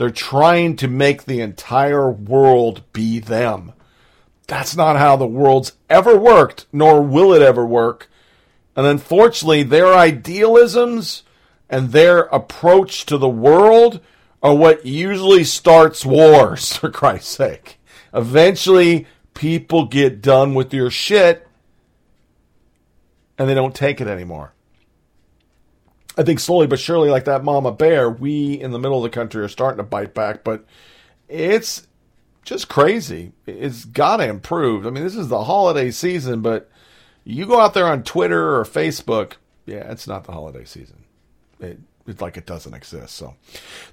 They're 0.00 0.08
trying 0.08 0.76
to 0.76 0.88
make 0.88 1.24
the 1.26 1.42
entire 1.42 2.10
world 2.10 2.84
be 2.94 3.18
them. 3.18 3.74
That's 4.46 4.74
not 4.74 4.96
how 4.96 5.16
the 5.16 5.26
world's 5.26 5.74
ever 5.90 6.16
worked, 6.16 6.64
nor 6.72 7.02
will 7.02 7.34
it 7.34 7.42
ever 7.42 7.66
work. 7.66 8.08
And 8.74 8.86
unfortunately, 8.86 9.62
their 9.62 9.92
idealisms 9.92 11.22
and 11.68 11.92
their 11.92 12.20
approach 12.20 13.04
to 13.06 13.18
the 13.18 13.28
world 13.28 14.00
are 14.42 14.54
what 14.54 14.86
usually 14.86 15.44
starts 15.44 16.06
wars, 16.06 16.74
for 16.78 16.88
Christ's 16.88 17.36
sake. 17.36 17.78
Eventually, 18.14 19.06
people 19.34 19.84
get 19.84 20.22
done 20.22 20.54
with 20.54 20.72
your 20.72 20.90
shit 20.90 21.46
and 23.36 23.50
they 23.50 23.54
don't 23.54 23.74
take 23.74 24.00
it 24.00 24.08
anymore. 24.08 24.54
I 26.16 26.22
think 26.22 26.40
slowly 26.40 26.66
but 26.66 26.80
surely, 26.80 27.08
like 27.08 27.24
that 27.24 27.44
mama 27.44 27.72
bear, 27.72 28.10
we 28.10 28.54
in 28.54 28.72
the 28.72 28.78
middle 28.78 28.98
of 28.98 29.10
the 29.10 29.14
country 29.14 29.42
are 29.42 29.48
starting 29.48 29.78
to 29.78 29.84
bite 29.84 30.14
back, 30.14 30.44
but 30.44 30.64
it's 31.28 31.86
just 32.44 32.68
crazy. 32.68 33.32
It's 33.46 33.84
got 33.84 34.18
to 34.18 34.28
improve. 34.28 34.86
I 34.86 34.90
mean, 34.90 35.04
this 35.04 35.16
is 35.16 35.28
the 35.28 35.44
holiday 35.44 35.90
season, 35.90 36.40
but 36.40 36.70
you 37.24 37.46
go 37.46 37.60
out 37.60 37.74
there 37.74 37.86
on 37.86 38.02
Twitter 38.02 38.56
or 38.56 38.64
Facebook, 38.64 39.34
yeah, 39.66 39.90
it's 39.90 40.06
not 40.06 40.24
the 40.24 40.32
holiday 40.32 40.64
season. 40.64 41.04
It, 41.60 41.78
it's 42.10 42.20
like 42.20 42.36
it 42.36 42.46
doesn't 42.46 42.74
exist. 42.74 43.14
So, 43.14 43.34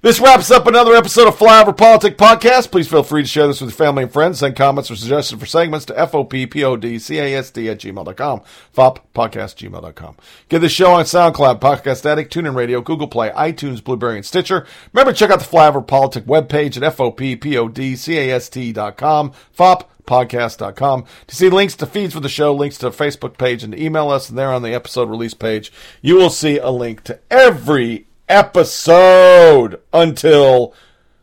this 0.02 0.20
wraps 0.20 0.50
up 0.50 0.66
another 0.66 0.94
episode 0.94 1.28
of 1.28 1.38
Flyover 1.38 1.76
Politic 1.76 2.18
Podcast. 2.18 2.70
Please 2.70 2.88
feel 2.88 3.02
free 3.02 3.22
to 3.22 3.28
share 3.28 3.46
this 3.46 3.60
with 3.60 3.70
your 3.70 3.76
family 3.76 4.02
and 4.02 4.12
friends. 4.12 4.40
Send 4.40 4.56
comments 4.56 4.90
or 4.90 4.96
suggestions 4.96 5.40
for 5.40 5.46
segments 5.46 5.86
to 5.86 5.94
FOPPODCAST 5.94 7.70
at 7.70 7.78
gmail.com. 7.78 8.40
FOP 8.74 9.00
gmail.com. 9.14 10.16
Get 10.48 10.60
the 10.60 10.68
show 10.68 10.92
on 10.92 11.04
SoundCloud, 11.04 11.60
Podcast 11.60 12.04
Addict, 12.04 12.32
TuneIn 12.32 12.54
Radio, 12.54 12.80
Google 12.80 13.08
Play, 13.08 13.30
iTunes, 13.30 13.82
Blubrry, 13.82 14.16
and 14.16 14.26
Stitcher. 14.26 14.66
Remember 14.92 15.12
to 15.12 15.18
check 15.18 15.30
out 15.30 15.38
the 15.38 15.44
Flyover 15.44 15.86
Politic 15.86 16.24
webpage 16.24 16.80
at 16.80 16.96
FOPPODCAST.com. 16.96 19.32
FOP 19.56 19.84
podcast.com 20.08 21.04
to 21.26 21.36
see 21.36 21.50
links 21.50 21.76
to 21.76 21.86
feeds 21.86 22.14
for 22.14 22.20
the 22.20 22.28
show, 22.28 22.54
links 22.54 22.78
to 22.78 22.90
Facebook 22.90 23.38
page, 23.38 23.62
and 23.62 23.78
email 23.78 24.10
us. 24.10 24.28
And 24.28 24.38
there 24.38 24.52
on 24.52 24.62
the 24.62 24.74
episode 24.74 25.10
release 25.10 25.34
page, 25.34 25.70
you 26.00 26.16
will 26.16 26.30
see 26.30 26.58
a 26.58 26.70
link 26.70 27.04
to 27.04 27.20
every 27.30 28.07
episode 28.28 29.80
until 29.92 30.74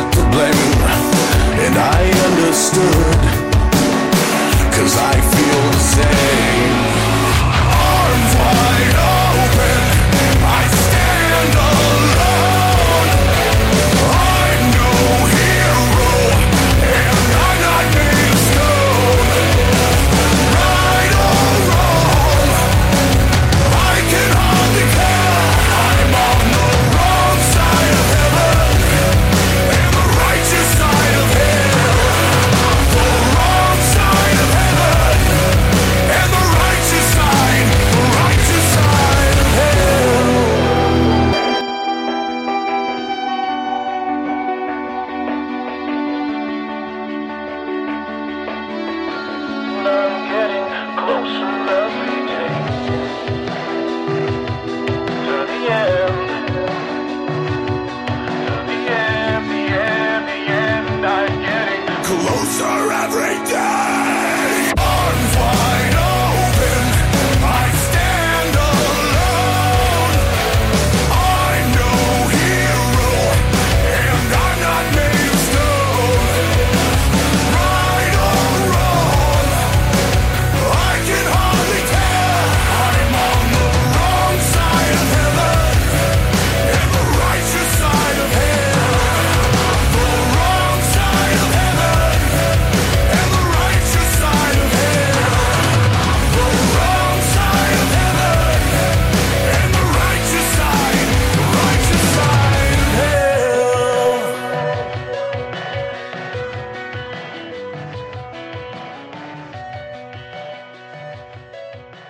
not 0.00 0.12
to 0.12 0.22
blame, 0.30 0.72
and 1.64 1.74
I 1.76 2.00
understood. 2.28 3.20
Cause 4.74 4.96
I 4.96 5.39